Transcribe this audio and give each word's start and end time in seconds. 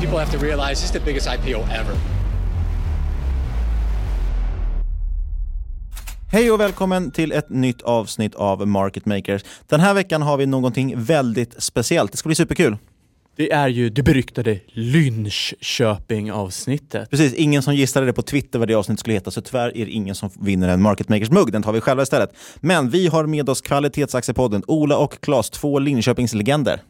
People 0.00 0.18
have 0.18 0.38
to 0.38 0.38
realize 0.38 0.70
this 0.70 0.84
is 0.84 0.90
the 0.90 1.00
biggest 1.00 1.26
IPO 1.26 1.62
ever. 1.62 1.94
Hej 6.32 6.50
och 6.50 6.60
välkommen 6.60 7.10
till 7.10 7.32
ett 7.32 7.50
nytt 7.50 7.82
avsnitt 7.82 8.34
av 8.34 8.68
Market 8.68 9.06
Makers. 9.06 9.44
Den 9.66 9.80
här 9.80 9.94
veckan 9.94 10.22
har 10.22 10.36
vi 10.36 10.46
någonting 10.46 10.94
väldigt 10.96 11.62
speciellt. 11.62 12.12
Det 12.12 12.18
ska 12.18 12.28
bli 12.28 12.36
superkul. 12.36 12.76
Det 13.36 13.52
är 13.52 13.68
ju 13.68 13.90
det 13.90 14.02
beryktade 14.02 14.60
Lynchköping-avsnittet. 14.66 17.10
Precis, 17.10 17.34
ingen 17.34 17.62
som 17.62 17.74
gissade 17.74 18.06
det 18.06 18.12
på 18.12 18.22
Twitter 18.22 18.58
vad 18.58 18.68
det 18.68 18.74
avsnittet 18.74 19.00
skulle 19.00 19.14
heta, 19.14 19.30
så 19.30 19.40
tyvärr 19.40 19.76
är 19.76 19.86
det 19.86 19.90
ingen 19.90 20.14
som 20.14 20.30
vinner 20.40 20.68
en 20.68 20.82
Market 20.82 21.08
Makers-mugg. 21.08 21.52
Den 21.52 21.62
tar 21.62 21.72
vi 21.72 21.80
själva 21.80 22.02
istället. 22.02 22.30
Men 22.56 22.90
vi 22.90 23.06
har 23.06 23.26
med 23.26 23.48
oss 23.48 23.60
Kvalitetsaktiepodden, 23.60 24.62
Ola 24.66 24.98
och 24.98 25.20
Claes, 25.20 25.50
två 25.50 25.78
Linköpingslegender. 25.78 26.80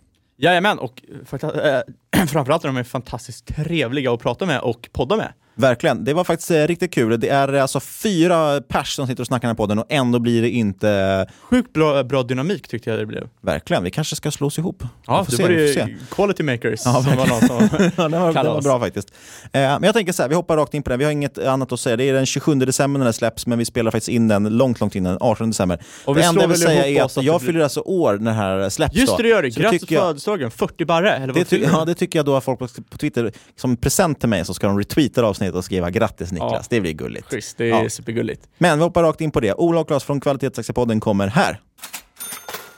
Jajamän, 0.41 0.79
och 0.79 1.03
för, 1.25 1.67
äh, 1.67 1.81
framförallt 2.29 2.65
är 2.65 2.73
de 2.73 2.85
fantastiskt 2.85 3.57
trevliga 3.57 4.13
att 4.13 4.21
prata 4.21 4.47
med 4.47 4.61
och 4.61 4.89
podda 4.93 5.17
med. 5.17 5.33
Verkligen. 5.59 6.05
Det 6.05 6.15
var 6.15 6.25
faktiskt 6.25 6.51
eh, 6.51 6.67
riktigt 6.67 6.95
kul. 6.95 7.21
Det 7.21 7.29
är 7.29 7.53
alltså 7.53 7.81
fyra 7.81 8.61
pers 8.61 8.95
som 8.95 9.07
sitter 9.07 9.23
och 9.23 9.27
snackar 9.27 9.55
på 9.55 9.67
den 9.67 9.79
och 9.79 9.87
ändå 9.89 10.19
blir 10.19 10.43
det 10.43 10.51
inte... 10.51 11.27
Sjukt 11.43 11.73
bra, 11.73 12.03
bra 12.05 12.23
dynamik 12.23 12.69
tyckte 12.69 12.91
jag 12.91 12.99
det 12.99 13.07
blev. 13.07 13.29
Verkligen. 13.41 13.85
Vi 13.85 13.91
kanske 13.91 14.17
ska 14.17 14.31
slås 14.31 14.59
ihop. 14.59 14.83
Ja, 15.07 15.27
det 15.31 15.43
var 15.43 15.51
ju 15.51 15.99
quality 16.11 16.43
makers 16.43 16.81
ja, 16.85 17.03
som 17.03 17.17
var 17.17 17.27
något 17.27 17.47
som 17.47 17.69
ja, 17.97 18.09
det, 18.09 18.19
var, 18.19 18.33
det 18.33 18.49
var 18.49 18.63
bra 18.63 18.81
faktiskt. 18.81 19.13
Eh, 19.43 19.61
men 19.61 19.83
jag 19.83 19.95
tänker 19.95 20.13
så 20.13 20.23
här, 20.23 20.29
vi 20.29 20.35
hoppar 20.35 20.57
rakt 20.57 20.75
in 20.75 20.83
på 20.83 20.91
den. 20.91 20.99
Vi 20.99 21.05
har 21.05 21.13
inget 21.13 21.39
annat 21.39 21.73
att 21.73 21.81
säga. 21.81 21.97
Det 21.97 22.05
är 22.05 22.13
den 22.13 22.27
27 22.27 22.55
december 22.55 22.99
när 22.99 23.05
den 23.07 23.15
släpps, 23.15 23.47
men 23.47 23.59
vi 23.59 23.65
spelar 23.65 23.91
faktiskt 23.91 24.09
in 24.09 24.29
den 24.29 24.57
långt, 24.57 24.81
långt 24.81 24.95
innan, 24.95 25.19
18 25.21 25.51
december. 25.51 25.83
Och 26.05 26.15
det 26.15 26.23
enda 26.23 26.41
jag 26.41 26.49
vill 26.49 26.61
säga 26.61 26.87
är 26.87 27.05
att 27.05 27.17
jag 27.17 27.41
blir... 27.41 27.47
fyller 27.47 27.61
alltså 27.61 27.81
år 27.81 28.19
när 28.19 28.31
det 28.31 28.37
här 28.37 28.69
släpps. 28.69 28.97
Just 28.97 29.17
det, 29.17 29.23
det 29.23 29.29
gör 29.29 29.43
det. 29.43 29.49
Grattis 29.51 29.87
på 29.87 29.95
födelsedagen, 29.95 30.51
40 30.51 30.85
barre. 30.85 31.17
Eller 31.17 31.35
det, 31.35 31.45
ty 31.45 31.63
ja, 31.73 31.85
det 31.85 31.95
tycker 31.99 32.19
jag 32.19 32.27
då 32.27 32.37
att 32.37 32.45
folk 32.45 32.59
på, 32.59 32.99
Twitter, 32.99 33.33
som 33.57 33.77
present 33.77 34.21
till 34.21 34.29
mig, 34.29 34.45
så 34.45 34.55
ska 34.55 34.67
de 34.67 34.79
retweeta 34.79 35.25
avsnittet 35.25 35.55
och 35.55 35.65
skriva 35.65 35.91
grattis 35.91 36.33
Niklas. 36.33 36.53
Ja. 36.53 36.63
Det 36.71 36.81
blir 36.81 36.93
gulligt. 36.93 37.31
Schysst, 37.31 37.59
det 37.59 37.65
är 37.65 37.83
ja. 37.83 37.91
supergulligt. 37.91 38.49
Men 38.59 38.79
vi 38.79 38.85
hoppar 38.85 39.03
rakt 39.03 39.21
in 39.21 39.31
på 39.31 39.41
det. 39.41 39.55
Ola 39.55 39.81
och 39.81 39.87
Claes 39.87 40.05
från 40.05 40.21
Kvalitetsaktiepodden 40.21 41.01
kommer 41.01 41.27
här. 41.27 41.61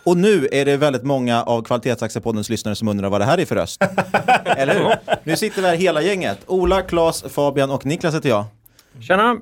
Och 0.05 0.17
nu 0.17 0.49
är 0.53 0.65
det 0.65 0.77
väldigt 0.77 1.03
många 1.03 1.43
av 1.43 1.63
Kvalitetsaktiepoddens 1.63 2.51
lyssnare 2.51 2.75
som 2.75 2.89
undrar 2.89 3.09
vad 3.09 3.21
det 3.21 3.25
här 3.25 3.39
är 3.39 3.45
för 3.45 3.55
röst. 3.55 3.83
Eller 4.45 4.75
hur? 4.75 4.95
Nu 5.25 5.37
sitter 5.37 5.63
vi 5.63 5.69
här 5.69 5.77
hela 5.77 6.03
gänget. 6.03 6.39
Ola, 6.47 6.83
Claes, 6.83 7.25
Fabian 7.29 7.71
och 7.71 7.87
Niklas 7.87 8.15
heter 8.15 8.29
jag. 8.29 8.45
Tjena! 9.01 9.37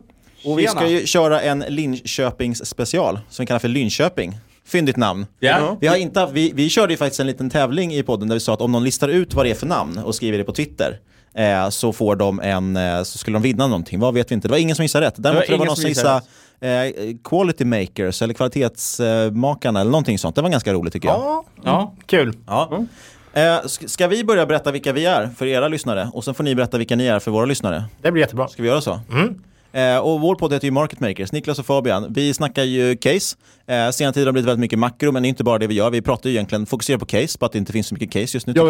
Och 0.45 0.59
vi 0.59 0.67
ska 0.67 0.87
ju 0.89 1.07
köra 1.07 1.41
en 1.41 1.65
Linköpings 1.69 2.67
special 2.67 3.19
som 3.29 3.43
vi 3.43 3.47
kallar 3.47 3.59
för 3.59 3.69
Linköping. 3.69 4.39
Fyndigt 4.69 4.97
namn. 4.97 5.27
Yeah. 5.41 5.75
Vi, 5.81 5.87
har 5.87 5.97
inte 5.97 6.21
haft, 6.21 6.33
vi, 6.33 6.53
vi 6.55 6.69
körde 6.69 6.93
ju 6.93 6.97
faktiskt 6.97 7.21
en 7.21 7.27
liten 7.27 7.51
tävling 7.51 7.95
i 7.95 8.03
podden 8.03 8.29
där 8.29 8.37
vi 8.37 8.41
sa 8.41 8.55
att 8.55 8.61
om 8.61 8.73
någon 8.73 8.85
listar 8.85 9.09
ut 9.09 9.35
vad 9.35 9.47
det 9.47 9.51
är 9.51 9.55
för 9.55 9.67
namn 9.67 9.99
och 9.99 10.15
skriver 10.15 10.39
det 10.39 10.45
på 10.45 10.53
Twitter 10.53 11.01
eh, 11.35 11.69
så, 11.69 11.93
får 11.93 12.17
de 12.17 12.41
en, 12.41 12.77
eh, 12.77 13.03
så 13.03 13.19
skulle 13.19 13.35
de 13.35 13.43
vinna 13.43 13.67
någonting. 13.67 14.01
Vad 14.01 14.15
vet 14.15 14.31
vi 14.31 14.35
inte. 14.35 14.49
Det 14.49 14.53
var 14.53 14.59
ingen 14.59 14.77
som 14.77 14.85
gissade 14.85 15.07
rätt. 15.07 15.15
Däremot 15.17 15.47
det 15.47 15.53
var, 15.53 15.57
det 15.57 15.59
var 15.59 15.67
någon 15.67 15.77
som 15.77 15.89
gissade 15.89 16.23
eh, 16.61 17.17
quality 17.25 17.65
makers 17.65 18.23
eller 18.23 18.35
kvalitetsmakarna 18.35 19.81
eller 19.81 19.91
någonting 19.91 20.19
sånt. 20.19 20.37
Det 20.37 20.43
var 20.43 20.51
ganska 20.51 20.73
roligt 20.73 20.93
tycker 20.93 21.09
jag. 21.09 21.19
Ja, 21.19 21.45
ja 21.65 21.95
kul. 22.07 22.37
Ja. 22.47 22.69
Mm. 22.73 22.89
Eh, 23.33 23.67
ska 23.67 24.07
vi 24.07 24.25
börja 24.25 24.47
berätta 24.47 24.73
vilka 24.73 24.93
vi 24.93 25.07
är 25.07 25.31
för 25.37 25.47
era 25.47 25.69
lyssnare 25.69 26.11
och 26.13 26.25
sen 26.25 26.35
får 26.35 26.45
ni 26.45 26.55
berätta 26.55 26.79
vilka 26.79 26.97
ni 26.97 27.07
är 27.07 27.19
för 27.19 27.31
våra 27.31 27.45
lyssnare? 27.45 27.85
Det 28.03 28.13
blir 28.13 28.23
jättebra. 28.23 28.49
Ska 28.49 28.63
vi 28.63 28.69
göra 28.69 28.81
så? 28.81 29.01
Mm. 29.11 29.43
Eh, 29.73 29.99
och 29.99 30.21
vår 30.21 30.35
podd 30.35 30.53
heter 30.53 30.67
ju 30.67 30.71
Market 30.71 31.01
Makers, 31.01 31.33
Niklas 31.33 31.59
och 31.59 31.67
Fabian. 31.67 32.13
Vi 32.13 32.35
snackar 32.35 32.65
ju 32.65 32.97
case. 32.97 33.37
Eh, 33.67 33.91
senare 33.91 34.13
tid 34.13 34.21
har 34.21 34.27
det 34.27 34.33
blivit 34.33 34.49
väldigt 34.49 34.61
mycket 34.61 34.79
makro, 34.79 35.13
men 35.13 35.23
det 35.23 35.27
är 35.27 35.31
inte 35.31 35.45
bara 35.45 35.59
det 35.59 35.67
vi 35.67 35.75
gör. 35.75 35.91
Vi 35.91 36.03
pratar 36.03 36.31
ju 36.31 36.37
egentligen, 36.37 36.67
fokuserar 36.67 36.99
på 36.99 37.07
case, 37.07 37.39
på 37.39 37.47
att 37.47 37.53
det 37.53 37.59
inte 37.59 37.73
finns 37.73 37.87
så 37.87 37.95
mycket 37.95 38.11
case 38.11 38.37
just 38.37 38.47
nu. 38.47 38.53
Ja, 38.57 38.65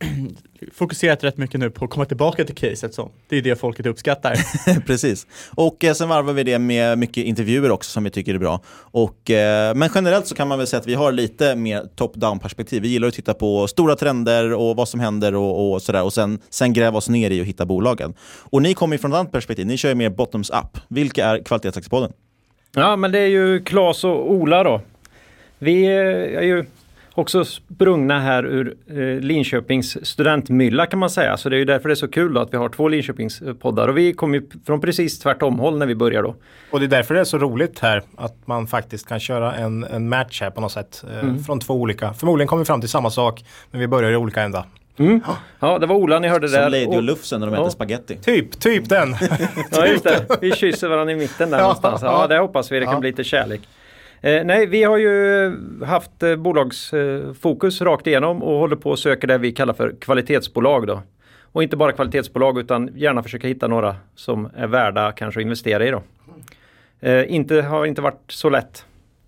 fokuserat 0.72 1.24
rätt 1.24 1.36
mycket 1.36 1.60
nu 1.60 1.70
på 1.70 1.84
att 1.84 1.90
komma 1.90 2.04
tillbaka 2.04 2.44
till 2.44 2.54
caset. 2.54 2.94
Så. 2.94 3.10
Det 3.28 3.36
är 3.36 3.42
det 3.42 3.56
folket 3.56 3.86
uppskattar. 3.86 4.36
Precis. 4.86 5.26
Och 5.54 5.84
eh, 5.84 5.94
sen 5.94 6.08
varvar 6.08 6.32
vi 6.32 6.42
det 6.42 6.58
med 6.58 6.98
mycket 6.98 7.24
intervjuer 7.24 7.70
också 7.70 7.90
som 7.90 8.04
vi 8.04 8.10
tycker 8.10 8.34
är 8.34 8.38
bra. 8.38 8.60
Och, 8.70 9.30
eh, 9.30 9.74
men 9.74 9.90
generellt 9.94 10.26
så 10.26 10.34
kan 10.34 10.48
man 10.48 10.58
väl 10.58 10.66
säga 10.66 10.80
att 10.80 10.86
vi 10.86 10.94
har 10.94 11.12
lite 11.12 11.56
mer 11.56 11.82
top-down 11.96 12.38
perspektiv. 12.38 12.82
Vi 12.82 12.88
gillar 12.88 13.08
att 13.08 13.14
titta 13.14 13.34
på 13.34 13.66
stora 13.66 13.96
trender 13.96 14.52
och 14.52 14.76
vad 14.76 14.88
som 14.88 15.00
händer 15.00 15.34
och, 15.34 15.72
och 15.72 15.82
sådär. 15.82 16.02
Och 16.02 16.12
sen, 16.12 16.38
sen 16.50 16.72
gräva 16.72 16.98
oss 16.98 17.08
ner 17.08 17.30
i 17.30 17.42
och 17.42 17.46
hitta 17.46 17.66
bolagen. 17.66 18.14
Och 18.22 18.62
ni 18.62 18.74
kommer 18.74 18.94
ju 18.94 18.98
från 18.98 19.12
ett 19.12 19.18
annat 19.18 19.32
perspektiv. 19.32 19.66
Ni 19.66 19.76
kör 19.76 19.88
ju 19.88 19.94
mer 19.94 20.10
bottoms-up. 20.10 20.78
Vilka 20.88 21.26
är 21.26 21.44
Kvalitetsaktiepodden? 21.44 22.12
Ja, 22.74 22.96
men 22.96 23.12
det 23.12 23.18
är 23.18 23.26
ju 23.26 23.64
Claes 23.64 24.04
och 24.04 24.32
Ola 24.32 24.62
då. 24.62 24.80
Vi 25.58 25.84
är 25.86 26.42
ju 26.42 26.64
också 27.14 27.44
sprungna 27.44 28.20
här 28.20 28.46
ur 28.46 28.74
eh, 28.90 28.96
Linköpings 29.20 30.06
studentmylla 30.06 30.86
kan 30.86 30.98
man 30.98 31.10
säga. 31.10 31.36
Så 31.36 31.48
det 31.48 31.56
är 31.56 31.58
ju 31.58 31.64
därför 31.64 31.88
det 31.88 31.92
är 31.92 31.96
så 31.96 32.08
kul 32.08 32.34
då 32.34 32.40
att 32.40 32.52
vi 32.52 32.56
har 32.56 32.68
två 32.68 32.88
Linköpingspoddar. 32.88 33.88
Och 33.88 33.98
vi 33.98 34.12
kom 34.12 34.34
ju 34.34 34.42
från 34.66 34.80
precis 34.80 35.18
tvärtom 35.18 35.58
håll 35.58 35.78
när 35.78 35.86
vi 35.86 35.94
började 35.94 36.28
då. 36.28 36.34
Och 36.70 36.80
det 36.80 36.86
är 36.86 36.88
därför 36.88 37.14
det 37.14 37.20
är 37.20 37.24
så 37.24 37.38
roligt 37.38 37.78
här 37.78 38.02
att 38.16 38.34
man 38.46 38.66
faktiskt 38.66 39.08
kan 39.08 39.20
köra 39.20 39.54
en, 39.54 39.84
en 39.84 40.08
match 40.08 40.40
här 40.40 40.50
på 40.50 40.60
något 40.60 40.72
sätt. 40.72 41.04
Eh, 41.12 41.20
Mm. 41.20 41.44
Från 41.44 41.60
två 41.60 41.74
olika. 41.74 42.12
Förmodligen 42.14 42.48
kommer 42.48 42.62
vi 42.62 42.66
fram 42.66 42.80
till 42.80 42.90
samma 42.90 43.10
sak 43.10 43.44
men 43.70 43.80
vi 43.80 43.86
börjar 43.88 44.10
i 44.10 44.16
olika 44.16 44.42
ändar. 44.42 44.64
Mm. 44.96 45.20
Ja, 45.60 45.78
det 45.78 45.86
var 45.86 45.96
Ola 45.96 46.18
ni 46.18 46.28
hörde 46.28 46.48
Som 46.48 46.60
där. 46.60 46.70
Lady 46.70 46.86
och 46.86 46.94
Och- 46.94 47.02
Lufsen 47.02 47.40
när 47.40 47.46
de 47.46 47.54
Ja. 47.54 47.60
äter 47.60 47.70
spaghetti. 47.70 48.16
Typ, 48.16 48.60
typ 48.60 48.88
den. 48.88 49.16
Ja 49.70 49.86
just 49.86 50.04
det, 50.04 50.26
vi 50.40 50.52
kysser 50.52 50.88
varandra 50.88 51.12
i 51.12 51.16
mitten 51.16 51.50
där 51.50 51.56
Ja, 51.58 51.62
någonstans. 51.62 52.02
Ja, 52.02 52.20
ja. 52.22 52.26
det 52.26 52.38
hoppas 52.38 52.72
vi, 52.72 52.78
det 52.80 52.84
kan 52.84 52.94
Ja. 52.94 53.00
bli 53.00 53.10
lite 53.10 53.24
kärlek. 53.24 53.60
Eh, 54.22 54.44
nej, 54.44 54.66
vi 54.66 54.84
har 54.84 54.96
ju 54.96 55.52
haft 55.84 56.22
eh, 56.22 56.36
bolagsfokus 56.36 57.80
rakt 57.80 58.06
igenom 58.06 58.42
och 58.42 58.58
håller 58.58 58.76
på 58.76 58.90
och 58.90 58.98
söker 58.98 59.28
det 59.28 59.38
vi 59.38 59.52
kallar 59.52 59.74
för 59.74 59.94
kvalitetsbolag 60.00 60.86
då. 60.86 61.02
Och 61.52 61.62
inte 61.62 61.76
bara 61.76 61.92
kvalitetsbolag 61.92 62.58
utan 62.58 62.90
gärna 62.94 63.22
försöka 63.22 63.48
hitta 63.48 63.68
några 63.68 63.96
som 64.14 64.50
är 64.56 64.66
värda 64.66 65.12
kanske 65.12 65.40
att 65.40 65.44
investera 65.44 65.86
i 65.86 65.90
då. 65.90 66.02
Eh, 67.00 67.34
inte, 67.34 67.62
har 67.62 67.86
inte 67.86 68.02
varit 68.02 68.24
så 68.28 68.50
lätt 68.50 68.84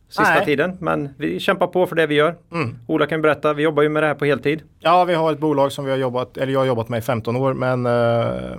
sista 0.09 0.35
Nej. 0.35 0.45
tiden 0.45 0.77
men 0.81 1.15
vi 1.19 1.41
kämpar 1.41 1.67
på 1.67 1.87
för 1.87 1.97
det 1.97 2.07
vi 2.07 2.15
gör. 2.15 2.35
Mm. 2.53 2.77
Ola 2.87 3.07
kan 3.07 3.23
berätta, 3.23 3.53
vi 3.53 3.63
jobbar 3.63 3.83
ju 3.83 3.89
med 3.89 4.03
det 4.03 4.07
här 4.07 4.15
på 4.15 4.25
heltid. 4.25 4.63
Ja, 4.81 5.05
vi 5.05 5.15
har 5.15 5.33
ett 5.33 5.39
bolag 5.39 5.73
som 5.73 5.85
vi 5.85 5.91
har 5.91 5.99
jobbat, 5.99 6.37
eller 6.37 6.53
jag 6.53 6.61
har 6.61 6.67
jobbat 6.67 6.89
med 6.89 6.99
i 6.99 7.03
15 7.03 7.37
år 7.37 7.55
men 7.55 7.87
eh, 7.87 8.59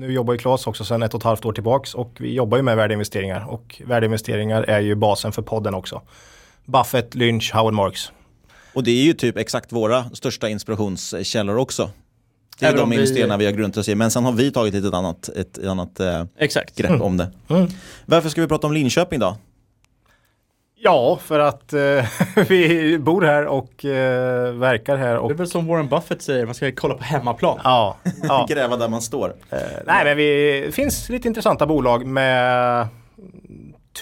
nu 0.00 0.12
jobbar 0.12 0.32
ju 0.34 0.38
Claes 0.38 0.66
också 0.66 0.84
sedan 0.84 1.02
ett 1.02 1.14
och 1.14 1.20
ett 1.20 1.24
halvt 1.24 1.44
år 1.44 1.52
tillbaks 1.52 1.94
och 1.94 2.16
vi 2.20 2.34
jobbar 2.34 2.56
ju 2.56 2.62
med 2.62 2.76
värdeinvesteringar 2.76 3.46
och 3.50 3.82
värdeinvesteringar 3.86 4.62
är 4.62 4.80
ju 4.80 4.94
basen 4.94 5.32
för 5.32 5.42
podden 5.42 5.74
också. 5.74 6.02
Buffett, 6.64 7.14
Lynch, 7.14 7.50
Howard 7.54 7.74
Marks. 7.74 8.12
Och 8.74 8.84
det 8.84 8.90
är 8.90 9.02
ju 9.04 9.12
typ 9.12 9.36
exakt 9.36 9.72
våra 9.72 10.04
största 10.14 10.48
inspirationskällor 10.48 11.56
också. 11.56 11.90
Det 12.58 12.66
är 12.66 12.68
Även 12.68 12.76
de 12.78 12.82
om 12.82 12.90
vi- 12.90 12.96
investerarna 12.96 13.36
vi 13.36 13.44
har 13.44 13.52
grundat 13.52 13.76
oss 13.76 13.88
i. 13.88 13.94
Men 13.94 14.10
sen 14.10 14.24
har 14.24 14.32
vi 14.32 14.50
tagit 14.52 14.74
ett 14.74 14.94
annat, 14.94 15.28
ett 15.28 15.64
annat 15.66 16.00
eh, 16.00 16.24
Exakt. 16.38 16.76
grepp 16.76 16.90
Mm. 16.90 17.02
om 17.02 17.16
det. 17.16 17.30
Mm. 17.48 17.68
Varför 18.06 18.28
ska 18.28 18.40
vi 18.40 18.46
prata 18.48 18.66
om 18.66 18.72
Linköping 18.72 19.20
då? 19.20 19.36
Ja, 20.82 21.18
för 21.22 21.38
att 21.38 21.72
eh, 21.72 22.04
vi 22.48 22.98
bor 22.98 23.22
här 23.22 23.46
och 23.46 23.84
eh, 23.84 24.52
verkar 24.52 24.96
här. 24.96 25.16
Och, 25.16 25.28
Det 25.28 25.34
är 25.34 25.36
väl 25.36 25.46
som 25.46 25.66
Warren 25.66 25.88
Buffett 25.88 26.22
säger, 26.22 26.46
man 26.46 26.54
ska 26.54 26.72
kolla 26.72 26.94
på 26.94 27.04
hemmaplan. 27.04 27.60
ja, 27.64 27.96
ja. 28.22 28.46
Gräva 28.50 28.76
där 28.76 28.88
man 28.88 29.02
står. 29.02 29.34
Eh, 29.50 29.58
nej, 29.86 30.04
men 30.04 30.16
vi, 30.16 30.62
det 30.66 30.72
finns 30.72 31.08
lite 31.08 31.28
intressanta 31.28 31.66
bolag 31.66 32.06
med 32.06 32.88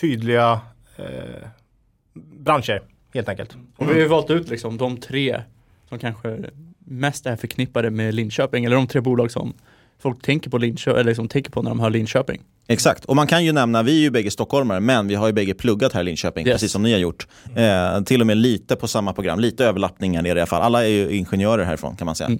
tydliga 0.01 0.61
eh, 0.97 1.49
branscher 2.15 2.83
helt 3.15 3.29
enkelt. 3.29 3.57
Och 3.77 3.89
vi 3.89 3.93
har 3.93 4.01
ju 4.01 4.09
valt 4.09 4.31
ut 4.31 4.49
liksom 4.49 4.77
de 4.77 4.97
tre 4.97 5.43
som 5.89 5.99
kanske 5.99 6.39
mest 6.79 7.27
är 7.27 7.37
förknippade 7.37 7.91
med 7.91 8.15
Linköping, 8.15 8.65
eller 8.65 8.77
de 8.77 8.87
tre 8.87 9.01
bolag 9.01 9.31
som 9.31 9.55
folk 10.03 10.23
tänker 10.23 10.50
på 10.50 10.59
Linköping, 10.59 11.00
eller 11.00 11.05
liksom 11.11 11.29
tänker 11.29 11.50
på 11.50 11.62
när 11.62 11.71
de 11.71 11.81
hör 11.81 11.91
Linköping. 11.91 12.41
Exakt, 12.71 13.05
och 13.05 13.17
man 13.17 13.27
kan 13.27 13.45
ju 13.45 13.53
nämna, 13.53 13.83
vi 13.83 13.97
är 13.97 14.00
ju 14.00 14.11
bägge 14.11 14.31
stockholmare, 14.31 14.81
men 14.81 15.09
vi 15.09 15.15
har 15.15 15.27
ju 15.27 15.33
bägge 15.33 15.55
pluggat 15.55 15.93
här 15.93 16.00
i 16.00 16.05
Linköping, 16.05 16.47
Yes. 16.47 16.55
precis 16.55 16.73
som 16.73 16.83
ni 16.83 16.93
har 16.93 16.99
gjort. 16.99 17.27
Eh, 17.56 18.00
till 18.03 18.21
och 18.21 18.27
med 18.27 18.37
lite 18.37 18.77
på 18.77 18.89
samma 18.89 19.12
program, 19.12 19.41
lite 19.41 19.65
överlappningar 19.67 20.27
i 20.27 20.31
alla 20.31 20.47
fall. 20.47 20.62
Alla 20.62 20.85
är 20.85 20.89
ju 20.89 21.11
ingenjörer 21.11 21.65
härifrån 21.65 21.97
kan 21.97 22.06
man 22.06 22.15
säga. 22.15 22.31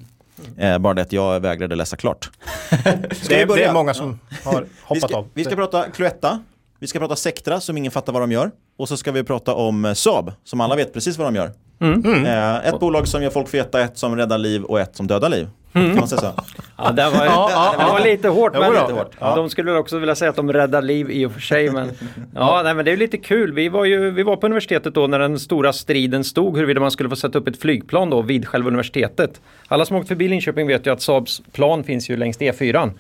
Eh, 0.57 0.79
bara 0.79 0.95
det 0.95 1.03
att 1.03 1.13
jag 1.13 1.41
vägrade 1.41 1.75
läsa 1.75 1.97
klart. 1.97 2.31
Ska 2.71 2.85
Det 2.85 3.11
vi 3.29 3.35
är, 3.35 3.47
börja? 3.47 3.65
det 3.65 3.69
är 3.71 3.73
många 3.75 3.95
som 3.95 4.19
har 4.45 4.61
Vi 4.61 4.67
hoppat 4.83 5.11
ska, 5.11 5.19
av. 5.19 5.27
vi 5.35 5.45
ska 5.45 5.55
prata 5.57 5.85
Cloetta, 5.91 6.39
vi 6.79 6.87
ska 6.87 6.99
prata 6.99 7.17
Sectra 7.17 7.61
som 7.61 7.77
ingen 7.79 7.93
fattar 7.93 8.13
vad 8.13 8.23
de 8.23 8.33
gör. 8.33 8.51
Och 8.79 8.89
så 8.89 8.97
ska 8.97 9.13
vi 9.13 9.25
prata 9.25 9.55
om 9.55 9.85
eh, 9.85 9.93
Saab 9.95 10.33
som 10.45 10.61
alla 10.61 10.77
vet 10.77 10.93
precis 10.93 11.19
vad 11.19 11.27
de 11.27 11.35
gör. 11.37 11.53
Mm. 11.81 12.27
Eh, 12.27 12.57
ett 12.69 12.81
bolag 12.81 13.09
som 13.09 13.23
gör 13.23 13.31
folk 13.31 13.49
feta, 13.49 13.81
ett 13.81 13.99
som 13.99 14.17
räddar 14.17 14.39
liv 14.39 14.63
och 14.63 14.81
ett 14.81 14.97
som 14.97 15.07
dödar 15.07 15.29
liv. 15.29 15.49
Kan 15.73 15.95
man 15.97 16.09
säga 16.09 16.21
så? 16.21 16.33
Ja, 16.77 16.93
det 16.93 17.11
var, 17.11 17.27
Ja, 17.27 17.51
ja, 17.51 17.75
det 17.79 17.93
var 17.93 17.99
ja. 17.99 18.05
lite 18.05 18.29
hårt. 18.29 18.53
Men 18.53 18.73
lite 18.73 18.93
hårt. 18.93 19.17
De 19.21 19.51
skulle 19.51 19.71
väl 19.71 19.81
också 19.81 19.99
vilja 19.99 20.15
säga 20.15 20.31
att 20.31 20.37
de 20.37 20.53
räddar 20.53 20.83
liv 20.83 21.11
i 21.11 21.27
och 21.27 21.33
för 21.33 21.41
sig. 21.41 21.71
Men, 21.71 21.91
ja, 22.35 22.61
nej, 22.65 22.75
men 22.75 22.85
det 22.85 22.91
är 22.91 22.93
ju 22.93 22.99
lite 22.99 23.17
kul. 23.17 23.53
Vi 23.53 23.69
var 23.69 23.85
ju 23.85 24.11
vi 24.11 24.23
var 24.23 24.37
på 24.37 24.47
universitetet 24.47 24.95
då 24.95 25.07
när 25.07 25.19
den 25.19 25.39
stora 25.39 25.73
striden 25.73 26.25
stod 26.25 26.57
huruvida 26.57 26.81
man 26.81 26.91
skulle 26.91 27.09
få 27.09 27.17
sätta 27.17 27.39
upp 27.39 27.49
ett 27.49 27.61
flygplan 27.61 28.11
då 28.11 28.23
vid 28.23 28.49
själva 28.49 28.69
universitetet. 28.69 29.41
Alla 29.69 29.85
som 29.85 29.97
åkt 29.97 30.09
förbi 30.09 30.29
Linköping 30.29 30.67
vet 30.67 30.87
ju 30.87 30.93
att 30.93 31.03
Saabs 31.03 31.43
plan 31.53 31.85
finns 31.85 32.11
ju 32.11 32.17
längs 32.17 32.39
E4. 32.39 32.91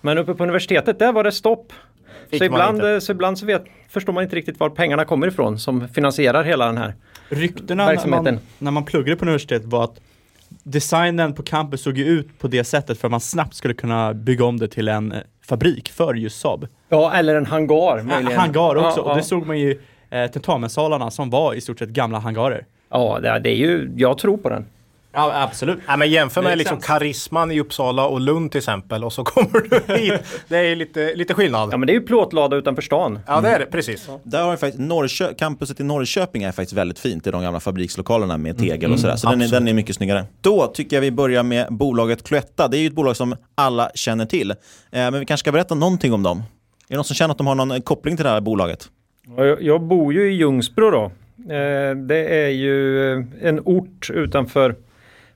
Men 0.00 0.18
uppe 0.18 0.34
på 0.34 0.42
universitetet 0.42 0.98
där 0.98 1.12
var 1.12 1.24
det 1.24 1.32
stopp. 1.32 1.72
Fick 2.30 2.38
Så 2.38 2.44
ibland, 2.44 2.84
eh, 2.84 2.98
så 2.98 3.12
ibland 3.12 3.38
så 3.38 3.46
vet, 3.46 3.64
förstår 3.88 4.12
man 4.12 4.24
inte 4.24 4.36
riktigt 4.36 4.60
var 4.60 4.70
pengarna 4.70 5.04
kommer 5.04 5.26
ifrån 5.26 5.58
som 5.58 5.88
finansierar 5.88 6.44
hela 6.44 6.66
den 6.66 6.78
här. 6.78 6.94
Ryktena 7.28 7.84
när 7.84 7.90
Verksamheten. 7.92 8.34
man, 8.34 8.42
när 8.58 8.70
man 8.70 8.84
pluggade 8.84 9.16
på 9.16 9.24
universitetet 9.24 9.66
var 9.66 9.84
att 9.84 10.00
designen 10.70 11.34
på 11.34 11.42
campus 11.42 11.82
såg 11.82 11.98
ju 11.98 12.04
ut 12.04 12.38
på 12.38 12.48
det 12.48 12.64
sättet 12.64 12.98
för 12.98 13.08
att 13.08 13.10
man 13.10 13.20
snabbt 13.20 13.54
skulle 13.54 13.74
kunna 13.74 14.14
bygga 14.14 14.44
om 14.44 14.58
det 14.58 14.68
till 14.68 14.88
en 14.88 15.12
eh, 15.12 15.18
fabrik 15.46 15.88
för 15.88 16.14
just 16.14 16.40
Saab. 16.40 16.66
Ja, 16.88 17.12
eller 17.14 17.34
en 17.34 17.46
hangar 17.46 18.02
möjligen. 18.02 18.38
Hangar 18.38 18.76
också, 18.76 19.00
Ja, 19.00 19.02
och 19.02 19.10
ja. 19.10 19.14
det 19.14 19.22
såg 19.22 19.46
man 19.46 19.58
ju 19.58 19.80
eh, 20.10 20.30
tentamenssalarna 20.30 21.10
som 21.10 21.30
var 21.30 21.54
i 21.54 21.60
stort 21.60 21.78
sett 21.78 21.88
gamla 21.88 22.18
hangarer. 22.18 22.66
Ja, 22.90 23.18
det 23.20 23.50
är 23.50 23.56
ju, 23.56 23.92
jag 23.96 24.18
tror 24.18 24.36
på 24.36 24.48
den. 24.48 24.66
Ja, 25.12 25.42
absolut. 25.42 25.78
Nej, 25.88 25.96
men 25.96 26.10
jämför 26.10 26.42
med 26.42 26.58
liksom 26.58 26.80
karisman 26.80 27.50
i 27.50 27.60
Uppsala 27.60 28.06
och 28.06 28.20
Lund 28.20 28.50
till 28.52 28.58
exempel 28.58 29.04
och 29.04 29.12
så 29.12 29.24
kommer 29.24 29.60
du 29.86 29.94
hit. 29.94 30.12
Det 30.48 30.56
är 30.58 30.76
lite, 30.76 31.14
lite 31.14 31.34
skillnad. 31.34 31.68
Ja, 31.72 31.76
men 31.76 31.86
det 31.86 31.92
är 31.92 31.94
ju 31.94 32.00
plåtlada 32.00 32.56
utanför 32.56 32.82
stan. 32.82 33.18
Ja, 33.26 33.40
det 33.40 33.48
är 33.48 33.58
det. 33.58 33.66
Precis. 33.66 34.08
Där 34.22 34.42
har 34.44 34.50
vi 34.50 34.56
faktiskt 34.56 34.82
Norrkö- 34.82 35.34
campuset 35.34 35.80
i 35.80 35.84
Norrköping 35.84 36.42
är 36.42 36.52
faktiskt 36.52 36.72
väldigt 36.72 36.98
fint 36.98 37.26
i 37.26 37.30
de 37.30 37.42
gamla 37.42 37.60
fabrikslokalerna 37.60 38.36
med 38.38 38.58
tegel 38.58 38.92
och 38.92 39.00
sådär. 39.00 39.16
Så 39.16 39.30
den 39.30 39.40
är, 39.42 39.48
den 39.48 39.68
är 39.68 39.74
mycket 39.74 39.96
snyggare. 39.96 40.24
Då 40.40 40.66
tycker 40.66 40.96
jag 40.96 41.00
vi 41.00 41.10
börjar 41.10 41.42
med 41.42 41.66
bolaget 41.70 42.22
Cloetta. 42.24 42.68
Det 42.68 42.78
är 42.78 42.80
ju 42.80 42.86
ett 42.86 42.92
bolag 42.94 43.16
som 43.16 43.36
alla 43.54 43.90
känner 43.94 44.26
till. 44.26 44.50
Eh, 44.50 44.56
men 44.90 45.20
vi 45.20 45.26
kanske 45.26 45.42
ska 45.44 45.52
berätta 45.52 45.74
någonting 45.74 46.12
om 46.12 46.22
dem. 46.22 46.38
Är 46.38 46.42
det 46.88 46.94
någon 46.96 47.04
som 47.04 47.14
känner 47.16 47.32
att 47.32 47.38
de 47.38 47.46
har 47.46 47.54
någon 47.54 47.70
eh, 47.70 47.78
koppling 47.80 48.16
till 48.16 48.24
det 48.24 48.30
här 48.30 48.40
bolaget? 48.40 48.88
Ja, 49.36 49.44
Jag, 49.44 49.62
jag 49.62 49.82
bor 49.82 50.12
ju 50.12 50.32
i 50.32 50.34
Ljungsbro 50.34 50.90
då. 50.90 51.04
Eh, 51.54 51.94
det 51.96 52.44
är 52.44 52.48
ju 52.48 53.12
en 53.42 53.60
ort 53.64 54.10
utanför 54.10 54.74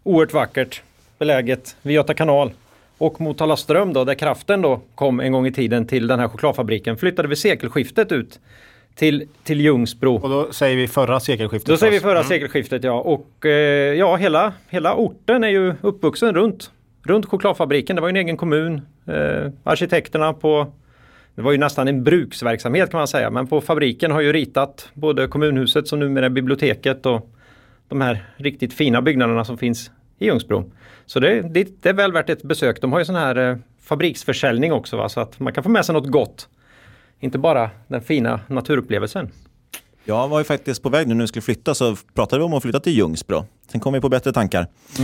oerhört 0.02 0.32
vackert 0.32 0.82
beläget 1.18 1.76
vid 1.82 1.94
Göta 1.94 2.14
kanal. 2.14 2.52
Och 2.98 3.20
Motala 3.20 3.56
ström 3.56 3.92
då, 3.92 4.04
där 4.04 4.14
kraften 4.14 4.62
då 4.62 4.80
kom 4.94 5.20
en 5.20 5.32
gång 5.32 5.46
i 5.46 5.52
tiden 5.52 5.86
till 5.86 6.06
den 6.06 6.20
här 6.20 6.28
chokladfabriken, 6.28 6.96
flyttade 6.96 7.28
vid 7.28 7.38
sekelskiftet 7.38 8.12
ut 8.12 8.40
till, 8.94 9.28
till 9.44 9.60
Ljungsbro. 9.60 10.14
Och 10.14 10.28
då 10.28 10.52
säger 10.52 10.76
vi 10.76 10.88
förra 10.88 11.20
sekelskiftet. 11.20 11.68
Då 11.68 11.76
säger 11.76 11.92
vi 11.92 12.00
förra 12.00 12.12
Mm. 12.12 12.24
sekelskiftet 12.24 12.84
ja. 12.84 12.92
Och 12.92 13.46
eh, 13.46 13.94
ja, 13.94 14.16
hela, 14.16 14.52
hela 14.68 14.94
orten 14.94 15.44
är 15.44 15.48
ju 15.48 15.74
uppvuxen 15.80 16.34
runt, 16.34 16.70
runt 17.06 17.26
chokladfabriken. 17.26 17.96
Det 17.96 18.02
var 18.02 18.08
ju 18.08 18.10
en 18.10 18.16
egen 18.16 18.36
kommun. 18.36 18.82
Eh, 19.06 19.50
arkitekterna 19.64 20.32
på 20.32 20.72
det 21.34 21.42
var 21.42 21.52
ju 21.52 21.58
nästan 21.58 21.88
en 21.88 22.04
bruksverksamhet 22.04 22.90
kan 22.90 22.98
man 22.98 23.08
säga. 23.08 23.30
Men 23.30 23.46
på 23.46 23.60
fabriken 23.60 24.10
har 24.10 24.20
ju 24.20 24.32
ritat 24.32 24.88
både 24.94 25.26
kommunhuset 25.26 25.88
som 25.88 25.98
numera 25.98 26.26
är 26.26 26.30
biblioteket 26.30 27.06
och 27.06 27.30
de 27.88 28.00
här 28.00 28.24
riktigt 28.36 28.74
fina 28.74 29.02
byggnaderna 29.02 29.44
som 29.44 29.58
finns 29.58 29.90
i 30.18 30.26
Ljungsbro. 30.26 30.72
Så 31.06 31.20
det, 31.20 31.40
det, 31.40 31.82
det 31.82 31.88
är 31.88 31.92
väl 31.94 32.12
värt 32.12 32.30
ett 32.30 32.42
besök. 32.42 32.80
De 32.80 32.92
har 32.92 32.98
ju 32.98 33.04
sån 33.04 33.14
här 33.14 33.50
eh, 33.50 33.56
fabriksförsäljning 33.82 34.72
också 34.72 34.96
va? 34.96 35.08
så 35.08 35.20
att 35.20 35.40
man 35.40 35.52
kan 35.52 35.62
få 35.62 35.70
med 35.70 35.84
sig 35.86 35.92
något 35.92 36.10
gott. 36.10 36.48
Inte 37.20 37.38
bara 37.38 37.70
den 37.88 38.02
fina 38.02 38.40
naturupplevelsen. 38.46 39.30
Jag 40.04 40.28
var 40.28 40.38
ju 40.38 40.44
faktiskt 40.44 40.82
på 40.82 40.88
väg 40.88 41.08
nu 41.08 41.14
när 41.14 41.20
vi 41.20 41.28
skulle 41.28 41.42
flytta 41.42 41.74
så 41.74 41.96
pratade 42.14 42.40
vi 42.40 42.44
om 42.44 42.54
att 42.54 42.62
flytta 42.62 42.80
till 42.80 42.92
Ljungsbro. 42.92 43.46
Sen 43.72 43.80
kom 43.80 43.92
vi 43.92 44.00
på 44.00 44.08
bättre 44.08 44.32
tankar. 44.32 44.66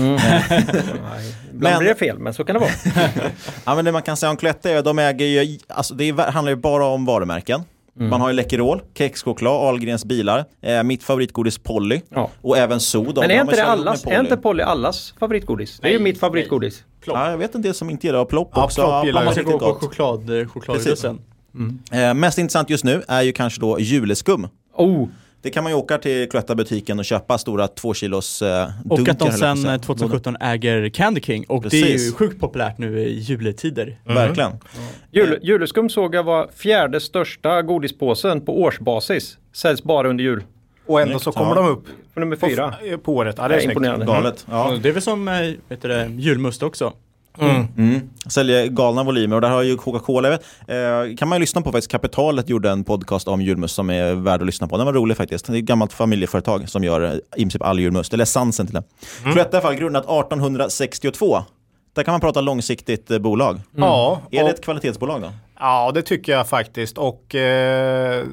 Ibland 1.52 1.78
blir 1.78 1.88
det 1.88 1.94
fel 1.94 2.18
men 2.18 2.34
så 2.34 2.44
kan 2.44 2.54
det 2.54 2.60
vara. 2.60 2.70
Ja, 3.64 3.74
men 3.74 3.84
det 3.84 3.92
man 3.92 4.02
kan 4.02 4.16
säga 4.16 4.30
om 4.30 4.36
Cloetta 4.36 4.70
är 4.70 4.76
att 4.76 4.84
de 4.84 4.98
äger 4.98 5.26
ju, 5.26 5.58
alltså 5.68 5.94
det 5.94 6.20
handlar 6.20 6.50
ju 6.50 6.56
bara 6.56 6.86
om 6.86 7.04
varumärken. 7.04 7.60
Mm. 7.98 8.10
Man 8.10 8.20
har 8.20 8.28
ju 8.28 8.34
Läkerol, 8.34 8.82
kexchoklad, 8.98 9.52
Ahlgrens 9.52 10.04
bilar, 10.04 10.44
eh, 10.62 10.82
mitt 10.82 11.02
favoritgodis 11.02 11.58
Polly 11.58 12.00
Ja. 12.08 12.30
och 12.42 12.56
även. 12.58 12.78
De- 12.92 13.20
Men 13.20 13.30
är 13.30 13.40
inte 13.40 13.56
det 13.56 13.64
allas, 13.64 14.00
är 14.02 14.04
Polly. 14.04 14.18
inte 14.20 14.36
Polly 14.36 14.62
allas 14.62 15.14
favoritgodis? 15.20 15.78
Det 15.82 15.88
är 15.88 15.92
ju 15.92 15.98
mitt 15.98 16.20
favoritgodis. 16.20 16.84
Ja, 17.06 17.30
jag 17.30 17.38
vet 17.38 17.54
en 17.54 17.62
del 17.62 17.74
som 17.74 17.90
inte 17.90 18.06
gillar 18.06 18.24
Plopp 18.24 18.50
Ja, 18.54 18.64
också. 18.64 18.80
Plopp 18.82 19.06
gillar 19.06 19.20
jag. 19.20 19.22
är 19.22 19.24
Man 19.24 19.34
ska 19.34 19.40
riktigt 19.42 19.60
gå 19.60 19.74
på 19.74 19.80
choklad, 19.80 20.50
chokladrussen. 20.50 21.18
Eh, 21.92 22.14
mest 22.14 22.38
intressant 22.38 22.70
just 22.70 22.84
nu 22.84 23.02
är 23.08 23.22
ju 23.22 23.32
kanske 23.32 23.60
då 23.60 23.80
juleskum. 23.80 24.48
Oh, 24.74 25.08
Det 25.42 25.50
kan 25.50 25.62
man 25.64 25.72
ju 25.72 25.78
åka 25.78 25.98
till 25.98 26.28
Cloetta-butiken 26.30 26.98
och 26.98 27.04
köpa 27.04 27.38
stora 27.38 27.68
två 27.68 27.94
kilos 27.94 28.42
eh, 28.42 28.68
Och 28.88 28.96
dunkar, 28.96 29.12
att 29.12 29.18
de 29.18 29.24
på 29.24 29.32
sen 29.32 29.56
säga. 29.56 29.74
eh, 29.74 29.80
2017 29.80 30.36
äger 30.40 30.88
Candy 30.88 31.20
King 31.20 31.44
och 31.48 31.62
det 31.62 31.76
är 31.76 31.86
ju 31.86 31.92
Precis. 31.92 32.14
sjukt 32.14 32.40
populärt 32.40 32.78
nu 32.78 32.98
i 33.00 33.18
juletider. 33.18 33.98
Verkligen. 34.04 34.52
jul, 35.12 35.38
juleskum 35.42 35.88
såg 35.90 36.14
jag 36.14 36.22
var 36.22 36.48
fjärde 36.56 37.00
största 37.00 37.62
godispåsen 37.62 38.40
på 38.40 38.60
årsbasis. 38.62 39.38
Säljs 39.52 39.82
bara 39.82 40.08
under 40.08 40.24
jul. 40.24 40.42
Och 40.86 41.00
ändå 41.00 41.18
så 41.18 41.32
kommer 41.32 41.54
de 41.54 41.66
upp 41.68 41.84
För 42.14 42.20
nummer 42.20 42.36
på, 42.36 42.48
fyra. 42.48 42.74
på 43.02 43.14
året. 43.16 43.34
Ja, 43.38 43.42
det 43.42 43.48
Det 43.48 43.54
är 43.54 43.56
är 43.56 43.60
snyggt. 43.60 43.72
imponerande. 43.72 44.06
Galet. 44.06 44.46
Ja. 44.50 44.72
Och 44.72 44.80
Det 44.80 44.88
är 44.88 44.92
väl 44.92 45.02
som 45.02 45.28
eh, 45.28 45.34
vet 45.68 45.82
du 45.82 45.88
det, 45.88 46.06
julmust 46.18 46.62
också. 46.62 46.92
Mm. 47.40 47.66
Mm. 47.76 48.10
Säljer 48.26 48.66
galna 48.66 49.02
volymer 49.02 49.36
och 49.36 49.42
där 49.42 49.50
har 49.50 49.62
ju 49.62 49.76
Coca-Cola, 49.76 50.32
eh, 50.32 50.38
kan 51.18 51.28
man 51.28 51.36
ju 51.36 51.40
lyssna 51.40 51.60
på 51.60 51.72
faktiskt. 51.72 51.90
Kapitalet 51.90 52.48
gjorde 52.48 52.70
en 52.70 52.84
podcast 52.84 53.28
om 53.28 53.42
julmust 53.42 53.74
som 53.74 53.90
är 53.90 54.14
värd 54.14 54.40
att 54.40 54.46
lyssna 54.46 54.68
på. 54.68 54.76
Den 54.76 54.86
var 54.86 54.92
rolig 54.92 55.16
faktiskt. 55.16 55.46
Det 55.46 55.52
är 55.52 55.58
ett 55.58 55.64
gammalt 55.64 55.92
familjeföretag 55.92 56.68
som 56.68 56.84
gör 56.84 57.00
eh, 57.00 57.12
i 57.36 57.40
princip 57.40 57.62
all 57.62 57.80
julmust, 57.80 58.12
eller 58.12 58.22
essensen 58.22 58.66
till 58.66 58.74
det. 58.74 58.82
Mm. 59.22 59.32
Cloetta 59.32 59.56
i 59.56 59.60
alla 59.60 59.68
fall 59.68 59.74
grundat 59.74 60.04
1862. 60.04 61.42
Där 61.92 62.02
kan 62.02 62.12
man 62.12 62.20
prata 62.20 62.40
långsiktigt 62.40 63.10
eh, 63.10 63.18
bolag. 63.18 63.54
Mm. 63.54 63.64
Ja. 63.74 64.20
Är 64.30 64.44
det 64.44 64.50
ett 64.50 64.64
kvalitetsbolag 64.64 65.22
då? 65.22 65.32
Ja, 65.60 65.90
det 65.94 66.02
tycker 66.02 66.32
jag 66.32 66.48
faktiskt. 66.48 66.98
Och 66.98 67.34
eh, 67.34 68.24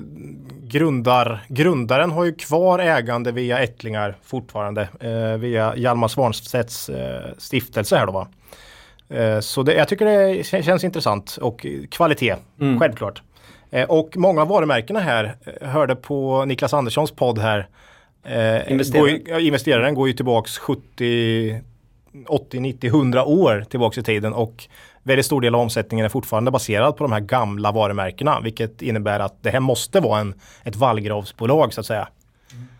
grundar, 0.63 1.45
grundaren 1.47 2.12
har 2.12 2.24
ju 2.24 2.35
kvar 2.35 2.79
ägande 2.79 3.31
via 3.31 3.59
ättlingar 3.59 4.17
fortfarande. 4.24 4.89
Eh, 5.00 5.38
via 5.38 5.75
Hjalmar 5.75 6.07
Svanstedts 6.07 6.89
eh, 6.89 7.31
stiftelse 7.38 7.97
här 7.97 8.05
då 8.05 8.12
va. 8.12 8.27
Eh, 9.09 9.39
så 9.39 9.63
det, 9.63 9.74
jag 9.74 9.88
tycker 9.88 10.05
det 10.05 10.63
känns 10.63 10.83
intressant 10.83 11.38
och 11.41 11.65
kvalitet, 11.91 12.35
mm. 12.62 12.79
självklart. 12.79 13.21
Eh, 13.71 13.89
och 13.89 14.17
många 14.17 14.41
av 14.41 14.47
varumärkena 14.47 15.00
här, 15.00 15.35
eh, 15.45 15.67
hörde 15.67 15.95
på 15.95 16.45
Niklas 16.45 16.74
Anderssons 16.74 17.12
podd 17.12 17.39
här. 17.39 17.67
Investeraren. 18.67 19.24
Går, 19.24 19.39
investeraren 19.39 19.95
går 19.95 20.07
ju 20.07 20.13
tillbaks 20.13 20.57
70 20.57 21.62
80, 22.27 22.59
90, 22.59 22.88
100 22.88 23.25
år 23.25 23.65
tillbaka 23.69 24.00
i 24.00 24.03
tiden 24.03 24.33
och 24.33 24.67
väldigt 25.03 25.25
stor 25.25 25.41
del 25.41 25.55
av 25.55 25.62
omsättningen 25.62 26.05
är 26.05 26.09
fortfarande 26.09 26.51
baserad 26.51 26.97
på 26.97 27.03
de 27.03 27.12
här 27.12 27.19
gamla 27.19 27.71
varumärkena 27.71 28.39
vilket 28.39 28.81
innebär 28.81 29.19
att 29.19 29.43
det 29.43 29.50
här 29.50 29.59
måste 29.59 30.00
vara 30.00 30.19
en, 30.19 30.33
ett 30.63 30.75
vallgravsbolag 30.75 31.74
så 31.74 31.79
att 31.79 31.85
säga. 31.85 32.07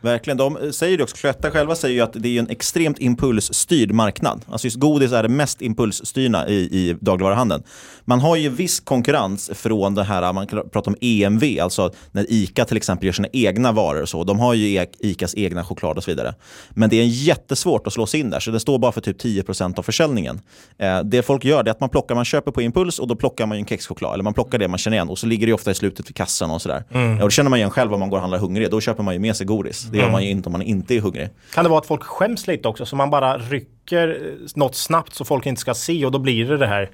Verkligen. 0.01 0.38
De 0.38 0.74
säger 0.74 0.98
det 0.98 1.03
också, 1.03 1.15
Cloetta 1.15 1.51
själva 1.51 1.75
säger 1.75 1.95
ju 1.95 2.01
att 2.01 2.13
det 2.13 2.38
är 2.38 2.39
en 2.39 2.50
extremt 2.50 3.00
impulsstyrd 3.00 3.91
marknad. 3.91 4.41
Alltså 4.50 4.67
just 4.67 4.77
godis 4.77 5.12
är 5.12 5.24
det 5.24 5.29
mest 5.29 5.62
impulsstyrna 5.62 6.48
i, 6.48 6.53
i 6.55 6.95
dagligvaruhandeln. 7.01 7.63
Man 8.07 8.19
har 8.19 8.36
ju 8.36 8.50
viss 8.50 8.79
konkurrens 8.79 9.51
från 9.53 9.95
det 9.95 10.03
här, 10.03 10.34
man 10.34 10.48
pratar 10.48 10.91
om 10.91 10.95
EMV, 11.01 11.43
alltså 11.62 11.91
när 12.12 12.25
ICA 12.29 12.65
till 12.65 12.77
exempel 12.77 13.05
gör 13.05 13.13
sina 13.13 13.27
egna 13.34 13.72
varor 13.72 14.01
och 14.01 14.10
så. 14.10 14.24
De 14.24 14.39
har 14.39 14.53
ju 14.53 14.75
e- 14.75 14.88
ICAs 15.00 15.36
egna 15.36 15.63
choklad 15.63 15.98
och 15.98 16.03
så 16.03 16.12
vidare. 16.12 16.36
Men 16.69 16.89
det 16.89 16.95
är 16.95 17.05
jättesvårt 17.05 17.88
att 17.88 17.93
slå 17.93 18.05
sig 18.05 18.19
in 18.19 18.29
där, 18.29 18.39
så 18.39 18.51
det 18.51 18.60
står 18.60 18.79
bara 18.79 18.91
för 18.91 19.01
typ 19.01 19.24
10% 19.24 19.79
av 19.79 19.84
försäljningen. 19.84 20.41
Eh, 20.77 21.00
det 21.00 21.22
folk 21.22 21.45
gör 21.45 21.63
är 21.63 21.72
att 21.72 21.79
man 21.79 21.89
plockar, 21.89 22.15
man 22.15 22.25
köper 22.25 22.51
på 22.51 22.62
impuls 22.62 23.00
och 23.00 23.07
då 23.07 23.15
plockar 23.15 23.45
man 23.45 23.57
ju 23.57 23.60
en 23.60 23.67
kexchoklad, 23.67 24.13
eller 24.13 24.24
man 24.24 24.34
plockar 24.34 24.57
det 24.57 24.67
man 24.67 24.77
känner 24.77 24.98
igen 24.98 25.10
och 25.10 25.19
så 25.19 25.27
ligger 25.27 25.48
det 25.48 25.53
ofta 25.53 25.72
i 25.72 25.75
slutet 25.75 26.10
vid 26.10 26.15
kassan 26.15 26.51
och 26.51 26.62
sådär. 26.62 26.84
Mm. 26.91 27.13
Och 27.13 27.19
då 27.19 27.29
känner 27.29 27.50
man 27.50 27.60
igen 27.60 27.72
själv 27.72 27.93
om 27.93 28.00
man 28.00 28.10
går 28.10 28.17
och 28.17 28.22
handlar 28.22 28.39
hungrig, 28.39 28.72
då 28.72 28.81
köper 28.81 29.03
man 29.03 29.13
ju 29.13 29.19
med 29.19 29.36
sig 29.36 29.45
godis. 29.45 29.55
Det 29.92 29.98
gör 29.98 30.12
man 30.12 30.24
ju 30.24 30.30
inte 30.30 30.50
om 30.50 30.52
man 30.52 30.62
inte 30.62 30.96
är 30.96 31.02
hungrig. 31.02 31.30
Kan 31.54 31.64
det 31.64 31.70
vara 31.70 31.80
att 31.80 31.86
folk 31.86 32.04
skäms 32.04 32.48
lite 32.48 32.68
också, 32.68 32.86
så 32.86 32.96
man 32.96 33.10
bara 33.10 33.38
rycker 33.38 34.36
något 34.56 34.76
snabbt 34.76 35.14
så 35.14 35.26
folk 35.26 35.46
inte 35.46 35.62
ska 35.62 35.74
se 35.74 36.06
och 36.06 36.12
då 36.12 36.20
blir 36.20 36.46
det 36.46 36.58
det 36.58 36.68
här 36.68 36.90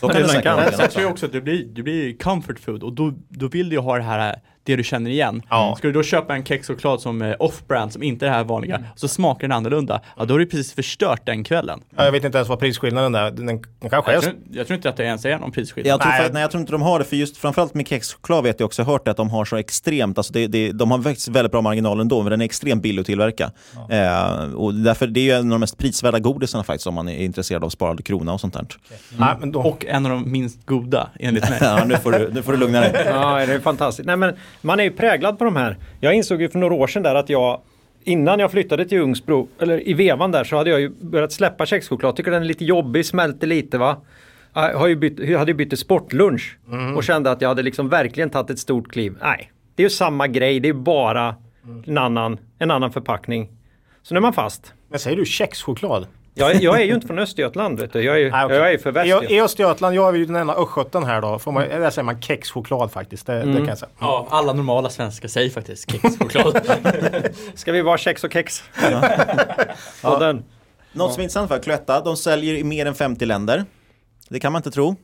så 0.00 0.08
kan 0.08 0.22
det 0.22 0.28
säkert 0.28 0.56
vara. 0.56 0.72
Sen 0.72 0.88
tror 0.88 1.02
jag 1.02 1.12
också 1.12 1.26
att 1.26 1.32
det 1.32 1.40
blir, 1.40 1.64
det 1.64 1.82
blir 1.82 2.18
comfort 2.18 2.60
food 2.60 2.82
och 2.82 2.92
då, 2.92 3.12
då 3.28 3.48
vill 3.48 3.68
du 3.68 3.76
ju 3.76 3.80
ha 3.80 3.96
det 3.96 4.02
här 4.02 4.40
det 4.72 4.76
du 4.76 4.84
känner 4.84 5.10
igen. 5.10 5.42
Ja. 5.50 5.74
Ska 5.78 5.86
du 5.86 5.92
då 5.92 6.02
köpa 6.02 6.34
en 6.34 6.44
kexchoklad 6.44 7.00
som 7.00 7.22
är 7.22 7.42
off-brand, 7.42 7.92
som 7.92 8.02
inte 8.02 8.26
är 8.26 8.30
det 8.30 8.36
här 8.36 8.44
vanliga, 8.44 8.76
mm. 8.76 8.88
så 8.96 9.08
smakar 9.08 9.48
den 9.48 9.56
annorlunda, 9.56 10.00
ja 10.16 10.24
då 10.24 10.34
har 10.34 10.38
du 10.38 10.46
precis 10.46 10.72
förstört 10.72 11.26
den 11.26 11.44
kvällen. 11.44 11.80
Ja, 11.96 12.04
jag 12.04 12.12
vet 12.12 12.24
inte 12.24 12.38
ens 12.38 12.48
vad 12.48 12.58
prisskillnaden 12.58 13.14
är, 13.14 13.30
den, 13.30 13.46
den 13.46 13.90
kanske 13.90 14.12
jag, 14.12 14.22
tror, 14.22 14.34
jag 14.50 14.66
tror 14.66 14.76
inte 14.76 14.88
att 14.88 14.96
det 14.96 15.04
ens 15.04 15.24
är 15.24 15.38
någon 15.38 15.52
prisskillnad. 15.52 15.92
Jag 15.92 16.00
tror, 16.00 16.12
nej. 16.12 16.22
För, 16.22 16.32
nej, 16.32 16.42
jag 16.42 16.50
tror 16.50 16.60
inte 16.60 16.72
de 16.72 16.82
har 16.82 16.98
det, 16.98 17.04
för 17.04 17.16
just 17.16 17.36
framförallt 17.36 17.74
med 17.74 17.88
kexchoklad 17.88 18.44
vet 18.44 18.60
jag 18.60 18.66
också 18.66 18.82
hört 18.82 19.08
att 19.08 19.16
de 19.16 19.30
har 19.30 19.44
så 19.44 19.56
extremt, 19.56 20.18
alltså 20.18 20.32
det, 20.32 20.46
det, 20.46 20.72
de 20.72 20.90
har 20.90 21.02
faktiskt 21.02 21.28
väldigt 21.28 21.52
bra 21.52 21.60
marginal 21.60 22.00
ändå, 22.00 22.22
men 22.22 22.30
den 22.30 22.40
är 22.40 22.44
extremt 22.44 22.82
billig 22.82 23.00
att 23.00 23.06
tillverka. 23.06 23.50
Ja. 23.88 23.96
Eh, 23.96 24.54
och 24.54 24.74
därför, 24.74 25.06
det 25.06 25.20
är 25.20 25.24
ju 25.24 25.32
en 25.32 25.38
av 25.38 25.50
de 25.50 25.60
mest 25.60 25.78
prisvärda 25.78 26.18
godisarna 26.18 26.64
faktiskt 26.64 26.86
om 26.86 26.94
man 26.94 27.08
är 27.08 27.16
intresserad 27.24 27.64
av 27.64 27.68
sparad 27.68 28.04
krona 28.04 28.32
och 28.32 28.40
sånt 28.40 28.54
där. 28.54 28.66
Mm. 29.18 29.52
Då... 29.52 29.60
Och 29.60 29.84
en 29.86 30.06
av 30.06 30.12
de 30.12 30.32
minst 30.32 30.66
goda, 30.66 31.10
enligt 31.20 31.50
mig. 31.50 31.58
ja, 31.62 31.84
nu 31.84 31.96
får, 31.96 32.12
du, 32.12 32.30
nu 32.32 32.42
får 32.42 32.52
du 32.52 32.58
lugna 32.58 32.80
dig. 32.80 33.02
ja, 33.06 33.46
det 33.46 33.54
är 33.54 33.60
fantastiskt. 33.60 34.06
Nej, 34.06 34.16
men 34.16 34.34
man 34.62 34.80
är 34.80 34.84
ju 34.84 34.90
präglad 34.90 35.38
på 35.38 35.44
de 35.44 35.56
här. 35.56 35.76
Jag 36.00 36.14
insåg 36.14 36.42
ju 36.42 36.48
för 36.48 36.58
några 36.58 36.74
år 36.74 36.86
sedan 36.86 37.02
där 37.02 37.14
att 37.14 37.28
jag 37.28 37.60
Innan 38.04 38.38
jag 38.38 38.50
flyttade 38.50 38.84
till 38.84 38.98
Ljungsbro, 38.98 39.48
eller 39.60 39.88
i 39.88 39.94
vevan 39.94 40.32
där, 40.32 40.44
så 40.44 40.56
hade 40.56 40.70
jag 40.70 40.80
ju 40.80 40.88
börjat 40.88 41.32
släppa 41.32 41.66
kexchoklad. 41.66 42.16
Tycker 42.16 42.30
den 42.30 42.42
är 42.42 42.46
lite 42.46 42.64
jobbig, 42.64 43.06
smälter 43.06 43.46
lite 43.46 43.78
va. 43.78 43.96
Jag, 44.54 44.78
har 44.78 44.86
ju 44.86 44.96
bytt, 44.96 45.38
hade 45.38 45.50
ju 45.50 45.54
bytt 45.54 45.68
till 45.68 45.78
sportlunch 45.78 46.58
mm. 46.68 46.96
och 46.96 47.04
kände 47.04 47.30
att 47.30 47.40
jag 47.40 47.48
hade 47.48 47.62
liksom 47.62 47.88
verkligen 47.88 48.30
tagit 48.30 48.50
ett 48.50 48.58
stort 48.58 48.92
kliv. 48.92 49.16
Nej, 49.22 49.52
det 49.74 49.82
är 49.82 49.84
ju 49.84 49.90
samma 49.90 50.26
grej, 50.26 50.60
det 50.60 50.68
är 50.68 50.72
bara 50.72 51.36
mm. 51.64 51.84
en, 51.86 51.98
annan, 51.98 52.38
en 52.58 52.70
annan 52.70 52.92
förpackning. 52.92 53.48
Så 54.02 54.14
nu 54.14 54.18
är 54.18 54.22
man 54.22 54.32
fast. 54.32 54.74
Men 54.88 54.98
säger 54.98 55.16
du 55.16 55.24
kexchoklad? 55.24 56.06
Jag, 56.38 56.54
jag 56.62 56.80
är 56.80 56.84
ju 56.84 56.94
inte 56.94 57.06
från 57.06 57.18
Östergötland 57.18 57.80
vet 57.80 57.92
du. 57.92 58.02
Jag 58.02 58.20
är, 58.20 58.30
ah, 58.34 58.44
okay. 58.44 58.56
jag 58.56 58.72
är 58.72 58.78
för 58.78 58.92
väst. 58.92 59.30
I, 59.30 59.40
Östergötland, 59.40 59.94
jag 59.94 60.14
är 60.14 60.18
ju 60.18 60.26
den 60.26 60.36
enda 60.36 60.54
östgöten 60.54 61.04
här 61.04 61.20
då. 61.20 61.38
Får 61.38 61.52
man, 61.52 61.62
mm. 61.62 61.80
Där 61.80 61.90
säger 61.90 62.04
man 62.04 62.22
kexchoklad 62.22 62.92
faktiskt. 62.92 63.26
Det, 63.26 63.42
mm. 63.42 63.54
det, 63.54 63.58
kan 63.58 63.68
jag 63.68 63.78
säga. 63.78 63.90
Ja, 64.00 64.26
alla 64.30 64.52
normala 64.52 64.90
svenskar 64.90 65.28
säger 65.28 65.50
faktiskt 65.50 65.90
kexchoklad. 65.90 66.60
Ska 67.54 67.72
vi 67.72 67.82
vara 67.82 67.98
kex 67.98 68.24
och 68.24 68.32
kex? 68.32 68.62
ja. 68.82 69.08
ja. 70.02 70.18
Den. 70.18 70.44
Något 70.92 71.12
som 71.12 71.20
är 71.20 71.24
intressant 71.24 71.48
för 71.48 71.58
Cloetta, 71.58 72.00
de 72.00 72.16
säljer 72.16 72.54
i 72.54 72.64
mer 72.64 72.86
än 72.86 72.94
50 72.94 73.26
länder. 73.26 73.64
Det 74.28 74.40
kan 74.40 74.52
man 74.52 74.58
inte 74.60 74.70
tro. 74.70 74.96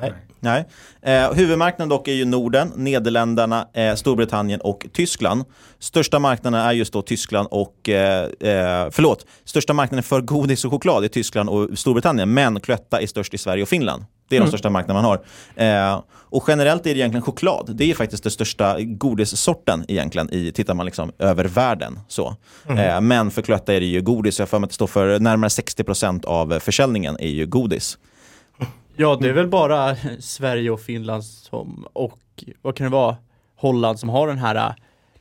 Nej. 0.00 0.12
Nej. 0.40 0.64
Eh, 1.02 1.32
huvudmarknaden 1.32 1.88
dock 1.88 2.08
är 2.08 2.12
ju 2.12 2.24
Norden, 2.24 2.72
Nederländerna, 2.76 3.68
eh, 3.72 3.94
Storbritannien 3.94 4.60
och 4.60 4.86
Tyskland. 4.92 5.44
Största 5.78 6.18
marknaden 6.18 6.60
är 6.60 6.72
just 6.72 6.92
då 6.92 7.02
Tyskland 7.02 7.48
och, 7.50 7.88
eh, 7.88 8.22
eh, 8.24 8.90
förlåt, 8.90 9.26
största 9.44 9.72
marknaden 9.72 10.02
för 10.02 10.20
godis 10.20 10.64
och 10.64 10.70
choklad 10.70 11.04
är 11.04 11.08
Tyskland 11.08 11.48
och 11.48 11.78
Storbritannien, 11.78 12.34
men 12.34 12.60
Cloetta 12.60 13.00
är 13.00 13.06
störst 13.06 13.34
i 13.34 13.38
Sverige 13.38 13.62
och 13.62 13.68
Finland. 13.68 14.04
Det 14.28 14.36
är 14.36 14.40
de 14.40 14.42
mm. 14.42 14.48
största 14.48 14.70
marknaderna 14.70 15.02
man 15.02 15.18
har. 15.56 15.94
Eh, 15.94 16.00
och 16.10 16.44
generellt 16.48 16.86
är 16.86 16.94
det 16.94 17.00
egentligen 17.00 17.22
choklad. 17.22 17.70
Det 17.74 17.90
är 17.90 17.94
faktiskt 17.94 18.22
den 18.22 18.32
största 18.32 18.76
godissorten 18.80 19.84
egentligen, 19.88 20.34
i, 20.34 20.52
tittar 20.52 20.74
man 20.74 20.86
liksom 20.86 21.12
över 21.18 21.44
världen. 21.44 22.00
Så. 22.08 22.36
Mm. 22.68 22.78
Eh, 22.78 23.00
men 23.00 23.30
för 23.30 23.42
Cloetta 23.42 23.74
är 23.74 23.80
det 23.80 23.86
ju 23.86 24.02
godis. 24.02 24.38
Jag 24.38 24.48
får 24.48 24.58
mig 24.58 24.66
att 24.66 24.70
det 24.70 24.74
står 24.74 24.86
för 24.86 25.18
närmare 25.18 25.48
60% 25.48 26.24
av 26.24 26.58
försäljningen 26.60 27.16
är 27.20 27.28
ju 27.28 27.46
godis. 27.46 27.98
Ja, 29.00 29.18
det 29.20 29.28
är 29.28 29.32
väl 29.32 29.48
bara 29.48 29.96
Sverige 30.20 30.70
och 30.70 30.80
Finland 30.80 31.24
som, 31.24 31.86
och 31.92 32.44
vad 32.62 32.76
kan 32.76 32.84
det 32.84 32.90
vara, 32.90 33.16
Holland 33.56 34.00
som 34.00 34.08
har 34.08 34.28
den 34.28 34.38
här 34.38 34.74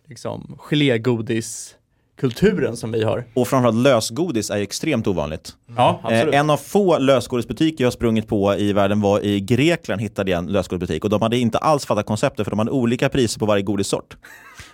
liksom 0.08 0.56
gelégodis 0.58 1.76
kulturen 2.20 2.78
som 2.78 2.92
vi 2.92 3.04
har. 3.04 3.24
Och 3.34 3.48
framförallt 3.48 3.78
lösgodis 3.78 4.50
är 4.50 4.58
extremt 4.58 5.08
ovanligt. 5.08 5.56
Ja, 5.76 6.00
absolut. 6.04 6.34
Eh, 6.34 6.40
en 6.40 6.50
av 6.50 6.58
få 6.58 6.98
lösgodisbutiker 6.98 7.84
jag 7.84 7.86
har 7.86 7.92
sprungit 7.92 8.28
på 8.28 8.56
i 8.56 8.74
världen 8.74 9.02
var 9.02 9.26
i 9.26 9.40
Grekland 9.40 10.02
hittade 10.02 10.32
jag 10.32 10.38
en 10.38 10.48
lösgodisbutik 10.48 11.04
och 11.04 11.10
de 11.10 11.22
hade 11.22 11.38
inte 11.38 11.58
alls 11.58 11.86
fattat 11.86 12.06
konceptet 12.06 12.46
för 12.46 12.52
de 12.52 12.60
hade 12.60 12.72
olika 12.72 13.10
priser 13.10 13.40
på 13.40 13.46
varje 13.46 13.64
godissort. 13.64 14.18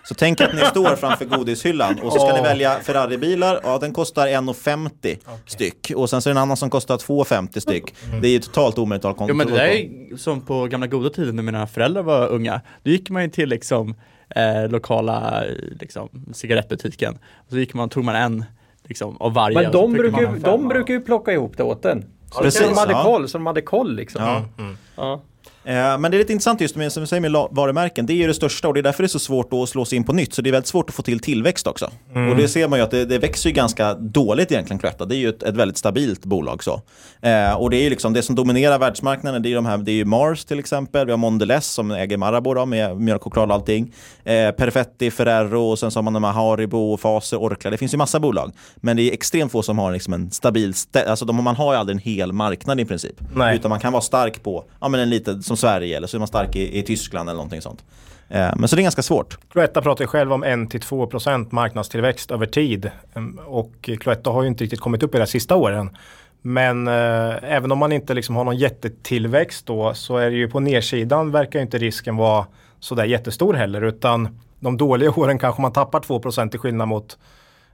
Så 0.04 0.16
tänk 0.16 0.42
att 0.42 0.54
ni 0.54 0.62
står 0.62 0.96
framför 0.96 1.26
godishyllan 1.26 2.00
och 2.00 2.14
så 2.14 2.20
ska 2.20 2.30
oh. 2.30 2.36
ni 2.36 2.42
välja 2.42 2.80
Ferrari-bilar. 2.80 3.60
Ja, 3.64 3.78
den 3.78 3.94
kostar 3.94 4.28
1,50 4.28 4.90
okay. 4.98 5.18
styck. 5.46 5.92
Och 5.96 6.10
sen 6.10 6.22
så 6.22 6.30
är 6.30 6.34
det 6.34 6.40
en 6.40 6.44
annan 6.44 6.58
som 6.58 6.70
kostar 6.70 6.98
2,50 6.98 7.60
styck. 7.60 7.96
Mm. 8.08 8.22
Det 8.22 8.28
är 8.28 8.32
ju 8.32 8.40
totalt 8.40 8.78
omöjligt 8.78 9.06
att 9.06 9.20
ha. 9.20 9.28
Ja, 9.28 9.34
men 9.34 9.48
det 9.48 9.54
där 9.54 9.68
är 9.68 10.18
som 10.18 10.42
på 10.42 10.68
gamla 10.68 10.88
goda 10.88 11.10
tiden 11.10 11.36
när 11.36 11.44
mina 11.44 11.68
föräldrar 11.68 12.04
var 12.04 12.28
unga. 12.28 12.62
Då 12.84 12.92
gick 12.92 13.10
man 13.10 13.24
ju 13.24 13.30
till 13.30 13.50
liksom 13.50 13.96
eh, 14.36 14.70
lokala 14.70 15.44
liksom, 15.80 16.10
cigarettbutiken. 16.34 17.14
Och 17.36 17.50
så 17.50 17.58
gick 17.58 17.74
man, 17.74 17.90
tog 17.90 18.04
man 18.04 18.16
en 18.16 18.46
liksom, 18.84 19.18
av 19.18 19.34
varje. 19.34 19.62
Men 19.62 19.72
de, 19.72 19.94
brukar, 19.94 20.22
ju, 20.22 20.40
de 20.40 20.68
brukar 20.68 20.94
ju 20.94 21.02
plocka 21.02 21.32
ihop 21.32 21.58
det 21.58 21.64
åt 21.64 21.86
en. 21.86 22.06
Så 22.32 22.42
Precis, 22.42 22.62
de 22.62 22.78
hade 22.78 22.92
ja. 22.92 23.04
koll, 23.04 23.30
så 23.30 23.38
de 23.38 23.46
hade 23.46 23.62
koll 23.62 23.96
liksom. 23.96 24.22
Ja. 24.24 24.46
Mm. 24.64 24.78
Ja. 24.96 25.22
Eh, 25.66 25.98
men 25.98 26.12
det 26.12 26.18
är 26.18 26.20
lite 26.20 26.34
intressant 26.34 26.62
just 26.62 26.76
med, 26.76 26.92
som 26.92 27.02
vi 27.04 27.08
säger 27.08 27.22
med 27.22 27.32
varumärken, 27.52 28.06
det 28.06 28.14
är 28.14 28.16
ju 28.16 28.28
det 28.28 28.34
största 28.34 28.68
och 28.68 28.74
det 28.74 28.80
är 28.80 28.84
därför 28.84 29.04
det 29.04 29.08
är 29.08 29.10
så 29.10 29.20
svårt 29.20 29.54
att 29.54 29.70
slå 29.70 29.86
sig 29.86 29.96
in 29.96 30.04
på 30.04 30.14
nytt. 30.14 30.34
Så 30.34 30.42
det 30.42 30.50
är 30.50 30.52
väldigt 30.52 30.68
svårt 30.68 30.90
att 30.90 30.96
få 30.96 31.02
till 31.02 31.20
tillväxt 31.20 31.68
också. 31.68 31.92
Mm. 32.16 32.30
Och 32.30 32.36
det 32.36 32.48
ser 32.48 32.68
man 32.68 32.80
ju 32.80 32.84
att 32.84 32.92
det, 32.92 33.06
det 33.06 33.18
växer 33.18 33.50
ju 33.50 33.56
ganska 33.56 33.94
dåligt 33.94 34.52
egentligen 34.52 34.80
Cloetta. 34.80 35.06
Det 35.06 35.16
är 35.16 35.18
ju 35.18 35.30
ett, 35.30 35.44
ett, 35.44 35.56
väldigt 35.56 35.78
stabilt 35.78 36.26
bolag 36.26 36.64
så. 36.64 36.82
Eh, 37.22 37.54
och 37.54 37.70
det 37.70 37.78
är 37.78 37.84
ju 37.84 37.90
liksom 37.90 38.14
det 38.14 38.22
som 38.22 38.36
dominerar 38.36 38.80
världsmarknaden, 38.80 39.42
det 39.42 39.48
är 39.48 39.50
ju 39.50 39.56
de 39.56 39.66
här, 39.66 39.78
det 39.78 39.92
är 39.92 39.96
ju 39.96 40.06
Mars 40.06 40.46
till 40.46 40.60
exempel, 40.60 41.06
vi 41.06 41.12
har 41.12 41.18
Mondelez 41.18 41.66
som 41.66 41.92
äger 41.92 42.18
Marabou 42.18 42.54
då, 42.54 42.66
med 42.66 42.98
mjölk, 42.98 43.24
choklad 43.24 43.50
och 43.50 43.56
allting. 43.56 43.94
Eh, 44.24 44.52
Perfetti, 44.52 45.12
Ferrero 45.12 45.62
och 45.62 45.80
sen 45.80 45.92
så 45.92 45.98
har 45.98 46.04
man 46.04 46.14
de 46.14 46.24
här 46.24 46.32
Haribo, 46.32 46.98
Faser, 46.98 47.38
Orkla. 47.38 47.72
Det 47.72 47.78
finns 47.78 47.94
ju 47.94 47.98
massa 47.98 48.20
bolag. 48.20 48.52
Men 48.76 48.98
det 48.98 49.04
är 49.04 49.14
extremt 49.14 49.52
få 49.52 49.64
som 49.64 49.80
har 49.80 49.92
liksom 49.92 50.14
en 50.14 50.32
stabil, 50.32 50.74
alltså 51.08 51.26
de, 51.26 51.44
man 51.44 51.56
har 51.56 51.74
ju 51.74 51.80
aldrig 51.80 51.96
en 51.96 52.02
hel 52.02 52.34
marknad 52.34 52.80
i 52.80 52.86
princip. 52.86 53.16
Nej. 53.36 53.56
Utan 53.56 53.70
man 53.70 53.80
kan 53.80 53.94
vara 53.94 54.02
stark 54.02 54.44
på, 54.44 54.66
ja 54.82 54.88
men 54.88 55.00
en 55.00 55.10
liten, 55.10 55.44
som 55.58 55.68
Sverige 55.68 55.98
eller 55.98 56.08
så 56.08 56.18
är 56.18 56.20
man 56.20 56.28
stark 56.28 56.56
i, 56.56 56.80
i 56.80 56.84
Tyskland 56.84 57.30
eller 57.30 57.38
någonting 57.38 57.62
sånt. 57.62 57.84
Eh, 58.30 58.52
men 58.56 58.68
så 58.68 58.76
det 58.76 58.82
är 58.82 58.84
ganska 58.84 59.02
svårt. 59.02 59.38
Cloetta 59.52 59.82
pratar 59.82 60.04
ju 60.04 60.08
själv 60.08 60.34
om 60.34 60.44
1-2% 60.44 61.48
marknadstillväxt 61.50 62.32
över 62.32 62.46
tid. 62.46 62.92
Mm, 63.14 63.40
och 63.46 63.90
Cloetta 64.00 64.30
har 64.30 64.42
ju 64.42 64.48
inte 64.48 64.64
riktigt 64.64 64.80
kommit 64.80 65.04
upp 65.04 65.16
i 65.16 65.18
de 65.18 65.28
sista 65.28 65.56
åren. 65.56 65.98
Men 66.42 66.88
eh, 66.88 67.36
även 67.44 67.72
om 67.72 67.78
man 67.78 67.92
inte 67.92 68.14
liksom 68.14 68.36
har 68.36 68.44
någon 68.44 68.58
jättetillväxt 68.58 69.66
då 69.66 69.94
så 69.94 70.18
är 70.18 70.30
det 70.30 70.36
ju 70.36 70.48
på 70.48 70.60
nedsidan 70.60 71.32
verkar 71.32 71.60
inte 71.60 71.78
risken 71.78 72.16
vara 72.16 72.46
sådär 72.80 73.06
jättestor 73.06 73.54
heller. 73.54 73.82
Utan 73.82 74.40
de 74.60 74.78
dåliga 74.78 75.12
åren 75.16 75.40
kanske 75.40 75.62
man 75.62 75.74
tappar 75.74 76.00
2% 76.00 76.50
till 76.50 76.60
skillnad 76.60 76.88
mot 76.88 77.18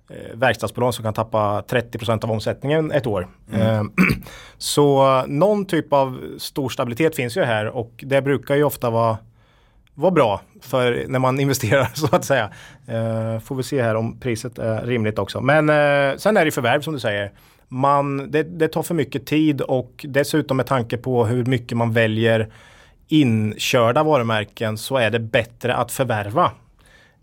eh, 0.10 0.38
verkstadsbolag 0.38 0.94
som 0.94 1.04
kan 1.04 1.14
tappa 1.14 1.62
30% 1.62 2.24
av 2.24 2.32
omsättningen 2.32 2.92
ett 2.92 3.08
år. 3.08 3.28
Eh, 3.54 3.84
så 4.58 5.24
någon 5.28 5.66
typ 5.66 5.94
av 5.94 6.20
stor 6.38 6.70
stabilitet 6.70 7.16
finns 7.16 7.38
ju 7.38 7.44
här 7.44 7.66
och 7.66 7.92
det 8.08 8.22
brukar 8.22 8.56
ju 8.56 8.64
ofta 8.64 8.90
vara 8.90 9.18
vara 10.00 10.12
bra 10.12 10.42
för 10.62 11.06
när 11.08 11.20
man 11.20 11.40
investerar 11.40 11.90
så 11.94 12.16
att 12.16 12.26
säga. 12.26 12.50
Eh, 12.88 13.40
får 13.40 13.56
vi 13.56 13.64
se 13.64 13.82
här 13.82 13.96
om 13.96 14.20
priset 14.20 14.60
är 14.60 14.86
rimligt 14.86 15.20
också. 15.20 15.42
Men 15.42 15.70
eh, 15.70 16.18
sen 16.18 16.38
är 16.38 16.46
det 16.46 16.52
förvärv 16.52 16.82
som 16.82 16.94
du 16.94 17.00
säger. 17.00 17.32
Man, 17.68 18.32
det, 18.32 18.44
det 18.44 18.68
tar 18.68 18.84
för 18.84 18.94
mycket 18.96 19.26
tid 19.26 19.62
och 19.62 20.06
dessutom 20.08 20.58
med 20.58 20.66
tanke 20.66 20.98
på 20.98 21.26
hur 21.26 21.46
mycket 21.46 21.78
man 21.78 21.94
väljer 21.94 22.52
inkörda 23.08 24.04
varumärken 24.04 24.78
så 24.78 24.98
är 24.98 25.10
det 25.10 25.20
bättre 25.20 25.76
att 25.76 25.92
förvärva 25.92 26.52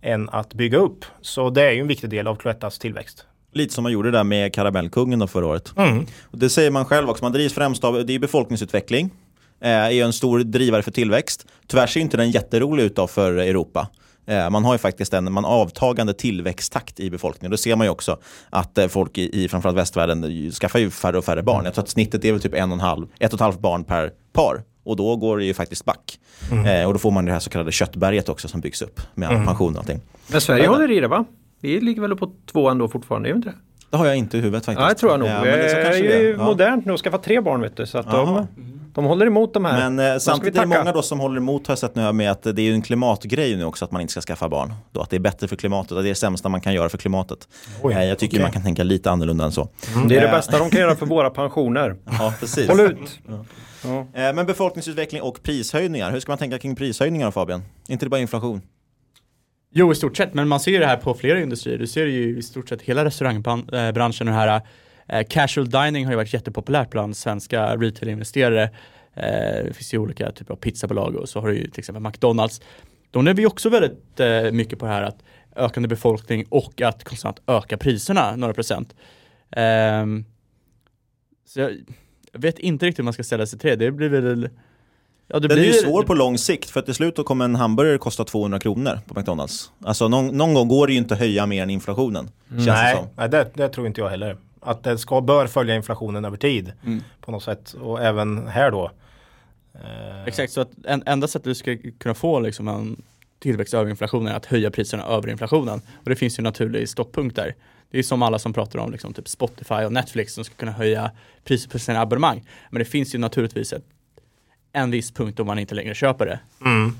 än 0.02 0.28
att 0.28 0.54
bygga 0.54 0.78
upp. 0.78 1.04
Så 1.20 1.50
det 1.50 1.62
är 1.62 1.72
ju 1.72 1.80
en 1.80 1.86
viktig 1.86 2.10
del 2.10 2.26
av 2.26 2.36
Cloettas 2.36 2.78
tillväxt. 2.78 3.24
Lite 3.52 3.74
som 3.74 3.82
man 3.82 3.92
gjorde 3.92 4.10
där 4.10 4.24
med 4.24 4.54
Karamellkungen 4.54 5.18
då 5.18 5.26
förra 5.26 5.46
året. 5.46 5.72
Mm. 5.76 6.06
Det 6.30 6.48
säger 6.48 6.70
man 6.70 6.84
själv 6.84 7.10
också, 7.10 7.24
man 7.24 7.32
drivs 7.32 7.52
främst 7.52 7.84
av 7.84 8.06
det 8.06 8.14
är 8.14 8.18
befolkningsutveckling. 8.18 9.10
Eh, 9.60 9.70
är 9.70 10.04
en 10.04 10.12
stor 10.12 10.38
drivare 10.38 10.82
för 10.82 10.90
tillväxt. 10.90 11.46
Tyvärr 11.66 11.86
ser 11.86 12.00
inte 12.00 12.16
den 12.16 12.30
jätterolig 12.30 12.84
ut 12.84 12.96
då 12.96 13.06
för 13.06 13.32
Europa. 13.32 13.88
Eh, 14.26 14.50
man 14.50 14.64
har 14.64 14.74
ju 14.74 14.78
faktiskt 14.78 15.14
en 15.14 15.32
man 15.32 15.44
avtagande 15.44 16.14
tillväxttakt 16.14 17.00
i 17.00 17.10
befolkningen. 17.10 17.50
Då 17.50 17.56
ser 17.56 17.76
man 17.76 17.86
ju 17.86 17.90
också 17.90 18.18
att 18.50 18.78
eh, 18.78 18.88
folk 18.88 19.18
i, 19.18 19.44
i 19.44 19.48
framförallt 19.48 19.78
västvärlden 19.78 20.50
skaffar 20.52 20.78
ju 20.78 20.90
färre 20.90 21.18
och 21.18 21.24
färre 21.24 21.42
barn. 21.42 21.64
Jag 21.64 21.74
tror 21.74 21.82
att 21.82 21.88
snittet 21.88 22.24
är 22.24 22.32
väl 22.32 22.40
typ 22.40 22.54
en 22.54 22.70
och 22.70 22.76
en 22.76 22.80
halv, 22.80 23.06
ett 23.18 23.32
och 23.32 23.36
ett 23.36 23.40
halvt 23.40 23.60
barn 23.60 23.84
per 23.84 24.12
par. 24.32 24.62
Och 24.86 24.96
då 24.96 25.16
går 25.16 25.38
det 25.38 25.44
ju 25.44 25.54
faktiskt 25.54 25.84
back. 25.84 26.18
Mm. 26.52 26.66
Eh, 26.66 26.86
och 26.86 26.92
då 26.92 26.98
får 26.98 27.10
man 27.10 27.24
det 27.24 27.32
här 27.32 27.38
så 27.40 27.50
kallade 27.50 27.72
köttberget 27.72 28.28
också 28.28 28.48
som 28.48 28.60
byggs 28.60 28.82
upp 28.82 29.00
med 29.14 29.30
Mm. 29.30 29.46
pension 29.46 29.72
och 29.72 29.78
allting. 29.78 30.00
Men 30.28 30.40
Sverige 30.40 30.66
håller 30.68 30.90
i 30.90 31.00
det 31.00 31.08
va? 31.08 31.24
Vi 31.60 31.80
ligger 31.80 32.02
väl 32.02 32.16
på 32.16 32.32
två 32.52 32.68
ändå 32.70 32.88
fortfarande, 32.88 33.28
är 33.28 33.32
vi 33.32 33.36
inte 33.36 33.48
det? 33.48 33.54
Det 33.90 33.96
har 33.96 34.06
jag 34.06 34.16
inte 34.16 34.38
i 34.38 34.40
huvudet 34.40 34.64
faktiskt. 34.64 34.82
Ja, 34.82 34.88
det 34.88 34.94
tror 34.94 35.12
jag 35.12 35.20
nog. 35.20 35.28
Ja, 35.28 35.32
det 35.44 35.50
men 35.50 35.58
det 35.58 35.68
så 35.70 35.76
är 35.76 35.94
ju 35.96 36.08
det 36.08 36.14
är. 36.28 36.30
Ja. 36.38 36.44
modernt 36.44 36.84
nu 36.86 36.92
att 36.92 37.00
skaffa 37.00 37.18
tre 37.18 37.40
barn 37.40 37.60
vet 37.60 37.76
du. 37.76 37.86
Så 37.86 37.98
att 37.98 38.10
de. 38.10 38.46
De 38.96 39.04
håller 39.04 39.26
emot 39.26 39.54
de 39.54 39.64
här. 39.64 39.90
Men 39.90 40.12
eh, 40.12 40.18
samtidigt 40.18 40.56
är 40.56 40.60
det 40.60 40.66
många 40.66 40.92
då 40.92 41.02
som 41.02 41.20
håller 41.20 41.36
emot 41.36 41.66
har 41.66 41.72
jag 41.72 41.78
sett 41.78 41.94
nu 41.94 42.12
med 42.12 42.30
att 42.30 42.42
det 42.42 42.58
är 42.58 42.60
ju 42.60 42.72
en 42.72 42.82
klimatgrej 42.82 43.56
nu 43.56 43.64
också 43.64 43.84
att 43.84 43.90
man 43.90 44.00
inte 44.00 44.10
ska 44.12 44.20
skaffa 44.20 44.48
barn. 44.48 44.74
Då, 44.92 45.00
att 45.00 45.10
det 45.10 45.16
är 45.16 45.20
bättre 45.20 45.48
för 45.48 45.56
klimatet, 45.56 45.92
att 45.92 45.98
det 45.98 46.06
är 46.06 46.08
det 46.08 46.14
sämsta 46.14 46.48
man 46.48 46.60
kan 46.60 46.74
göra 46.74 46.88
för 46.88 46.98
klimatet. 46.98 47.48
Oj, 47.82 47.94
Eh, 47.94 48.04
jag 48.04 48.18
tycker 48.18 48.36
okej. 48.36 48.42
man 48.42 48.52
kan 48.52 48.62
tänka 48.62 48.82
lite 48.82 49.10
annorlunda 49.10 49.44
än 49.44 49.52
så. 49.52 49.68
Mm, 49.94 50.08
det 50.08 50.16
är 50.16 50.20
det 50.20 50.26
Eh, 50.26 50.32
bästa 50.32 50.58
de 50.58 50.70
kan 50.70 50.80
göra 50.80 50.96
för 50.96 51.06
våra 51.06 51.30
pensioner. 51.30 51.96
Ja, 52.18 52.34
precis. 52.40 52.68
Håll 52.68 52.80
ut! 52.80 53.18
Ja. 53.82 53.98
Eh, 54.28 54.34
Men 54.34 54.46
befolkningsutveckling 54.46 55.22
och 55.22 55.42
prishöjningar, 55.42 56.10
hur 56.12 56.20
ska 56.20 56.30
man 56.32 56.38
tänka 56.38 56.58
kring 56.58 56.76
prishöjningar 56.76 57.30
Fabian? 57.30 57.62
inte 57.88 58.06
det 58.06 58.10
bara 58.10 58.20
inflation? 58.20 58.60
Jo, 59.74 59.92
i 59.92 59.94
stort 59.94 60.16
sett, 60.16 60.34
men 60.34 60.48
man 60.48 60.60
ser 60.60 60.70
ju 60.70 60.78
det 60.78 60.86
här 60.86 60.96
på 60.96 61.14
flera 61.14 61.40
industrier. 61.40 61.78
Du 61.78 61.86
ser 61.86 62.04
det 62.04 62.10
ju 62.10 62.38
i 62.38 62.42
stort 62.42 62.68
sett 62.68 62.82
hela 62.82 63.04
restaurangbranschen 63.04 64.28
och 64.28 64.34
det 64.34 64.40
här 64.40 64.56
eh, 64.56 64.62
casual 65.28 65.70
dining 65.70 66.04
har 66.04 66.12
ju 66.12 66.16
varit 66.16 66.34
jättepopulärt 66.34 66.90
bland 66.90 67.16
svenska 67.16 67.76
retail-investerare. 67.76 68.62
Eh, 69.14 69.64
det 69.64 69.72
finns 69.74 69.94
ju 69.94 69.98
olika 69.98 70.32
typer 70.32 70.54
av 70.54 70.56
pizzabolag 70.56 71.16
och 71.16 71.28
så 71.28 71.40
har 71.40 71.48
du 71.48 71.54
ju 71.54 71.70
till 71.70 71.78
exempel 71.78 72.02
McDonalds. 72.02 72.60
De 73.10 73.24
lever 73.24 73.40
ju 73.40 73.46
också 73.46 73.68
väldigt 73.68 74.20
eh, 74.20 74.52
mycket 74.52 74.78
på 74.78 74.86
det 74.86 74.92
här 74.92 75.02
att 75.02 75.18
ökande 75.56 75.88
befolkning 75.88 76.44
och 76.48 76.82
att 76.82 77.04
konstant 77.04 77.40
öka 77.46 77.76
priserna 77.76 78.36
några 78.36 78.54
procent. 78.54 78.94
Ehm, 79.50 80.24
så 81.46 81.60
jag, 81.60 81.70
vet 82.32 82.58
inte 82.58 82.86
riktigt 82.86 82.98
hur 82.98 83.04
man 83.04 83.12
ska 83.12 83.24
ställa 83.24 83.46
sig 83.46 83.58
till 83.58 83.70
det. 83.70 83.76
Det 83.76 83.90
blir 83.90 84.08
väl 84.08 84.48
Ja, 85.28 85.38
det 85.38 85.48
Den 85.48 85.58
blir 85.58 85.68
är 85.68 85.72
ju 85.72 85.80
svår 85.80 86.02
på 86.02 86.14
lång 86.14 86.38
sikt 86.38 86.70
för 86.70 86.80
att 86.80 86.86
till 86.86 86.94
slut 86.94 87.24
kommer 87.24 87.44
en 87.44 87.54
hamburgare 87.54 87.98
kosta 87.98 88.24
200 88.24 88.58
kronor 88.58 88.98
på 89.06 89.20
McDonalds. 89.20 89.72
Alltså 89.84 90.08
någon, 90.08 90.26
någon 90.36 90.54
gång 90.54 90.68
går 90.68 90.86
det 90.86 90.92
ju 90.92 90.98
inte 90.98 91.14
att 91.14 91.20
höja 91.20 91.46
mer 91.46 91.62
än 91.62 91.70
inflationen. 91.70 92.30
Känns 92.48 92.64
det 92.64 92.72
Nej, 92.72 92.96
som. 92.96 93.06
nej 93.16 93.28
det, 93.28 93.50
det 93.54 93.68
tror 93.68 93.86
inte 93.86 94.00
jag 94.00 94.08
heller. 94.08 94.36
Att 94.66 94.82
det 94.82 94.98
ska, 94.98 95.20
bör 95.20 95.46
följa 95.46 95.74
inflationen 95.76 96.24
över 96.24 96.36
tid 96.36 96.72
Mm. 96.84 97.02
på 97.20 97.30
något 97.32 97.42
sätt. 97.42 97.72
Och 97.74 98.02
även 98.02 98.46
här 98.48 98.70
då. 98.70 98.90
Exakt, 100.26 100.52
så 100.52 100.60
att 100.60 100.70
en, 100.84 101.02
enda 101.06 101.28
sättet 101.28 101.44
du 101.44 101.54
ska 101.54 101.76
kunna 101.98 102.14
få 102.14 102.40
liksom 102.40 102.68
en 102.68 103.02
tillväxt 103.38 103.74
över 103.74 103.90
inflationen 103.90 104.32
är 104.32 104.36
att 104.36 104.46
höja 104.46 104.70
priserna 104.70 105.04
över 105.04 105.28
inflationen. 105.30 105.80
Och 106.04 106.10
det 106.10 106.16
finns 106.16 106.38
ju 106.38 106.40
en 106.40 106.44
naturlig 106.44 106.88
stopppunkt 106.88 107.36
där. 107.36 107.54
Det 107.90 107.98
är 107.98 108.02
som 108.02 108.22
alla 108.22 108.38
som 108.38 108.52
pratar 108.52 108.78
om 108.78 108.92
liksom 108.92 109.12
typ 109.14 109.28
Spotify 109.28 109.74
och 109.74 109.92
Netflix 109.92 110.34
som 110.34 110.44
ska 110.44 110.54
kunna 110.54 110.72
höja 110.72 111.10
priset 111.44 111.72
på 111.72 111.78
sina 111.78 112.00
abonnemang. 112.00 112.48
Men 112.70 112.78
det 112.78 112.84
finns 112.84 113.14
ju 113.14 113.18
naturligtvis 113.18 113.72
ett, 113.72 113.84
en 114.72 114.90
viss 114.90 115.10
punkt 115.12 115.36
då 115.36 115.44
man 115.44 115.58
inte 115.58 115.74
längre 115.74 115.94
köper 115.94 116.26
det. 116.26 116.40
Mm. 116.64 116.92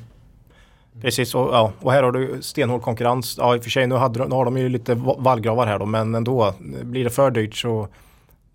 Precis, 1.02 1.34
och, 1.34 1.48
ja, 1.54 1.72
och 1.80 1.92
här 1.92 2.02
har 2.02 2.12
du 2.12 2.42
stenhård 2.42 2.82
konkurrens. 2.82 3.36
Ja, 3.38 3.56
i 3.56 3.58
och 3.58 3.62
för 3.62 3.70
sig 3.70 3.86
nu, 3.86 3.94
hade, 3.94 4.18
de- 4.18 4.28
nu 4.28 4.34
har 4.34 4.44
de 4.44 4.58
ju 4.58 4.68
lite 4.68 4.94
va- 4.94 5.16
vallgravar 5.18 5.66
här 5.66 5.78
då, 5.78 5.86
men 5.86 6.14
ändå. 6.14 6.54
Blir 6.82 7.04
det 7.04 7.10
för 7.10 7.30
dyrt 7.30 7.54
så 7.54 7.88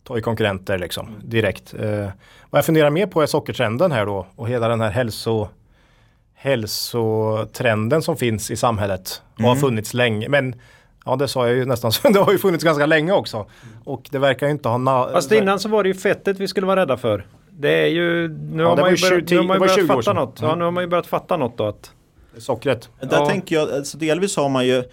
tar 0.03 0.15
ju 0.15 0.21
konkurrenter 0.21 0.77
liksom 0.77 1.07
direkt. 1.23 1.73
Eh, 1.73 2.07
vad 2.49 2.57
jag 2.57 2.65
funderar 2.65 2.89
mer 2.89 3.05
på 3.07 3.21
är 3.21 3.25
sockertrenden 3.25 3.91
här 3.91 4.05
då 4.05 4.25
och 4.35 4.49
hela 4.49 4.67
den 4.67 4.81
här 4.81 4.89
hälso 4.91 5.47
hälsotrenden 6.33 8.01
som 8.01 8.17
finns 8.17 8.51
i 8.51 8.55
samhället 8.55 9.21
och 9.35 9.41
har 9.43 9.51
Mm. 9.51 9.61
funnits 9.61 9.93
länge. 9.93 10.29
Men 10.29 10.55
ja, 11.05 11.15
det 11.15 11.27
sa 11.27 11.47
jag 11.47 11.55
ju 11.57 11.65
nästan, 11.65 11.91
så 11.91 12.09
det 12.09 12.19
har 12.19 12.31
ju 12.31 12.37
funnits 12.37 12.63
ganska 12.63 12.85
länge 12.85 13.11
också. 13.11 13.45
Och 13.83 14.07
det 14.11 14.19
verkar 14.19 14.45
ju 14.47 14.51
inte 14.51 14.69
ha... 14.69 15.09
Fast 15.13 15.31
innan 15.31 15.59
så 15.59 15.69
var 15.69 15.83
det 15.83 15.89
ju 15.89 15.95
fettet 15.95 16.39
vi 16.39 16.47
skulle 16.47 16.67
vara 16.67 16.81
rädda 16.81 16.97
för. 16.97 17.25
Det 17.49 17.83
är 17.83 17.87
ju, 17.87 18.27
nu 18.27 18.63
Ja, 18.63 18.69
har 18.69 18.77
man 18.77 18.95
ju 18.95 19.09
börjat, 19.09 19.29
20 19.29 19.35
nu 19.35 19.37
har 19.37 19.43
man 19.47 19.55
ju 19.55 19.59
det 19.59 19.59
var 19.59 19.59
börjat 19.59 19.75
20 19.75 19.93
år 19.93 20.01
fatta 20.01 20.13
något. 20.13 20.39
Ja, 20.41 20.47
Mm. 20.47 20.59
nu 20.59 20.65
har 20.65 20.71
man 20.71 20.83
ju 20.83 20.87
börjat 20.87 21.07
fatta 21.07 21.37
något 21.37 21.57
då 21.57 21.65
att 21.67 21.91
Sockret. 22.37 22.89
Där 23.01 23.07
Ja. 23.11 23.25
tänker 23.25 23.55
jag, 23.55 23.71
alltså 23.71 23.97
delvis 23.97 24.35
har 24.37 24.49
man 24.49 24.67
ju, 24.67 24.83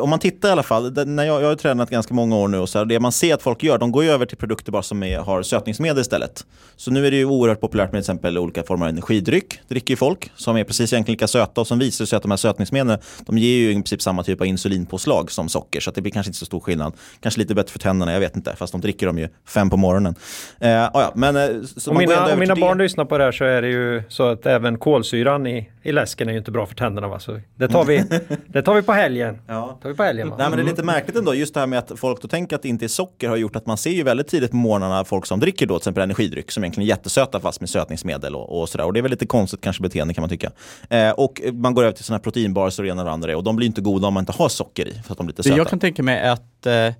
om 0.00 0.10
man 0.10 0.18
tittar 0.18 0.48
i 0.48 0.52
alla 0.52 0.62
fall, 0.62 1.06
när 1.06 1.24
jag, 1.24 1.40
jag 1.40 1.46
har 1.46 1.50
ju 1.50 1.56
tränat 1.56 1.90
ganska 1.90 2.14
många 2.14 2.36
år 2.36 2.48
nu 2.48 2.58
och 2.58 2.68
så 2.68 2.78
här, 2.78 2.84
det 2.84 3.00
man 3.00 3.12
ser 3.12 3.34
att 3.34 3.42
folk 3.42 3.62
gör, 3.62 3.78
de 3.78 3.92
går 3.92 4.04
ju 4.04 4.10
över 4.10 4.26
till 4.26 4.36
produkter 4.36 4.72
bara 4.72 4.82
som 4.82 5.02
är, 5.02 5.18
har 5.18 5.42
sötningsmedel 5.42 6.00
istället. 6.00 6.46
Så 6.76 6.90
nu 6.90 7.06
är 7.06 7.10
det 7.10 7.16
ju 7.16 7.24
oerhört 7.24 7.60
populärt 7.60 7.92
med 7.92 8.04
till 8.04 8.12
exempel 8.12 8.38
olika 8.38 8.62
former 8.62 8.86
av 8.86 8.90
energidryck, 8.90 9.60
dricker 9.68 9.92
ju 9.92 9.96
folk, 9.96 10.30
som 10.36 10.56
är 10.56 10.64
precis 10.64 10.92
egentligen 10.92 11.14
lika 11.14 11.26
söta 11.26 11.60
och 11.60 11.66
som 11.66 11.78
visar 11.78 12.04
sig 12.04 12.16
att 12.16 12.22
de 12.22 12.30
här 12.30 12.36
sötningsmedlen, 12.36 12.98
de 13.26 13.38
ger 13.38 13.56
ju 13.58 13.70
i 13.70 13.74
princip 13.74 14.02
samma 14.02 14.22
typ 14.22 14.40
av 14.40 14.46
insulinpåslag 14.46 15.30
som 15.30 15.48
socker, 15.48 15.80
så 15.80 15.90
att 15.90 15.94
det 15.96 16.02
blir 16.02 16.12
kanske 16.12 16.28
inte 16.30 16.38
så 16.38 16.46
stor 16.46 16.60
skillnad. 16.60 16.92
Kanske 17.20 17.40
lite 17.40 17.54
bättre 17.54 17.72
för 17.72 17.78
tänderna, 17.78 18.12
jag 18.12 18.20
vet 18.20 18.36
inte, 18.36 18.56
fast 18.56 18.72
de 18.72 18.80
dricker 18.80 19.06
de 19.06 19.18
ju 19.18 19.28
fem 19.46 19.70
på 19.70 19.76
morgonen. 19.76 20.14
Eh, 20.60 20.84
ah, 20.84 20.90
ja, 20.94 21.12
men, 21.14 21.36
eh, 21.36 21.42
så 21.76 21.90
om 21.90 21.94
man 21.94 22.04
går 22.06 22.12
ändå 22.12 22.24
mina, 22.24 22.32
om 22.34 22.40
mina 22.40 22.56
barn 22.56 22.78
lyssnar 22.78 23.04
på 23.04 23.18
det 23.18 23.24
här 23.24 23.32
så 23.32 23.44
är 23.44 23.62
det 23.62 23.68
ju 23.68 24.02
så 24.08 24.22
att 24.28 24.46
även 24.46 24.78
kolsyran 24.78 25.46
i, 25.46 25.70
i 25.82 25.92
läsken 25.92 26.28
är 26.28 26.32
ju 26.32 26.38
inte 26.38 26.50
bra 26.50 26.66
för 26.66 26.74
tänderna. 26.74 26.87
Va? 26.94 27.18
Så 27.18 27.40
det, 27.56 27.68
tar 27.68 27.84
vi, 27.84 28.04
det 28.46 28.62
tar 28.62 28.74
vi 28.74 28.82
på 28.82 28.92
helgen. 28.92 29.38
Ja. 29.46 29.78
tar 29.82 29.88
vi 29.88 29.94
på 29.94 30.02
helgen 30.02 30.30
va? 30.30 30.36
Nej 30.38 30.48
men 30.50 30.58
det 30.58 30.62
är 30.62 30.66
lite 30.66 30.82
märkligt 30.82 31.16
ändå, 31.16 31.34
just 31.34 31.54
det 31.54 31.60
här 31.60 31.66
med 31.66 31.78
att 31.78 31.92
folk 31.96 32.22
då 32.22 32.28
tänker 32.28 32.56
att 32.56 32.62
det 32.62 32.68
inte 32.68 32.86
är 32.86 32.88
socker 32.88 33.28
har 33.28 33.36
gjort 33.36 33.56
att 33.56 33.66
man 33.66 33.76
ser 33.76 33.90
ju 33.90 34.02
väldigt 34.02 34.28
tidigt 34.28 34.50
på 34.50 34.56
morgnarna 34.56 35.04
folk 35.04 35.26
som 35.26 35.40
dricker 35.40 35.66
då 35.66 35.74
till 35.74 35.82
exempel 35.82 36.02
energidryck 36.02 36.50
som 36.50 36.64
egentligen 36.64 36.86
är 36.86 36.88
jättesöta 36.88 37.40
fast 37.40 37.60
med 37.60 37.70
sötningsmedel 37.70 38.36
och, 38.36 38.60
och 38.60 38.68
sådär. 38.68 38.84
Och 38.84 38.92
det 38.92 39.00
är 39.00 39.02
väl 39.02 39.10
lite 39.10 39.26
konstigt 39.26 39.60
kanske 39.60 39.82
beteende 39.82 40.14
kan 40.14 40.22
man 40.22 40.28
tycka. 40.28 40.50
Eh, 40.90 41.10
och 41.10 41.40
man 41.52 41.74
går 41.74 41.82
över 41.82 41.92
till 41.92 42.04
sådana 42.04 42.18
här 42.18 42.22
proteinbars 42.22 42.78
och 42.78 42.84
det 42.84 42.90
ena 42.90 43.02
och 43.02 43.06
det 43.06 43.12
andra 43.12 43.36
och 43.36 43.44
de 43.44 43.56
blir 43.56 43.66
inte 43.66 43.80
goda 43.80 44.08
om 44.08 44.14
man 44.14 44.22
inte 44.22 44.32
har 44.32 44.48
socker 44.48 44.88
i 44.88 44.92
för 44.92 45.12
att 45.12 45.18
de 45.18 45.26
blir 45.26 45.32
lite 45.32 45.42
Det 45.42 45.48
söta. 45.48 45.56
jag 45.56 45.68
kan 45.68 45.78
tänka 45.78 46.02
mig 46.02 46.18
är 46.18 46.30
att 46.30 46.66
eh, 46.66 46.94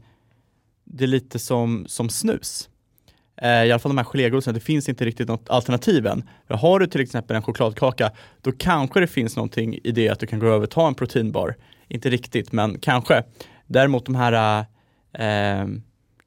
det 0.85 1.05
är 1.05 1.07
lite 1.07 1.39
som, 1.39 1.85
som 1.89 2.09
snus. 2.09 2.69
Eh, 3.43 3.65
I 3.65 3.71
alla 3.73 3.79
fall 3.79 3.91
de 3.91 3.99
här 3.99 4.05
gelégodisarna, 4.05 4.55
det 4.55 4.61
finns 4.65 4.89
inte 4.89 5.05
riktigt 5.05 5.29
något 5.29 5.51
alternativ 5.51 6.07
än. 6.07 6.29
Har 6.49 6.79
du 6.81 6.87
till 6.87 7.01
exempel 7.01 7.37
en 7.37 7.43
chokladkaka, 7.43 8.11
då 8.43 8.53
kanske 8.53 9.01
det 9.01 9.07
finns 9.07 9.37
någonting 9.37 9.79
i 9.85 9.93
det 9.93 10.09
att 10.09 10.21
du 10.21 10.27
kan 10.27 10.39
gå 10.39 10.47
över 10.47 10.63
och 10.63 10.71
ta 10.71 10.89
en 10.89 10.95
proteinbar. 10.95 11.55
Inte 11.89 12.11
riktigt, 12.11 12.53
men 12.53 12.79
kanske. 12.79 13.23
Däremot 13.67 14.07
de 14.07 14.15
här 14.15 14.65
eh, 15.13 15.67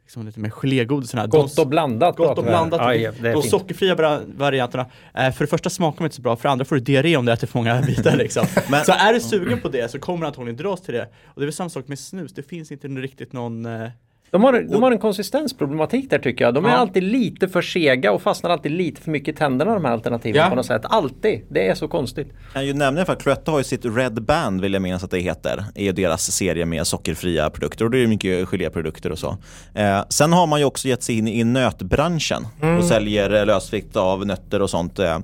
liksom 0.04 0.26
lite 0.26 0.40
mer 0.40 0.50
gelégodisarna. 0.50 1.28
Gott 1.28 1.60
och 1.60 1.68
blandat 1.68 2.18
Gott 2.18 2.38
och 2.38 2.44
blandat. 2.44 2.82
Aj, 2.82 3.12
de 3.22 3.34
fint. 3.34 3.50
sockerfria 3.50 3.96
vari- 3.96 4.38
varianterna. 4.38 4.86
Eh, 5.14 5.32
för 5.32 5.44
det 5.44 5.50
första 5.50 5.70
smakar 5.70 5.98
de 5.98 6.04
inte 6.04 6.16
så 6.16 6.22
bra, 6.22 6.36
för 6.36 6.44
det 6.44 6.52
andra 6.52 6.66
får 6.66 6.76
du 6.76 6.82
diarré 6.82 7.18
om 7.18 7.26
du 7.26 7.32
äter 7.32 7.48
för 7.48 7.60
många 7.60 7.82
bitar 7.88 8.16
liksom. 8.16 8.46
så 8.86 8.92
är 8.92 9.14
du 9.14 9.20
sugen 9.20 9.62
på 9.62 9.70
det 9.70 9.92
så 9.92 10.00
kommer 10.00 10.22
du 10.22 10.28
antagligen 10.28 10.58
dras 10.58 10.82
till 10.82 10.94
det. 10.94 11.10
Och 11.26 11.42
det 11.42 11.44
är 11.44 11.46
väl 11.46 11.54
samma 11.54 11.70
sak 11.70 11.88
med 11.88 12.00
snus, 12.00 12.34
det 12.34 12.44
finns 12.44 12.72
inte 12.72 12.88
riktigt 12.88 13.34
någon 13.34 13.66
eh, 13.66 13.90
De 14.32 14.44
har, 14.44 14.62
de 14.72 14.84
har 14.84 14.92
en 14.92 14.98
konsistensproblematik 15.00 16.10
där 16.10 16.20
tycker 16.20 16.46
jag. 16.46 16.54
De 16.54 16.66
är 16.66 16.70
Ja. 16.70 16.76
alltid 16.76 17.04
lite 17.04 17.48
för 17.48 17.62
sega 17.62 18.12
och 18.12 18.22
fastnar 18.22 18.50
alltid 18.50 18.72
lite 18.72 19.02
för 19.02 19.12
mycket 19.12 19.36
i 19.36 19.38
tänderna 19.38 19.74
de 19.74 19.86
här 19.86 19.92
alternativen 19.92 20.42
Ja. 20.42 20.50
på 20.50 20.56
något 20.56 20.66
sätt. 20.66 20.82
Alltid. 20.86 21.42
Det 21.50 21.68
är 21.68 21.76
så 21.76 21.88
konstigt. 21.88 22.28
kan 22.54 22.66
ju 22.66 22.74
nämna 22.74 23.06
för 23.06 23.14
att 23.14 23.22
Cloetta 23.24 23.52
har 23.52 23.58
ju 23.58 23.64
sitt 23.64 23.86
Red 23.86 24.24
Band 24.24 24.62
vill 24.62 24.74
jag 24.74 24.82
minnas 24.82 25.04
att 25.04 25.12
det 25.12 25.20
heter. 25.20 25.64
är 25.76 25.84
ju 25.84 25.92
deras 25.92 26.32
serie 26.32 26.66
med 26.66 26.88
sockerfria 26.88 27.50
produkter 27.50 27.86
och 27.86 27.92
det 27.92 28.04
är 28.04 28.08
mycket 28.08 28.48
geléprodukter 28.50 29.12
och 29.12 29.20
så. 29.20 29.38
Eh, 29.76 30.02
sen 30.10 30.34
har 30.34 30.48
man 30.48 30.60
ju 30.60 30.66
också 30.66 30.88
gett 30.88 31.04
sig 31.04 31.18
in 31.18 31.28
i 31.28 31.44
nötbranschen 31.44 32.48
Mm. 32.62 32.78
och 32.78 32.84
säljer 32.86 33.34
eh, 33.34 33.46
lösvikt 33.46 33.96
av 33.96 34.26
nötter 34.26 34.62
och 34.62 34.70
sånt. 34.70 35.00
Eh, 35.00 35.20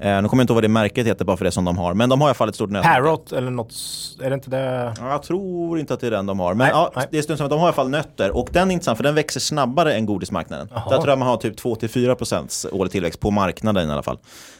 eh, 0.00 0.22
nu 0.22 0.28
kommer 0.28 0.40
jag 0.40 0.44
inte 0.44 0.52
ihåg 0.52 0.56
vad 0.56 0.64
det 0.64 0.68
märket 0.68 1.06
heter 1.06 1.24
bara 1.24 1.36
för 1.36 1.44
det 1.44 1.50
som 1.50 1.64
de 1.64 1.78
har. 1.78 1.94
Men 1.94 2.08
de 2.08 2.20
har 2.20 2.28
i 2.28 2.30
alla 2.30 2.34
fall 2.34 2.48
ett 2.48 2.54
stort 2.54 2.70
nöt. 2.70 2.82
Parrot 2.82 3.32
eller 3.32 3.50
något, 3.50 3.74
är 4.22 4.30
det 4.30 4.34
inte 4.34 4.50
det? 4.50 4.94
Ja, 5.00 5.10
Jag 5.10 5.22
tror 5.22 5.78
inte 5.78 5.94
att 5.94 6.00
det 6.00 6.06
är 6.06 6.10
den 6.10 6.26
de 6.26 6.40
har. 6.40 6.54
Men 6.54 6.58
Nej, 6.58 6.70
ja, 6.72 6.92
nej. 6.96 7.06
det 7.10 7.18
är 7.18 7.22
stund 7.22 7.36
som 7.38 7.44
att 7.44 7.50
de 7.50 7.58
har 7.60 7.66
i 7.66 7.68
alla 7.68 7.72
fall 7.74 7.90
nötter 7.90 8.36
och 8.36 8.48
den 8.52 8.68
är 8.70 8.72
intressant 8.72 8.96
för 8.96 9.04
den 9.04 9.14
växer 9.14 9.40
snabbare 9.40 9.94
än 9.94 10.06
godismarknaden. 10.06 10.68
Jaha. 10.70 10.90
Där 10.90 10.96
tror 10.96 11.08
jag 11.08 11.18
man 11.18 11.28
har 11.28 11.36
typ 11.36 11.60
2-4% 11.60 12.68
årlig 12.72 12.92
tillväxt 12.92 13.20
på 13.20 13.30
marknaden 13.30 13.88
i 13.88 13.92
alla 13.92 14.02
fall. 14.02 14.18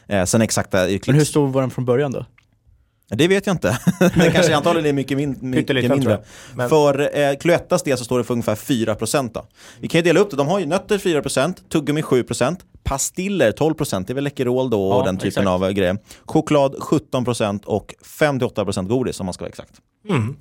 Eh, 0.08 0.24
sen 0.24 0.42
exakta 0.42 0.76
Men 1.06 1.14
hur 1.14 1.24
stor 1.24 1.48
var 1.48 1.60
den 1.60 1.70
från 1.70 1.84
början 1.84 2.12
då? 2.12 2.24
Det 3.08 3.28
vet 3.28 3.46
jag 3.46 3.54
inte. 3.54 3.78
det 4.14 4.30
kanske 4.32 4.56
antagligen 4.56 4.86
är 4.88 4.92
mycket, 4.92 5.16
min, 5.16 5.36
mycket 5.40 5.90
mindre. 5.90 6.20
Men- 6.54 6.68
För 6.68 7.18
eh, 7.18 7.36
Cloettas 7.36 7.82
del 7.82 7.98
så 7.98 8.04
står 8.04 8.18
det 8.18 8.24
för 8.24 8.32
ungefär 8.32 8.54
4%. 8.54 9.30
Då. 9.34 9.46
Vi 9.80 9.88
kan 9.88 9.98
ju 9.98 10.02
dela 10.02 10.20
upp 10.20 10.30
det. 10.30 10.36
De 10.36 10.48
har 10.48 10.58
ju 10.58 10.66
nötter 10.66 10.98
4%, 10.98 11.54
tuggummi 11.72 12.02
7%, 12.02 12.56
pastiller 12.86 13.52
12%, 13.52 14.04
det 14.06 14.12
är 14.12 14.14
väl 14.14 14.24
Läkerol 14.24 14.70
då 14.70 14.88
och 14.88 15.00
Ja, 15.00 15.04
den 15.04 15.16
typen 15.16 15.28
exakt. 15.28 15.48
av 15.48 15.64
eh, 15.64 15.70
grejer. 15.70 15.98
Choklad 16.24 16.74
17% 16.74 17.64
och 17.64 17.94
5-8% 18.04 18.88
godis 18.88 19.20
om 19.20 19.26
man 19.26 19.32
ska 19.32 19.42
vara 19.42 19.48
exakt. 19.48 19.72
Mm. 20.08 20.36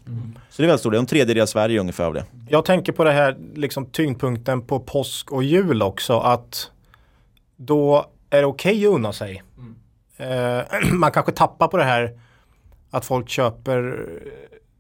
Så 0.50 0.62
det 0.62 0.66
är 0.66 0.68
väldigt 0.68 0.80
stort, 0.80 0.92
det 0.92 0.98
är 0.98 1.00
en 1.00 1.06
tredjedel 1.06 1.48
Sverige 1.48 1.80
ungefär 1.80 2.04
av 2.06 2.14
det. 2.14 2.26
Jag 2.50 2.66
tänker 2.66 2.92
på 2.92 3.04
det 3.04 3.12
här 3.12 3.38
liksom 3.56 3.86
tyngdpunkten 3.86 4.62
på 4.62 4.80
påsk 4.80 5.32
och 5.32 5.44
jul 5.44 5.82
också 5.82 6.20
att 6.20 6.72
då 7.56 8.06
är 8.30 8.40
det 8.40 8.46
okej 8.48 8.86
att 8.88 8.94
unna 8.94 9.14
sig. 9.14 9.44
Eh, 10.18 10.60
man 10.92 11.12
kanske 11.12 11.32
tappar 11.32 11.68
på 11.68 11.78
det 11.78 11.84
här 11.84 12.20
att 12.92 13.06
folk 13.06 13.30
köper 13.30 14.06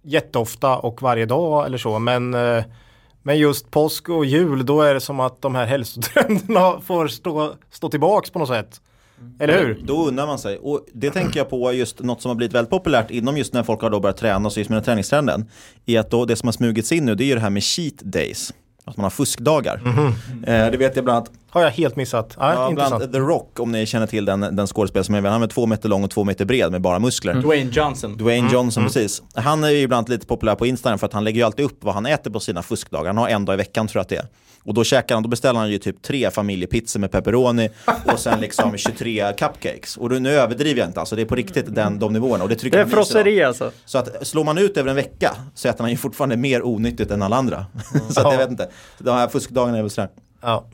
jätteofta 0.03 0.77
och 0.77 1.01
varje 1.01 1.25
dag 1.25 1.65
eller 1.65 1.77
så 1.77 1.99
men 1.99 2.33
eh, 2.33 2.63
men 3.25 3.37
just 3.37 3.71
påsk 3.71 4.09
och 4.09 4.25
jul 4.25 4.65
då 4.65 4.81
är 4.81 4.93
det 4.93 4.99
som 4.99 5.19
att 5.19 5.41
de 5.41 5.55
här 5.55 5.65
hälsotrenderna 5.65 6.81
får 6.85 7.07
stå, 7.07 7.53
stå 7.71 7.89
tillbaks 7.89 8.29
på 8.29 8.39
något 8.39 8.47
sätt. 8.47 8.81
Eller 9.39 9.59
hur? 9.59 9.81
Då 9.83 10.07
undrar 10.07 10.27
man 10.27 10.39
sig. 10.39 10.57
Och 10.57 10.85
det 10.93 11.11
tänker 11.11 11.39
jag 11.39 11.49
på 11.49 11.73
just 11.73 11.99
något 11.99 12.21
som 12.21 12.29
har 12.29 12.35
blivit 12.35 12.55
väldigt 12.55 12.69
populärt 12.69 13.11
inom 13.11 13.37
just 13.37 13.53
när 13.53 13.63
folk 13.63 13.81
har 13.81 13.89
då 13.89 13.99
börjat 13.99 14.17
träna 14.17 14.49
så 14.49 14.59
just 14.59 14.69
med 14.69 14.77
den 14.77 14.83
träningstrenden. 14.83 15.49
Är 15.85 15.99
att 15.99 16.11
då 16.11 16.25
det 16.25 16.35
som 16.35 16.47
har 16.47 16.53
smugits 16.53 16.91
in 16.91 17.05
nu 17.05 17.15
det 17.15 17.23
är 17.23 17.25
ju 17.25 17.35
det 17.35 17.41
här 17.41 17.49
med 17.49 17.63
cheat 17.63 17.97
days. 17.97 18.53
Att 18.87 18.97
man 18.97 19.03
har 19.03 19.09
fuskdagar. 19.09 19.81
Eh, 20.47 20.71
det 20.71 20.77
vet 20.77 20.95
jag 20.95 21.05
bland 21.05 21.17
annat 21.17 21.31
Har 21.49 21.61
jag 21.61 21.71
helt 21.71 21.95
missat. 21.95 22.35
Ja, 22.39 22.53
Ja, 22.53 22.69
intressant. 22.69 22.97
bland 22.99 23.13
The 23.13 23.19
Rock, 23.19 23.59
om 23.59 23.71
ni 23.71 23.85
känner 23.85 24.07
till 24.07 24.25
den, 24.25 24.39
den 24.55 24.67
skådespelare 24.67 25.03
som 25.03 25.15
är, 25.15 25.21
han 25.21 25.43
är 25.43 25.47
två 25.47 25.65
meter 25.65 25.89
lång 25.89 26.03
och 26.03 26.09
två 26.11 26.23
meter 26.23 26.45
bred 26.45 26.71
med 26.71 26.81
bara 26.81 26.99
muskler. 26.99 27.33
Dwayne 27.33 27.71
Johnson. 27.71 28.17
Dwayne 28.17 28.39
Mm. 28.39 28.53
Johnson, 28.53 28.81
Mm. 28.83 28.93
precis. 28.93 29.21
Han 29.35 29.63
är 29.63 29.69
ju 29.69 29.77
ibland 29.81 30.09
lite 30.09 30.25
populär 30.27 30.55
på 30.55 30.65
Instagram 30.65 30.99
för 30.99 31.05
att 31.07 31.13
han 31.13 31.23
lägger 31.23 31.37
ju 31.39 31.45
alltid 31.45 31.65
upp 31.65 31.77
vad 31.83 31.93
han 31.93 32.05
äter 32.05 32.31
på 32.31 32.39
sina 32.39 32.61
fuskdagar. 32.63 33.07
Han 33.07 33.17
har 33.17 33.29
en 33.29 33.45
dag 33.45 33.53
i 33.53 33.57
veckan 33.57 33.87
tror 33.87 33.99
jag 33.99 34.01
att 34.03 34.09
det 34.09 34.15
är. 34.17 34.25
Och 34.65 34.73
då 34.73 34.83
käkar 34.83 35.15
han, 35.15 35.23
då 35.23 35.29
beställer 35.29 35.59
han 35.59 35.71
ju 35.71 35.77
typ 35.77 36.01
tre 36.01 36.31
familjepizzor 36.31 36.99
med 36.99 37.11
pepperoni 37.11 37.69
och 38.13 38.19
sen 38.19 38.39
liksom 38.41 38.77
23 38.77 39.33
cupcakes. 39.37 39.97
Och 39.97 40.09
då, 40.09 40.15
nu 40.15 40.29
överdriver 40.29 40.79
jag 40.79 40.89
inte, 40.89 40.99
alltså 40.99 41.15
det 41.15 41.21
är 41.21 41.25
på 41.25 41.35
riktigt 41.35 41.75
den, 41.75 41.99
de 41.99 42.13
nivåerna. 42.13 42.43
Och 42.43 42.49
det, 42.49 42.55
trycker 42.55 42.77
Det 42.77 42.83
är 42.83 42.87
frosseri 42.87 43.43
alltså. 43.43 43.71
Så 43.85 43.97
att 43.97 44.27
slår 44.27 44.43
man 44.43 44.57
ut 44.57 44.77
över 44.77 44.89
en 44.89 44.95
vecka 44.95 45.35
så 45.53 45.67
äter 45.67 45.81
han 45.81 45.91
ju 45.91 45.97
fortfarande 45.97 46.37
mer 46.37 46.65
onyttigt 46.65 47.11
än 47.11 47.21
alla 47.21 47.35
andra. 47.35 47.65
så 48.09 48.21
att 48.21 48.33
jag 48.33 48.37
vet 48.37 48.49
inte. 48.49 48.69
De 48.97 49.15
här 49.15 49.27
fuskdagarna 49.27 49.77
är 49.77 49.81
väl 49.81 49.89
sådär. 49.89 50.09
Ja. 50.45 50.65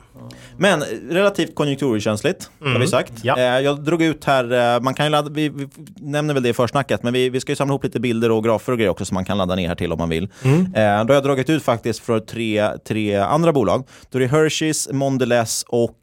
Men 0.56 0.82
relativt 1.10 1.54
konjunkturkänsligt, 1.54 2.50
har 2.60 2.66
Mm. 2.66 2.80
vi 2.80 2.86
sagt. 2.88 3.12
Ja. 3.22 3.36
Eh, 3.38 3.42
jag 3.60 3.84
drog 3.84 4.02
ut 4.02 4.24
här, 4.24 4.74
eh, 4.76 4.80
man 4.82 4.94
kan 4.94 5.06
ju 5.06 5.10
ladda, 5.10 5.30
vi, 5.30 5.48
vi 5.48 5.68
nämner 5.96 6.34
väl 6.34 6.42
det 6.42 6.48
i 6.48 6.52
försnacket, 6.52 7.02
men 7.02 7.12
vi, 7.12 7.28
vi 7.30 7.40
ska 7.40 7.52
ju 7.52 7.56
samla 7.56 7.72
ihop 7.72 7.84
lite 7.84 8.00
bilder 8.00 8.30
och 8.30 8.44
grafer 8.44 8.72
och 8.72 8.78
grejer 8.78 8.90
också 8.90 9.04
som 9.04 9.14
man 9.14 9.24
kan 9.24 9.38
ladda 9.38 9.54
ner 9.54 9.68
här 9.68 9.74
till 9.74 9.92
om 9.92 9.98
man 9.98 10.08
vill. 10.08 10.28
Mm. 10.44 10.60
Eh, 10.64 11.04
då 11.04 11.12
har 11.12 11.14
jag 11.14 11.22
dragit 11.22 11.50
ut 11.50 11.62
faktiskt 11.62 12.00
för 12.00 12.20
tre, 12.20 12.68
tre 12.88 13.16
andra 13.16 13.52
bolag. 13.52 13.86
Då 14.10 14.18
är 14.18 14.22
det 14.22 14.28
Hershey's, 14.28 14.92
Mondelez 14.92 15.64
och, 15.68 15.98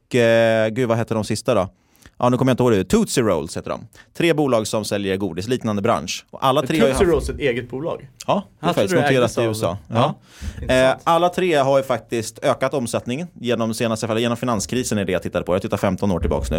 gud 0.72 0.88
vad 0.88 0.98
heter 0.98 1.16
de 1.16 1.24
sista 1.24 1.54
då? 1.54 1.70
Ja, 2.22 2.30
nu 2.30 2.38
kommer 2.38 2.50
jag 2.50 2.54
inte 2.54 2.64
ihåg 2.64 2.72
det. 2.72 2.84
Tootsie 2.84 3.24
Rolls 3.24 3.58
heter 3.58 3.70
de. 3.70 3.88
Tre 4.18 4.34
bolag 4.34 4.68
som 4.68 4.86
säljer 4.86 5.18
godis, 5.18 5.48
liknande 5.48 5.82
bransch. 5.82 6.26
Och 6.32 6.46
alla 6.46 6.62
tre 6.62 6.80
Tootsie 6.82 7.06
Rolls 7.08 7.30
är 7.30 7.34
ett 7.34 7.40
eget 7.40 7.70
bolag? 7.70 8.10
Ja, 8.28 8.44
det 8.60 8.66
är 8.66 8.74
faktiskt 8.74 8.96
noterat 8.96 9.38
i 9.38 9.42
USA. 9.42 9.78
Ja. 9.88 10.16
Ja. 10.68 10.74
Eh, 10.74 10.96
alla 11.04 11.30
tre 11.30 11.56
har 11.56 11.78
ju 11.78 11.84
faktiskt 11.84 12.40
ökat 12.44 12.74
omsättningen 12.74 13.28
genom 13.34 13.74
senaste 13.74 14.08
fallet, 14.08 14.22
genom 14.22 14.38
finanskrisen 14.38 14.98
är 14.98 15.06
det 15.06 15.12
jag 15.12 15.24
tittade 15.24 15.46
på. 15.46 15.56
Jag 15.56 15.62
tittar 15.62 15.78
15 15.78 16.12
år 16.12 16.20
tillbaka 16.20 16.46
nu. 16.56 16.58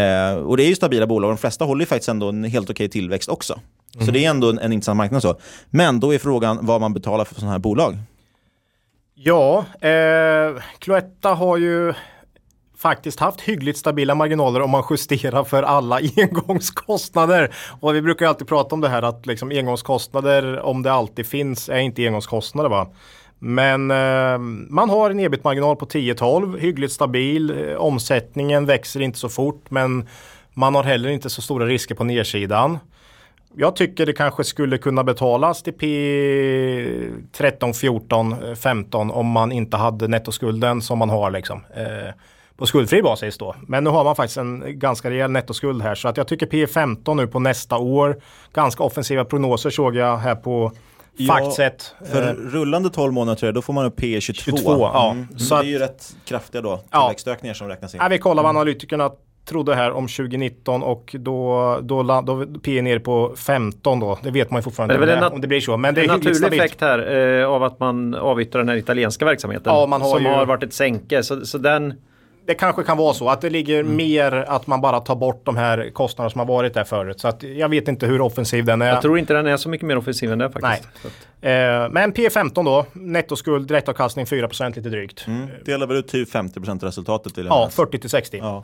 Eh, 0.00 0.34
och 0.34 0.56
det 0.56 0.62
är 0.64 0.68
ju 0.68 0.74
stabila 0.74 1.06
bolag, 1.06 1.30
de 1.30 1.36
flesta 1.38 1.64
håller 1.64 1.82
ju 1.82 1.86
faktiskt 1.86 2.08
ändå 2.08 2.28
en 2.28 2.44
helt 2.44 2.70
okej 2.70 2.88
tillväxt 2.88 3.28
också. 3.28 3.60
Så 3.92 4.00
Mm. 4.00 4.12
det 4.12 4.24
är 4.24 4.30
ändå 4.30 4.50
en, 4.50 4.58
en 4.58 4.72
intressant 4.72 4.96
marknad 4.96 5.22
så. 5.22 5.38
Men 5.70 6.00
då 6.00 6.14
är 6.14 6.18
frågan 6.18 6.58
vad 6.62 6.80
man 6.80 6.94
betalar 6.94 7.24
för 7.24 7.34
sådana 7.34 7.52
här 7.52 7.58
bolag. 7.58 7.96
Ja, 9.14 9.64
eh, 9.80 10.62
Cloetta 10.78 11.34
har 11.34 11.56
ju 11.56 11.94
faktiskt 12.78 13.20
haft 13.20 13.40
hyggligt 13.40 13.78
stabila 13.78 14.14
marginaler 14.14 14.60
om 14.60 14.70
man 14.70 14.84
justerar 14.90 15.44
för 15.44 15.62
alla 15.62 16.00
engångskostnader. 16.16 17.54
Och 17.80 17.94
vi 17.94 18.02
brukar 18.02 18.26
ju 18.26 18.28
alltid 18.28 18.48
prata 18.48 18.74
om 18.74 18.80
det 18.80 18.88
här 18.88 19.02
att 19.02 19.26
liksom 19.26 19.50
engångskostnader, 19.50 20.60
om 20.60 20.82
det 20.82 20.92
alltid 20.92 21.26
finns, 21.26 21.68
är 21.68 21.78
inte 21.78 22.06
engångskostnader 22.06 22.70
va. 22.70 22.88
Men 23.38 23.90
eh, 23.90 24.38
man 24.68 24.90
har 24.90 25.10
en 25.10 25.20
ebit-marginal 25.20 25.76
på 25.76 25.86
10-12, 25.86 26.58
hyggligt 26.58 26.92
stabil. 26.92 27.50
Eh, 27.50 27.76
omsättningen 27.76 28.66
växer 28.66 29.00
inte 29.00 29.18
så 29.18 29.28
fort 29.28 29.70
men 29.70 30.08
man 30.54 30.74
har 30.74 30.82
heller 30.82 31.08
inte 31.08 31.30
så 31.30 31.42
stora 31.42 31.66
risker 31.66 31.94
på 31.94 32.04
nedsidan. 32.04 32.78
Jag 33.54 33.76
tycker 33.76 34.06
det 34.06 34.12
kanske 34.12 34.44
skulle 34.44 34.78
kunna 34.78 35.04
betalas 35.04 35.62
till 35.62 35.72
P 35.72 35.86
13, 37.32 37.74
14, 37.74 38.56
15 38.56 39.10
om 39.10 39.26
man 39.26 39.52
inte 39.52 39.76
hade 39.76 40.08
nettoskulden 40.08 40.82
som 40.82 40.98
man 40.98 41.10
har 41.10 41.30
liksom. 41.30 41.64
Eh, 41.76 42.14
på 42.58 42.66
skuldfri 42.66 43.02
basis 43.02 43.38
då. 43.38 43.54
Men 43.66 43.84
nu 43.84 43.90
har 43.90 44.04
man 44.04 44.16
faktiskt 44.16 44.36
en 44.38 44.62
ganska 44.78 45.10
rejäl 45.10 45.30
nettoskuld 45.30 45.82
här 45.82 45.94
så 45.94 46.08
att 46.08 46.16
jag 46.16 46.28
tycker 46.28 46.46
P 46.46 46.66
15 46.66 47.16
nu 47.16 47.26
på 47.26 47.38
nästa 47.40 47.76
år. 47.78 48.16
Ganska 48.54 48.82
offensiva 48.82 49.24
prognoser 49.24 49.70
såg 49.70 49.96
jag 49.96 50.16
här 50.16 50.34
på 50.34 50.72
Factset. 51.28 51.94
för 52.12 52.22
Eh, 52.28 52.32
rullande 52.34 52.90
12 52.90 53.12
månader 53.12 53.38
tror 53.38 53.46
jag, 53.46 53.54
då 53.54 53.62
får 53.62 53.72
man 53.72 53.84
upp 53.84 53.96
P 53.96 54.20
22. 54.20 54.56
22, 54.56 54.70
ja. 54.80 55.10
Mm. 55.10 55.38
Så 55.38 55.54
det 55.54 55.60
är 55.60 55.64
ju 55.64 55.78
rätt 55.78 56.16
kraftiga 56.24 56.62
då, 56.62 56.80
Ja. 56.90 57.00
tillväxtökningar 57.00 57.54
som 57.54 57.68
räknas 57.68 57.94
in. 57.94 58.00
Ja, 58.02 58.08
vi 58.08 58.18
kollar 58.18 58.42
vad 58.42 58.50
analytikerna 58.50 59.10
trodde 59.48 59.74
här 59.74 59.90
om 59.92 60.08
2019 60.08 60.82
och 60.82 61.16
då, 61.18 61.78
då, 61.82 62.02
la- 62.02 62.22
då 62.22 62.46
P 62.62 62.78
är 62.78 62.82
nere 62.82 63.00
på 63.00 63.34
15 63.36 64.00
då. 64.00 64.18
Det 64.22 64.30
vet 64.30 64.50
man 64.50 64.58
ju 64.58 64.62
fortfarande 64.62 64.94
det 64.94 64.98
är 64.98 65.00
väl 65.06 65.08
om, 65.10 65.14
en 65.24 65.30
det, 65.30 65.34
om 65.34 65.40
det 65.40 65.46
blir 65.48 65.60
så. 65.60 65.76
Men 65.76 65.94
det 65.94 66.00
en 66.04 66.10
är 66.10 66.14
hyggligt 66.14 66.40
naturlig 66.40 66.58
effekt 66.58 66.80
här 66.80 67.16
eh, 67.40 67.48
av 67.48 67.62
att 67.64 67.80
man 67.80 68.14
avyttrar 68.14 68.60
den 68.60 68.68
här 68.68 68.76
italienska 68.76 69.24
verksamheten. 69.24 69.72
Ja, 69.74 69.86
man 69.86 70.02
har 70.02 70.08
som 70.14 70.22
ju- 70.22 70.28
har 70.30 70.46
varit 70.46 70.62
ett 70.62 70.74
sänke. 70.74 71.22
Så, 71.22 71.46
så 71.46 71.58
den... 71.58 71.94
Det 72.48 72.54
kanske 72.54 72.82
kan 72.82 72.96
vara 72.96 73.14
så 73.14 73.28
att 73.28 73.40
det 73.40 73.50
ligger 73.50 73.80
Mm. 73.80 73.96
mer 73.96 74.32
att 74.32 74.66
man 74.66 74.80
bara 74.80 75.00
tar 75.00 75.16
bort 75.16 75.40
de 75.46 75.56
här 75.56 75.90
kostnaderna 75.92 76.30
som 76.30 76.38
har 76.38 76.46
varit 76.46 76.74
där 76.74 76.84
förut. 76.84 77.20
Så 77.20 77.28
att 77.28 77.42
jag 77.42 77.68
vet 77.68 77.88
inte 77.88 78.06
hur 78.06 78.20
offensiv 78.20 78.64
den 78.64 78.82
är. 78.82 78.86
Jag 78.88 79.02
tror 79.02 79.18
inte 79.18 79.32
den 79.34 79.46
är 79.46 79.56
så 79.56 79.68
mycket 79.68 79.86
mer 79.86 79.98
offensiv 79.98 80.32
än 80.32 80.38
det 80.38 80.50
faktiskt. 80.50 80.88
Att- 81.06 81.12
Eh, 81.40 81.88
men 81.90 82.12
P15 82.12 82.64
då, 82.64 82.86
nettoskuld, 82.92 83.68
direktavkastning 83.68 84.26
4% 84.26 84.76
lite 84.76 84.88
drygt. 84.88 85.24
Mm. 85.26 85.48
Delar 85.64 85.86
väl 85.86 85.96
ut 85.96 86.08
typ 86.08 86.28
50% 86.30 86.82
resultatet? 86.82 87.36
Jag 87.36 87.46
Ja, 87.46 87.58
minnas. 87.58 87.74
40 87.74 87.98
till 87.98 88.10
60. 88.10 88.38
Ja. 88.38 88.62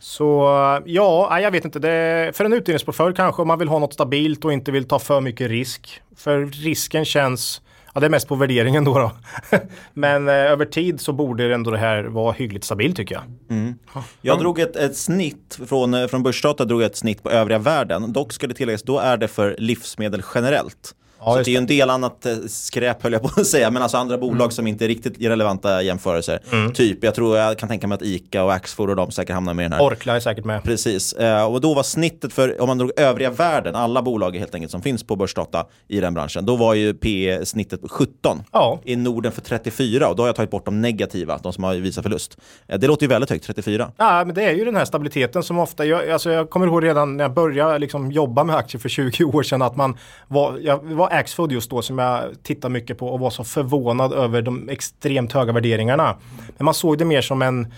Så 0.00 0.42
ja, 0.86 1.28
nej, 1.30 1.42
jag 1.42 1.50
vet 1.50 1.64
inte. 1.64 1.78
Det, 1.78 2.36
för 2.36 2.44
en 2.44 2.52
utdelningsportfölj 2.52 3.14
kanske 3.14 3.42
om 3.42 3.48
man 3.48 3.58
vill 3.58 3.68
ha 3.68 3.78
något 3.78 3.94
stabilt 3.94 4.44
och 4.44 4.52
inte 4.52 4.72
vill 4.72 4.88
ta 4.88 4.98
för 4.98 5.20
mycket 5.20 5.48
risk. 5.50 6.00
För 6.16 6.44
risken 6.46 7.04
känns, 7.04 7.62
ja 7.92 8.00
det 8.00 8.06
är 8.06 8.10
mest 8.10 8.28
på 8.28 8.34
värderingen 8.34 8.84
då. 8.84 8.98
då. 8.98 9.12
Men 9.94 10.28
eh, 10.28 10.34
över 10.34 10.64
tid 10.64 11.00
så 11.00 11.12
borde 11.12 11.54
ändå 11.54 11.70
det 11.70 11.78
här 11.78 12.04
vara 12.04 12.32
hyggligt 12.32 12.64
stabilt 12.64 12.96
tycker 12.96 13.14
jag. 13.14 13.24
Mm. 13.50 13.74
Jag 14.20 14.38
drog 14.38 14.58
ett, 14.58 14.76
ett 14.76 14.96
snitt 14.96 15.58
från, 15.66 15.94
eh, 15.94 16.06
från 16.06 16.22
Börsdata, 16.22 16.64
drog 16.64 16.82
ett 16.82 16.96
snitt 16.96 17.22
på 17.22 17.30
övriga 17.30 17.58
världen. 17.58 18.12
Dock 18.12 18.32
ska 18.32 18.46
det 18.46 18.54
tilläggas, 18.54 18.82
då 18.82 18.98
är 18.98 19.16
det 19.16 19.28
för 19.28 19.56
livsmedel 19.58 20.22
generellt. 20.34 20.94
Så 21.24 21.38
just 21.38 21.44
det 21.44 21.50
är 21.50 21.52
ju 21.52 21.58
en 21.58 21.66
del 21.66 21.90
annat 21.90 22.26
eh, 22.26 22.36
skräp 22.48 23.02
höll 23.02 23.12
jag 23.12 23.22
på 23.22 23.40
att 23.40 23.46
säga, 23.46 23.70
men 23.70 23.82
alltså 23.82 23.96
andra 23.96 24.18
bolag 24.18 24.52
som 24.52 24.66
inte 24.66 24.84
är 24.84 24.88
riktigt 24.88 25.20
relevanta 25.20 25.82
jämförelser. 25.82 26.40
Mm. 26.52 26.72
Typ, 26.72 27.04
jag 27.04 27.14
tror 27.14 27.38
jag 27.38 27.58
kan 27.58 27.68
tänka 27.68 27.86
mig 27.86 27.96
att 27.96 28.02
ICA 28.02 28.44
och 28.44 28.52
Axfood 28.52 28.90
och 28.90 28.96
de 28.96 29.10
säkert 29.10 29.34
hamnar 29.34 29.54
med 29.54 29.62
i 29.62 29.68
den 29.68 29.72
här. 29.72 29.86
Orkla 29.86 30.16
är 30.16 30.20
säkert 30.20 30.44
med. 30.44 30.62
Precis, 30.62 31.12
eh, 31.12 31.44
och 31.44 31.60
då 31.60 31.74
var 31.74 31.82
snittet 31.82 32.32
för, 32.32 32.60
om 32.60 32.66
man 32.68 32.78
drog 32.78 32.92
övriga 32.96 33.30
världen, 33.30 33.74
alla 33.74 34.02
bolag 34.02 34.36
helt 34.36 34.54
enkelt 34.54 34.70
som 34.70 34.82
finns 34.82 35.04
på 35.04 35.16
Börsdata 35.16 35.66
i 35.88 36.00
den 36.00 36.14
branschen, 36.14 36.46
då 36.46 36.56
var 36.56 36.74
ju 36.74 36.94
P 36.94 37.38
snittet 37.44 37.82
på 37.82 37.88
17. 37.88 38.42
Ja. 38.52 38.80
I 38.84 38.96
Norden 38.96 39.32
för 39.32 39.40
34 39.40 40.08
och 40.08 40.16
då 40.16 40.22
har 40.22 40.28
jag 40.28 40.36
tagit 40.36 40.50
bort 40.50 40.64
de 40.64 40.80
negativa, 40.80 41.38
de 41.42 41.52
som 41.52 41.64
har 41.64 41.74
visat 41.74 42.02
förlust. 42.02 42.38
Eh, 42.66 42.78
det 42.78 42.86
låter 42.86 43.02
ju 43.02 43.08
väldigt 43.08 43.30
högt, 43.30 43.44
34. 43.46 43.92
Ja, 43.96 44.24
men 44.24 44.34
det 44.34 44.42
är 44.42 44.52
ju 44.52 44.64
den 44.64 44.76
här 44.76 44.84
stabiliteten 44.84 45.42
som 45.42 45.58
ofta, 45.58 45.84
jag, 45.84 46.10
alltså 46.10 46.30
jag 46.30 46.50
kommer 46.50 46.66
ihåg 46.66 46.84
redan 46.84 47.16
när 47.16 47.24
jag 47.24 47.34
började 47.34 47.78
liksom 47.78 48.12
jobba 48.12 48.44
med 48.44 48.56
aktier 48.56 48.80
för 48.80 48.88
20 48.88 49.24
år 49.24 49.42
sedan 49.42 49.62
att 49.62 49.76
man 49.76 49.96
var, 50.28 50.58
jag 50.62 50.84
var 50.84 51.10
Axfood 51.12 51.52
just 51.52 51.70
då 51.70 51.82
som 51.82 51.98
jag 51.98 52.22
tittade 52.42 52.72
mycket 52.72 52.98
på 52.98 53.08
och 53.08 53.20
var 53.20 53.30
så 53.30 53.44
förvånad 53.44 54.12
över 54.12 54.42
de 54.42 54.68
extremt 54.68 55.32
höga 55.32 55.52
värderingarna. 55.52 56.16
Men 56.56 56.64
man 56.64 56.74
såg 56.74 56.98
det 56.98 57.04
mer 57.04 57.20
som 57.20 57.42
en 57.42 57.72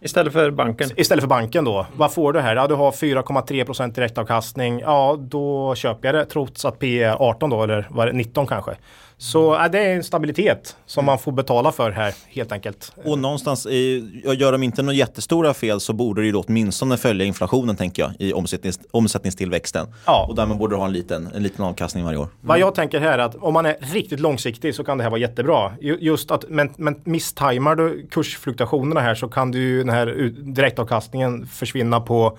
Istället 0.00 0.32
för 0.32 0.50
banken? 0.50 0.90
Istället 0.96 1.22
för 1.22 1.28
banken 1.28 1.64
då. 1.64 1.86
Vad 1.96 2.12
får 2.12 2.32
du 2.32 2.40
här? 2.40 2.56
Ja, 2.56 2.66
du 2.66 2.74
har 2.74 2.90
4,3% 2.90 3.94
direktavkastning. 3.94 4.80
Ja, 4.80 5.16
då 5.20 5.74
köper 5.74 6.08
jag 6.08 6.14
det 6.14 6.24
trots 6.24 6.64
att 6.64 6.78
P 6.78 7.02
är 7.02 7.22
18 7.22 7.50
då, 7.50 7.62
eller 7.62 7.88
var 7.90 8.06
det 8.06 8.12
19 8.12 8.46
kanske. 8.46 8.76
Så 9.18 9.56
ja, 9.60 9.68
det 9.68 9.78
är 9.78 9.96
en 9.96 10.04
stabilitet 10.04 10.76
som 10.86 11.04
man 11.04 11.18
får 11.18 11.32
betala 11.32 11.72
för 11.72 11.90
här 11.90 12.14
helt 12.28 12.52
enkelt. 12.52 12.92
Och 13.04 13.18
någonstans, 13.18 13.66
i, 13.66 14.04
gör 14.38 14.52
de 14.52 14.62
inte 14.62 14.82
några 14.82 14.94
jättestora 14.96 15.54
fel 15.54 15.80
så 15.80 15.92
borde 15.92 16.20
det 16.22 16.26
ju 16.26 16.32
då 16.32 16.44
åtminstone 16.48 16.96
följa 16.96 17.26
inflationen 17.26 17.76
tänker 17.76 18.02
jag 18.02 18.12
i 18.18 18.32
omsättnings, 18.32 18.80
omsättningstillväxten. 18.90 19.86
Ja. 20.06 20.26
Och 20.28 20.34
därmed 20.34 20.58
borde 20.58 20.74
du 20.74 20.78
ha 20.78 20.86
en 20.86 20.92
liten, 20.92 21.28
en 21.34 21.42
liten 21.42 21.64
avkastning 21.64 22.04
varje 22.04 22.18
år. 22.18 22.28
Vad 22.40 22.58
jag 22.58 22.74
tänker 22.74 23.00
här 23.00 23.18
är 23.18 23.22
att 23.22 23.34
om 23.34 23.54
man 23.54 23.66
är 23.66 23.76
riktigt 23.80 24.20
långsiktig 24.20 24.74
så 24.74 24.84
kan 24.84 24.98
det 24.98 25.04
här 25.04 25.10
vara 25.10 25.20
jättebra. 25.20 25.72
Ju- 25.80 25.98
Just 26.00 26.30
att, 26.30 26.44
men, 26.48 26.72
men 26.76 27.00
misstajmar 27.04 27.74
du 27.74 28.06
kursfluktuationerna 28.10 29.00
här 29.00 29.14
så 29.14 29.28
kan 29.28 29.50
du 29.50 29.58
ju 29.58 29.78
den 29.78 29.88
här 29.88 30.06
direktavkastningen 30.54 31.46
försvinna 31.46 32.00
på 32.00 32.38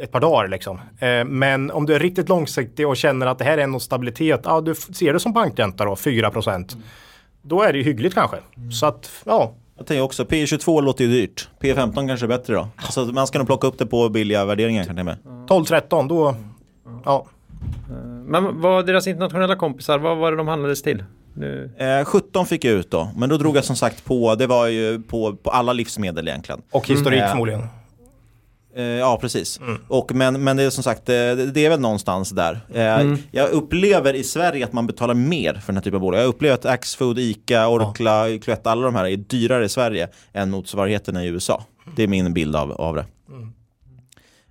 ett 0.00 0.12
par 0.12 0.20
dagar 0.20 0.48
liksom. 0.48 0.80
Eh, 0.98 1.24
men 1.24 1.70
om 1.70 1.86
du 1.86 1.94
är 1.94 1.98
riktigt 2.00 2.28
långsiktig 2.28 2.88
och 2.88 2.96
känner 2.96 3.26
att 3.26 3.38
det 3.38 3.44
här 3.44 3.58
är 3.58 3.66
någon 3.66 3.80
stabilitet, 3.80 4.40
ja 4.44 4.60
du 4.60 4.74
ser 4.74 5.12
det 5.12 5.20
som 5.20 5.32
bankränta 5.32 5.84
då, 5.84 5.96
4 5.96 6.30
procent. 6.30 6.76
Då 7.42 7.62
är 7.62 7.72
det 7.72 7.78
ju 7.78 7.84
hyggligt 7.84 8.14
kanske. 8.14 8.36
Så 8.80 8.86
att, 8.86 9.10
ja. 9.24 9.54
Jag 9.76 9.86
tänker 9.86 10.02
också, 10.02 10.24
P22 10.24 10.82
låter 10.82 11.04
ju 11.04 11.10
dyrt. 11.10 11.48
P15 11.60 12.08
kanske 12.08 12.26
är 12.26 12.28
bättre 12.28 12.54
då. 12.54 12.68
Alltså, 12.76 13.04
man 13.04 13.26
ska 13.26 13.38
nog 13.38 13.46
plocka 13.46 13.66
upp 13.66 13.78
det 13.78 13.86
på 13.86 14.08
billiga 14.08 14.44
värderingar 14.44 14.84
kan 14.84 14.96
jag 14.96 15.06
med. 15.06 15.16
12-13 15.48 16.08
då, 16.08 16.34
ja. 17.04 17.26
Men 18.26 18.44
vad 18.44 18.54
var 18.54 18.82
deras 18.82 19.06
internationella 19.06 19.56
kompisar, 19.56 19.98
vad 19.98 20.16
var 20.16 20.30
det 20.30 20.36
de 20.36 20.48
handlades 20.48 20.82
till? 20.82 21.04
Nu. 21.34 21.70
Eh, 21.78 22.04
17 22.04 22.46
fick 22.46 22.64
jag 22.64 22.74
ut 22.74 22.90
då, 22.90 23.10
men 23.16 23.28
då 23.28 23.36
drog 23.36 23.56
jag 23.56 23.64
som 23.64 23.76
sagt 23.76 24.04
på, 24.04 24.34
det 24.34 24.46
var 24.46 24.66
ju 24.66 25.02
på, 25.02 25.36
på 25.36 25.50
alla 25.50 25.72
livsmedel 25.72 26.28
egentligen. 26.28 26.62
Och 26.70 26.88
historik 26.88 27.22
Eh, 27.22 27.28
förmodligen. 27.28 27.62
Eh, 28.76 28.84
ja, 28.84 29.18
precis. 29.20 29.60
Och, 29.88 30.14
men, 30.14 30.44
men 30.44 30.56
det 30.56 30.62
är 30.62 30.70
som 30.70 30.84
sagt, 30.84 31.08
eh, 31.08 31.14
det, 31.54 31.66
är 31.66 31.70
väl 31.70 31.80
någonstans 31.80 32.30
där. 32.30 32.60
Eh, 32.74 32.94
Mm. 32.94 33.18
Jag 33.30 33.50
upplever 33.50 34.14
i 34.14 34.24
Sverige 34.24 34.64
att 34.64 34.72
man 34.72 34.86
betalar 34.86 35.14
mer 35.14 35.54
för 35.54 35.66
den 35.66 35.76
här 35.76 35.82
typen 35.82 35.94
av 35.96 36.00
bolag. 36.00 36.20
Jag 36.20 36.26
upplever 36.26 36.54
att 36.54 36.64
Axfood, 36.64 37.18
Ica, 37.18 37.68
Orkla, 37.68 38.26
Cloetta, 38.42 38.70
alla 38.70 38.82
de 38.82 38.94
här 38.94 39.04
är 39.06 39.16
dyrare 39.16 39.64
i 39.64 39.68
Sverige 39.68 40.08
än 40.32 40.50
motsvarigheterna 40.50 41.24
i 41.24 41.28
USA. 41.28 41.64
Det 41.96 42.02
är 42.02 42.08
min 42.08 42.34
bild 42.34 42.56
av, 42.56 42.72
av 42.72 42.94
det. 42.94 43.04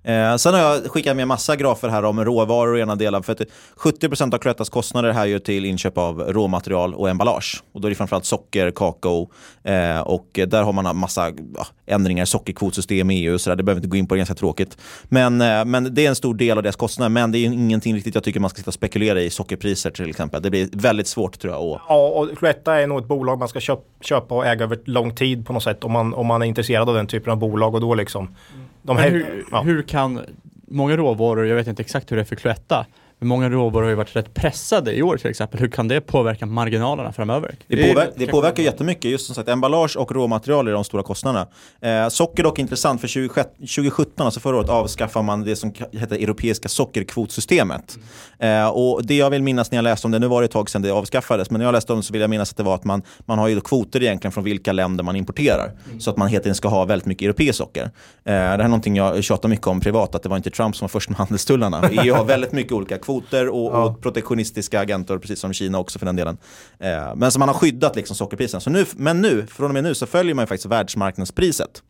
Eh, 0.04 0.36
sen 0.36 0.54
har 0.54 0.62
jag 0.62 0.92
skickat 0.92 1.16
med 1.16 1.28
massa 1.28 1.56
grafer 1.56 1.90
här 1.90 2.06
om 2.06 2.26
råvaror 2.26 2.74
och 2.74 2.80
ena 2.80 2.96
delen. 2.96 3.24
För 3.24 3.34
att 3.34 3.42
70% 3.78 4.34
av 4.34 4.38
Cloettas 4.38 4.70
kostnader 4.70 5.12
här 5.12 5.26
ju 5.26 5.40
till 5.40 5.66
inköp 5.66 5.98
av 5.98 6.20
råmaterial 6.20 6.94
och 6.96 7.10
emballage. 7.10 7.64
Och 7.72 7.82
då 7.82 7.88
är 7.88 7.90
det 7.90 7.96
framförallt 7.96 8.26
socker, 8.26 8.72
kakao 8.72 9.32
eh, 9.64 10.00
och 10.00 10.28
där 10.48 10.64
har 10.64 10.74
man 10.74 10.98
massa 10.98 11.32
ja, 11.56 11.68
ändringar 11.86 12.24
i 12.24 12.28
sockerkvotsystem 12.28 13.12
i 13.12 13.16
EU. 13.16 13.38
Så 13.40 13.50
där. 13.50 13.56
Det 13.56 13.64
behöver 13.64 13.82
vi 13.82 13.86
inte 13.86 13.92
gå 13.92 13.98
in 13.98 14.08
på, 14.08 14.16
det 14.16 14.18
är 14.18 14.20
ganska 14.20 14.36
tråkigt. 14.36 14.78
Men, 15.04 15.42
eh, 15.42 15.66
men 15.66 15.96
det 15.96 16.06
är 16.06 16.10
en 16.10 16.16
stor 16.16 16.34
del 16.34 16.58
av 16.58 16.64
deras 16.64 16.76
kostnader. 16.76 17.10
Men 17.10 17.32
det 17.32 17.38
är 17.38 17.46
ingenting 17.46 17.96
riktigt 17.96 18.16
jag 18.16 18.24
tycker 18.24 18.40
man 18.40 18.50
ska 18.50 18.58
sitta 18.58 18.70
och 18.70 18.74
spekulera 18.74 19.22
i 19.22 19.30
sockerpriser 19.30 19.90
till 19.90 20.10
exempel. 20.10 20.42
Det 20.42 20.50
blir 20.50 20.70
väldigt 20.72 21.08
svårt 21.08 21.40
tror 21.40 21.54
jag. 21.54 21.64
Och, 21.64 21.80
Ja, 21.90 22.08
och 22.08 22.38
Cloetta 22.38 22.82
är 22.82 22.88
nog 22.88 23.00
ett 23.00 23.08
bolag 23.08 23.40
man 23.40 23.48
ska 23.48 23.60
köpa 24.02 24.36
och 24.36 24.46
äga 24.46 24.64
över 24.64 24.80
lång 24.86 25.16
tid 25.16 25.46
på 25.46 25.54
något 25.54 25.64
sätt 25.64 25.84
om 25.84 25.92
man, 25.92 26.14
om 26.14 26.28
man 26.28 26.42
är 26.42 26.46
intresserad 26.46 26.90
av 26.90 26.96
den 26.96 27.08
typen 27.08 27.32
av 27.32 27.38
bolag 27.38 27.76
och 27.76 27.82
då 27.82 27.96
liksom. 27.96 28.36
De 28.84 28.96
Men 28.96 29.04
här, 29.04 29.12
hur, 29.12 29.46
ja. 29.52 29.62
hur 29.62 29.82
kan 29.82 30.22
många 30.68 30.98
råvaror, 30.98 31.46
jag 31.46 31.56
vet 31.56 31.68
inte 31.68 31.82
exakt 31.82 32.12
hur 32.12 32.16
det 32.16 32.22
är 32.24 32.26
för 32.26 32.36
Cloetta, 32.36 32.86
många 33.24 33.50
råvaror 33.50 33.84
har 33.84 33.90
ju 33.90 33.96
varit 33.96 34.16
rätt 34.16 34.34
pressade 34.34 34.94
i 34.94 35.04
år 35.04 35.18
till 35.18 35.30
exempel. 35.30 35.60
Hur 35.60 35.68
kan 35.68 35.88
det 35.88 36.02
påverka 36.02 36.46
marginalerna 36.46 37.14
framöver? 37.14 37.56
Det, 37.68 37.88
påver 37.88 38.10
det 38.16 38.28
påverkar 38.28 38.64
jättemycket. 38.64 39.12
Just 39.12 39.26
som 39.26 39.36
sagt, 39.36 39.50
emballage 39.50 39.98
och 39.98 40.12
råmaterial 40.12 40.68
är 40.68 40.72
de 40.72 40.84
stora 40.84 41.04
kostnaderna. 41.04 41.48
Eh, 41.82 42.10
socker 42.10 42.44
dock 42.44 42.60
är 42.60 42.62
intressant, 42.62 43.02
för 43.02 43.08
20, 43.08 43.44
2017, 43.58 44.26
alltså 44.26 44.40
förra 44.40 44.58
året, 44.58 44.70
avskaffade 44.70 45.26
man 45.26 45.44
det 45.44 45.56
som 45.56 45.74
heter 45.92 46.16
Europeiska 46.16 46.70
sockerkvotsystemet. 46.70 47.98
Eh, 48.40 48.68
och 48.68 49.06
det 49.06 49.16
jag 49.16 49.30
vill 49.30 49.44
minnas 49.44 49.72
när 49.72 49.78
jag 49.78 49.84
läste 49.84 50.08
om 50.08 50.12
det, 50.12 50.20
nu 50.20 50.28
var 50.28 50.42
det 50.42 50.46
ett 50.46 50.52
tag 50.52 50.70
sedan 50.70 50.82
det 50.82 50.92
avskaffades, 50.92 51.50
men 51.50 51.60
när 51.60 51.66
jag 51.66 51.74
läste 51.74 51.94
om 51.94 52.00
det 52.00 52.04
så 52.04 52.14
vill 52.14 52.22
jag 52.22 52.30
minnas 52.30 52.52
att 52.52 52.58
det 52.58 52.64
var 52.64 52.76
att 52.76 52.84
man, 52.84 53.02
man 53.26 53.40
har 53.40 53.48
ju 53.48 53.62
kvoter 53.62 54.04
egentligen 54.04 54.32
från 54.32 54.44
vilka 54.44 54.72
länder 54.72 55.04
man 55.04 55.16
importerar. 55.16 55.72
Så 56.00 56.10
att 56.10 56.18
man 56.18 56.28
helt 56.28 56.46
enkelt 56.46 56.58
ska 56.58 56.68
ha 56.68 56.86
väldigt 56.86 57.06
mycket 57.06 57.26
europeiskt 57.26 57.58
socker. 57.58 57.84
Eh, 57.84 57.92
det 58.24 58.32
här 58.34 58.60
är 58.60 58.64
någonting 58.64 58.96
jag 58.96 59.24
tjatar 59.24 59.50
mycket 59.50 59.68
om 59.68 59.80
privat, 59.80 60.16
att 60.16 60.24
det 60.24 60.30
var 60.30 60.38
inte 60.38 60.50
Trump 60.50 60.76
som 60.76 60.86
var 60.86 60.90
först 60.90 61.10
med 61.10 61.18
handelstullarna. 61.18 61.90
EU 61.92 62.14
har 62.16 62.24
väldigt 62.26 62.52
mycket 62.52 62.72
olika 62.72 62.98
kvoter 62.98 63.13
och, 63.48 63.86
och 63.86 64.02
protektionistiska 64.02 64.80
agenter, 64.80 65.18
precis 65.18 65.40
som 65.40 65.54
Kina 65.54 65.80
också 65.80 66.00
för 66.00 66.06
den 66.06 66.16
delen. 66.16 66.38
Eh, 66.80 67.16
men 67.16 67.32
så 67.32 67.40
man 67.40 67.50
har 67.50 67.56
skyddat 67.56 67.96
liksom 67.96 68.16
sockerpriserna. 68.16 68.62
Så 68.62 68.70
nu, 68.70 68.86
men 68.96 69.22
nu, 69.22 69.48
från 69.48 69.68
och 69.68 69.74
med 69.74 69.84
nu, 69.84 69.96
så 69.96 70.06
följer 70.06 70.36
man 70.36 70.44
ju 70.44 70.48
faktiskt 70.48 70.66
världsmarknadspriset. 70.66 71.84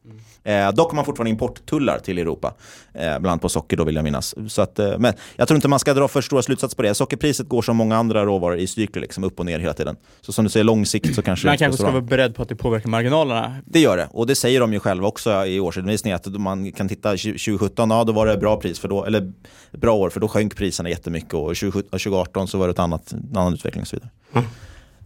Eh, 0.43 0.71
dock 0.71 0.89
har 0.89 0.95
man 0.95 1.06
fortfarande 1.06 1.29
importtullar 1.29 1.99
till 1.99 2.17
Europa, 2.17 2.53
eh, 2.93 3.01
bland 3.01 3.27
annat 3.27 3.41
på 3.41 3.49
socker 3.49 3.77
då 3.77 3.84
vill 3.84 3.95
jag 3.95 4.03
minnas. 4.03 4.36
Så 4.47 4.62
att, 4.62 4.79
eh, 4.79 4.97
men 4.97 5.13
jag 5.36 5.47
tror 5.47 5.56
inte 5.56 5.67
man 5.67 5.79
ska 5.79 5.93
dra 5.93 6.08
för 6.08 6.21
stora 6.21 6.41
slutsatser 6.41 6.75
på 6.75 6.82
det. 6.82 6.93
Sockerpriset 6.93 7.49
går 7.49 7.62
som 7.62 7.77
många 7.77 7.97
andra 7.97 8.25
råvaror 8.25 8.58
i 8.58 8.67
cykler, 8.67 9.01
liksom 9.01 9.23
upp 9.23 9.39
och 9.39 9.45
ner 9.45 9.60
hela 9.60 9.73
tiden. 9.73 9.95
Så 10.21 10.34
som 10.34 10.45
du 10.45 10.49
säger, 10.49 10.63
långsiktigt 10.63 11.15
så 11.15 11.21
kanske 11.21 11.47
Man 11.47 11.58
kanske 11.58 11.77
ska 11.77 11.91
vara 11.91 12.01
beredd 12.01 12.36
på 12.36 12.41
att 12.41 12.49
det 12.49 12.56
påverkar 12.56 12.89
marginalerna. 12.89 13.56
Det 13.65 13.79
gör 13.79 13.97
det, 13.97 14.08
och 14.12 14.27
det 14.27 14.36
säger 14.36 14.60
de 14.60 14.73
ju 14.73 14.79
själva 14.79 15.08
också 15.08 15.45
i 15.45 15.60
årsredovisningen 15.60 16.15
att 16.15 16.41
man 16.41 16.71
kan 16.71 16.89
titta 16.89 17.10
2017, 17.10 17.91
ja 17.91 18.03
då 18.03 18.13
var 18.13 18.25
det 18.25 18.38
bra 18.38 18.60
pris 18.60 18.79
för 18.79 18.88
då, 18.88 19.06
eller 19.06 19.34
bra 19.71 19.93
år 19.93 20.10
för 20.10 20.19
då 20.19 20.27
sjönk 20.27 20.56
priserna 20.56 20.89
jättemycket 20.89 21.34
och 21.34 21.39
2017 21.39 21.89
och 21.91 22.01
2018 22.01 22.47
så 22.47 22.58
var 22.58 22.67
det 22.67 22.71
ett 22.71 22.79
annat, 22.79 23.12
en 23.12 23.38
annan 23.38 23.53
utveckling 23.53 23.82
och 23.82 23.88
så 23.88 23.95
vidare. 23.95 24.10
Eh, 24.34 24.43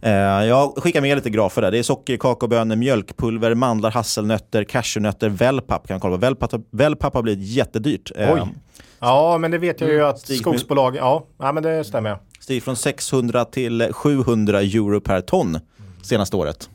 Jag 0.00 0.74
skickar 0.76 1.00
med 1.00 1.16
lite 1.16 1.30
grafer 1.30 1.62
där. 1.62 1.70
Det 1.70 1.78
är 1.78 1.82
socker, 1.82 2.16
kakaobönor, 2.16 2.76
mjölkpulver, 2.76 3.54
mandlar, 3.54 3.90
hasselnötter, 3.90 4.64
cashewnötter, 4.64 5.28
wellpapp 5.28 5.88
kan 5.88 6.00
kolla 6.00 6.16
på. 6.16 6.20
Wellpapp, 6.20 6.54
wellpapp 6.70 7.14
har 7.14 7.22
blivit 7.22 7.48
jättedyrt. 7.48 8.10
Eh, 8.16 8.34
Oj. 8.34 8.40
Ja, 9.00 9.38
men 9.38 9.50
det 9.50 9.58
vet 9.58 9.80
jag 9.80 9.90
ju 9.90 10.04
att 10.04 10.18
Stig- 10.18 10.38
skogsbolag, 10.40 10.96
ja, 10.96 11.26
ja 11.38 11.52
men 11.52 11.62
det 11.62 11.84
stämmer. 11.84 12.10
ja. 12.10 12.20
Stiger 12.40 12.60
från 12.60 12.76
600 12.76 13.44
till 13.44 13.88
700 13.92 14.60
euro 14.60 15.00
per 15.00 15.20
ton 15.20 15.58
senaste 16.02 16.36
året. 16.36 16.70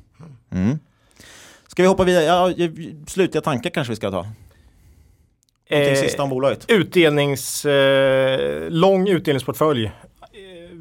Mm. 0.52 0.80
Ska 1.68 1.82
vi 1.82 1.88
hoppa 1.88 2.04
vidare? 2.04 2.24
Ja, 2.24 2.52
slutliga 3.08 3.42
tankar 3.42 3.70
kanske 3.70 3.92
vi 3.92 3.96
ska 3.96 4.12
ta. 4.12 4.28
Någonting 5.72 5.96
sista 5.96 6.24
om 6.24 6.30
bolaget. 6.30 6.66
Utdelnings, 6.68 7.66
eh, 7.66 8.70
lång 8.70 9.08
utdelningsportfölj. 9.08 9.92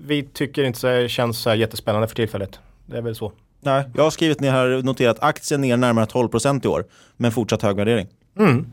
Eh, 0.02 0.06
Vi 0.08 0.22
tycker 0.22 0.64
inte 0.64 1.00
det 1.02 1.08
känns 1.08 1.38
så 1.38 1.50
här 1.50 1.56
jättespännande 1.56 2.08
för 2.08 2.14
tillfället. 2.14 2.60
Det 2.86 2.96
är 2.96 3.02
väl 3.02 3.14
så. 3.14 3.32
Nej, 3.60 3.84
jag 3.94 4.02
har 4.02 4.10
skrivit 4.10 4.40
ner 4.40 4.50
här, 4.50 4.82
noterat 4.82 5.16
aktien 5.20 5.60
ner 5.60 5.76
närmare 5.76 6.04
12% 6.06 6.64
i 6.64 6.68
år, 6.68 6.84
men 7.16 7.32
fortsatt 7.32 7.62
hög 7.62 7.76
värdering. 7.76 8.06
Mm. 8.38 8.66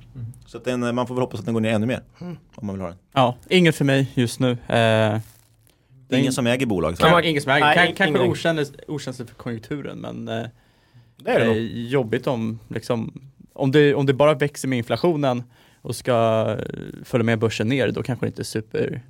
Så 0.45 0.57
att 0.57 0.65
den, 0.65 0.95
man 0.95 1.07
får 1.07 1.15
väl 1.15 1.21
hoppas 1.21 1.39
att 1.39 1.45
den 1.45 1.53
går 1.53 1.61
ner 1.61 1.69
ännu 1.73 1.85
mer, 1.85 2.01
om 2.55 2.67
man 2.67 2.75
vill 2.75 2.81
ha 2.81 2.87
den. 2.89 2.97
Ja, 3.13 3.35
inget 3.49 3.75
för 3.75 3.85
mig 3.85 4.11
just 4.13 4.39
nu. 4.39 4.51
Eh, 4.51 4.57
Det 4.67 6.15
är 6.15 6.19
ingen 6.19 6.33
som 6.33 6.47
äger 6.47 6.65
bolaget. 6.65 6.99
Kan, 6.99 7.23
ingen 7.23 7.41
som 7.41 7.51
äger. 7.51 7.65
Nej, 7.65 7.75
kan, 7.75 7.95
kanske 7.95 8.17
ingen. 8.19 8.31
okänsligt, 8.31 8.83
okänsligt 8.89 9.29
för 9.31 9.37
konjunkturen 9.37 9.97
men 9.97 10.27
eh, 10.27 10.45
Det 11.17 11.31
är 11.31 11.39
det 11.39 11.45
nog. 11.45 11.57
jobbigt 11.73 12.27
om, 12.27 12.59
liksom, 12.67 13.21
om, 13.53 13.71
det, 13.71 13.95
om 13.95 14.05
det 14.05 14.13
bara 14.13 14.33
växer 14.33 14.67
med 14.67 14.77
inflationen 14.77 15.43
och 15.81 15.95
ska 15.95 16.45
eh, 16.59 16.65
följa 17.03 17.23
med 17.23 17.39
börsen 17.39 17.67
ner 17.67 17.91
då 17.91 18.03
kanske 18.03 18.25
det 18.25 18.27
inte 18.27 18.41
är 18.41 19.01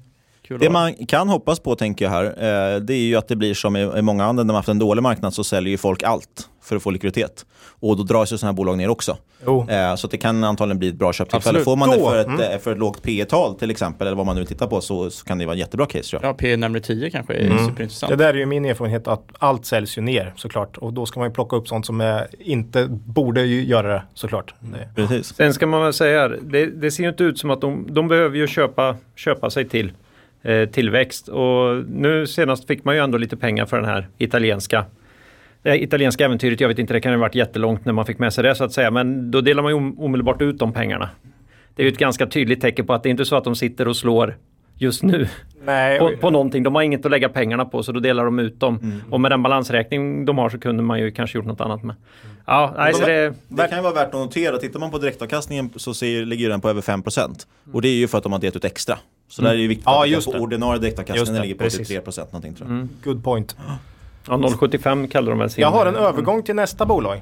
superkul. 0.50 0.68
Det 0.68 0.74
man 0.74 0.94
kan 1.06 1.30
hoppas 1.30 1.60
på, 1.60 1.76
tänker 1.76 2.06
jag 2.06 2.12
här, 2.12 2.26
eh, 2.26 2.80
det 2.80 2.94
är 2.94 2.98
ju 3.02 3.16
att 3.16 3.28
det 3.28 3.36
blir 3.36 3.54
som 3.54 3.76
i, 3.76 3.82
i 3.98 4.02
många 4.02 4.26
andra, 4.26 4.44
när 4.44 4.48
man 4.54 4.56
haft 4.56 4.70
en 4.70 4.80
dålig 4.80 5.02
marknad 5.02 5.34
så 5.34 5.44
säljer 5.44 5.72
ju 5.72 5.78
folk 5.78 6.04
allt 6.04 6.50
för 6.62 6.76
att 6.76 6.84
få 6.84 6.92
likviditet. 6.92 7.46
Och 7.82 7.98
då 7.98 8.04
dras 8.04 8.34
ju 8.34 8.38
sådana 8.38 8.52
här 8.52 8.56
bolag 8.56 8.78
ner 8.78 8.90
också. 8.90 9.18
Jo. 9.46 9.70
Eh, 9.70 9.96
så 9.96 10.08
att 10.08 10.12
det 10.12 10.18
kan 10.18 10.44
antagligen 10.44 10.80
bli 10.80 10.88
ett 10.88 10.96
bra 10.96 11.14
köptillfälle. 11.14 11.60
Får 11.60 11.76
man 11.76 11.90
det 11.90 11.98
Då, 11.98 12.10
för 12.10 12.20
ett, 12.20 12.28
mm. 12.28 12.40
eh, 12.40 12.58
för 12.58 12.72
ett 12.72 12.78
lågt 12.78 13.02
P 13.02 13.26
tal 13.26 13.56
till 13.56 13.72
exempel, 13.72 14.08
eller 14.08 14.18
vad 14.18 14.26
man 14.26 14.36
nu 14.36 14.46
tittar 14.46 14.68
på, 14.68 14.82
så, 14.82 15.10
så 15.10 15.26
kan 15.26 15.38
det 15.38 15.46
vara 15.46 15.54
en 15.54 15.60
jättebra 15.60 15.86
case 15.86 16.10
tror 16.10 16.22
jag. 16.24 16.30
Ja, 16.30 16.34
P 16.34 16.58
närmare 16.58 16.82
10 16.82 17.10
kanske 17.10 17.34
är 17.34 17.46
Mm. 17.46 17.58
superintressant. 17.58 18.10
Det 18.10 18.16
där 18.16 18.34
är 18.34 18.38
ju 18.38 18.46
min 18.46 18.66
erfarenhet 18.66 19.08
att 19.08 19.30
allt 19.40 19.66
säljs 19.66 19.98
ju 19.98 20.02
ner 20.02 20.34
såklart. 20.36 20.78
Och 20.78 20.94
då 20.94 21.06
ska 21.06 21.20
man 21.20 21.30
ju 21.30 21.34
plocka 21.34 21.56
upp 21.56 21.68
sånt 21.68 21.86
som 21.86 22.02
är, 22.02 22.28
inte 22.40 22.88
borde 22.90 23.42
ju 23.42 23.66
göra 23.66 23.88
det 23.94 24.04
såklart. 24.14 24.54
Det. 24.60 24.90
Precis. 24.96 25.36
Sen 25.36 25.54
ska 25.54 25.68
man 25.68 25.82
väl 25.82 25.94
säga, 25.94 26.28
det, 26.28 26.66
det 26.66 26.92
ser 26.92 27.04
ju 27.04 27.10
inte 27.10 27.24
ut 27.24 27.40
som 27.40 27.50
att 27.52 27.62
de, 27.62 27.88
de 27.90 28.08
behöver 28.08 28.38
ju 28.38 28.48
köpa, 28.48 28.96
köpa 29.16 29.50
sig 29.50 29.70
till 29.70 29.92
tillväxt. 30.72 31.28
Och 31.28 31.84
nu 31.90 32.28
senast 32.28 32.68
fick 32.68 32.84
man 32.84 32.96
ju 32.96 33.02
ändå 33.04 33.18
lite 33.18 33.38
pengar 33.38 33.66
för 33.66 33.78
den 33.78 33.86
här 33.86 34.08
italienska 34.18 34.86
det 35.64 35.70
här 35.70 35.78
italienska 35.84 36.26
äventyret, 36.26 36.60
jag 36.62 36.68
vet 36.68 36.80
inte, 36.80 36.94
det 36.94 37.02
kan 37.02 37.14
ha 37.14 37.20
varit 37.20 37.36
jättelångt 37.36 37.86
när 37.86 37.94
man 37.94 38.06
fick 38.06 38.20
med 38.20 38.34
sig 38.34 38.44
det 38.44 38.56
så 38.56 38.64
att 38.64 38.72
säga. 38.74 38.92
Men 38.92 39.32
då 39.32 39.42
delar 39.42 39.64
man 39.64 39.72
ju 39.72 39.76
om- 39.78 40.00
omedelbart 40.00 40.42
ut 40.42 40.60
de 40.60 40.74
pengarna. 40.74 41.10
Det 41.76 41.82
är 41.82 41.86
ju 41.86 41.92
ett 41.92 41.98
ganska 42.00 42.26
tydligt 42.28 42.62
tecken 42.62 42.86
på 42.88 42.94
att 42.94 43.04
det 43.04 43.10
är 43.10 43.12
inte 43.12 43.26
så 43.26 43.36
att 43.36 43.44
de 43.44 43.56
sitter 43.56 43.88
och 43.88 43.98
slår 43.98 44.38
just 44.78 45.04
nu 45.04 45.28
Nej, 45.66 46.00
på, 46.00 46.12
på 46.22 46.30
någonting. 46.30 46.64
De 46.64 46.76
har 46.76 46.82
inget 46.82 47.06
att 47.06 47.12
lägga 47.12 47.30
pengarna 47.30 47.66
på 47.66 47.84
så 47.84 47.92
då 47.92 48.00
delar 48.00 48.26
de 48.26 48.40
ut 48.40 48.60
dem. 48.60 49.02
Och 49.10 49.22
med 49.22 49.32
den 49.32 49.44
balansräkning 49.44 50.26
de 50.26 50.38
har 50.38 50.50
så 50.50 50.60
kunde 50.60 50.84
man 50.84 51.00
ju 51.00 51.12
kanske 51.12 51.38
gjort 51.38 51.46
något 51.46 51.62
annat 51.62 51.84
med. 51.84 51.96
Ja, 52.46 52.74
nej, 52.78 52.94
det, 53.06 53.34
Det 53.48 53.68
kan 53.68 53.78
ju 53.78 53.84
vara 53.84 53.94
värt 53.94 54.08
att 54.08 54.14
notera, 54.14 54.58
tittar 54.58 54.80
man 54.80 54.92
på 54.92 54.98
direktavkastningen 54.98 55.70
så 55.76 55.94
ser, 55.94 56.26
ligger 56.26 56.50
den 56.50 56.62
på 56.62 56.70
över 56.70 56.82
5%. 56.82 57.48
Och 57.74 57.82
det 57.82 57.88
är 57.88 57.96
ju 57.96 58.08
för 58.08 58.18
att 58.18 58.24
de 58.24 58.32
har 58.32 58.40
delat 58.40 58.56
ut 58.56 58.66
extra. 58.66 58.98
Så 59.30 59.42
där 59.42 59.50
är 59.54 59.58
det 59.58 59.68
viktigt 59.68 59.86
Ja, 59.86 60.04
att 60.04 60.10
just 60.10 60.28
på 60.28 60.34
det. 60.34 60.40
ordinarie 60.40 60.80
det, 60.80 61.42
ligger 61.42 61.56
på 61.56 61.64
precis. 61.64 61.90
83% 61.90 62.26
någonting 62.26 62.54
tror 62.56 62.70
jag. 62.72 62.88
good 63.04 63.24
point. 63.24 63.56
ja, 64.28 64.34
0,75 64.34 65.08
kallar 65.08 65.30
de 65.30 65.40
väl 65.40 65.50
sin. 65.50 65.62
Jag 65.62 65.72
har 65.72 65.86
en 65.86 65.96
övergång 65.96 66.44
till 66.44 66.56
nästa 66.56 66.86
bolag. 66.86 67.22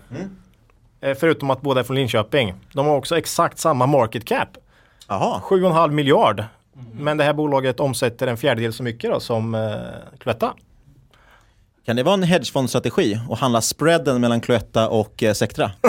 Eh, 1.01 1.15
Förutom 1.19 1.49
att 1.49 1.61
båda 1.61 1.79
är 1.79 1.83
från 1.83 1.95
Linköping. 1.97 2.53
De 2.73 2.85
har 2.85 2.95
också 2.95 3.17
exakt 3.17 3.59
samma 3.59 3.85
market 3.85 4.25
cap. 4.25 4.49
Jaha. 5.07 5.41
7,5 5.43 5.91
miljard. 5.91 6.43
Men 6.93 7.17
det 7.17 7.23
här 7.23 7.33
bolaget 7.33 7.79
omsätter 7.79 8.27
en 8.27 8.37
fjärdedel 8.37 8.73
så 8.73 8.83
mycket 8.83 9.11
då 9.11 9.19
som 9.19 9.55
eh, 9.55 9.71
Cloetta. 10.19 10.53
Kan 11.85 11.95
det 11.95 12.03
vara 12.03 12.13
en 12.13 12.23
hedgefondstrategi 12.23 13.19
att 13.31 13.39
handla 13.39 13.61
spreaden 13.61 14.21
mellan 14.21 14.41
Cloetta 14.41 14.89
och 14.89 15.23
eh, 15.23 15.33
Sectra? 15.33 15.71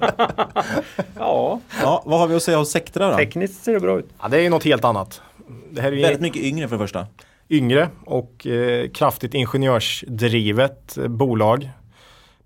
Ja, 1.18 1.60
ja, 1.82 2.02
vad 2.06 2.18
har 2.20 2.26
vi 2.26 2.34
att 2.34 2.42
säga 2.42 2.58
om 2.58 2.66
Sectra 2.66 3.10
då? 3.10 3.16
tekniskt 3.16 3.64
ser 3.64 3.72
det 3.72 3.80
bra 3.80 3.98
ut. 3.98 4.08
Ja, 4.22 4.28
det 4.28 4.36
är 4.38 4.42
ju 4.42 4.48
något 4.48 4.64
helt 4.64 4.84
annat. 4.84 5.22
Det 5.70 5.80
här 5.80 5.92
är 5.92 5.96
ju 5.96 6.02
Väldigt 6.02 6.20
mycket 6.20 6.42
yngre 6.42 6.68
för 6.68 6.76
det 6.76 6.82
första. 6.84 7.06
yngre 7.50 7.88
och 8.06 8.46
eh, 8.46 8.88
kraftigt 8.90 9.34
ingenjörsdrivet 9.34 10.96
eh, 10.98 11.08
bolag 11.08 11.70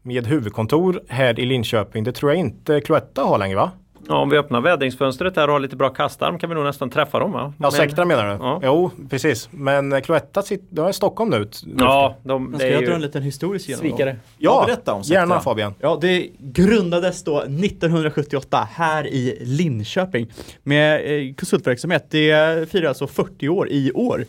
med 0.02 0.26
huvudkontor 0.26 1.02
här 1.08 1.40
i 1.40 1.44
Linköping. 1.46 2.04
Det 2.04 2.12
tror 2.12 2.32
jag 2.32 2.38
inte 2.40 2.80
Cloetta 2.80 3.22
har 3.22 3.38
längre 3.38 3.56
va? 3.56 3.70
Ja, 4.08 4.14
om 4.16 4.30
vi 4.30 4.36
öppnar 4.38 4.60
vädringsfönstret 4.60 5.34
där 5.34 5.46
och 5.46 5.52
har 5.52 5.60
lite 5.60 5.76
bra 5.76 5.88
kastarm 5.88 6.38
kan 6.38 6.48
vi 6.50 6.54
nog 6.54 6.64
nästan 6.64 6.90
träffa 6.90 7.18
dem 7.18 7.32
va? 7.32 7.52
Ja, 7.58 7.70
Sectra 7.70 8.04
menar 8.04 8.24
du? 8.26 8.30
Ja. 8.30 8.60
Jo, 8.62 8.90
precis. 9.10 9.48
Men 9.52 9.92
eh, 9.92 10.00
Cloetta 10.00 10.42
sitter, 10.42 10.66
de 10.70 10.84
är 10.86 10.90
i 10.90 10.92
Stockholm 10.92 11.30
nu. 11.30 11.48
Ja, 11.78 12.16
de, 12.22 12.42
Men 12.42 12.52
det 12.52 12.58
ska 12.58 12.66
är 12.66 12.72
jag 12.72 12.80
ju 12.80 12.86
dra 12.86 12.94
en 12.94 13.00
liten 13.00 13.22
historisk 13.22 13.68
genomgång? 13.68 13.90
svikare. 13.90 14.16
Ja, 14.38 14.64
berätta 14.66 14.92
om 14.94 15.04
Sectra. 15.04 15.20
gärna 15.20 15.40
Fabian. 15.40 15.74
Ja, 15.80 15.98
det 16.00 16.28
grundades 16.38 17.24
då 17.24 17.40
1978 17.40 18.68
här 18.72 19.06
i 19.06 19.38
Linköping 19.40 20.30
med 20.62 20.94
eh, 21.28 21.34
konsultverksamhet. 21.34 22.06
Det 22.10 22.68
firar 22.70 22.88
alltså 22.88 23.06
40 23.06 23.48
år 23.48 23.68
i 23.70 23.92
år. 23.92 24.24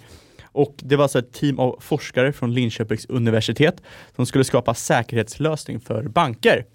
Och 0.52 0.74
det 0.78 0.96
var 0.96 1.04
alltså 1.04 1.20
ett 1.20 1.34
team 1.34 1.60
av 1.60 1.78
forskare 1.82 2.34
från 2.34 2.54
Linköpings 2.54 3.06
universitet 3.06 3.82
som 4.16 4.26
skulle 4.26 4.44
skapa 4.44 4.74
säkerhetslösning 4.74 5.80
för 5.80 6.04
banker. 6.04 6.66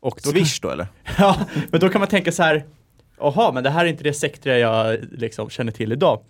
Och 0.00 0.20
då 0.24 0.30
Swish 0.30 0.60
då 0.62 0.70
eller? 0.70 0.86
ja, 1.18 1.46
men 1.70 1.80
då 1.80 1.88
kan 1.88 2.00
man 2.00 2.08
tänka 2.08 2.32
så 2.32 2.42
här, 2.42 2.64
jaha, 3.18 3.52
men 3.52 3.64
det 3.64 3.70
här 3.70 3.84
är 3.84 3.88
inte 3.88 4.04
det 4.04 4.12
Sectra 4.12 4.58
jag 4.58 4.98
liksom 5.12 5.50
känner 5.50 5.72
till 5.72 5.92
idag. 5.92 6.24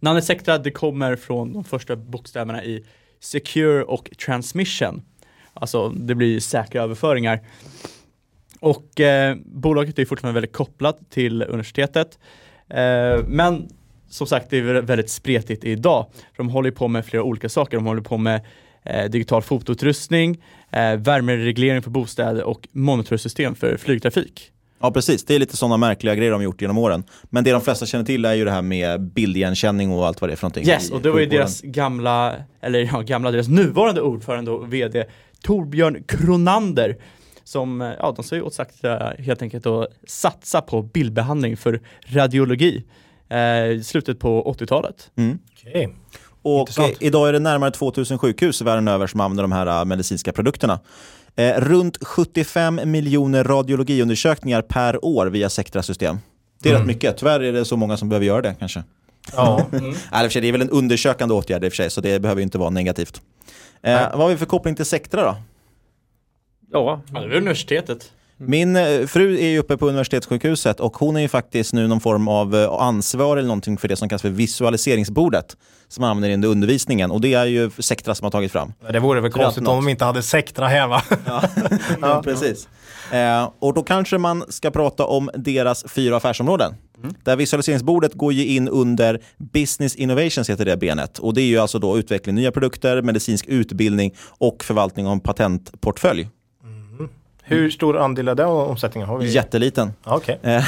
Namnet 0.00 0.24
Sectra, 0.24 0.58
det 0.58 0.70
kommer 0.70 1.16
från 1.16 1.52
de 1.52 1.64
första 1.64 1.96
bokstäverna 1.96 2.64
i 2.64 2.84
Secure 3.20 3.82
och 3.82 4.10
Transmission. 4.26 5.02
Alltså, 5.54 5.88
det 5.88 6.14
blir 6.14 6.40
säkra 6.40 6.82
överföringar. 6.82 7.40
Och 8.60 9.00
eh, 9.00 9.36
bolaget 9.44 9.98
är 9.98 10.04
fortfarande 10.04 10.34
väldigt 10.34 10.52
kopplat 10.52 11.10
till 11.10 11.42
universitetet. 11.42 12.18
Eh, 12.68 13.24
men 13.26 13.68
som 14.08 14.26
sagt, 14.26 14.50
det 14.50 14.58
är 14.58 14.62
väldigt 14.62 15.10
spretigt 15.10 15.64
idag. 15.64 16.06
De 16.36 16.48
håller 16.48 16.70
på 16.70 16.88
med 16.88 17.06
flera 17.06 17.22
olika 17.22 17.48
saker. 17.48 17.76
De 17.76 17.86
håller 17.86 18.02
på 18.02 18.18
med 18.18 18.40
eh, 18.82 19.10
digital 19.10 19.42
fotoutrustning, 19.42 20.42
eh, 20.72 20.96
värmereglering 20.96 21.82
för 21.82 21.90
bostäder 21.90 22.44
och 22.44 22.68
monitorsystem 22.72 23.54
för 23.54 23.76
flygtrafik. 23.76 24.52
Ja 24.80 24.90
precis, 24.90 25.24
det 25.24 25.34
är 25.34 25.38
lite 25.38 25.56
sådana 25.56 25.76
märkliga 25.76 26.14
grejer 26.14 26.32
de 26.32 26.42
gjort 26.42 26.62
genom 26.62 26.78
åren. 26.78 27.04
Men 27.22 27.44
det 27.44 27.52
de 27.52 27.60
flesta 27.60 27.86
känner 27.86 28.04
till 28.04 28.24
är 28.24 28.34
ju 28.34 28.44
det 28.44 28.50
här 28.50 28.62
med 28.62 29.00
bildigenkänning 29.00 29.92
och 29.92 30.06
allt 30.06 30.20
vad 30.20 30.30
det 30.30 30.34
är 30.34 30.36
för 30.36 30.44
någonting. 30.44 30.68
Yes, 30.68 30.90
och 30.90 31.02
det 31.02 31.10
var 31.10 31.20
ju 31.20 31.26
deras 31.26 31.60
gamla, 31.60 32.36
eller 32.60 32.90
ja, 32.92 33.00
gamla, 33.00 33.30
deras 33.30 33.48
nuvarande 33.48 34.00
ordförande 34.00 34.50
och 34.50 34.72
VD 34.72 35.04
Torbjörn 35.42 36.02
Kronander 36.08 36.96
som, 37.44 37.82
eh, 37.82 37.92
ja 37.98 38.12
de 38.16 38.24
sa 38.24 38.36
ju 38.36 38.42
åt 38.42 38.54
sagt 38.54 38.84
eh, 38.84 39.08
helt 39.18 39.42
enkelt 39.42 39.66
att 39.66 39.88
satsa 40.06 40.60
på 40.60 40.82
bildbehandling 40.82 41.56
för 41.56 41.80
radiologi 42.06 42.84
eh, 43.28 43.80
slutet 43.82 44.18
på 44.18 44.54
80-talet. 44.58 45.10
Mm. 45.16 45.38
Okej. 45.52 45.88
Och 46.54 46.60
Intressant. 46.60 46.92
eh, 47.00 47.06
idag 47.06 47.28
är 47.28 47.32
det 47.32 47.38
närmare 47.38 47.70
2000 47.70 48.18
sjukhus 48.18 48.62
världen 48.62 48.88
över 48.88 49.06
som 49.06 49.20
använder 49.20 49.42
de 49.44 49.52
här 49.52 49.66
eh, 49.66 49.84
medicinska 49.84 50.32
produkterna. 50.32 50.80
Eh, 51.36 51.60
runt 51.60 51.98
75 52.04 52.80
miljoner 52.84 53.44
radiologiundersökningar 53.44 54.62
per 54.62 55.04
år 55.04 55.26
via 55.26 55.48
Sectra-system. 55.50 56.18
Det 56.62 56.68
är 56.68 56.70
Mm. 56.74 56.80
rätt 56.82 56.86
mycket. 56.86 57.16
Tyvärr 57.18 57.40
är 57.40 57.52
det 57.52 57.64
så 57.64 57.76
många 57.76 57.96
som 57.96 58.08
behöver 58.08 58.26
göra 58.26 58.42
det 58.42 58.54
kanske. 58.58 58.82
Ja. 59.36 59.66
Nej, 60.12 60.30
sig, 60.30 60.42
det 60.42 60.48
är 60.48 60.52
väl 60.52 60.62
en 60.62 60.70
undersökande 60.70 61.34
åtgärd 61.34 61.64
i 61.64 61.68
och 61.68 61.72
för 61.72 61.76
sig, 61.76 61.90
så 61.90 62.00
det 62.00 62.18
behöver 62.22 62.42
inte 62.42 62.58
vara 62.58 62.70
negativt. 62.70 63.20
Eh, 63.82 64.00
vad 64.00 64.20
har 64.20 64.28
vi 64.28 64.36
för 64.36 64.46
koppling 64.46 64.74
till 64.74 64.84
Sectra 64.84 65.22
då? 65.22 65.36
Ja, 66.72 67.02
Ja, 67.12 67.20
det 67.20 67.26
är 67.26 67.36
universitetet. 67.36 68.12
Min 68.40 68.76
eh, 68.76 69.06
fru 69.06 69.38
är 69.38 69.48
ju 69.48 69.58
uppe 69.58 69.76
på 69.76 69.88
universitetssjukhuset 69.88 70.80
och 70.80 70.96
hon 70.96 71.16
är 71.16 71.20
ju 71.20 71.28
faktiskt 71.28 71.72
nu 71.72 71.86
någon 71.86 72.00
form 72.00 72.28
av 72.28 72.54
eh, 72.54 72.72
ansvar 72.72 73.36
eller 73.36 73.48
någonting 73.48 73.78
för 73.78 73.88
det 73.88 73.96
som 73.96 74.08
kallas 74.08 74.22
för 74.22 74.30
visualiseringsbordet 74.30 75.56
som 75.88 76.00
man 76.00 76.10
använder 76.10 76.34
under 76.34 76.48
undervisningen 76.48 77.10
och 77.10 77.20
det 77.20 77.34
är 77.34 77.44
ju 77.44 77.70
Sectra 77.78 78.14
som 78.14 78.24
har 78.24 78.30
tagit 78.30 78.52
fram. 78.52 78.72
Det 78.92 79.00
vore 79.00 79.20
väl 79.20 79.32
konstigt 79.32 79.68
om 79.68 79.84
de 79.84 79.88
inte 79.88 80.04
hade 80.04 80.22
Sectra 80.22 80.68
här 80.68 80.86
va? 80.86 81.02
Ja, 82.00 82.22
precis. 82.24 82.68
Eh, 83.12 83.50
och 83.58 83.74
då 83.74 83.82
kanske 83.82 84.18
man 84.18 84.44
ska 84.48 84.70
prata 84.70 85.04
om 85.04 85.30
deras 85.34 85.84
fyra 85.88 86.16
affärsområden. 86.16 86.74
Där 87.24 87.36
visualiseringsbordet 87.36 88.14
går 88.14 88.32
ju 88.32 88.46
in 88.46 88.68
under 88.68 89.20
Business 89.52 89.96
Innovations 89.96 90.50
heter 90.50 90.64
det 90.64 90.76
benet. 90.76 91.18
Och 91.18 91.34
det 91.34 91.42
är 91.42 91.46
ju 91.46 91.58
alltså 91.58 91.78
då 91.78 91.98
utveckling 91.98 92.34
nya 92.34 92.52
produkter, 92.52 93.02
medicinsk 93.02 93.46
utbildning 93.46 94.14
och 94.28 94.64
förvaltning 94.64 95.06
av 95.06 95.12
en 95.12 95.20
patentportfölj. 95.20 96.28
Hur 97.48 97.70
stor 97.70 97.98
andel 97.98 98.24
det 98.24 98.44
av 98.44 98.70
omsättningen? 98.70 99.08
Har 99.08 99.18
vi? 99.18 99.30
Jätteliten. 99.30 99.92
Okej. 100.04 100.38
Eh, 100.42 100.64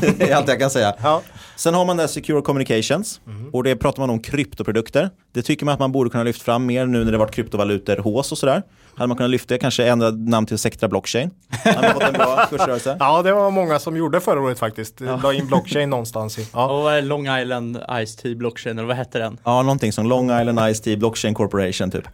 det 0.18 0.30
är 0.30 0.36
allt 0.36 0.48
jag 0.48 0.60
kan 0.60 0.70
säga. 0.70 0.94
Ja. 1.02 1.22
Sen 1.56 1.74
har 1.74 1.84
man 1.84 1.96
där 1.96 2.06
Secure 2.06 2.42
Communications 2.42 3.20
och 3.52 3.64
det 3.64 3.76
pratar 3.76 4.02
man 4.02 4.10
om 4.10 4.20
kryptoprodukter. 4.20 5.10
Det 5.32 5.42
tycker 5.42 5.64
man 5.64 5.74
att 5.74 5.80
man 5.80 5.92
borde 5.92 6.10
kunna 6.10 6.24
lyfta 6.24 6.44
fram 6.44 6.66
mer 6.66 6.86
nu 6.86 7.04
när 7.04 7.12
det 7.12 7.18
varit 7.18 7.34
kryptovalutor 7.34 7.96
hås 7.96 8.32
och 8.32 8.38
sådär. 8.38 8.62
Hade 8.96 9.08
man 9.08 9.16
kunnat 9.16 9.30
lyfta 9.30 9.54
det, 9.54 9.58
kanske 9.58 9.86
ändra 9.86 10.10
namn 10.10 10.46
till 10.46 10.58
Sectra 10.58 10.88
Blockchain. 10.88 11.30
Hade 11.64 11.82
man 11.82 11.92
fått 11.94 12.02
en 12.02 12.12
bra 12.12 12.46
kursrörelse. 12.50 12.96
ja, 13.00 13.22
det 13.22 13.32
var 13.32 13.50
många 13.50 13.78
som 13.78 13.96
gjorde 13.96 14.20
förra 14.20 14.40
året 14.40 14.58
faktiskt. 14.58 15.00
La 15.00 15.32
in 15.32 15.46
blockchain 15.46 15.90
någonstans. 15.90 16.38
I. 16.38 16.46
Ja. 16.52 16.66
Och 16.96 17.02
Long 17.02 17.38
Island 17.38 17.78
Ice 18.06 18.16
Tea 18.16 18.34
Blockchain, 18.34 18.78
eller 18.78 18.88
vad 18.88 18.96
hette 18.96 19.18
den? 19.18 19.38
Ja, 19.44 19.62
någonting 19.62 19.92
som 19.92 20.06
Long 20.06 20.40
Island 20.40 20.74
Ice 20.76 20.80
Tea 20.80 20.96
Blockchain 20.96 21.34
Corporation 21.34 21.90
typ. 21.90 22.04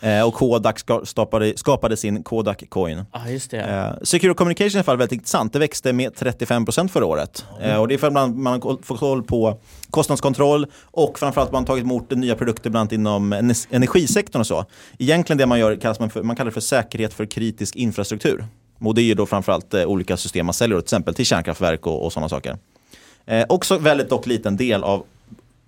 Eh, 0.00 0.22
och 0.26 0.34
Kodak 0.34 0.78
ska, 0.78 1.00
skapade, 1.04 1.52
skapade 1.56 1.96
sin 1.96 2.22
Kodak 2.22 2.62
Coin. 2.68 3.04
Ja, 3.12 3.28
just 3.28 3.50
det. 3.50 3.60
Eh, 3.60 4.02
Secure 4.02 4.34
Communication 4.34 4.66
är 4.66 4.74
i 4.74 4.76
alla 4.78 4.84
fall 4.84 4.96
väldigt 4.96 5.12
intressant. 5.16 5.52
Det 5.52 5.58
växte 5.58 5.92
med 5.92 6.12
35% 6.14 6.88
förra 6.88 7.06
året. 7.06 7.44
Eh, 7.60 7.76
och 7.80 7.88
det 7.88 7.94
är 7.94 7.98
för 7.98 8.06
att 8.06 8.12
man, 8.12 8.42
man 8.42 8.52
har 8.62 8.82
fått 8.82 8.98
koll 9.00 9.22
på 9.22 9.60
kostnadskontroll 9.90 10.66
och 10.84 11.18
framförallt 11.18 11.52
man 11.52 11.62
har 11.62 11.66
tagit 11.66 11.84
emot 11.84 12.10
nya 12.10 12.34
produkter 12.36 12.70
bland 12.70 12.80
annat 12.82 12.92
inom 12.92 13.32
ener- 13.32 13.66
energisektorn 13.70 14.40
och 14.40 14.46
så. 14.46 14.64
Egentligen 14.98 15.38
det 15.38 15.46
man 15.46 15.58
gör 15.58 15.76
kallas 15.76 16.00
man, 16.00 16.10
för, 16.10 16.22
man 16.26 16.36
kallar 16.36 16.50
det 16.50 16.54
för 16.54 16.60
säkerhet 16.60 17.14
för 17.14 17.26
kritisk 17.26 17.76
infrastruktur. 17.76 18.44
Och 18.78 18.94
det 18.94 19.02
är 19.02 19.04
ju 19.04 19.14
då 19.14 19.26
framförallt 19.26 19.74
eh, 19.74 19.84
olika 19.84 20.16
system 20.16 20.46
man 20.46 20.52
säljer 20.52 20.78
till 20.78 20.84
exempel 20.84 21.14
till 21.14 21.26
kärnkraftverk 21.26 21.86
och, 21.86 22.04
och 22.04 22.12
sådana 22.12 22.28
saker. 22.28 22.56
Eh, 23.26 23.44
också 23.48 23.78
väldigt 23.78 24.08
dock 24.08 24.26
liten 24.26 24.56
del 24.56 24.84
av 24.84 24.98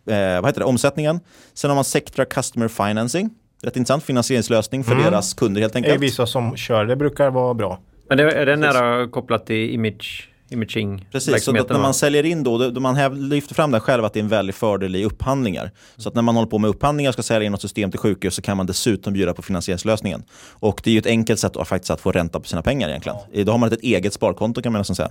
eh, 0.06 0.16
vad 0.40 0.46
heter 0.46 0.58
det, 0.60 0.64
omsättningen. 0.64 1.20
Sen 1.54 1.70
har 1.70 1.74
man 1.74 1.84
Sectra 1.84 2.24
Customer 2.24 2.68
Financing. 2.68 3.30
Rätt 3.62 3.76
intressant 3.76 4.04
finansieringslösning 4.04 4.84
för 4.84 4.92
Mm. 4.92 5.04
deras 5.04 5.34
kunder 5.34 5.60
helt 5.60 5.72
Det 5.72 5.78
är 5.78 5.82
enkelt. 5.84 6.02
vissa 6.02 6.26
som 6.26 6.56
kör 6.56 6.84
det 6.84 6.96
brukar 6.96 7.30
vara 7.30 7.54
bra. 7.54 7.78
men 8.08 8.18
det, 8.18 8.32
är 8.32 8.46
det 8.46 8.56
nära 8.56 9.08
kopplat 9.08 9.46
till 9.46 9.70
image, 9.74 10.28
imaging 10.50 11.06
Precis, 11.12 11.44
så 11.44 11.60
att 11.60 11.70
när 11.70 11.78
man 11.78 11.94
säljer 11.94 12.24
in 12.24 12.42
då, 12.42 12.70
då 12.70 12.80
man 12.80 12.96
häv, 12.96 13.16
lyfter 13.16 13.54
fram 13.54 13.70
det 13.70 13.80
själv 13.80 14.04
att 14.04 14.12
det 14.12 14.18
är 14.18 14.22
en 14.22 14.28
väldig 14.28 14.54
fördel 14.54 14.96
i 14.96 15.04
upphandlingar. 15.04 15.70
Så 15.96 16.08
att 16.08 16.14
när 16.14 16.22
man 16.22 16.34
håller 16.34 16.48
på 16.48 16.58
med 16.58 16.70
upphandlingar 16.70 17.10
och 17.10 17.14
ska 17.14 17.22
sälja 17.22 17.46
in 17.46 17.52
något 17.52 17.62
system 17.62 17.90
till 17.90 18.00
sjukhus 18.00 18.34
så 18.34 18.42
kan 18.42 18.56
man 18.56 18.66
dessutom 18.66 19.12
bjuda 19.12 19.34
på 19.34 19.42
finansieringslösningen. 19.42 20.22
Och 20.50 20.80
det 20.84 20.90
är 20.90 20.92
ju 20.92 20.98
ett 20.98 21.06
enkelt 21.06 21.40
sätt 21.40 21.56
att, 21.56 21.68
faktiskt 21.68 21.90
att 21.90 22.00
få 22.00 22.12
ränta 22.12 22.40
på 22.40 22.46
sina 22.48 22.62
pengar 22.62 22.88
egentligen. 22.88 23.18
Då 23.44 23.52
har 23.52 23.58
man 23.58 23.72
ett 23.72 23.82
eget 23.82 24.12
sparkonto 24.12 24.62
kan 24.62 24.72
man 24.72 24.80
nästan 24.80 24.96
säga. 24.96 25.10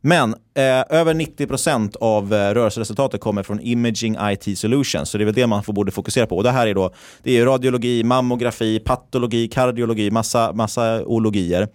Men 0.00 0.34
eh, 0.54 0.98
över 0.98 1.14
90% 1.14 1.96
av 2.00 2.34
eh, 2.34 2.54
rörelseresultatet 2.54 3.20
kommer 3.20 3.42
från 3.42 3.60
Imaging 3.60 4.16
IT 4.20 4.58
Solutions. 4.58 5.10
Så 5.10 5.18
det 5.18 5.24
är 5.24 5.26
väl 5.26 5.34
det 5.34 5.46
man 5.46 5.62
får, 5.62 5.72
borde 5.72 5.92
fokusera 5.92 6.26
på. 6.26 6.36
Och 6.36 6.42
det 6.42 6.50
här 6.50 6.66
är 6.66 6.74
då 6.74 6.94
det 7.22 7.38
är 7.38 7.44
radiologi, 7.46 8.04
mammografi, 8.04 8.78
patologi, 8.78 9.48
kardiologi, 9.48 10.10
massa, 10.10 10.52
massa 10.52 11.04
ologier. 11.04 11.68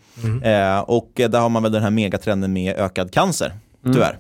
Eh, 0.44 0.80
och 0.80 1.20
eh, 1.20 1.30
där 1.30 1.40
har 1.40 1.50
man 1.50 1.64
väl 1.64 1.72
den 1.72 1.84
här 1.84 1.90
megatrenden 1.90 2.54
med 2.54 2.76
ökad 2.86 3.12
cancer, 3.12 3.52
tyvärr. 3.94 4.18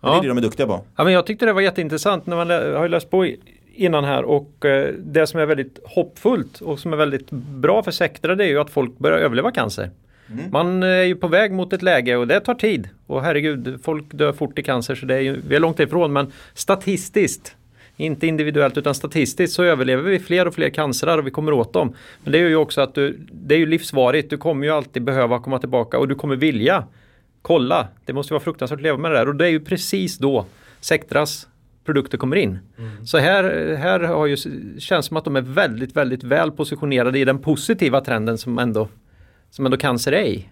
Men 0.00 0.10
Det 0.10 0.16
är 0.18 0.22
det 0.22 0.28
de 0.28 0.38
är 0.38 0.42
duktiga 0.42 0.66
på. 0.66 0.84
Ja, 0.96 1.04
men 1.04 1.12
jag 1.12 1.26
tyckte 1.26 1.46
det 1.46 1.52
var 1.52 1.60
jätteintressant 1.60 2.26
när 2.26 2.36
man 2.36 2.48
lä- 2.48 2.74
har 2.78 2.88
läst 2.88 3.10
på 3.10 3.26
i- 3.26 3.40
innan 3.74 4.04
här 4.04 4.22
och 4.24 4.64
eh, 4.64 4.94
det 4.98 5.26
som 5.26 5.40
är 5.40 5.46
väldigt 5.46 5.78
hoppfullt 5.84 6.60
och 6.60 6.78
som 6.78 6.92
är 6.92 6.96
väldigt 6.96 7.30
bra 7.30 7.82
för 7.82 7.90
Sectra 7.90 8.34
det 8.34 8.44
är 8.44 8.48
ju 8.48 8.58
att 8.60 8.70
folk 8.70 8.98
börjar 8.98 9.18
överleva 9.18 9.50
cancer. 9.50 9.90
Man 10.50 10.82
är 10.82 11.02
ju 11.02 11.14
på 11.16 11.28
väg 11.28 11.52
mot 11.52 11.72
ett 11.72 11.82
läge 11.82 12.16
och 12.16 12.26
det 12.26 12.40
tar 12.40 12.54
tid. 12.54 12.88
Och 13.06 13.22
herregud, 13.22 13.80
folk 13.82 14.04
dör 14.12 14.32
fort 14.32 14.58
i 14.58 14.62
cancer 14.62 14.94
så 14.94 15.06
det 15.06 15.14
är 15.14 15.20
ju, 15.20 15.40
vi 15.48 15.56
är 15.56 15.60
långt 15.60 15.80
ifrån 15.80 16.12
men 16.12 16.32
statistiskt 16.54 17.54
inte 17.96 18.26
individuellt 18.26 18.78
utan 18.78 18.94
statistiskt 18.94 19.54
så 19.56 19.62
överlever 19.62 20.02
vi 20.02 20.18
fler 20.18 20.48
och 20.48 20.54
fler 20.54 20.70
cancerar 20.70 21.18
och 21.18 21.26
vi 21.26 21.30
kommer 21.30 21.52
åt 21.52 21.72
dem. 21.72 21.94
Men 22.24 22.32
det 22.32 22.38
är 22.38 22.48
ju 22.48 22.56
också 22.56 22.80
att 22.80 22.94
du, 22.94 23.18
det 23.32 23.54
är 23.54 23.58
ju 23.58 23.66
livsvarigt. 23.66 24.30
Du 24.30 24.36
kommer 24.36 24.66
ju 24.66 24.72
alltid 24.72 25.02
behöva 25.02 25.38
komma 25.38 25.58
tillbaka 25.58 25.98
och 25.98 26.08
du 26.08 26.14
kommer 26.14 26.36
vilja 26.36 26.84
kolla. 27.48 27.88
Det 28.04 28.12
måste 28.12 28.32
vara 28.34 28.42
fruktansvärt 28.42 28.76
att 28.78 28.82
leva 28.82 28.98
med 28.98 29.10
det 29.10 29.16
där 29.18 29.28
och 29.28 29.34
det 29.34 29.46
är 29.46 29.50
ju 29.50 29.60
precis 29.60 30.18
då 30.18 30.44
Sectras 30.80 31.48
produkter 31.84 32.18
kommer 32.18 32.36
in. 32.36 32.58
Så 33.04 33.18
här, 33.18 33.74
här 33.80 34.00
har 34.00 34.26
ju, 34.26 34.36
känns 34.78 35.06
som 35.06 35.16
att 35.16 35.24
de 35.24 35.36
är 35.36 35.40
väldigt, 35.40 35.96
väldigt 35.96 36.24
väl 36.24 36.50
positionerade 36.50 37.18
i 37.18 37.24
den 37.24 37.38
positiva 37.38 38.00
trenden 38.00 38.38
som 38.38 38.58
ändå, 38.58 38.88
som 39.50 39.64
ändå 39.66 39.76
cancer 39.76 40.12
är 40.12 40.24
i. 40.24 40.48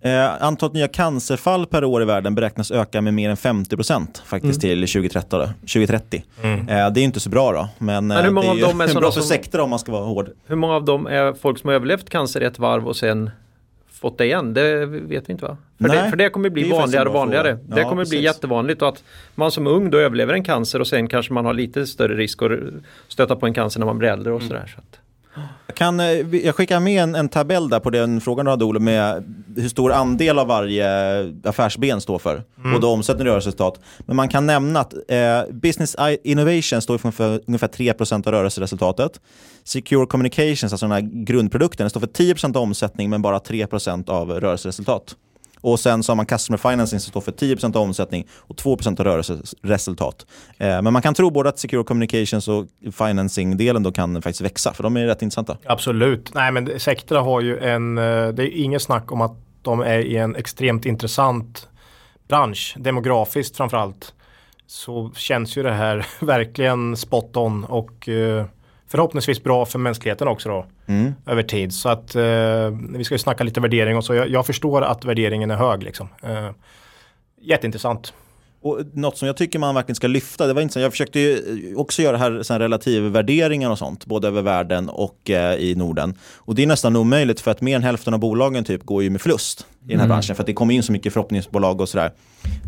Eh, 0.00 0.42
antalet 0.42 0.72
nya 0.74 0.88
cancerfall 0.88 1.66
per 1.66 1.84
år 1.84 2.02
i 2.02 2.04
världen 2.04 2.34
beräknas 2.34 2.70
öka 2.70 3.00
med 3.00 3.14
mer 3.14 3.30
än 3.30 3.36
50% 3.36 4.22
faktiskt 4.24 4.64
Mm. 4.64 4.76
till 4.86 4.88
2030. 4.92 5.38
då, 5.38 5.46
2030. 5.60 6.24
Eh, 6.42 6.66
det 6.66 6.74
är 6.74 6.90
ju 6.98 7.02
inte 7.02 7.20
så 7.20 7.30
bra 7.30 7.52
då, 7.52 7.68
men, 7.78 8.06
Men 8.06 8.16
hur 8.16 8.24
eh, 8.26 8.30
många 8.30 8.54
det 8.54 8.60
är 8.60 8.64
av 8.64 8.70
dem 8.70 8.80
är 8.80 8.94
bra 9.00 9.10
för 9.12 9.20
som- 9.20 9.28
sektor 9.28 9.60
om 9.60 9.70
man 9.70 9.78
ska 9.78 9.92
vara 9.92 10.04
hård. 10.04 10.28
hur 10.46 10.56
många 10.56 10.74
av 10.74 10.84
dem 10.84 11.06
är 11.06 11.32
folk 11.32 11.58
som 11.58 11.68
har 11.68 11.74
överlevt 11.74 12.10
cancer 12.10 12.42
i 12.42 12.44
ett 12.46 12.58
varv 12.58 12.86
och 12.88 12.96
sen 12.96 13.30
fått 14.00 14.18
det 14.18 14.24
igen? 14.24 14.54
Det 14.54 14.86
vet 14.86 15.28
vi 15.28 15.32
inte 15.32 15.44
va? 15.44 15.56
För, 15.80 15.88
Nej, 15.88 16.02
det, 16.02 16.10
för 16.10 16.16
det 16.16 16.28
kommer 16.30 16.50
bli 16.50 16.62
det 16.62 16.70
vanligare 16.74 17.08
och 17.08 17.14
vanligare. 17.14 17.56
fråga. 17.56 17.74
det 17.74 17.80
Ja, 17.80 17.88
kommer 17.88 18.02
bli 18.04 18.10
precis. 18.10 18.24
jättevanligt 18.24 18.82
och 18.82 18.88
att 18.88 19.04
man 19.34 19.50
som 19.50 19.66
ung 19.66 19.90
då 19.90 19.98
överlever 19.98 20.34
en 20.34 20.44
cancer 20.44 20.80
och 20.80 20.86
sen 20.86 21.08
kanske 21.08 21.32
man 21.32 21.44
har 21.44 21.54
lite 21.54 21.86
större 21.86 22.16
risk 22.16 22.42
att 22.42 22.50
stöta 23.08 23.36
på 23.36 23.46
en 23.46 23.54
cancer 23.54 23.80
när 23.80 23.86
man 23.86 23.98
blir 23.98 24.08
äldre 24.08 24.32
och 24.32 24.42
sådär. 24.42 24.72
Så 24.74 24.78
att, 24.80 25.00
Jag, 25.66 25.76
kan, 25.76 26.00
eh, 26.00 26.06
jag 26.44 26.54
skickar 26.54 26.80
med 26.80 27.02
en, 27.02 27.14
en 27.14 27.28
tabell 27.28 27.68
där 27.68 27.80
på 27.80 27.90
den 27.90 28.20
frågan 28.20 28.44
du 28.44 28.50
hade 28.50 28.64
Olle 28.64 28.80
med 28.80 29.34
hur 29.56 29.68
stor 29.68 29.92
andel 29.92 30.38
av 30.38 30.46
varje 30.46 30.88
affärsben 31.44 32.00
står 32.00 32.18
för. 32.18 32.42
Mm. 32.58 32.72
Både 32.72 32.86
omsättning 32.86 33.26
och 33.26 33.30
rörelseresultat. 33.30 33.80
Men 33.98 34.16
man 34.16 34.28
kan 34.28 34.46
nämna 34.46 34.80
att 34.80 34.94
eh, 35.08 35.42
Business 35.52 35.96
Innovation 36.24 36.82
står 36.82 37.12
för 37.12 37.40
ungefär 37.46 37.68
3% 37.68 38.26
av 38.26 38.32
rörelseresultatet. 38.32 39.20
Secure 39.64 40.06
Communications, 40.06 40.72
alltså 40.72 40.86
den 40.86 40.92
här 40.92 41.24
grundprodukten, 41.24 41.90
står 41.90 42.00
för 42.00 42.06
10% 42.06 42.56
av 42.56 42.62
omsättning 42.62 43.10
men 43.10 43.22
bara 43.22 43.38
3% 43.38 44.10
av 44.10 44.30
rörelseresultat. 44.30 45.16
Och 45.60 45.80
sen 45.80 46.02
så 46.02 46.12
har 46.12 46.16
man 46.16 46.26
Customer 46.26 46.56
Financing 46.58 47.00
som 47.00 47.10
står 47.10 47.20
för 47.20 47.32
10% 47.32 47.76
av 47.76 47.82
omsättning 47.82 48.26
och 48.38 48.56
2% 48.56 49.00
av 49.00 49.06
rörelseresultat. 49.06 50.26
Eh, 50.58 50.82
men 50.82 50.92
man 50.92 51.02
kan 51.02 51.14
tro 51.14 51.30
både 51.30 51.48
att 51.48 51.58
Secure 51.58 51.84
Communications 51.84 52.48
och 52.48 52.66
Financing-delen 52.92 53.82
då 53.82 53.92
kan 53.92 54.22
faktiskt 54.22 54.40
växa, 54.40 54.72
för 54.72 54.82
de 54.82 54.96
är 54.96 55.06
rätt 55.06 55.22
intressanta. 55.22 55.56
Absolut. 55.64 56.34
Nej, 56.34 56.52
men 56.52 56.80
Sectra 56.80 57.20
har 57.20 57.40
ju 57.40 57.58
en, 57.58 57.98
eh, 57.98 58.28
det 58.28 58.42
är 58.42 58.56
inget 58.56 58.82
snack 58.82 59.12
om 59.12 59.20
att 59.20 59.36
de 59.62 59.80
är 59.80 59.98
i 59.98 60.16
en 60.16 60.36
extremt 60.36 60.86
intressant 60.86 61.68
bransch, 62.28 62.74
demografiskt 62.78 63.56
framförallt. 63.56 64.14
Så 64.66 65.10
känns 65.16 65.56
ju 65.56 65.62
det 65.62 65.72
här 65.72 66.06
verkligen 66.20 66.96
spot 66.96 67.36
on 67.36 67.64
och 67.64 68.08
eh, 68.08 68.44
förhoppningsvis 68.88 69.42
bra 69.42 69.66
för 69.66 69.78
mänskligheten 69.78 70.28
också 70.28 70.48
då. 70.48 70.66
Mm. 70.86 71.14
Över 71.26 71.42
tid. 71.42 71.72
Så 71.72 71.88
att 71.88 72.14
eh, 72.14 72.22
vi 72.96 73.04
ska 73.04 73.14
ju 73.14 73.18
snacka 73.18 73.44
lite 73.44 73.60
värdering 73.60 73.96
och 73.96 74.04
så. 74.04 74.14
Jag, 74.14 74.28
jag 74.28 74.46
förstår 74.46 74.82
att 74.82 75.04
värderingen 75.04 75.50
är 75.50 75.56
hög 75.56 75.82
liksom. 75.82 76.08
Eh, 76.22 76.50
jätteintressant. 77.40 78.12
Och 78.60 78.80
något 78.92 79.18
som 79.18 79.26
jag 79.26 79.36
tycker 79.36 79.58
man 79.58 79.74
verkligen 79.74 79.96
ska 79.96 80.06
lyfta, 80.06 80.46
det 80.46 80.52
var 80.52 80.62
intressant, 80.62 80.82
jag 80.82 80.92
försökte 80.92 81.20
ju 81.20 81.74
också 81.76 82.02
göra 82.02 82.16
här 82.16 82.42
sån 82.42 82.58
relativvärderingar 82.58 83.70
och 83.70 83.78
sånt, 83.78 84.06
både 84.06 84.28
över 84.28 84.42
världen 84.42 84.88
och 84.88 85.30
eh, 85.30 85.54
i 85.54 85.74
Norden. 85.74 86.14
Och 86.36 86.54
det 86.54 86.62
är 86.62 86.66
nästan 86.66 86.96
omöjligt 86.96 87.40
för 87.40 87.50
att 87.50 87.60
mer 87.60 87.76
än 87.76 87.82
hälften 87.82 88.14
av 88.14 88.20
bolagen 88.20 88.64
typ 88.64 88.84
går 88.84 89.02
ju 89.02 89.10
med 89.10 89.20
förlust 89.20 89.66
i 89.88 89.90
den 89.90 90.00
här 90.00 90.06
mm. 90.06 90.14
branschen 90.14 90.36
för 90.36 90.42
att 90.42 90.46
det 90.46 90.52
kommer 90.52 90.74
in 90.74 90.82
så 90.82 90.92
mycket 90.92 91.12
förhoppningsbolag 91.12 91.80
och 91.80 91.88
sådär. 91.88 92.12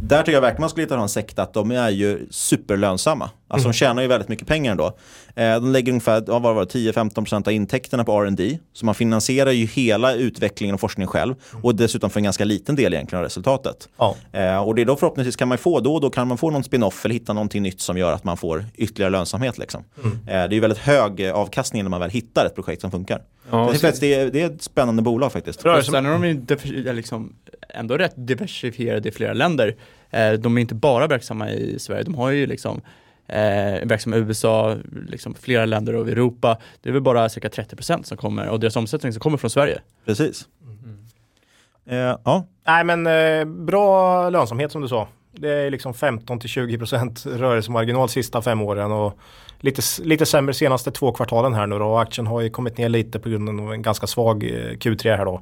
Där 0.03 0.19
tycker 0.19 0.33
jag 0.33 0.41
verkligen 0.41 0.61
man 0.61 0.71
skulle 0.71 0.87
ta 0.87 1.03
en 1.03 1.09
sekt 1.09 1.39
att 1.39 1.55
de 1.55 1.71
är 1.71 1.91
ju 1.91 2.27
superlönsamma. 2.31 3.31
Alltså 3.49 3.67
mm. 3.67 3.73
de 3.73 3.77
tjänar 3.77 4.03
ju 4.03 4.09
väldigt 4.09 4.29
mycket 4.29 4.47
pengar 4.47 4.71
ändå. 4.71 4.87
Eh, 5.35 5.55
de 5.55 5.73
lägger 5.73 5.93
ungefär 5.93 6.25
ja, 6.27 6.41
10-15% 6.41 7.47
av 7.47 7.53
intäkterna 7.53 8.05
på 8.05 8.23
R&D 8.23 8.59
Så 8.73 8.87
man 8.87 8.95
finansierar 8.95 9.51
ju 9.51 9.67
hela 9.67 10.15
utvecklingen 10.15 10.75
och 10.75 10.81
forskningen 10.81 11.09
själv. 11.09 11.35
Och 11.63 11.75
dessutom 11.75 12.11
för 12.11 12.21
en 12.21 12.25
ganska 12.25 12.45
liten 12.45 12.77
del 12.77 12.95
egentligen 12.95 13.19
av 13.19 13.25
resultatet. 13.25 13.89
Ja. 13.99 14.17
Eh, 14.33 14.57
och 14.57 14.75
det 14.75 14.83
är 14.83 14.87
då 14.87 14.97
förhoppningsvis 14.97 15.37
kan 15.37 15.49
man 15.49 15.59
få, 15.59 15.81
då 15.81 15.95
och 15.95 16.01
då 16.01 16.11
kan 16.11 16.29
man 16.29 16.39
få 16.39 16.51
någon 16.51 16.65
spin-off 16.65 17.05
eller 17.05 17.13
hitta 17.13 17.33
någonting 17.33 17.63
nytt 17.63 17.81
som 17.81 17.99
gör 17.99 18.13
att 18.13 18.25
man 18.25 18.37
får 18.37 18.65
ytterligare 18.75 19.11
lönsamhet. 19.11 19.59
Liksom. 19.59 19.85
Mm. 20.05 20.13
Eh, 20.13 20.23
det 20.27 20.33
är 20.33 20.53
ju 20.53 20.61
väldigt 20.61 20.79
hög 20.79 21.27
avkastning 21.27 21.83
när 21.83 21.91
man 21.91 22.01
väl 22.01 22.11
hittar 22.11 22.47
ett 22.47 22.55
projekt 22.55 22.81
som 22.81 22.91
funkar. 22.91 23.23
Ja, 23.51 23.73
det, 23.73 23.85
är, 23.85 24.01
det, 24.01 24.15
är, 24.15 24.31
det 24.31 24.43
är 24.43 24.47
ett 24.47 24.63
spännande 24.63 25.03
bolag 25.03 25.33
faktiskt. 25.33 25.65
Och 25.65 25.85
sen 25.85 26.07
är 26.07 26.11
de 26.11 26.25
ju 26.25 26.35
liksom 27.11 27.37
ändå 27.69 27.99
rätt 27.99 28.15
diversifierade 28.17 29.09
i 29.09 29.13
flera 29.13 29.33
länder. 29.33 29.77
Eh, 30.11 30.33
de 30.33 30.57
är 30.57 30.61
inte 30.61 30.75
bara 30.75 31.07
verksamma 31.07 31.51
i 31.51 31.79
Sverige, 31.79 32.03
de 32.03 32.15
har 32.15 32.31
ju 32.31 32.47
liksom 32.47 32.81
eh, 33.27 33.87
verksamma 33.87 34.17
i 34.17 34.19
USA, 34.19 34.77
liksom 35.09 35.35
flera 35.35 35.67
länder 35.67 35.95
och 35.95 36.09
Europa. 36.09 36.59
Det 36.83 36.89
är 36.89 36.93
väl 36.93 37.03
bara 37.03 37.29
cirka 37.29 37.49
30% 37.49 38.03
som 38.03 38.17
kommer, 38.17 38.49
och 38.49 38.61
deras 38.61 38.77
omsättning 38.77 39.13
som 39.13 39.21
kommer 39.21 39.39
från 39.39 39.51
Sverige. 39.51 39.81
Precis. 40.05 40.49
Mm. 40.63 40.99
Eh, 41.87 42.19
ja. 42.25 42.47
Nej 42.67 42.85
men 42.85 43.07
eh, 43.07 43.45
bra 43.45 44.31
lönsamhet 44.31 44.73
som 44.73 44.83
du 44.83 44.89
sa. 44.89 45.09
Det 45.33 45.49
är 45.49 45.71
liksom 45.71 45.93
15-20% 45.93 47.39
rörelsemarginal 47.39 48.09
sista 48.09 48.43
fem 48.43 48.61
åren 48.61 48.93
och 48.93 49.19
lite, 49.61 49.83
lite 50.03 50.27
sämre 50.27 50.55
senaste 50.55 50.91
två 50.91 51.13
kvartalen 51.13 51.55
här 51.55 51.67
nu 51.67 51.79
då. 51.79 51.99
Aktien 51.99 52.27
har 52.27 52.41
ju 52.41 52.51
kommit 52.51 52.79
ner 52.79 52.89
lite 52.89 53.19
på 53.19 53.29
grund 53.29 53.61
av 53.61 53.73
en 53.73 53.83
ganska 53.83 54.07
svag 54.07 54.45
eh, 54.45 54.77
Q3 54.77 55.17
här 55.17 55.25
då. 55.25 55.41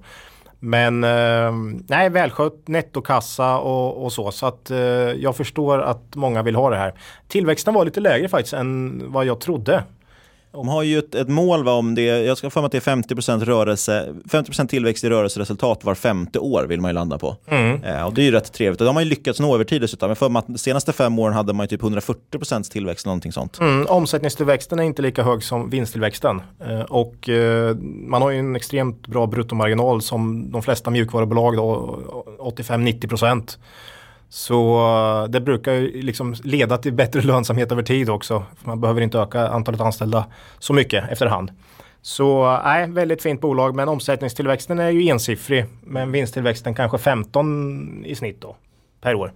Men 0.60 1.04
eh, 1.04 1.52
nej, 1.88 2.10
välskött 2.10 2.68
nettokassa 2.68 3.58
och, 3.58 4.04
och 4.04 4.12
så. 4.12 4.30
Så 4.30 4.46
att 4.46 4.70
eh, 4.70 4.78
jag 4.78 5.36
förstår 5.36 5.80
att 5.82 6.14
många 6.14 6.42
vill 6.42 6.56
ha 6.56 6.70
det 6.70 6.76
här. 6.76 6.94
Tillväxten 7.28 7.74
var 7.74 7.84
lite 7.84 8.00
lägre 8.00 8.28
faktiskt 8.28 8.54
än 8.54 9.02
vad 9.12 9.24
jag 9.24 9.40
trodde. 9.40 9.84
De 10.58 10.68
har 10.68 10.82
ju 10.82 10.98
ett, 10.98 11.14
ett 11.14 11.28
mål 11.28 11.64
va, 11.64 11.72
om 11.72 11.94
det, 11.94 12.02
jag 12.02 12.38
ska 12.38 12.50
få 12.50 12.60
mig 12.60 12.66
att 12.66 12.72
det 12.72 12.86
är 12.86 12.96
50% 12.96 13.44
rörelse, 13.44 14.14
50% 14.30 14.66
tillväxt 14.66 15.04
i 15.04 15.10
rörelseresultat 15.10 15.84
var 15.84 15.94
femte 15.94 16.38
år 16.38 16.64
vill 16.68 16.80
man 16.80 16.88
ju 16.88 16.92
landa 16.92 17.18
på. 17.18 17.36
Mm. 17.46 17.84
Eh, 17.84 18.06
och 18.06 18.14
det 18.14 18.22
är 18.22 18.24
ju 18.24 18.30
rätt 18.30 18.52
trevligt 18.52 18.80
och 18.80 18.86
de 18.86 18.96
har 18.96 19.02
ju 19.02 19.08
lyckats 19.08 19.40
nå 19.40 19.54
över 19.54 19.64
tid 19.64 19.80
dessutom. 19.80 20.16
För 20.16 20.38
att 20.38 20.46
de 20.46 20.58
senaste 20.58 20.92
fem 20.92 21.18
åren 21.18 21.34
hade 21.34 21.52
man 21.52 21.64
ju 21.64 21.68
typ 21.68 21.82
140% 21.82 22.70
tillväxt 22.70 23.06
någonting 23.06 23.32
sånt. 23.32 23.58
Mm, 23.60 23.86
omsättningstillväxten 23.86 24.78
är 24.78 24.82
inte 24.82 25.02
lika 25.02 25.22
hög 25.22 25.42
som 25.42 25.70
vinsttillväxten. 25.70 26.42
Eh, 26.66 26.80
och 26.80 27.28
eh, 27.28 27.76
man 27.82 28.22
har 28.22 28.30
ju 28.30 28.38
en 28.38 28.56
extremt 28.56 29.06
bra 29.06 29.26
bruttomarginal 29.26 30.02
som 30.02 30.50
de 30.52 30.62
flesta 30.62 30.90
mjukvarubolag 30.90 31.56
då, 31.56 31.98
85-90%. 32.38 33.58
Så 34.28 34.78
eh, 35.24 35.30
det 35.30 35.40
brukar 35.40 35.72
ju 35.72 36.02
liksom 36.02 36.34
leda 36.42 36.78
till 36.78 36.92
bättre 36.92 37.20
lönsamhet 37.22 37.72
över 37.72 37.82
tid 37.82 38.10
också. 38.10 38.44
Man 38.64 38.80
behöver 38.80 39.00
inte 39.00 39.18
öka 39.18 39.48
antalet 39.48 39.80
anställda 39.80 40.26
så 40.58 40.72
mycket 40.72 41.10
efterhand. 41.10 41.50
Så 42.02 42.54
eh, 42.54 42.60
nej, 42.64 42.90
väldigt 42.90 43.22
fint 43.22 43.40
bolag 43.40 43.74
men 43.74 43.88
omsättningstillväxten 43.88 44.78
är 44.78 44.90
ju 44.90 45.08
ensiffrig. 45.08 45.66
Men 45.84 46.12
vinsttillväxten 46.12 46.74
kanske 46.74 46.98
15 46.98 48.04
i 48.04 48.14
snitt 48.14 48.40
då 48.40 48.56
per 49.00 49.14
år. 49.14 49.32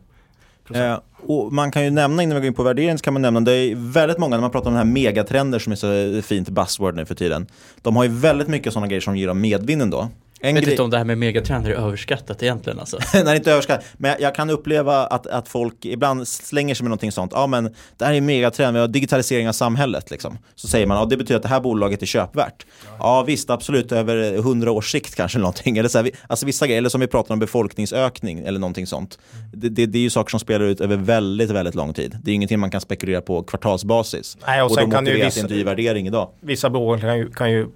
Eh, 0.75 0.99
och 1.27 1.53
man 1.53 1.71
kan 1.71 1.85
ju 1.85 1.91
nämna, 1.91 2.23
innan 2.23 2.35
vi 2.35 2.41
går 2.41 2.47
in 2.47 2.55
på 2.55 2.63
värdering, 2.63 2.99
så 2.99 3.05
kan 3.05 3.13
man 3.13 3.23
nämna, 3.23 3.41
det 3.41 3.53
är 3.53 3.93
väldigt 3.93 4.19
många, 4.19 4.37
när 4.37 4.41
man 4.41 4.51
pratar 4.51 4.71
om 4.71 4.77
den 4.77 4.87
här 4.87 4.93
megatrender 4.93 5.59
som 5.59 5.73
är 5.73 5.77
så 5.77 6.23
fint 6.23 6.49
buzzword 6.49 6.95
nu 6.95 7.05
för 7.05 7.15
tiden. 7.15 7.47
De 7.83 7.97
har 7.97 8.05
ju 8.05 8.11
väldigt 8.11 8.49
mycket 8.49 8.73
sådana 8.73 8.87
grejer 8.87 9.01
som 9.01 9.17
ger 9.17 9.27
dem 9.27 9.41
medvinden 9.41 9.91
då. 9.91 10.09
En 10.45 10.55
vet 10.55 10.69
inte 10.69 10.83
om 10.83 10.91
det 10.91 10.99
här 10.99 11.05
med 11.05 11.19
megatrender 11.19 11.71
är 11.71 11.75
överskattat 11.75 12.43
egentligen 12.43 12.79
alltså. 12.81 12.99
Nej, 13.25 13.37
inte 13.37 13.53
överskattat. 13.53 13.85
Men 13.97 14.11
jag, 14.11 14.21
jag, 14.21 14.35
kan 14.35 14.51
uppleva 14.51 15.07
att, 15.07 15.27
att 15.27 15.49
folk 15.49 15.85
ibland 15.85 16.29
slänger 16.29 16.75
sig 16.75 16.85
med 16.85 16.89
någonting 16.89 17.13
sånt. 17.13 17.33
Ja, 17.35 17.47
men 17.47 17.75
det 17.97 18.05
här 18.05 18.13
är 18.13 18.19
en 18.19 18.27
megatrend, 18.27 18.75
vi 18.75 18.81
har 18.81 18.89
digitalisering 18.89 19.49
av 19.49 19.53
samhället. 19.53 20.11
Liksom. 20.11 20.39
Så 20.55 20.69
säger 20.69 20.87
man, 20.87 20.97
ja 20.97 21.05
det 21.05 21.17
betyder 21.17 21.37
att 21.37 21.43
det 21.43 21.49
här 21.49 21.61
bolaget 21.61 22.03
är 22.03 22.07
köpvärt. 22.07 22.67
Ja, 22.99 23.23
visst, 23.23 23.51
absolut, 23.51 23.93
över 23.93 24.43
hundra 24.43 24.71
års 24.71 24.93
sikt 24.93 25.15
kanske 25.15 25.39
någonting. 25.39 25.79
Eller 25.79 25.89
så 25.89 25.99
här, 25.99 26.11
alltså 26.27 26.47
vissa 26.47 26.67
grejer, 26.67 26.79
eller 26.79 26.89
som 26.89 27.01
vi 27.01 27.07
pratar 27.07 27.35
om 27.35 27.39
befolkningsökning 27.39 28.39
eller 28.39 28.61
någonting 28.61 28.87
sånt. 28.87 29.19
Det, 29.53 29.69
det, 29.69 29.87
det, 29.87 29.99
är 29.99 30.03
ju 30.03 30.11
saker 30.11 30.31
som 30.31 30.41
spelar 30.41 30.65
ut 30.65 30.81
över 30.81 30.97
väldigt, 30.97 31.51
väldigt 31.51 31.75
lång 31.75 31.95
tid. 31.95 32.19
Det 32.23 32.31
är 32.31 32.35
ingenting 32.35 32.61
man 32.61 32.71
kan 32.71 32.81
spekulera 32.81 33.21
på 33.21 33.43
kvartalsbasis. 33.43 34.39
Nej, 34.47 34.63
och, 34.63 34.71
och 34.71 34.75
sen 34.75 34.91
kan 34.91 35.07
ju 35.07 35.25
vissa, 35.25 35.41
en 35.41 35.47
dyr 35.47 35.65
värdering 35.65 36.07
idag. 36.07 36.29
Vissa 36.41 36.71
bolag 36.71 37.01
kan 37.01 37.19
ju, 37.19 37.31
kan 37.31 37.53
ju 37.53 37.67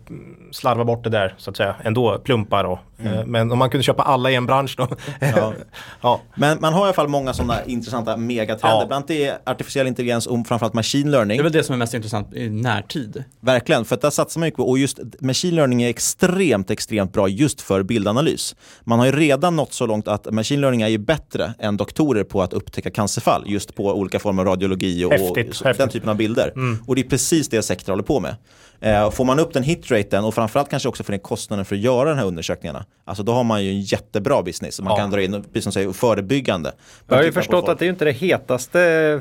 slarva 0.53 0.85
bort 0.85 1.05
det 1.05 1.11
där, 1.11 1.35
så 1.39 1.51
att 1.51 1.57
säga, 1.57 1.77
ändå, 1.85 2.19
plumpa 2.19 2.56
då. 2.63 2.79
Mm. 2.99 3.19
Eh, 3.19 3.27
men 3.27 3.53
om 3.53 3.59
man 3.59 3.71
kunde 3.71 3.83
köpa 3.83 4.03
alla 4.03 4.31
i 4.31 4.35
en 4.35 4.47
bransch 4.47 4.75
då. 4.77 4.89
ja. 5.21 5.53
ja. 6.01 6.21
Men 6.35 6.59
man 6.61 6.73
har 6.73 6.81
i 6.81 6.85
alla 6.85 6.93
fall 6.93 7.09
många 7.09 7.33
sådana 7.35 7.65
intressanta 7.65 8.17
megatrender. 8.17 8.79
Ja. 8.81 8.87
Bland 8.87 8.93
annat 8.93 9.11
är 9.11 9.39
artificiell 9.45 9.87
intelligens 9.87 10.27
och 10.27 10.47
framförallt 10.47 10.75
machine 10.75 11.11
learning. 11.11 11.37
Det 11.39 11.41
är 11.41 11.43
väl 11.43 11.53
det 11.53 11.63
som 11.63 11.73
är 11.73 11.79
mest 11.79 11.95
intressant 11.95 12.35
i 12.35 12.49
närtid. 12.49 13.25
Verkligen, 13.41 13.85
för 13.85 13.95
att 13.95 14.03
där 14.03 14.11
satsar 14.11 14.41
man 14.41 14.47
mycket 14.47 14.57
på. 14.57 14.69
Och 14.69 14.79
just 14.79 14.99
machine 15.21 15.55
learning 15.55 15.83
är 15.83 15.89
extremt, 15.89 16.71
extremt 16.71 17.13
bra 17.13 17.29
just 17.29 17.61
för 17.61 17.83
bildanalys. 17.83 18.57
Man 18.85 18.99
har 18.99 19.07
ju 19.07 19.13
redan 19.13 19.57
nått 19.57 19.73
så 19.73 19.87
långt 19.87 20.09
att 20.09 20.33
machine 20.33 20.61
learning 20.61 20.83
är 20.83 20.89
ju 20.89 20.99
bättre 20.99 21.55
än 21.59 21.77
doktorer 21.77 22.25
på 22.25 22.43
att 22.43 22.53
upptäcka 22.53 22.91
cancerfall. 22.91 23.43
Just 23.47 23.75
på 23.75 23.85
olika 23.85 24.19
former 24.19 24.43
av 24.43 24.49
radiologi 24.49 25.05
och, 25.05 25.13
häftigt, 25.13 25.61
och 25.61 25.67
häftigt. 25.67 25.79
den 25.79 25.89
typen 25.89 26.09
av 26.09 26.17
bilder. 26.17 26.53
Mm. 26.55 26.79
Och 26.87 26.95
det 26.95 27.01
är 27.01 27.09
precis 27.09 27.49
det 27.49 27.63
Sectra 27.63 27.93
håller 27.93 28.05
på 28.05 28.21
med. 28.21 28.37
Eh, 28.81 29.11
får 29.11 29.25
man 29.25 29.39
upp 29.39 29.53
den 29.53 29.63
hitraten 29.63 30.25
och 30.25 30.35
framförallt 30.35 30.71
kanske 30.71 30.89
också 30.89 31.05
för 31.05 31.13
den 31.13 31.21
kostnaden 31.21 31.65
för 31.65 31.75
att 31.77 31.81
göra 31.81 32.11
de 32.11 32.19
här 32.19 32.27
undersökningarna. 32.27 32.86
Alltså 33.05 33.23
då 33.23 33.33
har 33.33 33.45
man 33.45 33.65
ju 33.65 33.71
en 33.71 33.81
jättebra 33.81 34.43
business. 34.43 34.81
Man 34.81 34.91
ja. 34.93 34.97
kan 34.97 35.11
dra 35.11 35.23
in, 35.23 35.33
precis 35.33 35.63
som 35.63 35.73
säger, 35.73 35.93
förebyggande. 35.93 36.73
Jag 37.09 37.17
har 37.17 37.23
ju 37.23 37.33
förstått 37.33 37.69
att 37.69 37.79
det 37.79 37.87
är 37.87 37.91
inte 37.91 38.05
det 38.05 38.13
hetaste 38.13 39.21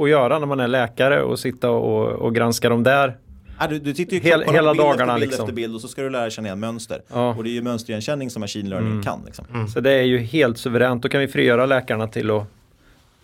att 0.00 0.08
göra 0.08 0.38
när 0.38 0.46
man 0.46 0.60
är 0.60 0.68
läkare 0.68 1.22
och 1.22 1.38
sitta 1.38 1.70
och, 1.70 2.08
och 2.08 2.34
granska 2.34 2.68
de 2.68 2.82
där 2.82 3.16
Ja, 3.58 3.66
du, 3.66 3.78
du 3.78 3.94
tittar 3.94 4.16
ju 4.16 4.20
Hel, 4.22 4.42
hela 4.42 4.72
bild 4.72 4.84
dagarna 4.84 5.02
efter 5.02 5.14
bild 5.14 5.30
liksom. 5.30 5.44
efter 5.44 5.54
bild 5.54 5.74
och 5.74 5.80
så 5.80 5.88
ska 5.88 6.02
du 6.02 6.10
lära 6.10 6.30
känna 6.30 6.48
igen 6.48 6.60
mönster. 6.60 7.02
Ja. 7.08 7.34
Och 7.34 7.44
det 7.44 7.50
är 7.50 7.52
ju 7.52 7.62
mönsterigenkänning 7.62 8.30
som 8.30 8.40
machine 8.40 8.68
learning 8.68 8.90
mm. 8.90 9.02
kan. 9.02 9.22
Liksom. 9.26 9.46
Mm. 9.54 9.68
Så 9.68 9.80
det 9.80 9.92
är 9.92 10.02
ju 10.02 10.18
helt 10.18 10.58
suveränt. 10.58 11.02
Då 11.02 11.08
kan 11.08 11.20
vi 11.20 11.28
frigöra 11.28 11.66
läkarna 11.66 12.08
till 12.08 12.30
att 12.30 12.44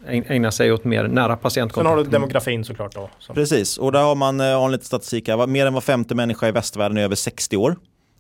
ägna 0.07 0.51
sig 0.51 0.72
åt 0.72 0.84
mer 0.84 1.09
nära 1.09 1.36
patientkontakt. 1.36 1.90
Sen 1.90 1.99
har 1.99 2.05
du 2.05 2.11
demografin 2.11 2.64
såklart 2.64 2.95
då. 2.95 3.11
Så. 3.18 3.34
Precis, 3.34 3.78
och 3.78 3.93
där 3.93 4.03
har 4.03 4.14
man 4.14 4.40
eh, 4.40 4.70
lite 4.70 4.84
statistik. 4.84 5.28
Mer 5.49 5.66
än 5.66 5.74
var 5.74 5.80
femte 5.80 6.14
människa 6.14 6.49
i 6.49 6.53
västvärlden 6.53 6.99
är 6.99 7.03
över 7.03 7.14
60 7.14 7.57
år 7.57 7.76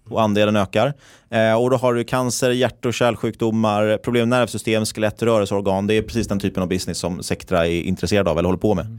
och 0.08 0.22
andelen 0.22 0.56
ökar. 0.56 0.94
Eh, 1.30 1.54
och 1.54 1.70
då 1.70 1.76
har 1.76 1.94
du 1.94 2.04
cancer, 2.04 2.50
hjärt 2.50 2.84
och 2.84 2.94
kärlsjukdomar, 2.94 3.98
problem 3.98 4.28
med 4.28 4.38
nervsystem, 4.38 4.84
skelett, 4.84 5.22
rörelseorgan. 5.22 5.86
Det 5.86 5.94
är 5.94 6.02
precis 6.02 6.28
den 6.28 6.40
typen 6.40 6.62
av 6.62 6.68
business 6.68 6.98
som 6.98 7.22
Sectra 7.22 7.66
är 7.66 7.82
intresserad 7.82 8.28
av 8.28 8.38
eller 8.38 8.46
håller 8.46 8.58
på 8.58 8.74
med. 8.74 8.98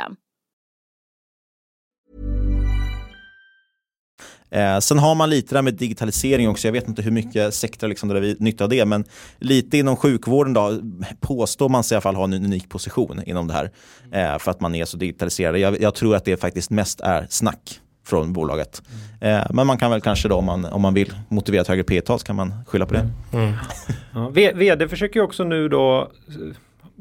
Eh, 4.51 4.79
sen 4.79 4.99
har 4.99 5.15
man 5.15 5.29
lite 5.29 5.55
där 5.55 5.61
med 5.61 5.73
digitalisering 5.73 6.49
också. 6.49 6.67
Jag 6.67 6.73
vet 6.73 6.87
inte 6.87 7.01
hur 7.01 7.11
mycket 7.11 7.53
sektor 7.53 7.87
liksom 7.87 8.09
där 8.09 8.21
vi 8.21 8.35
nyttjar 8.39 8.67
det, 8.67 8.85
men 8.85 9.05
lite 9.39 9.77
inom 9.77 9.95
sjukvården 9.95 10.53
då, 10.53 10.79
påstår 11.19 11.69
man 11.69 11.83
sig 11.83 11.95
i 11.95 11.97
alla 11.97 12.01
fall 12.01 12.15
ha 12.15 12.23
en 12.23 12.33
unik 12.33 12.69
position 12.69 13.21
inom 13.25 13.47
det 13.47 13.53
här. 13.53 13.71
Eh, 14.11 14.39
för 14.39 14.51
att 14.51 14.61
man 14.61 14.75
är 14.75 14.85
så 14.85 14.97
digitaliserad. 14.97 15.57
Jag, 15.57 15.81
jag, 15.81 15.95
tror 15.95 16.15
att 16.15 16.25
det 16.25 16.37
faktiskt 16.37 16.69
mest 16.69 17.01
är 17.01 17.27
snack 17.29 17.79
från 18.05 18.33
bolaget. 18.33 18.81
Eh, 19.21 19.41
men 19.49 19.67
man 19.67 19.77
kan 19.77 19.91
väl 19.91 20.01
kanske 20.01 20.27
då 20.27 20.35
om 20.35 20.45
man, 20.45 20.65
om 20.65 20.81
man 20.81 20.93
vill 20.93 21.13
motivera 21.29 21.61
ett 21.61 21.67
högre 21.67 21.83
P-tal 21.83 22.19
så 22.19 22.25
kan 22.25 22.35
man 22.35 22.53
skylla 22.67 22.85
på 22.85 22.93
det. 22.93 23.09
Mm. 23.33 23.53
Ja, 24.13 24.29
VD 24.29 24.87
försöker 24.87 25.19
ju 25.19 25.23
också 25.23 25.43
nu 25.43 25.69
då 25.69 26.11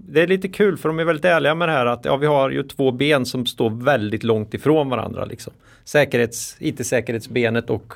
det 0.09 0.22
är 0.22 0.26
lite 0.26 0.48
kul 0.48 0.76
för 0.76 0.88
de 0.88 0.98
är 0.98 1.05
väldigt 1.05 1.24
ärliga 1.24 1.55
med 1.55 1.68
det 1.68 1.72
här 1.72 1.86
att 1.86 2.05
ja, 2.05 2.16
vi 2.16 2.26
har 2.26 2.51
ju 2.51 2.62
två 2.62 2.92
ben 2.92 3.26
som 3.26 3.46
står 3.46 3.70
väldigt 3.70 4.24
långt 4.24 4.55
ifrån 4.55 4.88
varandra. 4.88 5.24
Liksom. 5.24 5.53
Säkerhets, 5.84 6.57
IT-säkerhetsbenet 6.59 7.70
och, 7.70 7.92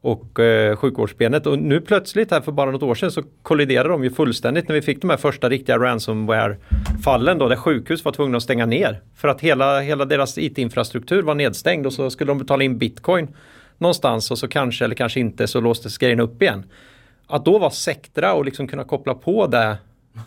och 0.00 0.40
eh, 0.40 0.76
sjukvårdsbenet. 0.76 1.46
Och 1.46 1.58
nu 1.58 1.80
plötsligt 1.80 2.30
här 2.30 2.40
för 2.40 2.52
bara 2.52 2.70
något 2.70 2.82
år 2.82 2.94
sedan 2.94 3.10
så 3.10 3.22
kolliderade 3.42 3.88
de 3.88 4.04
ju 4.04 4.10
fullständigt 4.10 4.68
när 4.68 4.74
vi 4.74 4.82
fick 4.82 5.00
de 5.00 5.10
här 5.10 5.16
första 5.16 5.48
riktiga 5.48 5.78
ransomware-fallen 5.78 7.38
då 7.38 7.48
där 7.48 7.56
sjukhus 7.56 8.04
var 8.04 8.12
tvungna 8.12 8.36
att 8.36 8.42
stänga 8.42 8.66
ner. 8.66 9.00
För 9.16 9.28
att 9.28 9.40
hela, 9.40 9.80
hela 9.80 10.04
deras 10.04 10.38
IT-infrastruktur 10.38 11.22
var 11.22 11.34
nedstängd 11.34 11.86
och 11.86 11.92
så 11.92 12.10
skulle 12.10 12.30
de 12.30 12.38
betala 12.38 12.64
in 12.64 12.78
bitcoin 12.78 13.28
någonstans 13.78 14.30
och 14.30 14.38
så 14.38 14.48
kanske 14.48 14.84
eller 14.84 14.94
kanske 14.94 15.20
inte 15.20 15.46
så 15.46 15.60
låstes 15.60 15.98
grejen 15.98 16.20
upp 16.20 16.42
igen. 16.42 16.64
Att 17.26 17.44
då 17.44 17.58
vara 17.58 17.70
Sectra 17.70 18.32
och 18.32 18.44
liksom 18.44 18.68
kunna 18.68 18.84
koppla 18.84 19.14
på 19.14 19.46
det 19.46 19.76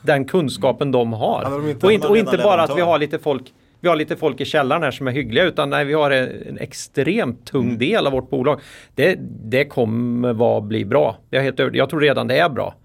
den 0.01 0.25
kunskapen 0.25 0.91
de 0.91 1.13
har. 1.13 1.41
Ja, 1.43 1.49
de 1.49 1.69
inte 1.69 1.85
och, 1.85 1.91
inte, 1.91 2.07
och 2.07 2.17
inte 2.17 2.37
bara 2.37 2.63
att 2.63 2.77
vi 2.77 2.81
har 2.81 2.99
lite 2.99 3.19
folk 3.19 3.53
vi 3.79 3.89
har 3.89 3.95
lite 3.95 4.15
folk 4.15 4.41
i 4.41 4.45
källaren 4.45 4.83
här 4.83 4.91
som 4.91 5.07
är 5.07 5.11
hyggliga 5.11 5.43
utan 5.43 5.69
nej, 5.69 5.85
vi 5.85 5.93
har 5.93 6.11
en, 6.11 6.57
extremt 6.57 7.45
tung 7.45 7.65
mm. 7.65 7.77
del 7.77 8.07
av 8.07 8.13
vårt 8.13 8.29
bolag. 8.29 8.61
Det, 8.95 9.17
det 9.43 9.65
kommer 9.65 10.33
vara 10.33 10.61
bli 10.61 10.85
bra. 10.85 11.17
Jag, 11.29 11.41
helt 11.41 11.59
jag 11.59 11.89
tror 11.89 11.99
redan 11.99 12.27
det 12.27 12.37
är 12.37 12.49
bra. 12.49 12.75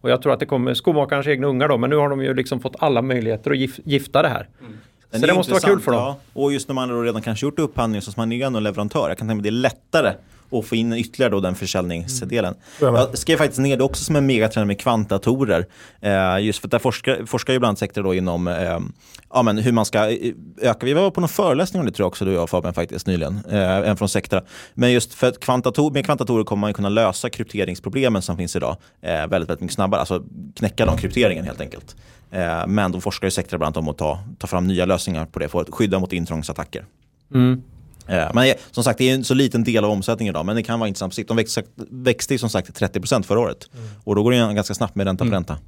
Och 0.00 0.10
jag 0.10 0.22
tror 0.22 0.32
att 0.32 0.40
det 0.40 0.46
kommer 0.46 0.74
skomakarens 0.74 1.26
egna 1.26 1.46
ungar 1.46 1.68
då 1.68 1.78
men 1.78 1.90
nu 1.90 1.96
har 1.96 2.08
de 2.08 2.22
ju 2.22 2.34
liksom 2.34 2.60
fått 2.60 2.76
alla 2.78 3.02
möjligheter 3.02 3.50
att 3.50 3.58
gif, 3.58 3.80
gifta 3.84 4.22
det 4.22 4.28
här. 4.28 4.48
Mm. 4.60 4.78
Så 5.10 5.26
det, 5.26 5.34
måste 5.34 5.52
vara 5.52 5.62
kul 5.62 5.80
för 5.80 5.92
dem. 5.92 6.00
Ja. 6.00 6.16
Och 6.32 6.52
just 6.52 6.68
när 6.68 6.74
man 6.74 7.04
redan 7.04 7.22
kanske 7.22 7.46
gjort 7.46 7.58
upphandling 7.58 8.02
så 8.02 8.12
man 8.16 8.32
är 8.32 8.46
en 8.46 8.62
leverantör. 8.62 9.08
Jag 9.08 9.18
kan 9.18 9.28
tänka 9.28 9.34
mig 9.34 9.40
att 9.40 9.42
det 9.42 9.48
är 9.48 9.50
lättare 9.50 10.12
och 10.50 10.66
få 10.66 10.76
in 10.76 10.92
ytterligare 10.92 11.30
då 11.30 11.40
den 11.40 11.54
försäljningsdelen. 11.54 12.54
Mm. 12.80 12.94
Jag 12.94 13.18
skrev 13.18 13.36
faktiskt 13.36 13.58
ner 13.58 13.76
det 13.76 13.84
också 13.84 14.04
som 14.04 14.16
en 14.16 14.26
megatrend 14.26 14.66
med 14.66 14.80
kvantdatorer. 14.80 15.66
Eh, 16.00 16.38
just 16.40 16.58
för 16.58 16.66
att 16.66 16.70
där 16.70 16.78
forskar, 16.78 17.26
forskar 17.26 17.52
ju 17.52 17.58
bland 17.58 17.78
sektor 17.78 18.02
då 18.02 18.14
inom 18.14 18.48
eh, 18.48 18.78
ja, 19.32 19.42
men 19.42 19.58
hur 19.58 19.72
man 19.72 19.84
ska 19.84 20.10
eh, 20.10 20.32
öka. 20.62 20.86
Vi 20.86 20.92
var 20.92 21.10
på 21.10 21.20
någon 21.20 21.28
föreläsning 21.28 21.80
om 21.80 21.86
det 21.86 21.92
tror 21.92 22.04
jag 22.04 22.08
också 22.08 22.24
du 22.24 22.30
och 22.30 22.40
jag 22.40 22.50
Fabian 22.50 22.74
faktiskt 22.74 23.06
nyligen. 23.06 23.40
Eh, 23.50 23.88
en 23.88 23.96
från 23.96 24.08
Sectra. 24.08 24.42
Men 24.74 24.92
just 24.92 25.14
för 25.14 25.26
att 25.26 25.40
kvantdator, 25.40 25.90
med 25.90 26.04
kvantdatorer 26.04 26.44
kommer 26.44 26.60
man 26.60 26.74
kunna 26.74 26.88
lösa 26.88 27.30
krypteringsproblemen 27.30 28.22
som 28.22 28.36
finns 28.36 28.56
idag 28.56 28.76
eh, 29.02 29.10
väldigt, 29.10 29.30
väldigt 29.30 29.60
mycket 29.60 29.74
snabbare. 29.74 30.00
Alltså 30.00 30.22
knäcka 30.56 30.86
de 30.86 30.96
krypteringen 30.98 31.44
helt 31.44 31.60
enkelt. 31.60 31.96
Eh, 32.30 32.66
men 32.66 32.92
då 32.92 33.00
forskar 33.00 33.26
ju 33.26 33.30
Sectra 33.30 33.58
bland 33.58 33.76
annat 33.76 33.84
om 33.84 33.88
att 33.88 33.98
ta, 33.98 34.20
ta 34.38 34.46
fram 34.46 34.66
nya 34.66 34.84
lösningar 34.84 35.26
på 35.26 35.38
det 35.38 35.48
för 35.48 35.60
att 35.60 35.70
skydda 35.70 35.98
mot 35.98 36.12
intrångsattacker. 36.12 36.84
Mm. 37.34 37.62
Eh, 38.08 38.30
men 38.34 38.54
som 38.70 38.84
sagt, 38.84 38.98
det 38.98 39.10
är 39.10 39.14
en 39.14 39.24
så 39.24 39.34
liten 39.34 39.64
del 39.64 39.84
av 39.84 39.90
omsättningen 39.90 40.32
idag, 40.32 40.46
men 40.46 40.56
det 40.56 40.62
kan 40.62 40.80
vara 40.80 40.88
intressant 40.88 41.12
på 41.12 41.14
sikt. 41.14 41.28
De 41.28 41.36
växte, 41.36 41.62
växte 41.90 42.38
som 42.38 42.50
sagt 42.50 42.80
30% 42.80 43.22
förra 43.22 43.40
året 43.40 43.70
mm. 43.74 43.88
och 44.04 44.14
då 44.14 44.22
går 44.22 44.30
det 44.30 44.54
ganska 44.54 44.74
snabbt 44.74 44.94
med 44.94 45.06
ränta 45.06 45.24
på 45.24 45.28
mm. 45.28 45.34
ränta. 45.34 45.58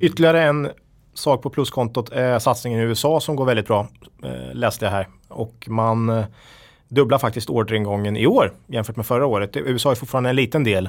Ytterligare 0.00 0.42
en 0.42 0.70
sak 1.14 1.42
på 1.42 1.50
pluskontot 1.50 2.08
är 2.12 2.38
satsningen 2.38 2.80
i 2.80 2.82
USA 2.82 3.20
som 3.20 3.36
går 3.36 3.44
väldigt 3.44 3.66
bra, 3.66 3.88
eh, 4.24 4.54
läste 4.54 4.84
jag 4.84 4.92
här. 4.92 5.08
Och 5.28 5.66
man, 5.68 6.24
dubbla 6.88 7.18
faktiskt 7.18 7.50
orderingången 7.50 8.16
i 8.16 8.26
år 8.26 8.52
jämfört 8.66 8.96
med 8.96 9.06
förra 9.06 9.26
året. 9.26 9.56
USA 9.56 9.90
är 9.90 9.94
fortfarande 9.94 10.30
en 10.30 10.36
liten 10.36 10.64
del 10.64 10.88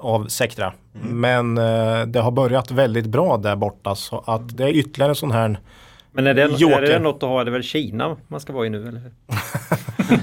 av 0.00 0.26
Sectra. 0.28 0.72
Mm. 0.94 1.20
Men 1.20 1.58
eh, 1.58 2.06
det 2.06 2.20
har 2.20 2.30
börjat 2.30 2.70
väldigt 2.70 3.06
bra 3.06 3.36
där 3.36 3.56
borta 3.56 3.94
så 3.94 4.24
att 4.26 4.56
det 4.56 4.64
är 4.64 4.68
ytterligare 4.68 5.10
en 5.10 5.16
sån 5.16 5.30
här 5.30 5.60
men 6.16 6.26
är 6.26 6.34
det, 6.34 6.42
är 6.42 6.80
det 6.80 6.98
något 6.98 7.22
att 7.22 7.28
ha? 7.28 7.44
Det 7.44 7.50
är 7.50 7.52
väl 7.52 7.62
Kina 7.62 8.16
man 8.28 8.40
ska 8.40 8.52
vara 8.52 8.66
i 8.66 8.70
nu 8.70 8.88
eller? 8.88 9.02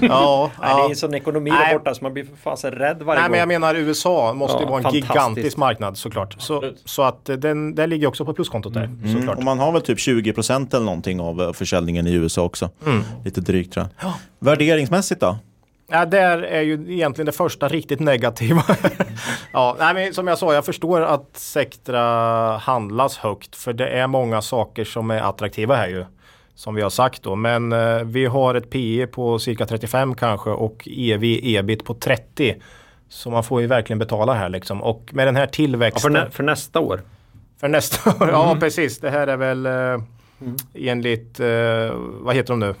ja, 0.00 0.50
Nej, 0.60 0.74
det 0.74 0.82
är 0.82 0.90
en 0.90 0.96
sån 0.96 1.14
ekonomi 1.14 1.50
Nej. 1.50 1.66
där 1.68 1.78
borta 1.78 1.94
så 1.94 2.04
man 2.04 2.12
blir 2.12 2.24
för 2.24 2.36
fasen 2.36 2.72
rädd 2.72 3.02
varje 3.02 3.20
Nej, 3.20 3.28
gång. 3.28 3.30
men 3.30 3.40
jag 3.40 3.48
menar 3.48 3.74
USA 3.74 4.32
måste 4.34 4.62
ju 4.62 4.68
vara 4.68 4.88
en 4.88 4.94
gigantisk 4.94 5.56
marknad 5.56 5.98
såklart. 5.98 6.36
Så, 6.38 6.72
så 6.84 7.02
att 7.02 7.28
eh, 7.28 7.36
den, 7.36 7.74
den 7.74 7.90
ligger 7.90 8.06
också 8.06 8.24
på 8.24 8.34
pluskontot 8.34 8.74
där. 8.74 8.84
Mm. 8.84 9.12
Såklart. 9.12 9.38
Och 9.38 9.44
man 9.44 9.58
har 9.58 9.72
väl 9.72 9.82
typ 9.82 9.98
20% 9.98 10.74
eller 10.74 10.84
någonting 10.84 11.20
av 11.20 11.42
eh, 11.42 11.52
försäljningen 11.52 12.06
i 12.06 12.12
USA 12.12 12.42
också. 12.42 12.70
Mm. 12.86 13.02
Lite 13.24 13.40
drygt 13.40 13.72
tror 13.72 13.86
jag. 14.00 14.08
Ja. 14.08 14.14
Värderingsmässigt 14.38 15.20
då? 15.20 15.38
Ja, 15.94 16.04
där 16.04 16.38
är 16.38 16.62
ju 16.62 16.72
egentligen 16.72 17.26
det 17.26 17.32
första 17.32 17.68
riktigt 17.68 18.00
negativa. 18.00 18.62
ja, 19.52 19.76
nej, 19.78 19.94
men 19.94 20.14
som 20.14 20.26
jag 20.26 20.38
sa, 20.38 20.54
jag 20.54 20.64
förstår 20.64 21.00
att 21.00 21.36
Sectra 21.36 22.00
handlas 22.56 23.18
högt 23.18 23.56
för 23.56 23.72
det 23.72 23.88
är 23.88 24.06
många 24.06 24.42
saker 24.42 24.84
som 24.84 25.10
är 25.10 25.20
attraktiva 25.20 25.76
här 25.76 25.88
ju. 25.88 26.04
Som 26.54 26.74
vi 26.74 26.82
har 26.82 26.90
sagt 26.90 27.22
då, 27.22 27.36
men 27.36 27.72
eh, 27.72 27.98
vi 28.04 28.26
har 28.26 28.54
ett 28.54 28.70
PE 28.70 29.06
på 29.06 29.38
cirka 29.38 29.66
35 29.66 30.14
kanske 30.14 30.50
och 30.50 30.88
EV 30.90 31.22
ebit 31.24 31.84
på 31.84 31.94
30. 31.94 32.54
Så 33.08 33.30
man 33.30 33.44
får 33.44 33.60
ju 33.60 33.66
verkligen 33.66 33.98
betala 33.98 34.34
här 34.34 34.48
liksom. 34.48 34.82
Och 34.82 35.10
med 35.12 35.26
den 35.26 35.36
här 35.36 35.46
tillväxten. 35.46 36.14
Ja, 36.14 36.20
för, 36.20 36.26
nä 36.26 36.30
för 36.30 36.42
nästa 36.42 36.80
år? 36.80 37.02
För 37.60 37.68
nästa 37.68 38.10
år, 38.10 38.22
mm. 38.22 38.34
ja 38.34 38.56
precis. 38.60 39.00
Det 39.00 39.10
här 39.10 39.26
är 39.26 39.36
väl 39.36 39.66
eh, 39.66 40.02
Mm. 40.40 40.56
Enligt, 40.74 41.40
eh, 41.40 41.46
vad 41.96 42.34
heter 42.34 42.52
de 42.52 42.60
nu? 42.60 42.74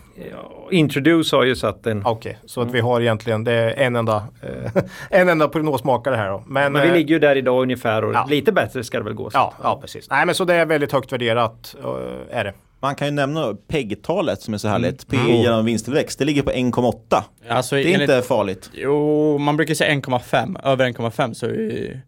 Introduce 0.70 1.36
har 1.36 1.44
ju 1.44 1.56
satt 1.56 1.86
en... 1.86 2.00
Okej, 2.06 2.30
okay, 2.30 2.34
så 2.46 2.60
mm. 2.60 2.68
att 2.68 2.74
vi 2.74 2.80
har 2.80 3.00
egentligen, 3.00 3.44
det 3.44 3.52
är 3.52 3.86
en 3.86 3.96
enda, 3.96 4.24
eh, 4.42 4.82
en 5.20 5.28
enda 5.28 5.48
prognosmakare 5.48 6.16
här 6.16 6.30
då. 6.30 6.42
Men, 6.46 6.72
men 6.72 6.82
vi 6.82 6.88
eh, 6.88 6.94
ligger 6.94 7.14
ju 7.14 7.18
där 7.18 7.36
idag 7.36 7.62
ungefär 7.62 8.04
och 8.04 8.14
ja. 8.14 8.26
lite 8.30 8.52
bättre 8.52 8.84
ska 8.84 8.98
det 8.98 9.04
väl 9.04 9.14
gå. 9.14 9.30
Ja, 9.32 9.54
ja, 9.62 9.78
precis. 9.80 10.10
Nej 10.10 10.26
men 10.26 10.34
så 10.34 10.44
det 10.44 10.54
är 10.54 10.66
väldigt 10.66 10.92
högt 10.92 11.12
värderat, 11.12 11.76
uh, 11.84 11.90
är 12.30 12.44
det. 12.44 12.54
Man 12.80 12.94
kan 12.94 13.06
ju 13.06 13.10
nämna 13.10 13.56
PEG-talet 13.68 14.40
som 14.40 14.54
är 14.54 14.58
så 14.58 14.68
härligt. 14.68 15.12
Mm. 15.12 15.26
P 15.26 15.32
genom 15.32 15.64
vinsttillväxt, 15.64 16.18
det 16.18 16.24
ligger 16.24 16.42
på 16.42 16.50
1,8. 16.50 17.22
Alltså, 17.48 17.74
det 17.74 17.82
är 17.82 17.94
enligt, 17.94 18.00
inte 18.00 18.22
farligt. 18.22 18.70
Jo, 18.72 19.38
man 19.38 19.56
brukar 19.56 19.74
säga 19.74 19.94
1,5. 19.94 20.56
Över 20.64 20.86
1,5 20.88 21.34
så 21.34 21.46
är 21.46 21.50
det 21.50 22.00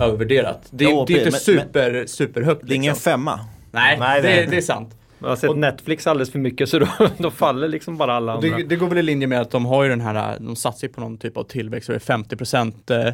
övervärderat. 0.00 0.60
Det, 0.70 0.84
jo, 0.84 1.04
det 1.06 1.12
är 1.12 1.18
inte 1.18 1.30
men, 1.30 1.40
super, 1.40 1.92
men, 1.92 2.08
superhögt. 2.08 2.60
Det 2.64 2.72
är 2.72 2.76
ingen 2.76 2.92
liksom. 2.92 3.10
femma. 3.10 3.40
Nej, 3.70 3.98
Nej 3.98 4.22
det, 4.22 4.46
det, 4.50 4.56
är 4.56 4.60
sant. 4.60 4.96
Jag 5.18 5.28
har 5.28 5.36
sett 5.36 5.50
och, 5.50 5.58
Netflix 5.58 6.06
alldeles 6.06 6.32
för 6.32 6.38
mycket 6.38 6.68
så 6.68 6.78
då, 6.78 6.88
då 7.18 7.30
faller 7.30 7.68
liksom 7.68 7.96
bara 7.96 8.14
alla 8.14 8.32
andra. 8.32 8.56
Det, 8.56 8.62
det, 8.62 8.76
går 8.76 8.88
väl 8.88 8.98
i 8.98 9.02
linje 9.02 9.26
med 9.26 9.40
att 9.40 9.50
de 9.50 9.66
har 9.66 9.84
ju 9.84 9.90
den 9.90 10.00
här, 10.00 10.36
de 10.40 10.56
satsar 10.56 10.88
på 10.88 11.00
någon 11.00 11.18
typ 11.18 11.36
av 11.36 11.44
tillväxt, 11.44 11.86
så 11.86 11.92
det 11.92 11.96
är 11.96 12.00
50 12.00 12.36
procent 12.36 12.90
eh, 12.90 13.08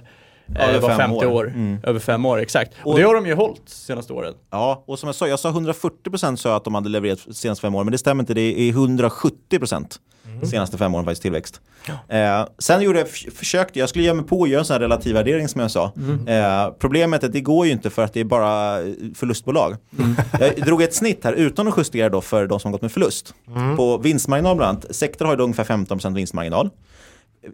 över 0.59 0.81
var 0.81 0.97
femte 0.97 1.27
år. 1.27 1.33
år. 1.33 1.49
Mm. 1.49 1.79
Över 1.83 2.01
fem 2.01 2.27
år, 2.27 2.39
exakt. 2.39 2.73
Och, 2.83 2.93
och, 2.93 2.99
det 2.99 3.05
har 3.05 3.15
de 3.15 3.27
ju 3.27 3.35
hållit 3.35 3.69
senaste 3.69 4.13
åren. 4.13 4.35
Ja, 4.51 4.85
och 4.87 4.99
som 4.99 5.07
jag 5.07 5.15
sa, 5.15 5.29
jag 5.29 5.39
sa 5.39 5.49
140 5.49 6.11
procent 6.11 6.41
sa 6.41 6.57
att 6.57 6.65
de 6.65 6.75
hade 6.75 6.89
levererat 6.89 7.37
senaste 7.37 7.63
fem 7.63 7.75
åren, 7.75 7.87
men 7.87 7.93
det 7.93 7.99
stämmer 7.99 8.23
inte. 8.23 8.35
Det 8.35 8.61
är 8.61 8.69
170 8.69 9.59
procent 9.59 9.99
mm. 10.27 10.47
senaste 10.47 10.79
fem 10.79 10.95
åren 10.95 11.05
faktiskt 11.05 11.23
tillväxt. 11.23 11.61
Ja. 11.87 12.17
Eh, 12.17 12.47
sen 12.59 12.83
gjorde 12.83 12.99
jag, 12.99 13.09
försökte, 13.09 13.79
jag 13.79 13.89
skulle 13.89 14.05
ge 14.05 14.15
mig 14.15 14.25
på 14.25 14.43
att 14.43 14.49
göra 14.49 14.61
en 14.61 14.65
sån 14.65 14.75
här 14.75 14.81
relativ 14.81 15.15
värdering 15.15 15.49
som 15.49 15.61
jag 15.61 15.71
sa. 15.71 15.93
Mm. 15.97 16.29
Eh, 16.29 16.73
problemet 16.79 17.23
är 17.23 17.27
att 17.27 17.33
det 17.33 17.41
går 17.41 17.67
ju 17.67 17.73
inte 17.73 17.91
för 17.91 18.03
att 18.03 18.13
det 18.13 18.21
är 18.21 18.25
bara 18.25 18.79
förlustbolag. 19.15 19.77
Mm. 19.99 20.17
Jag 20.41 20.67
drog 20.67 20.83
ett 20.83 20.95
snitt 20.95 21.25
här 21.25 21.33
utan 21.33 21.69
att 21.69 21.75
justera 21.77 22.09
då 22.09 22.21
för 22.21 22.47
de 22.47 22.61
som 22.61 22.69
har 22.69 22.73
gått 22.73 22.83
med 22.83 22.93
förlust. 22.93 23.35
Mm. 23.49 23.77
På 23.77 23.99
vinstmarginal 23.99 24.57
bland 24.57 24.71
annat, 24.71 24.97
Sektor 24.97 25.25
har 25.27 25.37
ju 25.37 25.43
ungefär 25.43 25.65
15% 25.65 26.15
vinstmarginal. 26.15 26.71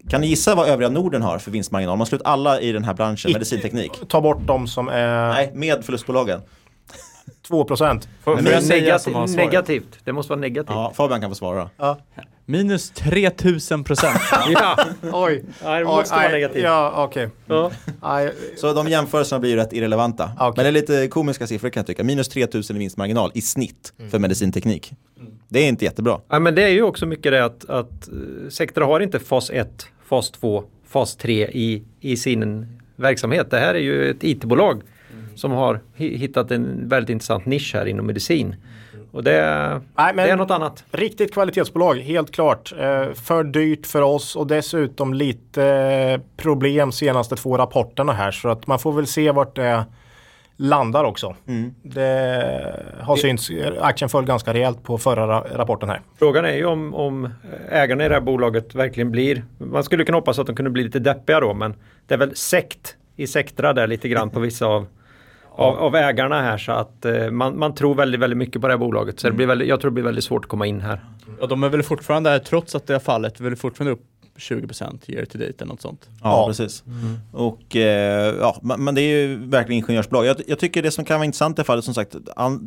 Kan 0.09 0.21
ni 0.21 0.27
gissa 0.27 0.55
vad 0.55 0.69
övriga 0.69 0.91
Norden 0.91 1.23
har 1.23 1.39
för 1.39 1.51
vinstmarginal? 1.51 1.99
Man 1.99 2.07
ut 2.13 2.23
alla 2.25 2.61
i 2.61 2.73
den 2.73 2.85
här 2.85 2.95
branschen, 2.95 3.33
medicinteknik. 3.33 3.93
Ta 4.09 4.21
bort 4.21 4.47
de 4.47 4.67
som 4.67 4.89
är... 4.89 5.29
Nej, 5.29 5.51
med 5.55 5.85
förlustbolagen. 5.85 6.41
2 7.47 7.65
procent. 7.65 8.09
Negativ, 8.27 9.37
negativt. 9.37 9.99
Det 10.05 10.13
måste 10.13 10.31
vara 10.31 10.41
negativt. 10.41 10.75
Ja, 10.75 10.93
Fabian 10.95 11.21
kan 11.21 11.31
få 11.31 11.35
svara. 11.35 11.71
Ja. 11.77 11.99
Minus 12.47 12.91
3000 12.91 13.85
procent. 13.85 14.21
ja, 14.51 14.77
oj. 15.13 15.45
Ja, 15.65 15.79
det 15.79 15.85
måste 15.85 16.15
oj, 16.15 16.21
vara 16.21 16.33
negativt. 16.33 16.63
Ja, 16.63 16.93
okej. 16.97 17.29
Okay. 17.47 17.71
Ja. 18.01 18.31
Så 18.57 18.73
de 18.73 18.89
jämförelserna 18.89 19.41
blir 19.41 19.51
ju 19.51 19.57
rätt 19.57 19.73
irrelevanta. 19.73 20.33
Okay. 20.35 20.53
Men 20.57 20.57
det 20.57 20.69
är 20.69 20.73
lite 20.73 21.09
komiska 21.09 21.47
siffror 21.47 21.71
kan 21.71 21.81
jag 21.81 21.87
tycka. 21.87 22.05
Minus 22.05 22.29
3000 22.29 22.77
i 22.77 22.79
vinstmarginal 22.79 23.31
i 23.35 23.41
snitt 23.41 23.93
mm. 23.99 24.11
för 24.11 24.19
medicinteknik. 24.19 24.93
Mm. 25.19 25.30
Det 25.51 25.59
är 25.59 25.69
inte 25.69 25.85
jättebra. 25.85 26.21
Ja, 26.29 26.39
men 26.39 26.55
det 26.55 26.63
är 26.63 26.69
ju 26.69 26.83
också 26.83 27.07
mycket 27.07 27.33
det 27.33 27.45
att, 27.45 27.71
att 27.71 28.09
eh, 28.09 28.49
sektor 28.49 28.83
har 28.83 29.01
inte 29.01 29.19
fas 29.19 29.51
1, 29.51 29.87
fas 30.05 30.31
2, 30.31 30.65
fas 30.87 31.17
3 31.17 31.47
i, 31.47 31.83
i 32.01 32.17
sin 32.17 32.67
verksamhet. 32.97 33.51
Det 33.51 33.59
här 33.59 33.75
är 33.75 33.79
ju 33.79 34.11
ett 34.11 34.25
IT-bolag 34.25 34.83
mm. 35.13 35.37
som 35.37 35.53
har 35.53 35.81
hittat 35.97 36.51
en 36.51 36.89
väldigt 36.89 37.11
intressant 37.11 37.47
nisch 37.47 37.75
här 37.75 37.87
inom 37.87 38.07
medicin. 38.07 38.57
Och 39.13 39.25
det, 39.25 39.81
Nej, 39.97 40.15
det 40.17 40.23
är 40.23 40.37
något 40.37 40.51
annat. 40.51 40.85
Riktigt 40.91 41.33
kvalitetsbolag, 41.33 41.95
helt 41.95 42.31
klart. 42.31 42.73
Eh, 42.73 43.13
för 43.13 43.45
dyrt 43.45 43.87
för 43.87 44.03
oss 44.03 44.37
och 44.37 44.47
dessutom 44.47 45.15
lite 45.15 46.21
problem 46.37 46.93
senaste 46.93 47.37
två 47.37 47.59
rapporterna 47.59 48.13
här. 48.13 48.31
Så 48.31 48.49
att 48.49 48.67
man 48.67 48.79
får 48.79 48.93
väl 48.93 49.07
se 49.07 49.31
vart 49.31 49.57
det 49.57 49.85
landar 50.61 51.05
också. 51.05 51.37
Mm. 51.47 51.75
Det 51.83 52.77
har 53.01 53.17
synts, 53.17 53.51
aktien 53.81 54.09
föll 54.09 54.25
ganska 54.25 54.55
rejält 54.55 54.83
på 54.83 54.99
förra 54.99 55.41
rapporten 55.41 55.89
här. 55.89 56.01
Frågan 56.19 56.45
är 56.45 56.55
ju 56.55 56.65
om, 56.65 56.95
om 56.95 57.29
ägarna 57.71 58.05
i 58.05 58.09
det 58.09 58.15
här 58.15 58.21
bolaget 58.21 58.75
verkligen 58.75 59.11
blir, 59.11 59.45
man 59.59 59.85
skulle 59.85 60.05
kunna 60.05 60.19
hoppas 60.19 60.39
att 60.39 60.47
de 60.47 60.57
kunde 60.57 60.71
bli 60.71 60.83
lite 60.83 60.99
deppiga 60.99 61.41
då 61.41 61.55
men 61.55 61.75
det 62.07 62.15
är 62.15 62.19
väl 62.19 62.37
sekt 62.37 62.97
i 63.17 63.27
sektra 63.27 63.73
där 63.73 63.87
lite 63.87 64.09
grann 64.09 64.31
på 64.31 64.41
vissa 64.41 64.67
av 64.67 64.87
av, 65.53 65.77
av, 65.79 65.97
ägarna 65.97 66.43
här 66.43 66.59
så 66.59 66.73
att 66.73 67.05
eh, 67.05 67.31
man, 67.31 67.59
man 67.59 67.75
tror 67.75 67.95
väldigt, 67.95 68.21
väldigt 68.21 68.37
mycket 68.37 68.63
på 68.63 68.69
det 68.69 68.73
här 68.73 68.79
bolaget. 68.79 69.21
Så 69.21 69.29
det 69.29 69.35
blir 69.35 69.47
väldigt, 69.47 69.69
jag 69.69 69.81
tror 69.81 69.91
det 69.91 69.95
blir 69.95 70.05
väldigt 70.05 70.25
svårt 70.25 70.45
att 70.45 70.51
komma 70.51 70.67
in 70.67 70.81
här. 70.81 71.01
Och 71.41 71.49
de 71.49 71.63
är 71.65 71.69
väl 71.69 71.83
fortfarande, 71.83 72.39
trots 72.39 72.75
att 72.75 72.87
det 72.87 72.93
har 72.93 73.01
fallit, 73.01 73.41
väl 73.41 73.57
fortfarande 73.57 73.93
upp 73.93 74.05
20% 74.41 75.11
year 75.11 75.25
to 75.25 75.39
date 75.39 75.55
eller 75.59 75.67
något 75.67 75.81
sånt. 75.81 76.09
Ja, 76.09 76.17
ja. 76.23 76.47
precis. 76.47 76.85
Mm. 76.87 77.19
Och 77.33 77.77
eh, 77.77 78.35
ja, 78.41 78.61
men 78.63 78.95
det 78.95 79.01
är 79.01 79.27
ju 79.27 79.37
verkligen 79.37 79.83
ingenjörsbolag. 79.83 80.27
Jag, 80.27 80.37
jag, 80.47 80.59
tycker 80.59 80.83
det 80.83 80.91
som 80.91 81.05
kan 81.05 81.19
vara 81.19 81.25
intressant 81.25 81.59
i 81.59 81.65
fallet, 81.65 81.85
som 81.85 81.95
sagt, 81.95 82.17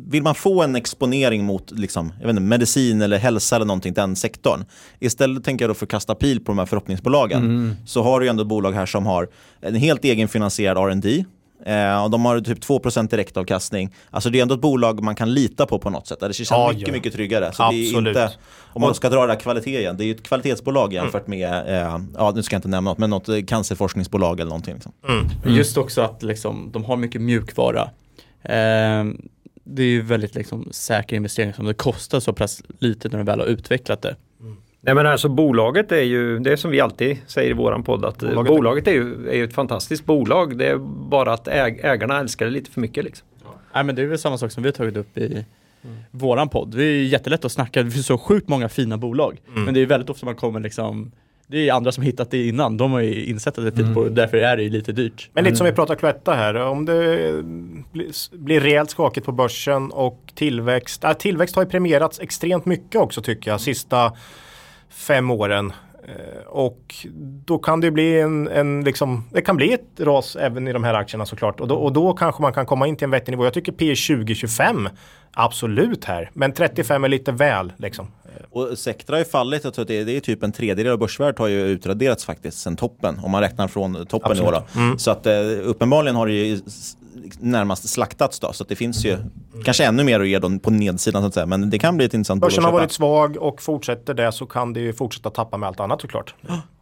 vill 0.06 0.22
man 0.22 0.34
få 0.34 0.62
en 0.62 0.76
exponering 0.76 1.44
mot 1.44 1.70
liksom, 1.70 2.12
jag 2.20 2.26
vet 2.26 2.30
inte, 2.30 2.42
medicin 2.42 3.02
eller 3.02 3.18
hälsa 3.18 3.56
eller 3.56 3.66
någonting, 3.66 3.92
den 3.92 4.16
sektorn. 4.16 4.64
Istället 4.98 5.44
tänker 5.44 5.64
jag 5.64 5.70
då 5.70 5.74
för 5.74 5.86
att 5.86 5.90
kasta 5.90 6.14
pil 6.14 6.40
på 6.40 6.52
de 6.52 6.58
här 6.58 6.66
förhoppningsbolagen, 6.66 7.44
mm. 7.44 7.76
så 7.86 8.02
har 8.02 8.20
du 8.20 8.26
ju 8.26 8.30
ändå 8.30 8.44
bolag 8.44 8.72
här 8.72 8.86
som 8.86 9.06
har 9.06 9.28
en 9.60 9.74
helt 9.74 10.04
egenfinansierad 10.04 10.78
R&D 10.78 11.24
Eh, 11.66 12.04
och 12.04 12.10
de 12.10 12.24
har 12.24 12.40
typ 12.40 12.58
2% 12.58 13.08
direktavkastning. 13.08 13.94
Alltså 14.10 14.30
det 14.30 14.38
är 14.38 14.42
ändå 14.42 14.54
ett 14.54 14.60
bolag 14.60 15.02
man 15.02 15.14
kan 15.14 15.34
lita 15.34 15.66
på 15.66 15.78
på 15.78 15.90
något 15.90 16.06
sätt. 16.06 16.20
Det 16.20 16.32
känns 16.32 16.50
ja, 16.50 16.68
mycket, 16.72 16.88
ja. 16.88 16.92
mycket 16.92 17.12
tryggare. 17.12 17.52
Så 17.52 17.62
Absolut. 17.62 18.14
Det 18.14 18.20
är 18.20 18.24
inte, 18.24 18.36
om 18.62 18.82
man 18.82 18.94
ska 18.94 19.08
dra 19.08 19.26
det 19.26 19.32
här 19.32 19.40
kvalitet 19.40 19.78
igen, 19.78 19.96
det 19.96 20.04
är 20.04 20.06
ju 20.06 20.14
ett 20.14 20.22
kvalitetsbolag 20.22 20.92
jämfört 20.92 21.26
med, 21.26 21.68
eh, 21.68 22.00
ja 22.14 22.32
nu 22.34 22.42
ska 22.42 22.54
jag 22.54 22.58
inte 22.58 22.68
nämna 22.68 22.90
något, 22.90 22.98
men 22.98 23.10
något 23.10 23.28
cancerforskningsbolag 23.46 24.40
eller 24.40 24.48
någonting. 24.48 24.74
Liksom. 24.74 24.92
Mm. 25.08 25.26
Mm. 25.44 25.56
Just 25.56 25.76
också 25.76 26.00
att 26.02 26.22
liksom, 26.22 26.70
de 26.72 26.84
har 26.84 26.96
mycket 26.96 27.20
mjukvara. 27.20 27.82
Eh, 28.42 29.04
det 29.64 29.82
är 29.82 29.86
ju 29.86 30.02
väldigt 30.02 30.34
liksom, 30.34 30.68
säker 30.70 31.16
investering 31.16 31.52
som 31.52 31.64
det 31.64 31.74
kostar 31.74 32.20
så 32.20 32.32
pass 32.32 32.62
lite 32.78 33.08
när 33.08 33.18
de 33.18 33.24
väl 33.24 33.40
har 33.40 33.46
utvecklat 33.46 34.02
det. 34.02 34.16
Nej 34.86 34.94
men 34.94 35.06
alltså 35.06 35.28
bolaget 35.28 35.92
är 35.92 36.02
ju, 36.02 36.38
det 36.38 36.52
är 36.52 36.56
som 36.56 36.70
vi 36.70 36.80
alltid 36.80 37.18
säger 37.26 37.50
i 37.50 37.52
våran 37.52 37.82
podd, 37.82 38.04
att 38.04 38.18
bolaget, 38.18 38.52
bolaget 38.52 38.88
är, 38.88 38.92
ju, 38.92 39.28
är 39.28 39.34
ju 39.34 39.44
ett 39.44 39.54
fantastiskt 39.54 40.04
bolag. 40.04 40.58
Det 40.58 40.66
är 40.66 40.76
bara 41.08 41.32
att 41.32 41.48
äg, 41.48 41.80
ägarna 41.82 42.20
älskar 42.20 42.46
det 42.46 42.52
lite 42.52 42.70
för 42.70 42.80
mycket. 42.80 43.04
Liksom. 43.04 43.26
Ja. 43.44 43.50
Nej 43.74 43.84
men 43.84 43.94
det 43.94 44.02
är 44.02 44.06
väl 44.06 44.18
samma 44.18 44.38
sak 44.38 44.52
som 44.52 44.62
vi 44.62 44.68
har 44.68 44.74
tagit 44.74 44.96
upp 44.96 45.18
i 45.18 45.26
mm. 45.26 45.44
våran 46.10 46.48
podd. 46.48 46.76
Det 46.76 46.84
är 46.84 47.04
jättelätt 47.04 47.44
att 47.44 47.52
snacka, 47.52 47.82
det 47.82 47.90
finns 47.90 48.06
så 48.06 48.18
sjukt 48.18 48.48
många 48.48 48.68
fina 48.68 48.98
bolag. 48.98 49.40
Mm. 49.48 49.64
Men 49.64 49.74
det 49.74 49.80
är 49.80 49.86
väldigt 49.86 50.10
ofta 50.10 50.26
man 50.26 50.36
kommer 50.36 50.60
liksom 50.60 51.12
det 51.46 51.68
är 51.68 51.72
andra 51.72 51.92
som 51.92 52.02
hittat 52.02 52.30
det 52.30 52.46
innan. 52.46 52.76
De 52.76 52.92
har 52.92 53.00
ju 53.00 53.24
insett 53.24 53.58
att 53.58 53.64
det 53.64 53.82
är 53.82 53.84
fint 53.84 53.96
mm. 53.96 54.14
därför 54.14 54.36
är 54.36 54.56
det 54.56 54.68
lite 54.68 54.92
dyrt. 54.92 55.30
Men 55.32 55.44
lite 55.44 55.56
som 55.56 55.66
vi 55.66 55.72
pratar 55.72 55.94
Cloetta 55.94 56.34
här. 56.34 56.54
Om 56.54 56.84
det 56.84 57.32
blir 58.32 58.60
rejält 58.60 58.90
skakigt 58.90 59.26
på 59.26 59.32
börsen 59.32 59.90
och 59.90 60.32
tillväxt. 60.34 61.04
Äh, 61.04 61.12
tillväxt 61.12 61.56
har 61.56 61.62
ju 61.62 61.68
premierats 61.68 62.20
extremt 62.20 62.66
mycket 62.66 63.00
också 63.00 63.22
tycker 63.22 63.50
jag. 63.50 63.60
Sista 63.60 64.12
fem 64.90 65.30
åren. 65.30 65.72
Eh, 66.08 66.46
och 66.46 66.94
då 67.44 67.58
kan 67.58 67.80
det 67.80 67.90
bli 67.90 68.20
en, 68.20 68.48
en 68.48 68.84
liksom, 68.84 69.24
det 69.32 69.42
kan 69.42 69.56
bli 69.56 69.72
ett 69.72 70.00
ras 70.00 70.36
även 70.36 70.68
i 70.68 70.72
de 70.72 70.84
här 70.84 70.94
aktierna 70.94 71.26
såklart. 71.26 71.60
Och 71.60 71.68
då, 71.68 71.74
och 71.74 71.92
då 71.92 72.12
kanske 72.12 72.42
man 72.42 72.52
kan 72.52 72.66
komma 72.66 72.86
in 72.86 72.96
till 72.96 73.04
en 73.04 73.10
vettig 73.10 73.32
nivå. 73.32 73.44
Jag 73.44 73.54
tycker 73.54 73.72
P 73.72 73.86
2025 73.86 74.88
absolut 75.32 76.04
här. 76.04 76.30
Men 76.34 76.52
35 76.52 77.04
är 77.04 77.08
lite 77.08 77.32
väl 77.32 77.72
liksom. 77.76 78.06
Och 78.50 78.78
Sectra 78.78 79.14
har 79.14 79.18
ju 79.18 79.24
fallit, 79.24 79.64
jag 79.64 79.74
tror 79.74 79.82
att 79.82 79.88
det 79.88 80.00
är, 80.00 80.04
det 80.04 80.16
är 80.16 80.20
typ 80.20 80.42
en 80.42 80.52
tredjedel 80.52 80.92
av 80.92 80.98
börsvärdet 80.98 81.38
har 81.38 81.48
ju 81.48 81.66
utraderats 81.66 82.24
faktiskt 82.24 82.58
sen 82.58 82.76
toppen. 82.76 83.20
Om 83.24 83.30
man 83.30 83.40
räknar 83.40 83.68
från 83.68 84.06
toppen 84.06 84.30
Absolut. 84.30 84.52
i 84.52 84.56
år. 84.56 84.62
Mm. 84.76 84.98
Så 84.98 85.10
att 85.10 85.26
eh, 85.26 85.34
uppenbarligen 85.64 86.16
har 86.16 86.26
det 86.26 86.32
ju 86.32 86.60
närmast 87.38 87.88
slaktats 87.88 88.40
då. 88.40 88.52
Så 88.52 88.62
att 88.62 88.68
det 88.68 88.76
finns 88.76 89.04
ju 89.04 89.16
kanske 89.64 89.84
ännu 89.84 90.04
mer 90.04 90.20
att 90.20 90.28
ge 90.28 90.38
dem 90.38 90.58
på 90.58 90.70
nedsidan 90.70 91.22
så 91.22 91.26
att 91.28 91.34
säga. 91.34 91.46
Men 91.46 91.70
det 91.70 91.78
kan 91.78 91.96
bli 91.96 92.06
ett 92.06 92.14
intressant 92.14 92.40
bolag 92.40 92.50
Börsen 92.50 92.64
har 92.64 92.72
varit 92.72 92.92
svag 92.92 93.36
och 93.36 93.62
fortsätter 93.62 94.14
det 94.14 94.32
så 94.32 94.46
kan 94.46 94.72
det 94.72 94.80
ju 94.80 94.92
fortsätta 94.92 95.30
tappa 95.30 95.56
med 95.56 95.66
allt 95.66 95.80
annat 95.80 96.00
såklart. 96.00 96.34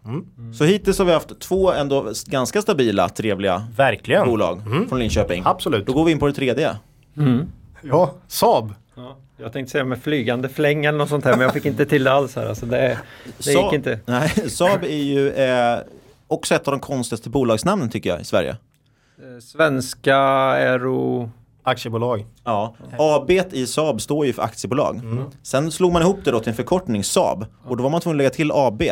Mm. 0.05 0.55
Så 0.55 0.65
hittills 0.65 0.99
har 0.99 1.05
vi 1.07 1.13
haft 1.13 1.41
två 1.41 1.73
ändå 1.73 2.13
ganska 2.27 2.63
stabila, 2.63 3.09
trevliga 3.09 3.67
Verkligen. 3.77 4.27
bolag 4.27 4.63
från 4.89 4.99
Linköping. 4.99 5.43
Absolut. 5.47 5.87
Då 5.87 5.93
går 5.93 6.05
vi 6.05 6.13
in 6.13 6.19
på 6.19 6.27
det 6.27 6.33
tredje. 6.33 6.77
Ja, 7.83 8.15
Saab. 8.29 8.75
Jag 9.37 9.53
tänkte 9.53 9.73
säga 9.73 9.85
med 9.85 10.03
flygande 10.03 10.49
fläng 10.49 10.85
eller 10.85 10.99
något 10.99 11.09
sånt 11.09 11.25
här 11.25 11.33
men 11.33 11.41
jag 11.41 11.53
fick 11.53 11.65
inte 11.65 11.87
till 11.87 12.05
det 12.05 12.13
alls 12.13 12.37
här. 12.37 12.47
Alltså 12.47 12.67
det 12.67 12.99
det 13.39 13.51
gick 13.51 13.59
Saab- 13.61 13.75
inte. 13.75 14.01
Nej, 14.07 14.29
Saab 14.51 14.85
är 14.85 15.03
ju 15.03 15.31
eh, 15.31 15.79
också 16.27 16.55
ett 16.55 16.69
av 16.69 16.73
de 16.73 16.81
konstigaste 16.81 17.31
bolagsnamnen 17.31 17.89
tycker 17.91 18.11
jag 18.11 18.21
i 18.21 18.25
Sverige. 18.25 18.57
Eh, 19.23 19.41
Svenska 19.41 20.17
Aero... 20.17 21.31
Aktiebolag. 21.65 22.27
Ja, 22.45 22.75
AB 22.99 23.31
i 23.31 23.67
Saab 23.67 24.01
står 24.01 24.27
ju 24.27 24.33
för 24.33 24.43
aktiebolag. 24.43 25.01
Sen 25.43 25.73
slog 25.73 25.93
man 25.93 26.03
ihop 26.03 26.19
det 26.25 26.31
då 26.31 26.41
till 26.41 26.49
en 26.49 26.55
förkortning 26.55 27.05
Saab 27.05 27.47
och 27.69 27.77
då 27.77 27.83
var 27.83 27.91
man 27.91 28.01
tvungen 28.01 28.15
att 28.17 28.19
lägga 28.19 28.31
till 28.31 28.51
AB. 28.55 28.83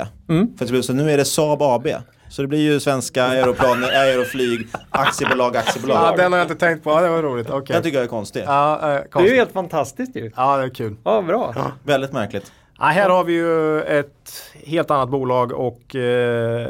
För 0.59 0.79
att, 0.79 0.85
så 0.85 0.93
nu 0.93 1.11
är 1.11 1.17
det 1.17 1.25
Saab 1.25 1.63
AB. 1.63 1.87
Så 2.29 2.43
det 2.43 2.49
blir 2.49 2.59
ju 2.61 2.81
svenska 2.81 3.25
aeroplan, 3.25 3.85
aeroflyg, 3.95 4.67
aktiebolag, 4.91 5.57
aktiebolag. 5.57 5.97
Ja, 5.97 6.17
den 6.17 6.33
har 6.33 6.39
jag 6.39 6.45
inte 6.45 6.67
tänkt 6.67 6.85
på. 6.85 6.91
Ja, 6.91 7.01
det 7.01 7.09
var 7.09 7.23
roligt. 7.23 7.51
Okej. 7.51 7.75
Den 7.75 7.83
tycker 7.83 7.97
jag 7.99 8.05
är 8.05 8.09
konstig. 8.09 8.43
Ja, 8.47 8.75
eh, 8.75 8.81
Det 8.81 8.87
är 8.93 8.99
ju 9.03 9.09
konstigt. 9.09 9.37
helt 9.37 9.53
fantastiskt 9.53 10.17
ju. 10.17 10.31
Ja, 10.37 10.57
det 10.57 10.65
är 10.65 10.69
kul. 10.69 10.97
Ja, 11.05 11.23
bra. 11.23 11.55
Väldigt 11.85 12.13
märkligt. 12.13 12.53
Ja, 12.79 12.85
här 12.85 13.09
har 13.11 13.25
vi 13.25 13.33
ju 13.33 13.83
ett 13.83 14.33
helt 14.67 14.91
annat 14.91 15.09
bolag 15.11 15.53
och 15.53 15.97
eh, 15.97 16.69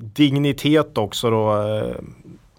dignitet 0.00 0.98
också 0.98 1.30
då. 1.30 1.52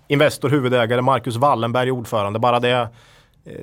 Eh, 0.09 0.13
Investor, 0.13 0.49
huvudägare, 0.49 1.01
Marcus 1.01 1.35
Wallenberg 1.35 1.91
ordförande. 1.91 2.39
Bara 2.39 2.59
det 2.59 2.71
eh, 2.71 2.87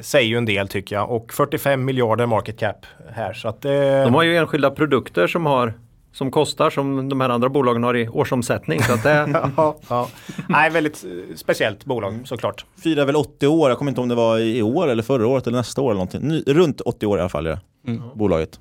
säger 0.00 0.28
ju 0.28 0.36
en 0.36 0.44
del 0.44 0.68
tycker 0.68 0.96
jag. 0.96 1.10
Och 1.10 1.32
45 1.32 1.84
miljarder 1.84 2.26
market 2.26 2.58
cap 2.58 2.86
här. 3.12 3.32
Så 3.32 3.48
att 3.48 3.62
det... 3.62 4.04
De 4.04 4.14
har 4.14 4.22
ju 4.22 4.36
enskilda 4.36 4.70
produkter 4.70 5.26
som 5.26 5.46
har 5.46 5.74
som 6.12 6.30
kostar 6.30 6.70
som 6.70 7.08
de 7.08 7.20
här 7.20 7.28
andra 7.28 7.48
bolagen 7.48 7.82
har 7.82 7.96
i 7.96 8.08
årsomsättning. 8.08 8.82
Så 8.82 8.92
att 8.92 9.02
det, 9.02 9.28
ja, 9.56 9.76
ja. 9.88 10.08
Nej, 10.48 10.70
väldigt 10.70 11.04
eh, 11.04 11.36
speciellt 11.36 11.84
bolag 11.84 12.20
såklart. 12.24 12.64
Firar 12.82 13.04
väl 13.04 13.16
80 13.16 13.46
år, 13.46 13.68
jag 13.68 13.78
kommer 13.78 13.90
inte 13.90 14.00
om 14.00 14.08
det 14.08 14.14
var 14.14 14.38
i 14.38 14.62
år 14.62 14.88
eller 14.88 15.02
förra 15.02 15.26
året 15.26 15.46
eller 15.46 15.58
nästa 15.58 15.80
år 15.80 15.90
eller 15.90 16.04
någonting. 16.04 16.54
Runt 16.54 16.80
80 16.80 17.06
år 17.06 17.18
i 17.18 17.20
alla 17.20 17.28
fall 17.28 17.46
är 17.46 17.50
det. 17.50 17.60
Bolaget. 18.14 18.60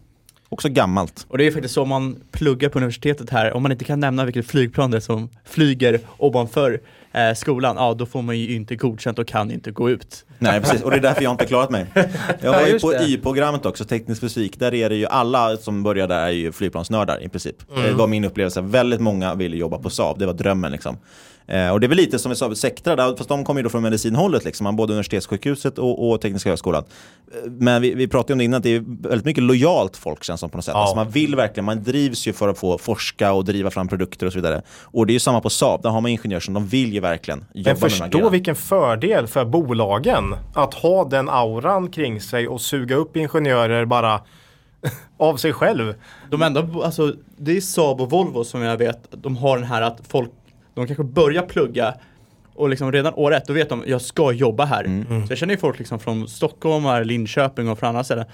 Också 0.49 0.69
gammalt. 0.69 1.25
Och 1.29 1.37
det 1.37 1.47
är 1.47 1.51
faktiskt 1.51 1.73
så 1.73 1.85
man 1.85 2.15
pluggar 2.31 2.69
på 2.69 2.79
universitetet 2.79 3.29
här, 3.29 3.53
om 3.53 3.63
man 3.63 3.71
inte 3.71 3.85
kan 3.85 3.99
nämna 3.99 4.25
vilket 4.25 4.47
flygplan 4.47 4.91
det 4.91 4.97
är 4.97 5.01
som 5.01 5.29
flyger 5.45 5.99
ovanför 6.17 6.79
eh, 7.15 7.33
skolan, 7.35 7.75
ja 7.75 7.93
då 7.93 8.05
får 8.05 8.21
man 8.21 8.39
ju 8.39 8.55
inte 8.55 8.75
godkänt 8.75 9.19
och 9.19 9.27
kan 9.27 9.51
inte 9.51 9.71
gå 9.71 9.89
ut. 9.89 10.25
Nej 10.39 10.61
precis, 10.61 10.81
och 10.81 10.91
det 10.91 10.97
är 10.97 11.01
därför 11.01 11.23
jag 11.23 11.33
inte 11.33 11.45
klarat 11.45 11.69
mig. 11.69 11.85
Jag 11.93 12.05
Ja, 12.41 12.51
var 12.51 12.67
ju 12.67 12.79
på. 12.79 12.93
Y-programmet 12.93 13.65
också, 13.65 13.85
teknisk 13.85 14.21
fysik. 14.21 14.59
Där 14.59 14.73
är 14.73 14.89
det 14.89 14.95
ju 14.95 15.05
alla 15.05 15.57
som 15.57 15.83
börjar 15.83 16.07
där 16.07 16.19
är 16.25 16.29
ju 16.29 16.51
flygplansnördar 16.51 17.23
i 17.23 17.29
princip. 17.29 17.55
Mm. 17.71 17.83
Det 17.83 17.93
var 17.93 18.07
min 18.07 18.23
upplevelse. 18.25 18.61
Väldigt 18.61 18.99
många 19.01 19.35
ville 19.35 19.57
jobba 19.57 19.77
på 19.77 19.89
Saab, 19.89 20.19
det 20.19 20.25
var 20.25 20.33
drömmen 20.33 20.71
liksom. 20.71 20.97
Eh, 21.47 21.69
och 21.69 21.79
det 21.79 21.85
är 21.85 21.87
väl 21.87 21.97
lite 21.97 22.19
som 22.19 22.29
vi 22.29 22.35
sa, 22.35 22.55
Sectra, 22.55 22.95
där, 22.95 23.15
fast 23.15 23.29
de 23.29 23.45
kommer 23.45 23.59
ju 23.59 23.63
då 23.63 23.69
från 23.69 23.81
medicinhållet 23.81 24.45
liksom, 24.45 24.63
man 24.63 24.75
både 24.75 24.93
universitetssjukhuset 24.93 25.79
och, 25.79 26.09
och 26.09 26.21
Tekniska 26.21 26.49
högskolan. 26.49 26.83
Eh, 27.33 27.51
Men 27.51 27.81
vi, 27.81 27.93
vi 27.93 28.07
pratade 28.07 28.33
om 28.33 28.37
det 28.37 28.45
innan, 28.45 28.57
att 28.57 28.63
det 28.63 28.75
är 28.75 28.83
väldigt 29.09 29.25
mycket 29.25 29.43
lojalt 29.43 29.97
folk 29.97 30.23
känns 30.23 30.39
som 30.39 30.49
på 30.49 30.57
något 30.57 30.65
sätt. 30.65 30.73
Ja. 30.73 30.81
Alltså 30.81 30.95
man 30.95 31.09
vill 31.09 31.35
verkligen, 31.35 31.65
man 31.65 31.83
drivs 31.83 32.27
ju 32.27 32.33
för 32.33 32.47
att 32.47 32.57
få 32.57 32.77
forska 32.77 33.33
och 33.33 33.45
driva 33.45 33.71
fram 33.71 33.87
produkter 33.87 34.25
och 34.25 34.33
så 34.33 34.39
vidare. 34.39 34.61
Och 34.81 35.07
det 35.07 35.11
är 35.11 35.13
ju 35.13 35.19
samma 35.19 35.41
på 35.41 35.49
Saab, 35.49 35.81
där 35.81 35.89
har 35.89 36.01
man 36.01 36.11
ingenjörer 36.11 36.39
som 36.39 36.53
de 36.53 36.67
vill 36.67 36.93
ju 36.93 36.99
verkligen 36.99 37.45
jobba 37.53 37.69
Men 37.69 37.79
med 37.81 37.91
förstå 37.91 38.29
vilken 38.29 38.55
fördel 38.55 39.27
för 39.27 39.45
bolagen 39.45 40.35
att 40.53 40.73
ha 40.73 41.05
den 41.05 41.29
auran 41.29 41.91
kring 41.91 42.21
sig 42.21 42.47
och 42.47 42.61
suga 42.61 42.95
upp 42.95 43.17
ingenjörer 43.17 43.85
bara 43.85 44.21
av 45.17 45.37
sig 45.37 45.53
själv. 45.53 45.93
De 46.31 46.41
enda, 46.41 46.67
alltså 46.83 47.13
det 47.37 47.57
är 47.57 47.61
Saab 47.61 48.01
och 48.01 48.09
Volvo 48.09 48.43
som 48.43 48.61
jag 48.61 48.77
vet, 48.77 49.07
de 49.11 49.37
har 49.37 49.57
den 49.57 49.67
här 49.67 49.81
att 49.81 50.01
folk, 50.07 50.29
de 50.75 50.87
kanske 50.87 51.03
börjar 51.03 51.41
plugga 51.41 51.93
och 52.55 52.69
liksom 52.69 52.91
redan 52.91 53.13
år 53.13 53.33
ett, 53.33 53.47
då 53.47 53.53
vet 53.53 53.69
de, 53.69 53.83
jag 53.87 54.01
ska 54.01 54.31
jobba 54.31 54.65
här. 54.65 54.83
Mm. 54.83 55.27
Så 55.27 55.31
jag 55.31 55.37
känner 55.37 55.53
ju 55.53 55.59
folk 55.59 55.79
liksom 55.79 55.99
från 55.99 56.27
Stockholm, 56.27 56.85
här, 56.85 57.03
Linköping 57.03 57.69
och 57.69 57.79
från 57.79 57.89
andra 57.89 58.03
ställen. 58.03 58.25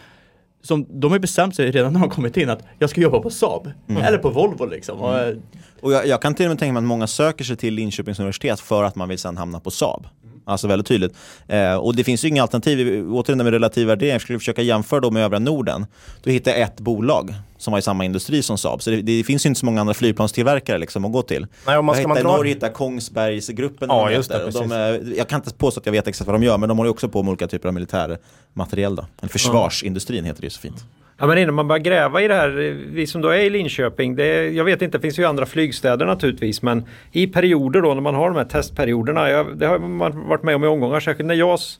Som, 0.64 0.86
de 0.90 1.12
har 1.12 1.20
bestämt 1.20 1.56
sig 1.56 1.72
redan 1.72 1.94
när 1.94 2.00
de 2.00 2.10
kommit 2.10 2.38
in 2.38 2.50
att 2.50 2.64
jag 2.80 2.90
ska 2.90 3.02
jobba 3.02 3.20
på 3.20 3.30
Saab. 3.30 3.72
Mm. 3.90 4.04
Eller 4.04 4.18
på 4.18 4.30
Volvo 4.30 4.66
liksom. 4.66 5.00
Och, 5.00 5.20
eh, 5.20 5.36
Och 5.82 5.94
jag, 5.94 6.08
jag 6.08 6.22
kan 6.22 6.36
till 6.36 6.46
och 6.46 6.50
med 6.50 6.60
tänka 6.60 6.74
mig 6.74 6.80
att 6.80 6.86
många 6.86 7.08
söker 7.08 7.44
sig 7.44 7.56
till 7.56 7.74
Linköpings 7.74 8.20
universitet 8.20 8.60
för 8.60 8.84
att 8.84 8.96
man 8.96 9.10
vill 9.10 9.20
sen 9.20 9.38
hamna 9.38 9.60
på 9.60 9.72
Saab. 9.72 10.08
Alltså 10.46 10.68
väldigt 10.68 10.88
tydligt. 10.88 11.16
Eh, 11.48 11.76
och 11.76 11.96
det 11.96 12.04
finns 12.04 12.26
ju 12.26 12.28
inga 12.28 12.42
alternativ, 12.42 13.08
återigen 13.12 13.38
med 13.44 13.54
relativ 13.54 13.88
värdering, 13.88 14.12
jag 14.12 14.22
skulle 14.22 14.40
försöka 14.40 14.62
jämföra 14.62 15.00
då 15.00 15.12
med 15.12 15.24
övriga 15.24 15.40
Norden. 15.40 15.86
Då 16.24 16.30
hittar 16.30 16.52
jag 16.52 16.62
ett 16.62 16.80
bolag 16.80 17.34
som 17.62 17.72
var 17.72 17.80
i 17.80 17.82
samma 17.82 18.06
industri 18.06 18.44
som 18.44 18.58
Saab. 18.58 18.82
Så 18.82 18.90
det, 18.90 19.02
det 19.02 19.24
finns 19.24 19.46
ju 19.46 19.48
inte 19.48 19.60
så 19.60 19.66
många 19.66 19.82
andra 19.82 19.94
flygplanstillverkare 19.94 20.78
liksom 20.78 21.06
att 21.06 21.12
gå 21.12 21.22
till. 21.22 21.48
Nej, 21.68 21.78
om 21.78 21.86
man 21.86 21.96
jag 21.96 22.02
ska 22.04 22.08
man 22.08 22.18
dra- 22.18 22.24
Norge 22.38 22.54
hittar 22.54 22.68
jag 22.68 22.74
Kongsbergsgruppen. 22.74 23.88
Ja, 23.92 24.12
just 24.12 24.30
de 24.30 24.38
det. 24.38 24.44
Och 24.46 24.52
de, 24.52 24.60
precis. 24.60 24.72
är- 25.12 25.18
jag 25.18 25.28
kan 25.28 25.40
inte 25.40 25.54
påstå 25.54 25.80
att 25.80 25.86
jag 25.86 25.94
vet 25.94 26.08
exakt 26.08 26.28
vad 26.28 26.36
de 26.42 26.46
gör, 26.46 26.58
men 26.58 26.70
de 26.70 26.78
håller 26.78 26.92
också 26.92 27.10
på 27.10 27.24
med 27.24 27.30
olika 27.32 27.48
typer 27.48 27.68
av 27.68 27.74
militärmateriel. 27.74 28.96
Då. 28.96 29.06
Eller 29.22 29.30
försvarsindustrin 29.30 30.26
heter 30.26 30.42
det 30.42 30.46
ju 30.46 30.50
så 30.50 30.62
fint. 30.62 30.86
Ja 31.18 31.28
men 31.28 31.38
innan 31.38 31.56
man 31.56 31.68
börjar 31.68 31.80
gräva 31.84 32.22
i 32.22 32.28
det 32.28 32.36
här, 32.36 32.50
vi 32.94 33.08
som 33.08 33.22
då 33.22 33.30
är 33.30 33.40
i 33.40 33.50
Linköping, 33.50 34.16
det, 34.16 34.50
jag 34.50 34.64
vet 34.64 34.82
inte, 34.82 34.98
det 34.98 35.02
finns 35.02 35.20
ju 35.20 35.26
andra 35.26 35.46
flygstäder 35.46 36.06
naturligtvis 36.06 36.62
men 36.62 36.84
i 37.12 37.28
perioder 37.28 37.82
då 37.82 37.94
när 37.94 38.02
man 38.02 38.16
har 38.16 38.30
de 38.30 38.38
här 38.38 38.46
testperioderna, 38.46 39.30
jag, 39.30 39.58
det 39.58 39.66
har 39.68 39.80
man 39.80 40.28
varit 40.28 40.44
med 40.44 40.56
om 40.56 40.64
i 40.64 40.68
omgångar, 40.68 41.00
särskilt 41.00 41.28
när 41.28 41.36
JAS 41.36 41.80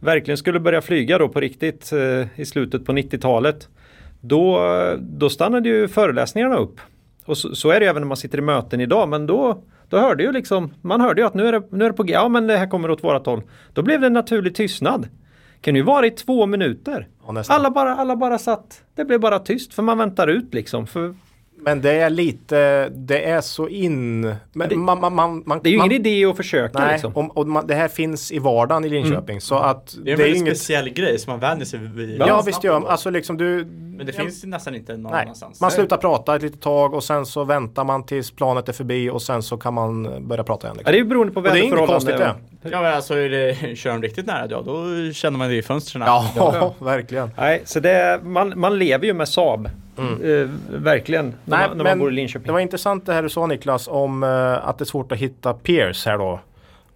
verkligen 0.00 0.38
skulle 0.38 0.60
börja 0.60 0.82
flyga 0.82 1.18
då 1.18 1.28
på 1.28 1.40
riktigt 1.40 1.92
eh, 1.92 2.40
i 2.40 2.46
slutet 2.46 2.86
på 2.86 2.92
90-talet. 2.92 3.68
Då, 4.24 4.60
då 5.00 5.30
stannade 5.30 5.68
ju 5.68 5.88
föreläsningarna 5.88 6.56
upp. 6.56 6.80
Och 7.24 7.38
så, 7.38 7.54
så 7.54 7.70
är 7.70 7.80
det 7.80 7.86
även 7.86 8.02
när 8.02 8.06
man 8.08 8.16
sitter 8.16 8.38
i 8.38 8.40
möten 8.40 8.80
idag 8.80 9.08
men 9.08 9.26
då, 9.26 9.62
då 9.88 9.98
hörde 9.98 10.22
ju 10.22 10.32
liksom, 10.32 10.74
man 10.80 11.00
hörde 11.00 11.20
ju 11.20 11.26
att 11.26 11.34
nu 11.34 11.46
är 11.46 11.52
det, 11.52 11.62
nu 11.70 11.84
är 11.84 11.90
det 11.90 11.96
på 11.96 12.04
ja 12.06 12.28
men 12.28 12.46
det 12.46 12.56
här 12.56 12.66
kommer 12.66 12.90
åt 12.90 13.04
vårat 13.04 13.26
håll. 13.26 13.42
Då 13.72 13.82
blev 13.82 14.00
det 14.00 14.06
en 14.06 14.12
naturlig 14.12 14.54
tystnad. 14.54 15.08
Kan 15.60 15.76
ju 15.76 15.82
vara 15.82 16.06
i 16.06 16.10
två 16.10 16.46
minuter. 16.46 17.08
alla, 17.48 17.70
bara, 17.70 17.96
alla 17.96 18.16
bara 18.16 18.38
satt, 18.38 18.82
det 18.94 19.04
blev 19.04 19.20
bara 19.20 19.38
tyst 19.38 19.74
för 19.74 19.82
man 19.82 19.98
väntar 19.98 20.28
ut 20.28 20.54
liksom. 20.54 20.86
För 20.86 21.14
Men 21.64 21.80
det 21.80 21.92
är 21.92 22.10
lite, 22.10 22.88
det 22.88 23.30
är 23.30 23.40
så 23.40 23.68
in... 23.68 24.34
Men 24.52 24.78
man, 24.80 25.00
man, 25.00 25.14
man, 25.14 25.42
man, 25.46 25.60
det 25.62 25.68
är 25.68 25.70
ju 25.70 25.78
man, 25.78 25.92
ingen 25.92 26.06
idé 26.06 26.24
att 26.24 26.36
försöka 26.36 26.78
Nej, 26.78 26.92
liksom. 26.92 27.12
och, 27.12 27.36
och 27.38 27.48
man, 27.48 27.66
det 27.66 27.74
här 27.74 27.88
finns 27.88 28.32
i 28.32 28.38
vardagen 28.38 28.84
i 28.84 28.88
Linköping. 28.88 29.40
Så 29.40 29.54
att 29.54 29.86
det 29.86 29.96
är 29.96 29.98
en 29.98 30.04
det 30.04 30.12
är 30.12 30.16
väldigt 30.16 30.36
inget... 30.36 30.56
speciell 30.56 30.88
grej 30.88 31.18
som 31.18 31.30
man 31.30 31.40
vänjer 31.40 31.64
sig 31.64 31.78
vid. 31.78 32.20
Ja, 32.20 32.42
visst 32.46 32.64
gör 32.64 32.80
man. 32.80 32.90
Alltså 32.90 33.10
liksom 33.10 33.36
du... 33.36 33.64
Men 33.64 34.06
det 34.06 34.12
finns 34.12 34.44
ju 34.44 34.48
nästan 34.48 34.74
inte 34.74 34.96
någon 34.96 35.12
Nej, 35.12 35.22
annanstans. 35.22 35.60
man 35.60 35.70
slutar 35.70 35.96
prata 35.96 36.36
ett 36.36 36.42
litet 36.42 36.60
tag 36.60 36.94
och 36.94 37.04
sen 37.04 37.26
så 37.26 37.44
väntar 37.44 37.84
man 37.84 38.06
tills 38.06 38.30
planet 38.30 38.68
är 38.68 38.72
förbi 38.72 39.10
och 39.10 39.22
sen 39.22 39.42
så 39.42 39.56
kan 39.56 39.74
man 39.74 40.28
börja 40.28 40.44
prata 40.44 40.66
igen. 40.66 40.76
Liksom. 40.76 40.88
Ja, 40.88 40.92
det 40.92 40.98
är 40.98 41.02
ju 41.02 41.08
beroende 41.08 41.32
på 41.32 41.40
Och 41.40 41.44
det 41.44 41.50
är 41.50 41.56
inget 41.56 41.72
väderförhållanden. 41.72 42.18
konstigt 42.18 42.62
det. 42.62 42.70
Ja 42.70 42.82
men 42.82 42.94
alltså 42.94 43.14
det, 43.14 43.76
kör 43.76 43.90
de 43.90 44.02
riktigt 44.02 44.26
nära 44.26 44.46
ja 44.50 44.62
då 44.62 45.12
känner 45.12 45.38
man 45.38 45.48
det 45.48 45.56
i 45.56 45.62
fönstren. 45.62 46.02
Ja, 46.06 46.74
verkligen. 46.78 47.30
Nej, 47.36 47.62
så 47.64 47.80
det, 47.80 48.20
man, 48.22 48.52
man 48.56 48.78
lever 48.78 49.06
ju 49.06 49.14
med 49.14 49.28
Saab. 49.28 49.70
Eh, 49.98 50.48
verkligen. 50.68 51.34
När, 51.44 51.58
Nej, 51.58 51.68
man, 51.68 51.76
när 51.76 51.84
man 51.84 51.98
bor 51.98 52.12
i 52.12 52.14
Linköping. 52.14 52.46
Det 52.46 52.52
var 52.52 52.60
intressant 52.60 53.06
det 53.06 53.12
här 53.12 53.22
du 53.22 53.28
sa 53.28 53.46
Niklas 53.46 53.88
om 53.88 54.22
eh, 54.22 54.68
att 54.68 54.78
det 54.78 54.82
är 54.82 54.86
svårt 54.86 55.12
att 55.12 55.18
hitta 55.18 55.54
peers 55.54 56.06
här 56.06 56.18
då. 56.18 56.40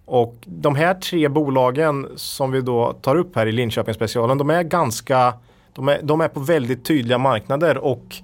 Och 0.05 0.35
de 0.45 0.75
här 0.75 0.93
tre 0.93 1.27
bolagen 1.27 2.07
som 2.15 2.51
vi 2.51 2.61
då 2.61 2.93
tar 2.93 3.15
upp 3.15 3.35
här 3.35 3.45
i 3.45 3.51
Linköping 3.51 3.93
specialen, 3.93 4.37
de 4.37 4.49
är 4.49 4.63
ganska, 4.63 5.33
de 5.73 5.87
är, 5.87 5.99
de 6.03 6.21
är 6.21 6.27
på 6.27 6.39
väldigt 6.39 6.85
tydliga 6.85 7.17
marknader 7.17 7.77
och 7.77 8.15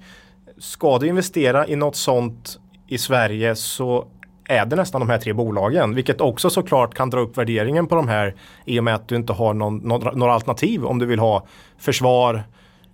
ska 0.58 0.98
du 0.98 1.06
investera 1.06 1.66
i 1.66 1.76
något 1.76 1.96
sånt 1.96 2.58
i 2.88 2.98
Sverige 2.98 3.54
så 3.54 4.06
är 4.44 4.66
det 4.66 4.76
nästan 4.76 5.00
de 5.00 5.10
här 5.10 5.18
tre 5.18 5.32
bolagen. 5.32 5.94
Vilket 5.94 6.20
också 6.20 6.50
såklart 6.50 6.94
kan 6.94 7.10
dra 7.10 7.20
upp 7.20 7.38
värderingen 7.38 7.86
på 7.86 7.94
de 7.94 8.08
här 8.08 8.34
i 8.64 8.80
och 8.80 8.84
med 8.84 8.94
att 8.94 9.08
du 9.08 9.16
inte 9.16 9.32
har 9.32 9.54
någon, 9.54 9.76
några, 9.76 10.12
några 10.12 10.32
alternativ 10.32 10.84
om 10.84 10.98
du 10.98 11.06
vill 11.06 11.18
ha 11.18 11.46
försvar, 11.78 12.42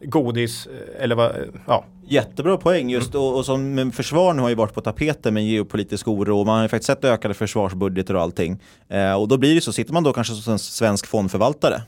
godis 0.00 0.66
eh, 0.66 1.04
eller 1.04 1.14
vad, 1.14 1.32
ja. 1.66 1.84
Jättebra 2.08 2.56
poäng 2.56 2.90
just 2.90 3.14
och, 3.14 3.36
och 3.36 3.44
som 3.44 3.92
försvar 3.92 4.34
nu 4.34 4.42
har 4.42 4.48
ju 4.48 4.54
varit 4.54 4.74
på 4.74 4.80
tapeten 4.80 5.34
med 5.34 5.46
geopolitisk 5.46 6.08
oro 6.08 6.38
och 6.38 6.46
man 6.46 6.56
har 6.56 6.62
ju 6.62 6.68
faktiskt 6.68 6.86
sett 6.86 7.04
ökade 7.04 7.34
försvarsbudgetar 7.34 8.14
och 8.14 8.22
allting. 8.22 8.62
Eh, 8.88 9.12
och 9.12 9.28
då 9.28 9.36
blir 9.36 9.54
det 9.54 9.60
så, 9.60 9.72
sitter 9.72 9.92
man 9.92 10.02
då 10.02 10.12
kanske 10.12 10.34
som 10.34 10.52
en 10.52 10.58
svensk 10.58 11.06
fondförvaltare 11.06 11.82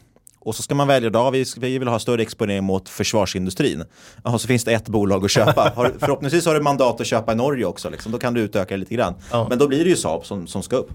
och 0.45 0.55
så 0.55 0.63
ska 0.63 0.75
man 0.75 0.89
välja 0.89 1.11
då, 1.11 1.31
vi, 1.31 1.45
vi 1.57 1.79
vill 1.79 1.89
ha 1.89 1.99
större 1.99 2.23
exponering 2.23 2.65
mot 2.65 2.89
försvarsindustrin. 2.89 3.85
Och 4.23 4.41
så 4.41 4.47
finns 4.47 4.65
det 4.65 4.73
ett 4.73 4.89
bolag 4.89 5.25
att 5.25 5.31
köpa. 5.31 5.73
Har, 5.77 5.93
förhoppningsvis 5.99 6.47
har 6.47 6.55
du 6.55 6.61
mandat 6.61 7.01
att 7.01 7.07
köpa 7.07 7.33
i 7.33 7.35
Norge 7.35 7.65
också, 7.65 7.91
liksom. 7.91 8.13
då 8.13 8.19
kan 8.19 8.35
du 8.35 8.41
utöka 8.41 8.77
lite 8.77 8.95
grann. 8.95 9.15
Men 9.49 9.59
då 9.59 9.69
blir 9.69 9.85
det 9.85 9.91
ju 9.91 9.97
Saab 9.97 10.27
som, 10.27 10.47
som 10.47 10.63
ska 10.63 10.77
upp. 10.77 10.91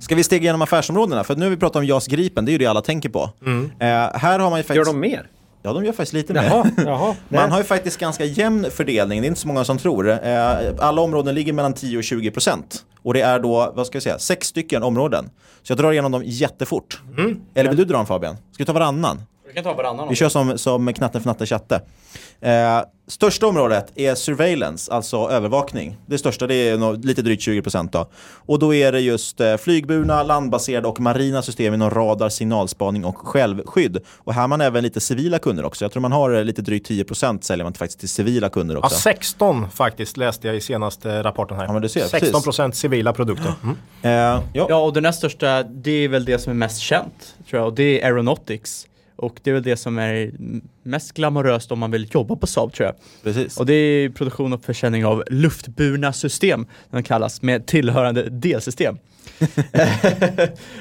Ska 0.00 0.14
vi 0.14 0.24
stega 0.24 0.42
igenom 0.42 0.62
affärsområdena? 0.62 1.24
För 1.24 1.36
nu 1.36 1.44
har 1.44 1.50
vi 1.50 1.56
pratat 1.56 1.76
om 1.76 1.86
JAS 1.86 2.06
Gripen, 2.06 2.44
det 2.44 2.50
är 2.50 2.52
ju 2.52 2.58
det 2.58 2.66
alla 2.66 2.82
tänker 2.82 3.08
på. 3.08 3.30
Eh, 3.78 3.86
här 4.18 4.38
har 4.38 4.50
man 4.50 4.58
ju 4.58 4.62
faktiskt... 4.62 4.76
Gör 4.76 4.84
de 4.84 5.00
mer? 5.00 5.30
Ja, 5.66 5.72
de 5.72 5.84
gör 5.84 5.92
faktiskt 5.92 6.12
lite 6.12 6.32
Jaha, 6.32 6.64
mer. 6.76 6.86
jaha. 6.86 7.14
Man 7.28 7.50
har 7.50 7.58
ju 7.58 7.64
faktiskt 7.64 7.98
ganska 8.00 8.24
jämn 8.24 8.66
fördelning, 8.70 9.20
det 9.20 9.26
är 9.26 9.28
inte 9.28 9.40
så 9.40 9.48
många 9.48 9.64
som 9.64 9.78
tror. 9.78 10.10
Eh, 10.10 10.50
Alla 10.78 11.00
områden 11.02 11.34
ligger 11.34 11.52
mellan 11.52 11.72
10 11.72 11.98
och 11.98 12.04
20 12.04 12.30
procent. 12.30 12.84
Och 13.02 13.14
det 13.14 13.20
är 13.20 13.38
då, 13.38 13.72
vad 13.76 13.86
ska 13.86 13.96
jag 13.96 14.02
säga, 14.02 14.18
sex 14.18 14.46
stycken 14.46 14.82
områden. 14.82 15.30
Så 15.62 15.70
jag 15.72 15.78
drar 15.78 15.92
igenom 15.92 16.12
dem 16.12 16.22
jättefort. 16.24 17.00
Eller 17.54 17.68
vill 17.68 17.78
du 17.78 17.84
dra 17.84 17.96
dem 17.96 18.06
Fabian? 18.06 18.34
Ska 18.52 18.62
vi 18.62 18.64
ta 18.66 18.72
varannan? 18.72 19.22
Vi 19.56 19.62
kan 19.62 19.72
ta 19.72 19.82
varannan. 19.82 20.08
Vi 20.08 20.14
kör 20.14 20.28
som, 20.28 20.58
som 20.58 20.92
knatte 20.92 21.20
för 21.20 21.28
natte 21.28 21.46
chatte. 21.46 21.80
Eh, 22.40 22.80
största 23.06 23.46
området 23.46 23.92
är 23.94 24.14
surveillance, 24.14 24.92
alltså 24.92 25.30
övervakning. 25.30 25.96
Det 26.06 26.18
största 26.18 26.46
det 26.46 26.54
är 26.54 26.78
nog 26.78 27.04
lite 27.04 27.22
drygt 27.22 27.42
20% 27.42 27.88
då. 27.92 28.08
Och 28.46 28.58
då 28.58 28.74
är 28.74 28.92
det 28.92 29.00
just 29.00 29.40
eh, 29.40 29.56
flygburna, 29.56 30.22
landbaserade 30.22 30.88
och 30.88 31.00
marina 31.00 31.42
system 31.42 31.74
inom 31.74 31.90
radar, 31.90 32.28
signalspaning 32.28 33.04
och 33.04 33.18
självskydd. 33.18 33.98
Och 34.18 34.34
här 34.34 34.40
har 34.40 34.48
man 34.48 34.60
även 34.60 34.82
lite 34.82 35.00
civila 35.00 35.38
kunder 35.38 35.64
också. 35.64 35.84
Jag 35.84 35.92
tror 35.92 36.00
man 36.00 36.12
har 36.12 36.30
eh, 36.34 36.44
lite 36.44 36.62
drygt 36.62 36.90
10% 36.90 37.40
säljer 37.40 37.64
man 37.64 37.74
faktiskt 37.74 38.00
till 38.00 38.08
civila 38.08 38.48
kunder 38.48 38.74
Ja, 38.74 38.78
också. 38.78 38.96
16 38.96 39.70
faktiskt 39.70 40.16
läste 40.16 40.46
jag 40.46 40.56
i 40.56 40.60
senaste 40.60 41.22
rapporten 41.22 41.56
här. 41.56 41.64
Ja, 41.66 41.72
men 41.72 41.82
du 41.82 41.88
ser, 41.88 42.06
16 42.06 42.42
procent 42.42 42.76
civila 42.76 43.12
produkter. 43.12 43.52
Mm. 43.62 43.76
Eh, 44.02 44.42
ja. 44.52 44.66
Ja, 44.68 44.76
och 44.76 44.92
det 44.92 45.00
näst 45.00 45.18
största, 45.18 45.62
det 45.62 45.90
är 45.90 46.08
väl 46.08 46.24
det 46.24 46.38
som 46.38 46.50
är 46.50 46.54
mest 46.54 46.78
känt, 46.78 47.34
tror 47.50 47.60
jag, 47.60 47.68
och 47.68 47.74
det 47.74 48.02
är 48.02 48.06
Aeronautics. 48.06 48.86
Och 49.16 49.40
det 49.42 49.50
är 49.50 49.54
väl 49.54 49.62
det 49.62 49.76
som 49.76 49.98
är 49.98 50.32
mest 50.82 51.12
glamoröst 51.12 51.72
om 51.72 51.78
man 51.78 51.90
vill 51.90 52.08
jobba 52.12 52.36
på 52.36 52.46
Saab 52.46 52.72
tror 52.72 52.86
jag. 52.86 52.94
Precis. 53.22 53.60
Och 53.60 53.66
det 53.66 53.74
är 53.74 54.08
produktion 54.08 54.52
och 54.52 54.64
försäljning 54.64 55.06
av 55.06 55.24
luftburna 55.30 56.12
system, 56.12 56.66
den 56.90 57.02
kallas, 57.02 57.42
med 57.42 57.66
tillhörande 57.66 58.22
delsystem. 58.22 58.98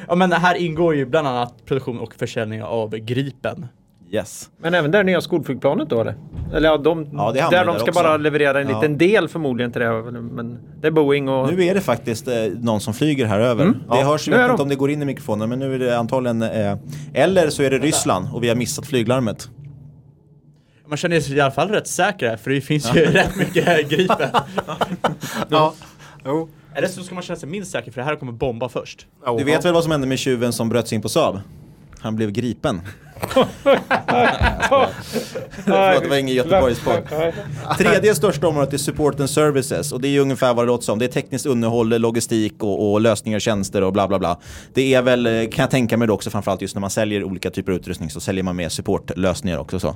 ja 0.07 0.15
men 0.15 0.31
här 0.31 0.55
ingår 0.55 0.95
ju 0.95 1.05
bland 1.05 1.27
annat 1.27 1.65
produktion 1.65 1.99
och 1.99 2.15
försäljning 2.15 2.63
av 2.63 2.97
Gripen. 2.97 3.67
Yes. 4.11 4.49
Men 4.57 4.73
även 4.73 4.91
det 4.91 5.03
nya 5.03 5.21
skolflygplanet 5.21 5.89
då 5.89 6.01
eller? 6.01 6.15
Eller 6.53 6.69
ja, 6.69 6.77
de, 6.77 7.09
Ja, 7.13 7.31
där 7.31 7.65
de 7.65 7.75
ska 7.79 7.89
också. 7.89 8.03
bara 8.03 8.17
leverera 8.17 8.61
en 8.61 8.69
Ja. 8.69 8.75
liten 8.81 8.97
del 8.97 9.27
förmodligen 9.27 9.71
till 9.71 9.81
det. 9.81 10.11
Men 10.11 10.59
det 10.81 10.87
är 10.87 10.91
Boeing 10.91 11.29
och... 11.29 11.53
Nu 11.53 11.63
är 11.63 11.73
det 11.73 11.81
faktiskt 11.81 12.27
eh, 12.27 12.33
någon 12.59 12.81
som 12.81 12.93
flyger 12.93 13.25
här 13.25 13.39
över. 13.39 13.63
Mm. 13.63 13.77
Det 13.79 13.97
Ja, 13.97 14.03
hörs, 14.05 14.25
de. 14.25 14.49
inte 14.51 14.61
om 14.63 14.69
det 14.69 14.75
går 14.75 14.91
in 14.91 15.01
i 15.01 15.05
mikrofonen, 15.05 15.49
men 15.49 15.59
nu 15.59 15.75
är 15.75 15.79
det 15.79 15.97
antagligen... 15.97 16.41
Eh, 16.41 16.77
eller 17.13 17.49
så 17.49 17.63
är 17.63 17.69
det 17.69 17.77
Ryssland 17.77 18.27
och 18.33 18.43
vi 18.43 18.47
har 18.49 18.55
missat 18.55 18.87
flyglarmet. 18.87 19.49
Man 20.87 20.97
känner 20.97 21.19
sig 21.19 21.35
i 21.37 21.41
alla 21.41 21.51
fall 21.51 21.69
rätt 21.69 21.87
säker 21.87 22.37
för 22.37 22.51
det 22.51 22.61
finns 22.61 22.95
ju 22.95 22.99
Ja. 22.99 23.11
rätt 23.11 23.35
mycket 23.35 23.89
Gripen. 23.89 24.29
ja. 25.49 25.73
Jo. 26.25 26.49
Eller 26.75 26.87
så 26.87 27.03
ska 27.03 27.15
man 27.15 27.23
känna 27.23 27.37
sig 27.39 27.49
minst 27.49 27.71
säker, 27.71 27.91
för 27.91 28.01
det 28.01 28.05
här 28.05 28.15
kommer 28.15 28.31
bomba 28.31 28.69
först. 28.69 29.07
Du 29.37 29.43
vet 29.43 29.65
väl 29.65 29.73
vad 29.73 29.83
som 29.83 29.91
hände 29.91 30.07
med 30.07 30.19
tjuven 30.19 30.53
som 30.53 30.69
bröt 30.69 30.87
sig 30.87 30.95
in 30.95 31.01
på 31.01 31.09
Saab? 31.09 31.39
Han 31.99 32.15
blev 32.15 32.31
gripen. 32.31 32.81
Förlåt, 35.65 36.03
det 36.03 36.09
var 36.09 36.17
ingen 36.17 36.35
Göteborgspodd. 36.35 37.03
Tredje 37.77 38.15
största 38.15 38.47
området 38.47 38.73
är 38.73 38.77
support 38.77 39.19
and 39.19 39.29
services 39.29 39.91
och 39.91 40.01
det 40.01 40.07
är 40.07 40.09
ju 40.09 40.19
ungefär 40.19 40.53
vad 40.53 40.65
det 40.65 40.67
låter 40.67 40.83
som. 40.83 40.99
Det 40.99 41.05
är 41.05 41.09
tekniskt 41.09 41.45
underhåll, 41.45 42.01
logistik 42.01 42.63
och, 42.63 42.91
och 42.91 43.01
lösningar, 43.01 43.39
tjänster 43.39 43.81
och 43.81 43.93
bla 43.93 44.07
bla 44.07 44.19
bla. 44.19 44.39
Det 44.73 44.93
är 44.93 45.01
väl, 45.01 45.25
eh, 45.25 45.31
kan 45.31 45.63
jag 45.63 45.71
tänka 45.71 45.97
mig 45.97 46.07
då 46.07 46.13
också 46.13 46.29
framförallt 46.29 46.61
just 46.61 46.75
när 46.75 46.81
man 46.81 46.89
säljer 46.89 47.23
olika 47.23 47.49
typer 47.49 47.71
av 47.71 47.77
utrustning 47.77 48.09
så 48.09 48.19
säljer 48.19 48.43
man 48.43 48.55
med 48.55 48.71
supportlösningar 48.71 49.57
också 49.57 49.79
så. 49.79 49.95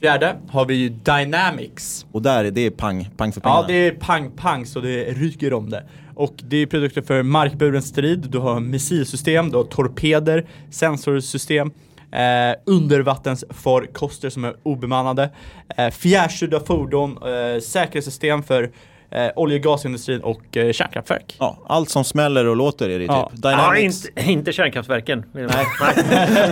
Fjärde 0.00 0.36
har 0.48 0.66
vi 0.66 0.74
ju 0.74 0.88
Dynamics. 0.88 2.06
Och 2.12 2.22
där, 2.22 2.50
det 2.50 2.60
är 2.60 2.70
pang, 2.70 3.08
pang 3.16 3.32
för 3.32 3.40
pengarna. 3.40 3.60
Ja, 3.60 3.66
det 3.66 3.86
är 3.86 3.90
pang-pang 3.92 4.66
så 4.66 4.80
det 4.80 5.04
ryker 5.04 5.52
om 5.52 5.70
det. 5.70 5.84
Och 6.14 6.34
det 6.36 6.56
är 6.56 6.66
produkter 6.66 7.02
för 7.02 7.22
markburen 7.22 7.82
strid, 7.82 8.26
du 8.30 8.38
har 8.38 8.60
missilsystem, 8.60 9.50
du 9.50 9.56
har 9.56 9.64
torpeder, 9.64 10.46
sensorsystem, 10.70 11.70
eh, 12.12 12.54
undervattensfarkoster 12.66 14.30
som 14.30 14.44
är 14.44 14.54
obemannade, 14.62 15.30
eh, 15.76 15.90
fjärrstyrda 15.90 16.60
fordon, 16.60 17.18
eh, 17.22 17.60
säkerhetssystem 17.60 18.42
för 18.42 18.70
eh, 19.10 19.28
olje 19.36 19.56
och 19.58 19.62
gasindustrin 19.64 20.20
och 20.20 20.56
eh, 20.56 20.72
kärnkraftverk. 20.72 21.36
Ja, 21.38 21.58
allt 21.68 21.90
som 21.90 22.04
smäller 22.04 22.46
och 22.46 22.56
låter 22.56 22.88
är 22.88 22.98
det 22.98 23.04
Ja. 23.04 23.30
typ. 23.34 23.40
Ja, 23.44 23.76
inte, 23.76 24.08
inte 24.30 24.52
kärnkraftverken. 24.52 25.24
Nej. 25.32 25.48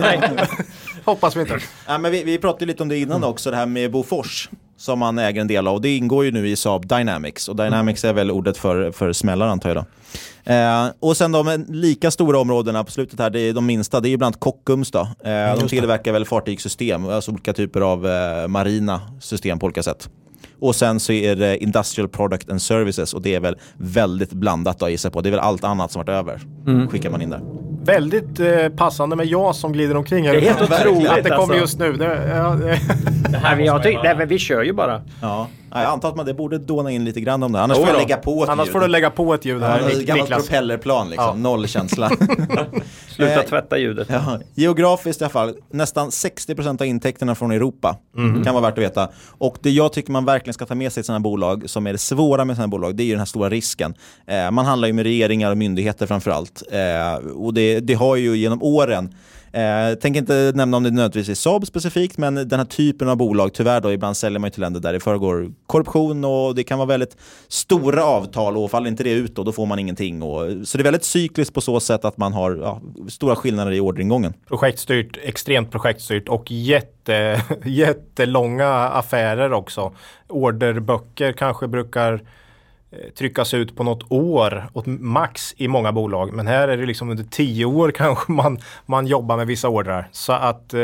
Nej. 0.01 0.19
Hoppas 1.05 1.35
vi 1.35 1.41
inte. 1.41 1.59
Ja, 1.87 1.97
men 1.97 2.11
vi, 2.11 2.23
vi 2.23 2.37
pratade 2.37 2.65
lite 2.65 2.83
om 2.83 2.89
det 2.89 2.97
innan 2.97 3.23
också, 3.23 3.51
det 3.51 3.57
här 3.57 3.65
med 3.65 3.91
Bofors 3.91 4.49
som 4.77 4.99
man 4.99 5.19
äger 5.19 5.41
en 5.41 5.47
del 5.47 5.67
av. 5.67 5.75
Och 5.75 5.81
det 5.81 5.95
ingår 5.95 6.25
ju 6.25 6.31
nu 6.31 6.49
i 6.49 6.55
Saab 6.55 6.87
Dynamics. 6.87 7.49
Och 7.49 7.55
Dynamics 7.55 8.05
är 8.05 8.13
väl 8.13 8.31
ordet 8.31 8.57
för, 8.57 8.91
för 8.91 9.13
smällar 9.13 9.47
antar 9.47 9.69
jag 9.69 9.77
då. 9.77 9.85
Eh, 10.51 10.87
och 10.99 11.17
sen 11.17 11.31
de 11.31 11.65
lika 11.69 12.11
stora 12.11 12.39
områdena 12.39 12.83
på 12.83 12.91
slutet 12.91 13.19
här, 13.19 13.29
det 13.29 13.39
är 13.39 13.53
de 13.53 13.65
minsta, 13.65 13.99
det 13.99 14.07
är 14.07 14.09
ju 14.09 14.17
bland 14.17 14.27
annat 14.35 14.39
Kockums 14.39 14.91
då. 14.91 14.99
Eh, 14.99 15.07
de 15.23 15.49
just 15.49 15.61
det. 15.61 15.67
tillverkar 15.69 16.11
väl 16.11 16.25
fartygssystem, 16.25 17.05
alltså 17.05 17.31
olika 17.31 17.53
typer 17.53 17.81
av 17.81 18.07
eh, 18.07 18.47
marina 18.47 19.01
system 19.21 19.59
på 19.59 19.65
olika 19.65 19.83
sätt. 19.83 20.09
Och 20.59 20.75
sen 20.75 20.99
så 20.99 21.11
är 21.11 21.35
det 21.35 21.63
Industrial 21.63 22.09
Product 22.09 22.49
and 22.49 22.61
Services 22.61 23.13
och 23.13 23.21
det 23.21 23.35
är 23.35 23.39
väl 23.39 23.57
väldigt 23.77 24.33
blandat 24.33 24.91
gissar 24.91 25.09
jag 25.09 25.13
på. 25.13 25.21
Det 25.21 25.29
är 25.29 25.31
väl 25.31 25.39
allt 25.39 25.63
annat 25.63 25.91
som 25.91 25.99
varit 25.99 26.09
över. 26.09 26.41
Mm. 26.67 26.87
Skickar 26.87 27.09
man 27.09 27.21
in 27.21 27.29
där. 27.29 27.41
Väldigt 27.85 28.39
eh, 28.39 28.69
passande 28.77 29.15
med 29.15 29.25
jag 29.25 29.55
som 29.55 29.73
glider 29.73 29.97
omkring 29.97 30.25
här. 30.27 30.33
Det 30.33 30.47
är 30.47 30.53
helt 30.53 30.61
otroligt, 30.71 31.09
Att 31.09 31.23
det 31.23 31.29
kommer 31.29 31.39
alltså. 31.41 31.57
just 31.57 31.79
nu. 31.79 31.93
Det, 31.93 32.35
ja, 32.35 32.49
det. 32.55 32.79
Nej, 33.29 33.55
men 33.55 33.65
jag 33.65 33.83
tycker, 33.83 34.03
nej, 34.03 34.15
men 34.17 34.27
vi 34.27 34.39
kör 34.39 34.63
ju 34.63 34.73
bara. 34.73 35.01
Ja, 35.21 35.47
Ja, 35.75 35.81
jag 35.81 35.91
antar 35.91 36.09
att 36.09 36.15
man 36.15 36.25
det 36.25 36.33
borde 36.33 36.57
dåna 36.57 36.91
in 36.91 37.05
lite 37.05 37.21
grann 37.21 37.43
om 37.43 37.51
det. 37.51 37.61
Annars 37.61 37.77
får 37.77 37.87
jag 37.87 37.95
då. 37.95 37.99
lägga 37.99 38.17
på 38.17 38.43
ett 38.43 38.49
Annars 38.49 38.65
ljud. 38.67 38.73
får 38.73 38.79
du 38.79 38.87
lägga 38.87 39.09
på 39.09 39.33
ett 39.33 39.45
ljud 39.45 39.61
här. 39.63 39.79
Ja, 39.93 39.99
gammalt 40.01 40.29
propellerplan 40.29 41.09
liksom, 41.09 41.43
noll 41.43 41.67
känsla. 41.67 42.09
Sluta 43.07 43.33
Eh, 43.33 43.41
tvätta 43.41 43.77
ljudet. 43.77 44.07
Ja, 44.11 44.39
geografiskt 44.53 45.21
i 45.21 45.23
alla 45.23 45.31
fall, 45.31 45.55
nästan 45.71 46.09
60% 46.09 46.81
av 46.81 46.87
intäkterna 46.87 47.35
från 47.35 47.51
Europa. 47.51 47.97
Mhm. 48.15 48.43
Kan 48.43 48.53
vara 48.53 48.63
värt 48.63 48.77
att 48.77 48.83
veta. 48.83 49.09
Och 49.37 49.57
det 49.61 49.69
jag 49.69 49.93
tycker 49.93 50.11
man 50.11 50.25
verkligen 50.25 50.53
ska 50.53 50.65
ta 50.65 50.75
med 50.75 50.91
sig 50.93 51.03
till 51.03 51.05
sådana 51.07 51.19
bolag, 51.19 51.69
som 51.69 51.87
är 51.87 51.91
det 51.91 51.97
svåra 51.97 52.45
med 52.45 52.55
sådana 52.55 52.67
bolag, 52.67 52.95
det 52.95 53.03
är 53.03 53.05
ju 53.05 53.11
den 53.11 53.19
här 53.19 53.25
stora 53.25 53.49
risken. 53.49 53.93
Eh, 54.27 54.51
man 54.51 54.65
handlar 54.65 54.87
ju 54.87 54.93
med 54.93 55.03
regeringar 55.03 55.51
och 55.51 55.57
myndigheter 55.57 56.05
framförallt. 56.07 56.63
Eh, 56.71 57.31
och 57.31 57.53
det, 57.53 57.79
det 57.79 57.93
har 57.93 58.15
ju 58.15 58.37
genom 58.37 58.63
åren 58.63 59.13
Eh, 59.55 59.95
tänker 59.95 60.19
inte 60.19 60.51
nämna 60.55 60.77
om 60.77 60.83
det 60.83 60.91
nödvändigtvis 60.91 61.29
är 61.29 61.41
Saab 61.41 61.67
specifikt, 61.67 62.17
men 62.17 62.35
den 62.35 62.59
här 62.59 62.65
typen 62.65 63.09
av 63.09 63.17
bolag, 63.17 63.53
tyvärr 63.53 63.81
då, 63.81 63.91
ibland 63.91 64.17
säljer 64.17 64.39
man 64.39 64.47
ju 64.47 64.51
till 64.51 64.61
länder 64.61 64.79
där 64.79 64.93
det 64.93 64.99
föregår 64.99 65.51
korruption 65.67 66.25
och 66.25 66.55
det 66.55 66.63
kan 66.63 66.77
vara 66.77 66.87
väldigt 66.87 67.17
stora 67.47 68.05
avtal 68.05 68.57
och 68.57 68.71
faller 68.71 68.87
inte 68.87 69.03
det 69.03 69.11
ut 69.11 69.35
då, 69.35 69.43
då 69.43 69.51
får 69.51 69.65
man 69.65 69.79
ingenting. 69.79 70.21
Och, 70.21 70.67
så 70.67 70.77
det 70.77 70.81
är 70.81 70.83
väldigt 70.83 71.03
cykliskt 71.03 71.53
på 71.53 71.61
så 71.61 71.79
sätt 71.79 72.05
att 72.05 72.17
man 72.17 72.33
har 72.33 72.55
ja, 72.55 72.81
stora 73.09 73.35
skillnader 73.35 73.71
i 73.71 73.79
orderingången. 73.79 74.33
Projektstyrt, 74.47 75.17
extremt 75.23 75.71
projektstyrt 75.71 76.29
och 76.29 76.51
jätte, 76.51 77.41
jättelånga 77.65 78.69
affärer 78.69 79.53
också. 79.53 79.93
Orderböcker 80.27 81.31
kanske 81.31 81.67
brukar 81.67 82.21
tryckas 83.17 83.53
ut 83.53 83.75
på 83.75 83.83
något 83.83 84.11
år, 84.11 84.69
åt 84.73 84.85
max 84.85 85.53
i 85.57 85.67
många 85.67 85.91
bolag. 85.91 86.33
Men 86.33 86.47
här 86.47 86.67
är 86.67 86.77
det 86.77 86.85
liksom 86.85 87.09
under 87.09 87.23
tio 87.23 87.65
år 87.65 87.91
kanske 87.95 88.31
man, 88.31 88.59
man 88.85 89.07
jobbar 89.07 89.37
med 89.37 89.47
vissa 89.47 89.69
ordrar. 89.69 90.07
Så 90.11 90.33
att, 90.33 90.73
eh, 90.73 90.81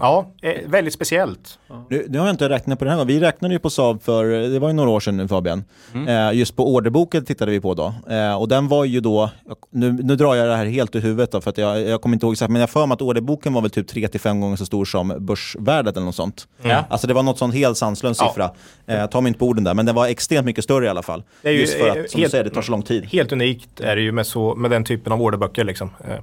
ja, 0.00 0.26
eh, 0.42 0.52
väldigt 0.66 0.94
speciellt. 0.94 1.58
Nu, 1.90 2.06
nu 2.08 2.18
har 2.18 2.26
jag 2.26 2.32
inte 2.34 2.48
räknat 2.48 2.78
på 2.78 2.84
det 2.84 2.90
här. 2.90 3.04
Vi 3.04 3.20
räknade 3.20 3.54
ju 3.54 3.58
på 3.60 3.70
Saab 3.70 4.02
för, 4.02 4.24
det 4.24 4.58
var 4.58 4.68
ju 4.68 4.74
några 4.74 4.90
år 4.90 5.00
sedan 5.00 5.16
nu 5.16 5.28
Fabian. 5.28 5.64
Eh, 6.08 6.32
just 6.32 6.56
på 6.56 6.74
orderboken 6.74 7.24
tittade 7.24 7.50
vi 7.50 7.60
på 7.60 7.74
då. 7.74 7.94
Eh, 8.10 8.34
och 8.40 8.48
den 8.48 8.68
var 8.68 8.84
ju 8.84 9.00
då, 9.00 9.30
nu, 9.70 9.92
nu 9.92 10.16
drar 10.16 10.34
jag 10.34 10.48
det 10.48 10.56
här 10.56 10.66
helt 10.66 10.96
ur 10.96 11.00
huvudet 11.00 11.32
då, 11.32 11.40
för 11.40 11.50
att 11.50 11.58
jag, 11.58 11.80
jag 11.80 12.00
kommer 12.02 12.16
inte 12.16 12.26
ihåg 12.26 12.32
exakt, 12.32 12.50
men 12.50 12.60
jag 12.60 12.70
för 12.70 12.86
mig 12.86 12.94
att 12.94 13.02
orderboken 13.02 13.52
var 13.52 13.60
väl 13.62 13.70
typ 13.70 13.90
3-5 13.92 14.40
gånger 14.40 14.56
så 14.56 14.66
stor 14.66 14.84
som 14.84 15.14
börsvärdet 15.18 15.96
eller 15.96 16.06
något 16.06 16.14
sånt. 16.14 16.48
Ja. 16.62 16.84
Alltså 16.88 17.06
det 17.06 17.14
var 17.14 17.22
något 17.22 17.38
sånt 17.38 17.54
helt 17.54 17.76
sanslös 17.78 18.18
Ja. 18.20 18.28
siffra. 18.28 18.50
Eh, 18.86 19.06
ta 19.06 19.20
mig 19.20 19.28
inte 19.28 19.38
på 19.38 19.46
orden 19.46 19.64
där, 19.64 19.74
men 19.74 19.86
den 19.86 19.94
var 19.94 20.06
extremt 20.06 20.46
mycket 20.46 20.64
större 20.64 20.86
i 20.86 20.88
alla 20.88 21.02
fall. 21.02 21.22
Det 21.42 21.48
är 21.48 21.52
ju 21.52 21.60
just 21.60 21.74
för 21.74 21.88
att, 21.88 22.10
som 22.10 22.20
du 22.20 22.28
säger, 22.28 22.44
det 22.44 22.50
tar 22.50 22.62
så 22.62 22.72
lång 22.72 22.82
tid. 22.82 23.04
Helt 23.04 23.32
unikt 23.32 23.80
är 23.80 23.96
det 23.96 24.02
ju 24.02 24.12
med, 24.12 24.26
så, 24.26 24.54
med 24.54 24.70
den 24.70 24.84
typen 24.84 25.12
av 25.12 25.22
orderböcker. 25.22 25.64
Liksom. 25.64 25.90
Eh, 26.08 26.18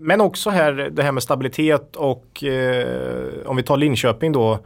Men 0.00 0.20
också 0.20 0.50
här 0.50 0.72
det 0.72 1.02
här 1.02 1.12
med 1.12 1.22
stabilitet 1.22 1.96
och 1.96 2.44
eh, 2.44 3.46
om 3.46 3.56
vi 3.56 3.62
tar 3.62 3.76
Linköping 3.76 4.32
då. 4.32 4.58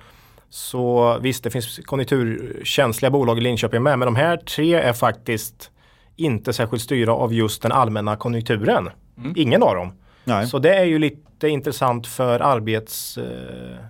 Så 0.51 1.19
visst, 1.21 1.45
det 1.45 1.51
finns 1.51 1.79
konjunkturkänsliga 1.85 3.11
bolag 3.11 3.39
i 3.39 3.41
Linköping 3.41 3.83
med. 3.83 3.99
Men 3.99 4.07
de 4.07 4.17
här 4.17 4.37
tre 4.37 4.75
är 4.75 4.93
faktiskt 4.93 5.71
inte 6.17 6.53
särskilt 6.53 6.83
styra 6.83 7.15
av 7.15 7.35
just 7.35 7.63
den 7.63 7.73
allmänna 7.73 8.17
konjunkturen. 8.17 8.89
Ingen 9.37 9.63
av 9.63 9.75
dem. 9.75 9.93
Nej. 10.25 10.47
Så 10.47 10.59
det 10.59 10.75
är 10.75 10.85
ju 10.85 10.99
lite 10.99 11.49
intressant 11.49 12.07
för 12.07 12.41
arbetssituationen 12.41 13.79
eh, 13.79 13.85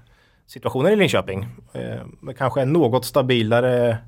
situationen 0.46 0.92
i 0.92 0.96
Linköping. 0.96 1.46
Eh, 1.72 2.34
kanske 2.38 2.62
en 2.62 2.72
något 2.72 3.04
stabilare 3.04 3.98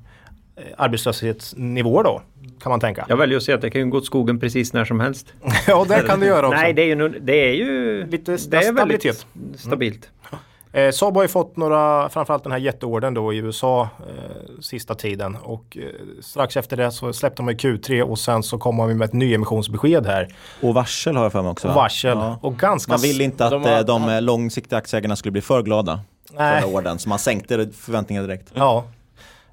eh, 0.55 0.63
arbetslöshetsnivå 0.77 2.03
då, 2.03 2.21
kan 2.61 2.69
man 2.69 2.79
tänka. 2.79 3.05
Jag 3.09 3.17
väljer 3.17 3.37
att 3.37 3.43
säga 3.43 3.55
att 3.55 3.61
det 3.61 3.69
kan 3.69 3.81
ju 3.81 3.87
gå 3.87 3.97
åt 3.97 4.05
skogen 4.05 4.39
precis 4.39 4.73
när 4.73 4.85
som 4.85 4.99
helst. 4.99 5.33
ja, 5.67 5.85
det 5.89 5.99
kan 6.07 6.19
det 6.19 6.25
göra 6.25 6.47
också. 6.47 6.59
Nej, 6.59 6.73
det 6.73 6.81
är 6.81 6.85
ju, 6.95 7.09
det 7.19 7.49
är 7.49 7.53
ju 7.53 8.05
Lite 8.07 8.31
det 8.31 8.57
är 8.57 8.61
stabilitet. 8.61 9.25
väldigt 9.35 9.59
stabilt. 9.59 10.09
Eh, 10.71 10.91
Saab 10.91 11.15
har 11.15 11.21
ju 11.21 11.27
fått 11.27 11.57
några, 11.57 12.09
framförallt 12.09 12.43
den 12.43 12.51
här 12.51 12.59
jätteorden 12.59 13.13
då 13.13 13.33
i 13.33 13.37
USA 13.37 13.81
eh, 13.99 14.61
sista 14.61 14.95
tiden 14.95 15.35
och 15.43 15.77
eh, 15.81 15.83
strax 16.21 16.57
efter 16.57 16.77
det 16.77 16.91
så 16.91 17.13
släppte 17.13 17.41
de 17.41 17.49
i 17.49 17.53
Q3 17.53 18.01
och 18.01 18.19
sen 18.19 18.43
så 18.43 18.57
kommer 18.57 18.85
vi 18.87 18.93
med 18.93 19.05
ett 19.05 19.13
nyemissionsbesked 19.13 20.05
här. 20.05 20.35
Och 20.61 20.73
varsel 20.73 21.15
har 21.15 21.23
jag 21.23 21.31
för 21.31 21.41
mig 21.41 21.51
också. 21.51 21.67
Och 21.67 21.73
va? 21.75 21.81
varsel. 21.81 22.17
Och 22.41 22.57
ganska 22.57 22.91
Man 22.91 23.01
ville 23.01 23.23
inte 23.23 23.45
att 23.45 23.51
de 23.51 23.63
de, 23.63 23.69
har- 23.69 23.83
de 24.17 24.23
långsiktiga 24.23 24.77
aktieägarna 24.79 25.15
skulle 25.15 25.31
bli 25.31 25.41
för 25.41 25.61
glada 25.61 25.99
Nej. 26.33 26.61
förra 26.61 26.71
orden, 26.73 26.99
så 26.99 27.09
man 27.09 27.19
sänkte 27.19 27.67
förväntningarna 27.73 28.27
direkt. 28.27 28.51
Ja. 28.53 28.85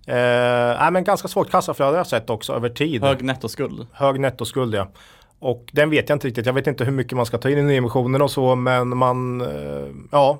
Eh, 0.06 0.14
nej, 0.80 0.90
men 0.90 1.04
ganska 1.04 1.28
svårt 1.28 1.50
kassaflöde 1.50 1.90
har 1.90 1.96
jag 1.96 2.06
sett 2.06 2.30
också 2.30 2.52
över 2.52 2.68
tid. 2.68 3.02
Hög 3.02 3.22
nettoskuld. 3.24 3.86
Hög 3.92 4.20
nettoskuld 4.20 4.74
ja. 4.74 4.88
Och 5.38 5.70
den 5.72 5.90
vet 5.90 6.08
jag 6.08 6.16
inte 6.16 6.26
riktigt. 6.26 6.46
Jag 6.46 6.52
vet 6.52 6.66
inte 6.66 6.84
hur 6.84 6.92
mycket 6.92 7.16
man 7.16 7.26
ska 7.26 7.38
ta 7.38 7.50
in 7.50 7.58
i 7.58 7.62
nyemissionen 7.62 8.22
och 8.22 8.30
så 8.30 8.54
men 8.54 8.96
man, 8.96 9.40
eh, 9.40 9.86
ja, 10.10 10.38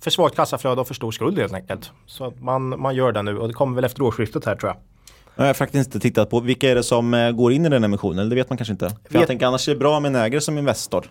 för 0.00 0.10
svårt 0.10 0.34
kassaflöde 0.36 0.80
och 0.80 0.86
för 0.86 0.94
stor 0.94 1.10
skuld 1.12 1.38
helt 1.38 1.54
enkelt. 1.54 1.90
Så 2.06 2.24
att 2.24 2.40
man, 2.42 2.80
man 2.80 2.94
gör 2.94 3.12
det 3.12 3.22
nu 3.22 3.38
och 3.38 3.48
det 3.48 3.54
kommer 3.54 3.74
väl 3.74 3.84
efter 3.84 4.02
årsskiftet 4.02 4.44
här 4.44 4.56
tror 4.56 4.70
jag. 4.70 4.76
Jag 5.36 5.44
har 5.46 5.54
faktiskt 5.54 5.86
inte 5.86 6.00
tittat 6.00 6.30
på 6.30 6.40
vilka 6.40 6.70
är 6.70 6.74
det 6.74 6.82
som 6.82 7.14
eh, 7.14 7.30
går 7.30 7.52
in 7.52 7.66
i 7.66 7.68
den 7.68 7.84
emissionen, 7.84 8.28
det 8.28 8.34
vet 8.34 8.50
man 8.50 8.56
kanske 8.56 8.72
inte. 8.72 8.88
För 9.10 9.18
jag 9.18 9.26
tänker 9.26 9.46
annars 9.46 9.68
är 9.68 9.72
det 9.72 9.78
bra 9.78 10.00
med 10.00 10.08
en 10.08 10.22
ägare 10.22 10.40
som 10.40 10.58
Investor. 10.58 11.04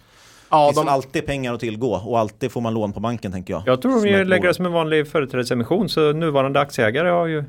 Ja, 0.50 0.68
det 0.68 0.74
finns 0.74 0.86
de- 0.86 0.92
alltid 0.92 1.26
pengar 1.26 1.54
att 1.54 1.60
tillgå 1.60 1.94
och 1.96 2.20
alltid 2.20 2.52
får 2.52 2.62
man 2.62 2.74
lån 2.74 2.94
på 2.94 3.00
banken 3.00 3.32
tänker 3.32 3.54
jag. 3.54 3.64
Jag 3.66 3.82
tror 3.82 4.06
de 4.06 4.24
lägger 4.24 4.48
det 4.48 4.54
som 4.54 4.66
en 4.66 4.72
vanlig 4.72 5.08
företrädesemission 5.08 5.90
så 5.90 6.12
nuvarande 6.12 6.60
aktieägare 6.60 7.10
har 7.10 7.26
ju 7.26 7.44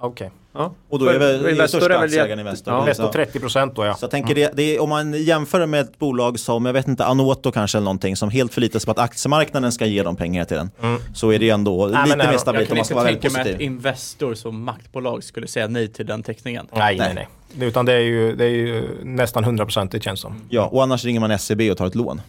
Okej. 0.00 0.30
Ja. 0.52 0.74
Och 0.88 0.98
då 0.98 1.06
är 1.06 1.18
väl 1.18 1.48
Investor 1.48 1.78
största 1.78 1.98
aktieägaren 1.98 2.38
Investor. 2.38 2.74
Ja. 2.74 2.80
Investor 2.80 3.12
30% 3.12 3.72
då 3.74 3.84
ja. 3.84 3.94
Så 3.94 4.04
jag 4.04 4.10
tänker 4.10 4.34
det, 4.34 4.52
det 4.56 4.76
är, 4.76 4.82
om 4.82 4.88
man 4.88 5.12
jämför 5.12 5.66
med 5.66 5.80
ett 5.80 5.98
bolag 5.98 6.38
som, 6.38 6.66
jag 6.66 6.72
vet 6.72 6.88
inte, 6.88 7.04
Anoto 7.04 7.52
kanske 7.52 7.78
eller 7.78 7.84
någonting 7.84 8.16
som 8.16 8.30
helt 8.30 8.54
förlitar 8.54 8.78
sig 8.78 8.86
på 8.86 8.90
att 8.90 8.98
aktiemarknaden 8.98 9.72
ska 9.72 9.86
ge 9.86 10.02
dem 10.02 10.16
pengar 10.16 10.44
till 10.44 10.56
den. 10.56 10.70
Mm. 10.82 11.00
Så 11.14 11.32
är 11.32 11.38
det 11.38 11.50
ändå 11.50 11.86
Nej, 11.86 11.92
men 11.92 12.04
lite 12.04 12.16
nej, 12.16 12.26
mer 12.26 12.32
jag 12.32 12.40
stabilt 12.40 12.60
Jag 12.60 12.64
om 12.64 12.68
kan 12.68 12.76
man 12.76 12.84
ska 12.84 12.94
inte 12.94 12.94
vara 12.94 13.04
väldigt 13.04 13.22
tänka 13.22 13.32
mig 13.32 13.40
att 13.40 13.46
positiv. 13.46 13.66
Investor 13.66 14.34
som 14.34 14.64
maktbolag 14.64 15.24
skulle 15.24 15.46
säga 15.46 15.68
nej 15.68 15.88
till 15.88 16.06
den 16.06 16.22
teckningen. 16.22 16.66
Nej, 16.72 16.96
nej, 16.98 17.14
nej. 17.14 17.28
Utan 17.60 17.86
det 17.86 17.92
är 17.92 18.00
ju, 18.00 18.36
det 18.36 18.44
är 18.44 18.48
ju 18.48 18.88
nästan 19.04 19.44
100% 19.44 19.88
det 19.90 20.02
känns 20.02 20.20
som. 20.20 20.42
Ja, 20.48 20.66
och 20.66 20.82
annars 20.82 21.04
ringer 21.04 21.20
man 21.20 21.38
SEB 21.38 21.60
och 21.70 21.76
tar 21.76 21.86
ett 21.86 21.94
lån. 21.94 22.20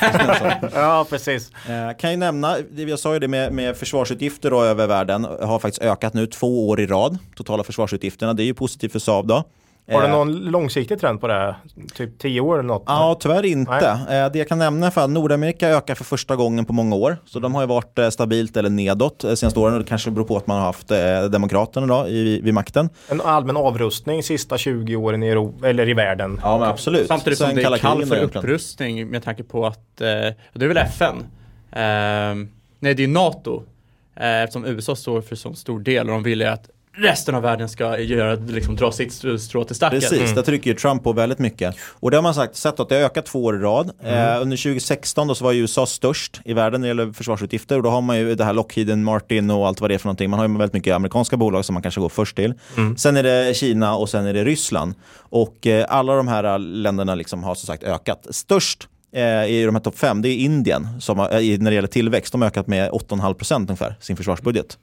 ja, 0.74 1.06
precis. 1.10 1.50
Eh, 1.68 1.96
kan 1.96 2.10
ju 2.10 2.16
nämna, 2.16 2.56
jag 2.76 2.98
sa 2.98 3.12
ju 3.12 3.18
det 3.18 3.28
med, 3.28 3.52
med 3.52 3.76
försvarsutgifter 3.76 4.50
då 4.50 4.62
över 4.62 4.86
världen, 4.86 5.24
har 5.24 5.58
faktiskt 5.58 5.82
ökat 5.82 6.14
nu 6.14 6.26
två 6.26 6.68
år 6.68 6.80
i 6.80 6.86
rad, 6.86 7.18
totala 7.36 7.64
försvarsutgifterna. 7.64 8.34
Det 8.34 8.42
är 8.42 8.44
ju 8.44 8.54
positivt 8.54 8.92
för 8.92 8.98
Saab 8.98 9.26
då. 9.26 9.44
Har 9.92 10.00
du 10.00 10.06
Eh, 10.06 10.12
någon 10.12 10.32
långsiktig 10.36 11.00
trend 11.00 11.20
på 11.20 11.26
det? 11.26 11.34
här? 11.34 11.56
Typ 11.94 12.18
10 12.18 12.40
år 12.40 12.54
eller 12.58 12.66
något? 12.68 12.82
Ja, 12.86 13.16
tyvärr 13.20 13.44
inte. 13.46 13.98
Nej. 14.08 14.18
Eh, 14.20 14.32
Det 14.32 14.38
jag 14.38 14.48
kan 14.48 14.58
nämna 14.58 14.90
för 14.90 15.04
att 15.04 15.10
Nordamerika 15.10 15.68
ökar 15.68 15.94
för 15.94 16.04
första 16.04 16.36
gången 16.36 16.64
på 16.64 16.72
många 16.72 16.96
år. 16.96 17.16
Så 17.24 17.38
de 17.38 17.54
har 17.54 17.62
ju 17.62 17.66
varit 17.68 17.98
eh, 17.98 18.08
stabilt 18.08 18.56
eller 18.56 18.70
nedåt 18.70 19.24
eh, 19.24 19.34
senaste 19.34 19.60
åren 19.60 19.74
och 19.74 19.80
det 19.80 19.86
kanske 19.88 20.10
beror 20.10 20.24
på 20.24 20.36
att 20.36 20.46
man 20.46 20.56
har 20.58 20.64
haft 20.64 20.88
Demokraterna 21.32 21.86
då 21.86 22.08
i, 22.08 22.40
vid 22.40 22.54
makten. 22.54 22.88
En 23.08 23.20
allmän 23.20 23.56
avrustning 23.56 24.22
sista 24.22 24.58
20 24.58 24.96
åren 24.96 25.22
i, 25.22 25.28
Europa, 25.28 25.68
eller 25.68 25.88
i 25.88 25.94
världen. 25.94 26.40
Ja, 26.42 26.58
men 26.58 26.68
absolut. 26.68 27.06
Samtidigt 27.08 27.38
som 27.38 27.46
Sen 27.46 27.56
det 27.56 27.62
är 27.62 27.78
kall 27.78 28.06
för 28.06 28.22
upprustning 28.22 29.08
med 29.08 29.22
tanke 29.24 29.42
på 29.42 29.66
att, 29.66 30.00
eh, 30.00 30.06
det 30.52 30.64
är 30.64 30.68
väl 30.68 30.76
FN? 30.76 31.16
Eh, 31.72 32.48
nej, 32.80 32.94
det 32.94 33.04
är 33.04 33.08
NATO. 33.08 33.62
Eh, 34.16 34.42
eftersom 34.42 34.64
USA 34.64 34.96
står 34.96 35.20
för 35.20 35.36
så 35.36 35.54
stor 35.54 35.80
del 35.80 36.06
och 36.06 36.12
de 36.12 36.22
vill 36.22 36.40
ju 36.40 36.46
att 36.46 36.70
resten 36.96 37.34
av 37.34 37.42
världen 37.42 37.68
ska 37.68 37.98
göra, 37.98 38.34
liksom, 38.34 38.76
dra 38.76 38.92
sitt 38.92 39.12
strå 39.40 39.64
till 39.64 39.76
stacken. 39.76 40.00
Precis, 40.00 40.34
där 40.34 40.42
trycker 40.42 40.70
ju 40.70 40.76
Trump 40.76 41.04
på 41.04 41.12
väldigt 41.12 41.38
mycket. 41.38 41.76
Och 41.80 42.10
det 42.10 42.16
har 42.16 42.22
man 42.22 42.34
sagt, 42.34 42.56
sett 42.56 42.80
att 42.80 42.88
det 42.88 42.94
har 42.94 43.02
ökat 43.02 43.26
två 43.26 43.44
år 43.44 43.56
i 43.56 43.58
rad. 43.58 43.90
Eh, 44.02 44.42
under 44.42 44.56
2016 44.56 45.28
då 45.28 45.34
så 45.34 45.44
var 45.44 45.52
ju 45.52 45.60
USA 45.60 45.86
störst 45.86 46.40
i 46.44 46.52
världen 46.52 46.80
när 46.80 46.88
det 46.88 46.90
gäller 46.90 47.12
försvarsutgifter 47.12 47.76
och 47.76 47.82
då 47.82 47.90
har 47.90 48.00
man 48.00 48.18
ju 48.18 48.34
det 48.34 48.44
här 48.44 48.52
Lockheed 48.52 48.98
Martin 48.98 49.50
och 49.50 49.66
allt 49.66 49.80
vad 49.80 49.90
det 49.90 49.94
är 49.94 49.98
för 49.98 50.06
någonting. 50.06 50.30
Man 50.30 50.38
har 50.38 50.48
ju 50.48 50.52
väldigt 50.52 50.74
mycket 50.74 50.94
amerikanska 50.94 51.36
bolag 51.36 51.64
som 51.64 51.74
man 51.74 51.82
kanske 51.82 52.00
går 52.00 52.08
först 52.08 52.36
till. 52.36 52.54
Sen 52.96 53.16
är 53.16 53.22
det 53.22 53.56
Kina 53.56 53.96
och 53.96 54.08
sen 54.08 54.26
är 54.26 54.34
det 54.34 54.44
Ryssland. 54.44 54.94
Och 55.18 55.66
eh, 55.66 55.86
alla 55.88 56.16
de 56.16 56.28
här 56.28 56.58
länderna 56.58 57.14
liksom 57.14 57.44
har 57.44 57.54
som 57.54 57.66
sagt 57.66 57.82
ökat. 57.82 58.26
Störst 58.30 58.88
eh, 59.12 59.44
i 59.46 59.62
de 59.66 59.74
här 59.74 59.82
topp 59.82 59.98
fem, 59.98 60.22
det 60.22 60.28
är 60.28 60.36
Indien 60.36 60.88
som 61.00 61.18
har, 61.18 61.26
eh, 61.26 61.58
när 61.58 61.70
det 61.70 61.74
gäller 61.74 61.88
tillväxt. 61.88 62.32
De 62.32 62.42
har 62.42 62.48
ökat 62.48 62.66
med 62.66 62.90
8,5% 62.90 63.56
ungefär, 63.56 63.94
sin 64.00 64.16
försvarsbudget. 64.16 64.78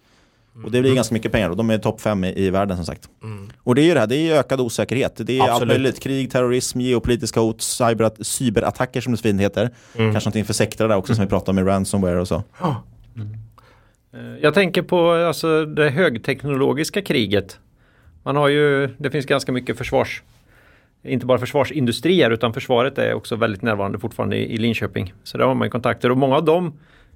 Och 0.66 0.72
det 0.72 0.82
blir 0.82 0.95
ganska 0.95 1.14
mycket 1.14 1.32
pengar 1.32 1.49
och 1.49 1.58
de 1.58 1.70
är 1.70 1.78
topp 1.78 2.01
fem 2.01 2.24
i, 2.24 2.45
i 2.45 2.49
världen 2.49 2.78
som 2.78 2.86
sagt. 2.86 3.10
Och 3.64 3.76
det 3.76 3.82
är 3.82 3.86
ju 3.86 3.93
det 3.93 3.99
här, 3.99 4.08
det 4.08 4.16
är 4.16 4.39
ökad 4.39 4.62
osäkerhet. 4.62 5.14
Det 5.18 5.38
är 5.38 5.41
allt 5.41 5.51
Absolut. 5.51 5.68
möjligt. 5.74 5.99
Krig, 5.99 6.32
terrorism, 6.32 6.82
geopolitiska 6.82 7.39
hot, 7.39 7.62
cyber, 7.62 8.24
cyberattacker 8.24 9.01
som 9.01 9.12
det 9.14 9.18
så 9.18 9.22
fint 9.22 9.41
heter. 9.41 9.70
Kanske 9.95 10.20
någonting 10.20 10.45
för 10.45 10.54
sektorer 10.54 10.89
där 10.89 10.95
också 10.95 11.16
som 11.16 11.24
vi 11.24 11.30
pratar 11.30 11.51
om 11.51 11.56
med 11.56 11.68
ransomware 11.68 12.20
och 12.22 12.28
så. 12.28 12.43
Eh, 14.14 14.20
Jag 14.41 14.54
tänker 14.54 14.82
på 14.82 15.12
alltså, 15.12 15.66
det 15.66 15.89
högteknologiska 15.89 17.01
kriget. 17.01 17.60
Man 18.24 18.36
har 18.36 18.47
ju, 18.47 18.88
det 18.97 19.12
finns 19.12 19.26
ganska 19.26 19.51
mycket 19.51 19.78
försvars, 19.78 20.24
inte 21.04 21.26
bara 21.26 21.38
försvarsindustrier 21.38 22.32
utan 22.32 22.54
försvaret 22.54 22.97
är 22.97 23.14
också 23.14 23.36
väldigt 23.36 23.62
närvarande 23.62 23.99
fortfarande 23.99 24.36
i, 24.38 24.54
i 24.54 24.58
Linköping. 24.58 25.14
Så 25.24 25.38
där 25.38 25.45
har 25.45 25.54
man 25.56 25.66
ju 25.66 25.70
kontakter 25.72 26.10
och 26.10 26.18
många 26.18 26.36
av 26.36 26.45
dem, 26.45 26.74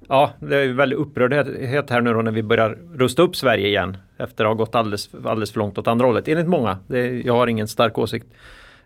ja 0.07 0.31
det 0.39 0.57
är 0.57 0.73
väldigt 0.73 0.99
upprördhet 0.99 1.89
här 1.89 2.01
nu 2.01 2.13
då 2.13 2.21
när 2.21 2.31
vi 2.31 2.43
börjar 2.43 2.77
rusta 2.93 3.21
upp 3.21 3.35
Sverige 3.35 3.67
igen. 3.67 3.97
Efter 4.17 4.45
att 4.45 4.49
ha 4.49 4.53
gått 4.53 4.75
alldeles, 4.75 5.09
alldeles 5.25 5.51
för 5.51 5.59
långt 5.59 5.77
åt 5.77 5.87
andra 5.87 6.05
hållet, 6.05 6.27
enligt 6.27 6.47
många. 6.47 6.77
Det, 6.87 7.21
jag 7.25 7.33
har 7.33 7.47
ingen 7.47 7.67
stark 7.67 7.97
åsikt. 7.97 8.27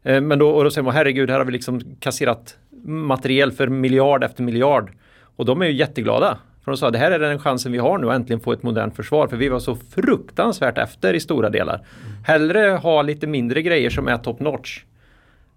Eh, 0.03 0.21
Men 0.21 0.39
då, 0.39 0.49
och 0.49 0.63
då 0.63 0.71
säger 0.71 0.83
man, 0.83 0.93
herregud, 0.93 1.29
här 1.29 1.37
har 1.37 1.45
vi 1.45 1.51
liksom 1.51 1.81
kasserat 1.99 2.57
materiel 2.85 3.51
för 3.51 3.67
miljard 3.67 4.23
efter 4.23 4.43
miljard. 4.43 4.91
Och 5.35 5.45
de 5.45 5.61
är 5.61 5.65
ju 5.65 5.73
jätteglada. 5.73 6.37
För 6.63 6.71
de 6.71 6.77
sa, 6.77 6.91
det 6.91 6.97
här 6.97 7.11
är 7.11 7.19
den 7.19 7.39
chansen 7.39 7.71
vi 7.71 7.77
har 7.77 7.97
nu 7.97 8.09
att 8.09 8.15
äntligen 8.15 8.39
få 8.39 8.51
ett 8.51 8.63
modernt 8.63 8.95
försvar. 8.95 9.27
För 9.27 9.37
vi 9.37 9.49
var 9.49 9.59
så 9.59 9.75
fruktansvärt 9.75 10.77
efter 10.77 11.13
i 11.13 11.19
stora 11.19 11.49
delar. 11.49 11.81
Hellre 12.25 12.59
ha 12.69 13.01
lite 13.01 13.27
mindre 13.27 13.61
grejer 13.61 13.89
som 13.89 14.07
är 14.07 14.17
top 14.17 14.39
notch. 14.39 14.83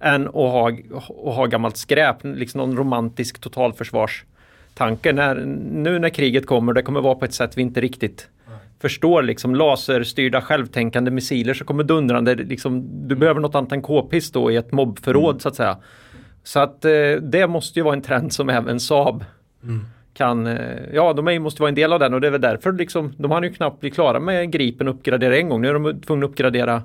Än 0.00 0.28
att 0.28 0.34
ha, 0.34 0.70
att 0.96 1.34
ha 1.34 1.46
gammalt 1.46 1.76
skräp, 1.76 2.16
liksom 2.22 2.58
någon 2.58 2.76
romantisk 2.76 3.40
totalförsvarstanke. 4.74 5.12
När, 5.12 5.34
nu 5.82 5.98
när 5.98 6.08
kriget 6.08 6.46
kommer, 6.46 6.72
det 6.72 6.82
kommer 6.82 7.00
vara 7.00 7.14
på 7.14 7.24
ett 7.24 7.34
sätt 7.34 7.56
vi 7.56 7.62
inte 7.62 7.80
riktigt 7.80 8.28
förstår 8.80 9.22
liksom 9.22 9.54
laserstyrda 9.54 10.40
självtänkande 10.40 11.10
missiler 11.10 11.54
så 11.54 11.64
kommer 11.64 11.84
dundrande 11.84 12.34
liksom, 12.34 12.84
du 13.08 13.16
behöver 13.16 13.40
något 13.40 13.54
annat 13.54 13.72
än 13.72 13.82
k-pist 13.82 14.34
då 14.34 14.50
i 14.50 14.56
ett 14.56 14.72
mobbförråd 14.72 15.42
så 15.42 15.48
att 15.48 15.56
säga. 15.56 15.78
Så 16.42 16.60
att 16.60 16.84
eh, 16.84 16.90
det 17.22 17.46
måste 17.48 17.78
ju 17.78 17.84
vara 17.84 17.94
en 17.94 18.02
trend 18.02 18.32
som 18.32 18.48
även 18.48 18.80
Saab 18.80 19.24
kan, 20.14 20.46
eh, 20.46 20.94
ja 20.94 21.12
de 21.12 21.28
är, 21.28 21.38
måste 21.38 21.62
vara 21.62 21.68
en 21.68 21.74
del 21.74 21.92
av 21.92 21.98
den 21.98 22.14
och 22.14 22.20
det 22.20 22.26
är 22.26 22.30
väl 22.30 22.40
därför 22.40 22.72
liksom, 22.72 23.12
de 23.18 23.30
hann 23.30 23.42
ju 23.42 23.52
knappt 23.52 23.80
bli 23.80 23.90
klara 23.90 24.20
med 24.20 24.52
Gripen 24.52 24.88
uppgradera 24.88 25.36
en 25.36 25.48
gång, 25.48 25.62
nu 25.62 25.68
är 25.68 25.74
de 25.74 26.00
tvungna 26.00 26.26
att 26.26 26.30
uppgradera, 26.30 26.82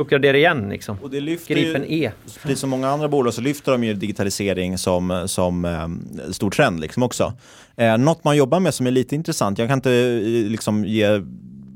uppgradera 0.00 0.36
igen 0.36 0.68
liksom. 0.68 0.96
Och 1.02 1.10
det 1.10 1.20
lyfter 1.20 1.54
Gripen 1.54 1.84
ju, 1.88 2.04
E. 2.04 2.12
Precis 2.42 2.58
som 2.60 2.70
många 2.70 2.88
andra 2.88 3.08
bolag 3.08 3.34
så 3.34 3.40
lyfter 3.40 3.72
de 3.72 3.84
ju 3.84 3.94
digitalisering 3.94 4.78
som, 4.78 5.24
som 5.26 5.64
eh, 5.64 6.32
stor 6.32 6.50
trend 6.50 6.80
liksom 6.80 7.02
också. 7.02 7.32
Eh, 7.76 7.98
något 7.98 8.24
man 8.24 8.36
jobbar 8.36 8.60
med 8.60 8.74
som 8.74 8.86
är 8.86 8.90
lite 8.90 9.14
intressant, 9.14 9.58
jag 9.58 9.68
kan 9.68 9.78
inte 9.78 9.92
eh, 9.92 10.50
liksom 10.50 10.84
ge 10.84 11.22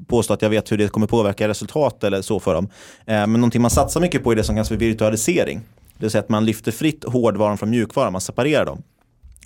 påstå 0.07 0.35
att 0.35 0.43
jag 0.43 0.51
vet 0.51 0.73
hur 0.73 0.79
det 0.79 0.89
kommer 0.89 1.07
påverka 1.07 1.49
resultat 1.49 2.05
eller 2.05 2.23
så 2.23 2.41
för 2.41 2.55
dem. 2.55 2.69
Eh, 3.07 3.15
men 3.15 3.33
någonting 3.33 3.63
man 3.63 3.71
satsar 3.71 4.01
mycket 4.01 4.25
på 4.25 4.33
är 4.33 4.37
det 4.37 4.45
som 4.45 4.55
kallas 4.55 4.69
för 4.69 4.77
virtualisering. 4.77 5.61
Det 5.97 6.05
vill 6.05 6.11
säga 6.11 6.23
att 6.23 6.29
man 6.29 6.45
lyfter 6.45 6.73
fritt 6.73 7.05
hårdvaran 7.05 7.59
från 7.59 7.71
mjukvaran, 7.71 8.13
man 8.13 8.21
separerar 8.21 8.65
dem. 8.65 8.83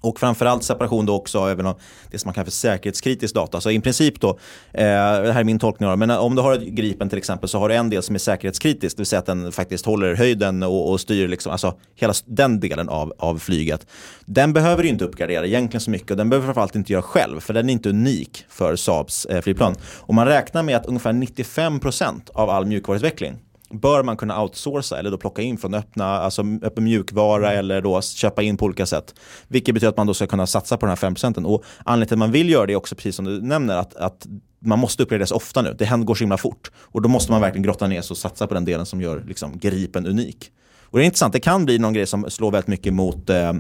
Och 0.01 0.20
framförallt 0.20 0.64
separation 0.64 1.07
då 1.07 1.14
också 1.14 1.38
även 1.38 1.66
av 1.66 1.80
det 2.11 2.18
som 2.18 2.28
man 2.28 2.34
kallar 2.34 2.44
för 2.44 2.51
säkerhetskritisk 2.51 3.34
data. 3.34 3.61
Så 3.61 3.70
i 3.70 3.80
princip 3.80 4.20
då, 4.20 4.28
eh, 4.72 4.84
det 5.22 5.32
här 5.32 5.40
är 5.40 5.44
min 5.44 5.59
tolkning 5.59 5.88
av 5.88 5.99
det, 5.99 6.07
men 6.07 6.18
om 6.18 6.34
du 6.34 6.42
har 6.42 6.55
ett 6.55 6.62
Gripen 6.62 7.09
till 7.09 7.18
exempel 7.18 7.49
så 7.49 7.59
har 7.59 7.68
du 7.68 7.74
en 7.74 7.90
del 7.90 8.03
som 8.03 8.14
är 8.14 8.18
säkerhetskritisk, 8.18 8.96
det 8.96 9.01
vill 9.01 9.07
säga 9.07 9.20
att 9.20 9.26
den 9.26 9.53
faktiskt 9.53 9.86
håller 9.86 10.14
höjden 10.14 10.62
och, 10.62 10.90
och 10.90 11.01
styr 11.01 11.28
liksom, 11.28 11.53
alltså 11.53 11.74
hela 11.94 12.12
den 12.26 12.61
delen 12.61 12.88
av, 12.88 13.12
av 13.18 13.38
flyget. 13.38 13.86
Den 14.24 14.53
behöver 14.53 14.82
du 14.82 14.88
inte 14.88 15.05
uppgradera 15.05 15.46
egentligen 15.46 15.80
så 15.80 15.90
mycket 15.90 16.11
och 16.11 16.16
den 16.16 16.30
behöver 16.30 16.46
framförallt 16.46 16.74
inte 16.74 16.92
göra 16.92 17.03
själv 17.03 17.40
för 17.40 17.55
den 17.55 17.68
är 17.68 17.72
inte 17.72 17.88
unik 17.88 18.44
för 18.49 18.76
Saabs 18.76 19.24
eh, 19.24 19.40
flygplan. 19.40 19.74
Och 19.96 20.14
man 20.14 20.26
räknar 20.26 20.62
med 20.62 20.76
att 20.76 20.86
ungefär 20.86 21.12
95% 21.12 22.30
av 22.34 22.51
all 22.51 22.66
mjukvaruutveckling 22.66 23.36
bör 23.71 24.03
man 24.03 24.16
kunna 24.16 24.43
outsourca 24.43 24.99
eller 24.99 25.11
då 25.11 25.19
plocka 25.19 25.43
in 25.43 25.59
från 25.59 25.75
öppna, 25.75 26.07
alltså 26.07 26.43
öppen 26.62 26.85
mjukvara 26.85 27.53
eller 27.53 27.83
då 27.83 28.03
köpa 28.03 28.43
in 28.43 28.57
på 28.57 28.64
olika 28.64 28.87
sätt. 28.87 29.14
Vilket 29.49 29.75
betyder 29.75 29.89
att 29.89 29.97
man 29.97 30.07
då 30.07 30.14
ska 30.14 30.27
kunna 30.27 30.47
satsa 30.47 30.77
på 30.77 30.87
den 30.87 30.97
här 31.01 31.11
5%. 31.11 31.45
Och 31.45 31.64
anledningen 31.85 32.09
till 32.09 32.14
att 32.14 32.19
man 32.19 32.33
vill 32.33 32.51
göra 32.51 32.66
det 32.66 32.73
är 32.73 32.77
också 32.77 32.95
precis 32.95 33.16
som 33.16 33.25
du 33.25 33.43
nämner 33.43 33.77
att, 33.77 33.97
att 33.97 34.27
man 34.61 34.79
måste 34.79 35.03
uppgraderas 35.03 35.31
ofta 35.31 35.62
nu. 35.62 35.75
Det 35.79 35.85
händer 35.85 36.07
går 36.07 36.14
så 36.14 36.21
himla 36.25 36.39
fort. 36.39 36.71
Och 36.77 37.03
då 37.03 37.09
måste 37.09 37.33
man 37.33 37.41
verkligen 37.41 37.62
grotta 37.62 37.87
ner 37.87 38.03
sig 38.03 38.11
och 38.14 38.19
satsa 38.19 38.47
på 38.47 38.55
den 38.55 38.64
delen 38.64 38.87
som 38.87 39.01
gör 39.01 39.25
liksom, 39.27 39.59
Gripen 39.59 40.07
unik. 40.07 40.51
Och 40.83 40.99
det 40.99 41.05
är 41.05 41.07
intressant, 41.07 41.33
det 41.33 41.41
kan 41.41 41.64
bli 41.64 41.79
någon 41.79 41.93
grej 41.93 42.07
som 42.07 42.31
slår 42.31 42.51
väldigt 42.51 42.69
mycket 42.69 42.95
mot, 42.95 43.31
eh, 43.31 43.53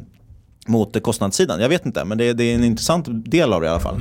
mot 0.66 1.02
kostnadssidan. 1.02 1.60
Jag 1.60 1.68
vet 1.68 1.86
inte, 1.86 2.04
men 2.04 2.18
det, 2.18 2.32
det 2.32 2.44
är 2.44 2.54
en 2.54 2.64
intressant 2.64 3.06
del 3.30 3.52
av 3.52 3.60
det 3.60 3.66
i 3.66 3.70
alla 3.70 3.80
fall. 3.80 3.96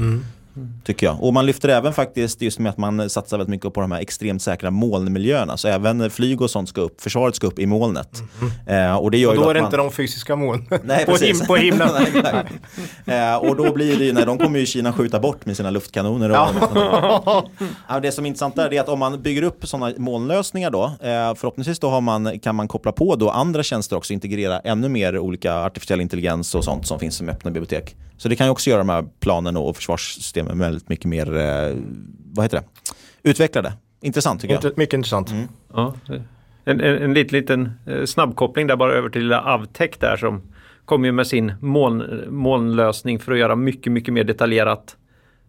Tycker 0.84 1.08
jag. 1.08 1.24
Och 1.24 1.34
man 1.34 1.45
lyfter 1.45 1.70
även 1.70 1.93
faktiskt 1.93 2.41
just 2.41 2.60
med 2.60 2.70
att 2.70 2.78
man 2.78 3.10
satsar 3.10 3.38
väldigt 3.38 3.49
mycket 3.51 3.74
på 3.74 3.82
de 3.82 3.91
här 3.91 3.99
extremt 4.01 4.41
säkra 4.41 4.72
molnmiljöerna. 4.72 5.58
Så 5.58 5.68
även 5.68 6.10
flyg 6.10 6.41
och 6.41 6.49
sånt 6.49 6.70
ska 6.70 6.82
upp, 6.82 7.01
försvaret 7.01 7.36
ska 7.36 7.47
upp 7.47 7.60
i 7.60 7.66
molnet. 7.66 8.22
Eh, 8.68 8.95
och 8.95 9.12
det 9.12 9.18
gör 9.18 9.30
Och 9.30 9.36
då 9.36 9.49
är 9.49 9.53
det 9.53 9.62
man... 9.62 9.68
inte 9.68 9.78
de 9.78 9.91
fysiska 9.91 10.36
moln 10.36 10.66
Nej, 10.84 11.05
på, 11.05 11.16
him 11.16 11.39
på 11.47 11.55
himlen. 11.55 11.89
Eh, 13.05 13.36
och 13.36 13.55
då 13.55 13.74
blir 13.74 13.97
det 13.97 14.05
ju, 14.05 14.14
nej, 14.14 14.26
de 14.26 14.38
kommer 14.38 14.60
ju 14.60 14.66
Kina 14.66 14.93
skjuta 14.93 15.20
bort 15.20 15.45
med 15.45 15.58
sina 15.58 15.70
luftkanoner. 15.70 16.30
Och 16.30 16.36
Ja. 17.88 17.99
det 18.01 18.12
som 18.12 18.26
är 18.26 18.28
intressant 18.28 18.55
där 18.55 18.74
är 18.74 18.82
att 18.82 18.89
om 18.89 18.99
man 18.99 19.22
bygger 19.22 19.41
upp 19.41 19.68
sådana 19.68 19.93
molnlösningar 19.97 20.72
då, 20.72 20.84
eh, 20.86 21.36
förhoppningsvis 21.36 21.80
då 21.80 21.89
har 21.89 22.01
man, 22.01 22.39
kan 22.39 22.55
man 22.55 22.68
koppla 22.68 22.91
på 22.91 23.16
då 23.16 23.30
andra 23.30 23.64
tjänster 23.64 23.95
också, 23.95 24.14
integrera 24.14 24.60
ännu 24.60 24.89
mer 24.89 25.18
olika 25.18 25.55
artificiell 25.55 26.01
intelligens 26.01 26.55
och 26.55 26.64
sånt 26.64 26.88
som 26.88 26.99
finns 26.99 27.16
som 27.16 27.30
öppna 27.30 27.51
bibliotek. 27.51 27.95
Så 28.18 28.30
det 28.30 28.36
kan 28.36 28.47
ju 28.47 28.51
också 28.51 28.70
göra 28.70 28.78
de 28.80 28.89
här 28.89 29.05
planen 29.20 29.58
och 29.58 29.70
försvarssystemen 30.47 30.59
väldigt 30.59 30.89
mycket 30.89 31.05
mer, 31.05 31.37
eh, 31.37 31.75
vad 32.33 32.45
heter 32.45 32.57
det, 32.57 33.29
utvecklade 33.29 33.73
Intressant 34.01 34.41
tycker 34.41 34.59
jag. 34.63 34.77
Mycket 34.77 34.93
intressant. 34.93 35.31
Mm. 35.31 35.47
Ja. 35.73 35.95
En, 36.65 36.81
en, 36.81 36.97
en 36.97 37.13
liten, 37.13 37.39
liten 37.39 37.71
eh, 37.85 38.05
snabbkoppling 38.05 38.67
där 38.67 38.75
bara 38.75 38.93
över 38.93 39.09
till 39.09 39.21
lilla 39.21 39.41
Avtech 39.41 39.99
där 39.99 40.17
som 40.17 40.41
kommer 40.85 41.07
ju 41.07 41.11
med 41.11 41.27
sin 41.27 41.53
moln, 41.61 42.23
molnlösning 42.29 43.19
för 43.19 43.31
att 43.31 43.39
göra 43.39 43.55
mycket, 43.55 43.91
mycket 43.91 44.13
mer 44.13 44.23
detaljerat 44.23 44.97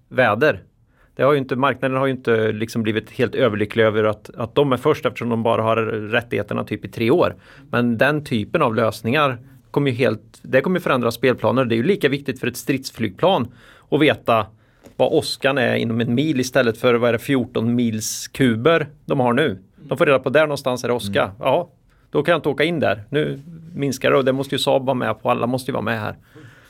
väder. 0.09 0.63
Det 1.17 1.23
har 1.25 1.33
ju 1.33 1.39
inte, 1.39 1.57
marknaden 1.57 1.97
har 1.97 2.07
ju 2.07 2.13
inte 2.13 2.53
liksom 2.53 2.83
blivit 2.83 3.11
helt 3.11 3.35
överlycklig 3.35 3.85
över 3.85 4.05
att, 4.05 4.31
att 4.37 4.55
de 4.55 4.73
är 4.73 4.77
först 4.77 5.07
eftersom 5.07 5.29
de 5.29 5.43
bara 5.43 5.63
har 5.63 5.77
rättigheterna 6.11 6.65
typ 6.65 6.85
i 6.85 6.89
tre 6.89 7.11
år. 7.11 7.37
Men 7.71 7.99
den 7.99 8.25
typen 8.25 8.63
av 8.63 8.75
lösningar 8.75 9.39
kommer 9.71 9.91
ju 9.91 9.97
helt, 9.97 10.41
det 10.43 10.61
kommer 10.61 10.81
förändra 10.81 11.11
spelplaner. 11.11 11.65
Det 11.65 11.75
är 11.75 11.77
ju 11.77 11.83
lika 11.83 12.09
viktigt 12.09 12.41
för 12.41 12.47
ett 12.47 12.57
stridsflygplan 12.57 13.53
att 13.91 14.01
veta 14.01 14.47
vad 14.99 15.13
åskan 15.13 15.59
är 15.59 15.75
inom 15.75 16.01
en 16.01 16.15
mil 16.15 16.41
istället 16.41 16.79
för 16.79 16.95
vad 16.95 17.09
är 17.09 17.13
det 17.13 17.19
14 17.19 17.75
mils 17.75 18.29
kuber 18.29 18.89
de 19.07 19.21
har 19.21 19.33
nu. 19.33 19.59
De 19.77 19.99
får 19.99 20.07
reda 20.07 20.19
på 20.19 20.31
där 20.31 20.41
någonstans 20.41 20.85
är 20.85 20.89
det 20.89 20.95
åska. 20.95 21.23
Mm. 21.23 21.35
Ja, 21.41 21.69
då 22.11 22.23
kan 22.23 22.33
jag 22.33 22.39
inte 22.39 22.49
åka 22.49 22.65
in 22.65 22.81
där. 22.81 23.05
Nu 23.11 23.41
minskar 23.75 24.11
det 24.11 24.17
och 24.17 24.25
det 24.25 24.33
måste 24.33 24.55
ju 24.55 24.59
Saab 24.59 24.87
vara 24.87 24.95
med 24.95 25.23
på. 25.23 25.31
Alla 25.31 25.47
måste 25.47 25.71
ju 25.71 25.73
vara 25.73 25.83
med 25.83 26.01
här. 26.01 26.17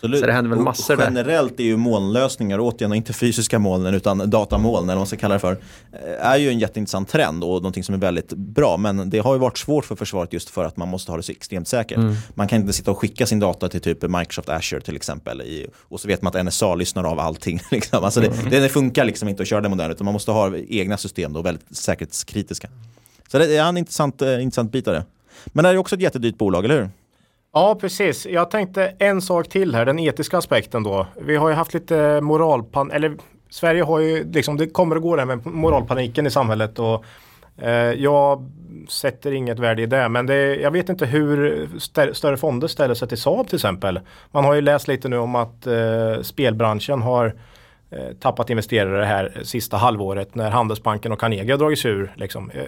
Absolut. 0.01 0.21
Så 0.21 0.27
det 0.27 0.33
händer 0.33 0.49
väl 0.49 0.59
Och 0.59 0.65
massor 0.65 0.97
där. 0.97 1.05
Generellt 1.05 1.61
är 1.61 1.65
ju 1.65 1.77
molnlösningar, 1.77 2.59
återigen 2.61 2.95
inte 2.95 3.13
fysiska 3.13 3.59
molnen 3.59 3.95
utan 3.95 4.31
datamoln 4.31 4.85
eller 4.85 4.95
vad 4.95 4.97
man 4.97 5.07
ska 5.07 5.17
kalla 5.17 5.35
det 5.35 5.41
för, 5.41 5.53
eh, 5.93 6.27
är 6.27 6.37
ju 6.37 6.49
en 6.49 6.59
jätteintressant 6.59 7.09
trend 7.09 7.45
och 7.45 7.51
någonting 7.51 7.85
som 7.85 7.95
är 7.95 7.99
väldigt 7.99 8.33
bra. 8.33 8.77
Men 8.77 9.11
det 9.11 9.19
har 9.19 9.35
ju 9.35 9.39
varit 9.39 9.59
svårt 9.59 9.85
för 9.85 9.97
försvaret 9.97 10.33
just 10.33 10.51
för 10.51 10.65
att 10.65 10.77
man 10.77 10.89
måste 10.89 11.13
ha 11.13 11.17
det 11.17 11.23
så 11.23 11.33
extremt 11.33 11.69
säkert. 11.69 11.99
Mm. 11.99 12.15
Man 12.35 12.49
kan 12.49 12.61
inte 12.61 12.73
sitta 12.73 12.91
och 12.91 12.99
skicka 12.99 13.27
sin 13.27 13.39
data 13.41 13.69
till 13.69 13.81
typ 13.81 14.03
Microsoft 14.03 14.49
Azure 14.49 14.81
till 14.81 14.97
exempel 14.97 15.43
i, 15.43 15.67
och 15.89 16.01
så 16.01 16.09
vet 16.09 16.23
man 16.23 16.37
att 16.37 16.47
NSA 16.47 16.75
lyssnar 16.75 17.05
av 17.05 17.21
allting. 17.21 17.61
Liksom. 17.71 18.05
Alltså 18.05 18.21
det, 18.21 18.27
Mm. 18.29 18.51
det 18.51 18.69
funkar 18.69 19.05
liksom 19.05 19.29
inte 19.29 19.43
att 19.43 19.49
köra 19.49 19.61
det 19.61 19.69
modernt 19.69 19.95
utan 19.95 20.05
man 20.05 20.13
måste 20.13 20.31
ha 20.31 20.57
egna 20.69 20.97
system 20.97 21.33
då, 21.33 21.43
väldigt 21.43 21.77
säkerhetskritiska. 21.77 22.69
Så 23.29 23.39
det 23.39 23.57
är 23.57 23.65
en 23.65 23.77
intressant, 23.77 24.23
eh, 24.23 24.43
intressant 24.43 24.73
bit 24.73 24.89
av 24.89 24.95
det. 24.95 25.05
Men 25.47 25.65
det 25.65 25.71
är 25.71 25.77
också 25.77 25.95
ett 25.95 26.03
jättedyrt 26.03 26.39
bolag, 26.39 26.65
eller 26.65 26.77
hur? 26.81 26.91
Ja, 27.53 27.77
precis. 27.81 28.27
Jag 28.27 28.51
tänkte 28.51 28.95
en 28.99 29.23
sak 29.23 29.49
till 29.49 29.75
här, 29.75 29.87
den 29.87 29.99
etiska 29.99 30.39
aspekten 30.39 30.83
då. 30.83 31.07
Vi 31.21 31.37
har 31.37 31.49
ju 31.49 31.55
haft 31.55 31.75
lite 31.75 32.21
moralpan, 32.21 32.91
eller 32.91 33.17
Sverige 33.51 33.83
har 33.83 33.99
ju 33.99 34.33
liksom, 34.33 34.57
det 34.57 34.67
kommer 34.67 34.97
att 34.97 35.03
gå 35.03 35.17
där 35.17 35.25
med 35.25 35.47
moralpaniken 35.47 36.27
i 36.27 36.31
samhället 36.31 36.79
och 36.79 37.05
eh, 37.57 37.93
jag 37.93 38.51
sätter 38.89 39.33
inget 39.33 39.59
värde 39.59 39.83
i 39.83 39.87
det. 39.87 40.09
Men 40.09 40.27
det, 40.27 40.57
jag 40.57 40.71
vet 40.71 40.89
inte 40.89 41.07
hur 41.07 41.69
stä, 41.79 42.15
större 42.15 42.37
fonder 42.37 42.69
ställer 42.69 42.95
sig 42.95 43.09
till 43.09 43.19
Saab 43.19 43.47
till 43.47 43.57
exempel. 43.57 44.01
Man 44.31 44.45
har 44.45 44.55
ju 44.55 44.61
läst 44.61 44.89
lite 44.89 45.09
nu 45.09 45.19
om 45.19 45.35
att 45.35 45.67
eh, 45.67 46.23
spelbranschen 46.23 47.03
har 47.03 47.35
eh, 47.91 48.15
tappat 48.21 48.51
investerare 48.51 49.05
här 49.05 49.41
sista 49.43 49.77
halvåret 49.77 50.35
när 50.35 50.51
Handelsbanken 50.51 51.13
och 51.13 51.21
Carnegie 51.21 51.53
har 51.53 51.59
dragits 51.59 51.87
ur. 51.87 52.13
Liksom. 52.17 52.51
Eh, 52.51 52.63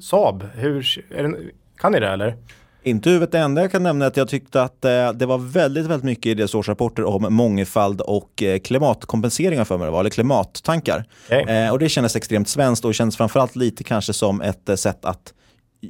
Saab, 0.00 0.48
hur, 0.54 1.04
är 1.10 1.22
det, 1.22 1.34
kan 1.76 1.92
ni 1.92 2.00
det 2.00 2.08
eller? 2.08 2.36
Inte 2.82 3.10
huvudet 3.10 3.32
det 3.32 3.38
enda 3.38 3.60
jag 3.60 3.72
kan 3.72 3.82
nämna 3.82 4.04
är 4.04 4.08
att 4.08 4.16
jag 4.16 4.28
tyckte 4.28 4.62
att 4.62 4.84
eh, 4.84 5.12
det 5.12 5.26
var 5.26 5.38
väldigt, 5.38 5.86
väldigt 5.86 6.04
mycket 6.04 6.26
i 6.26 6.34
deras 6.34 6.54
årsrapporter 6.54 7.04
om 7.04 7.34
mångfald 7.34 8.00
och 8.00 8.42
eh, 8.42 8.58
klimatkompenseringar 8.58 9.64
för 9.64 9.78
mig 9.78 9.84
det 9.84 9.90
var, 9.90 10.00
eller 10.00 10.10
klimattankar. 10.10 11.04
Eh, 11.28 11.72
och 11.72 11.78
det 11.78 11.88
kändes 11.88 12.16
extremt 12.16 12.48
svenskt 12.48 12.84
och 12.84 12.94
kändes 12.94 13.16
framförallt 13.16 13.56
lite 13.56 13.84
kanske 13.84 14.12
som 14.12 14.40
ett 14.40 14.80
sätt 14.80 15.04
att 15.04 15.34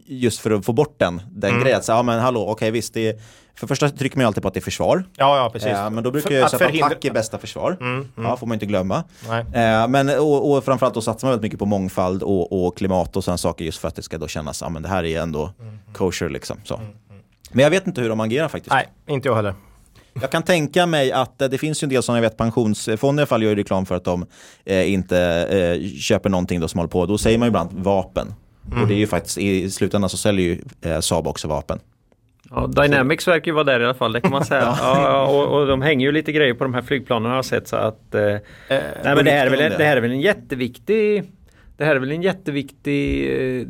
just 0.06 0.40
för 0.40 0.50
att 0.50 0.64
få 0.64 0.72
bort 0.72 0.94
den, 0.98 1.22
den 1.30 1.50
Mm. 1.50 1.62
grejen. 1.62 1.82
Så, 1.82 1.92
ja 1.92 2.02
men 2.02 2.20
hallå, 2.20 2.46
okej 2.48 2.70
visst, 2.70 2.94
det 2.94 3.08
är, 3.08 3.14
för 3.54 3.66
första 3.66 3.88
trycker 3.90 4.16
man 4.16 4.22
ju 4.22 4.26
alltid 4.26 4.42
på 4.42 4.48
att 4.48 4.54
det 4.54 4.60
är 4.60 4.62
försvar. 4.62 5.04
Ja, 5.16 5.36
ja 5.36 5.50
precis. 5.52 5.68
Eh, 5.68 5.90
men 5.90 6.04
då 6.04 6.10
brukar 6.10 6.28
För- 6.28 6.34
jag 6.36 6.50
säga 6.50 6.56
att 6.66 6.72
förhindra- 6.72 6.86
attack 6.86 7.04
är 7.04 7.10
bästa 7.12 7.38
försvar. 7.38 7.76
Mm, 7.80 7.94
mm. 7.94 8.08
Ja, 8.30 8.36
får 8.36 8.46
man 8.46 8.54
inte 8.54 8.66
glömma. 8.66 9.04
Eh, 9.52 9.88
men, 9.88 10.08
och, 10.08 10.50
och 10.52 10.64
framförallt 10.64 10.94
då 10.94 11.00
satsar 11.00 11.28
man 11.28 11.32
väldigt 11.32 11.42
mycket 11.42 11.58
på 11.58 11.66
mångfald 11.66 12.22
och, 12.22 12.66
och 12.66 12.76
klimat 12.76 13.16
och 13.16 13.24
sådana 13.24 13.38
saker 13.38 13.64
just 13.64 13.78
för 13.78 13.88
att 13.88 13.96
det 13.96 14.02
ska 14.02 14.18
då 14.18 14.28
kännas, 14.28 14.60
ja 14.60 14.68
men 14.68 14.82
det 14.82 14.88
här 14.88 15.04
är 15.04 15.20
ändå 15.20 15.50
kosher 15.92 16.28
liksom. 16.28 16.56
Så. 16.64 16.80
Men 17.52 17.62
jag 17.62 17.70
vet 17.70 17.86
inte 17.86 18.00
hur 18.00 18.08
de 18.08 18.20
agerar 18.20 18.48
faktiskt. 18.48 18.72
Nej, 18.74 18.88
inte 19.08 19.28
jag 19.28 19.36
heller. 19.36 19.54
Jag 20.20 20.30
kan 20.30 20.42
tänka 20.42 20.86
mig 20.86 21.12
att 21.12 21.42
eh, 21.42 21.48
det 21.48 21.58
finns 21.58 21.82
ju 21.82 21.84
en 21.84 21.88
del 21.88 22.02
som 22.02 22.14
jag 22.14 22.22
vet 22.22 22.36
pensionsfonder 22.36 23.20
i 23.20 23.22
alla 23.22 23.26
fall 23.26 23.42
gör 23.42 23.50
ju 23.50 23.56
reklam 23.56 23.86
för 23.86 23.94
att 23.94 24.04
de 24.04 24.26
eh, 24.64 24.92
inte 24.92 25.18
eh, 25.80 25.98
köper 25.98 26.30
någonting 26.30 26.60
då 26.60 26.68
som 26.68 26.78
håller 26.78 26.90
på. 26.90 27.06
Då 27.06 27.18
säger 27.18 27.38
man 27.38 27.46
ju 27.46 27.48
ibland 27.48 27.70
vapen. 27.72 28.34
Mm. 28.70 28.82
Och 28.82 28.88
det 28.88 28.94
är 28.94 28.98
ju 28.98 29.06
faktiskt, 29.06 29.38
i 29.38 29.70
slutändan 29.70 30.10
så 30.10 30.16
säljer 30.16 30.46
ju 30.46 30.58
eh, 30.90 31.00
Saab 31.00 31.26
också 31.26 31.48
vapen. 31.48 31.78
Ja, 32.50 32.66
Dynamics 32.66 33.28
verkar 33.28 33.46
ju 33.46 33.52
vara 33.54 33.64
där 33.64 33.80
i 33.80 33.84
alla 33.84 33.94
fall, 33.94 34.12
det 34.12 34.20
kan 34.20 34.30
man 34.30 34.44
säga. 34.44 34.60
Ja. 34.80 35.26
och, 35.26 35.60
och 35.60 35.66
de 35.66 35.82
hänger 35.82 36.06
ju 36.06 36.12
lite 36.12 36.32
grejer 36.32 36.54
på 36.54 36.64
de 36.64 36.74
här 36.74 36.82
flygplanen 36.82 37.28
har 37.30 37.36
jag 37.36 37.44
sett 37.44 37.68
så 37.68 37.76
att 37.76 38.14
eh, 38.14 38.20
nej, 38.68 38.82
men 39.04 39.24
det, 39.24 39.30
här 39.30 39.46
är 39.46 39.50
väl, 39.50 39.60
en- 39.60 39.78
det 39.78 39.84
här 39.84 39.96
är 39.96 40.00
väl 40.00 40.10
en 40.10 40.20
jätteviktig 40.20 41.24
Det 41.76 41.84
här 41.84 41.96
är 41.96 42.00
väl 42.00 42.10
en 42.10 42.22
jätteviktig 42.22 43.30
eh, 43.60 43.66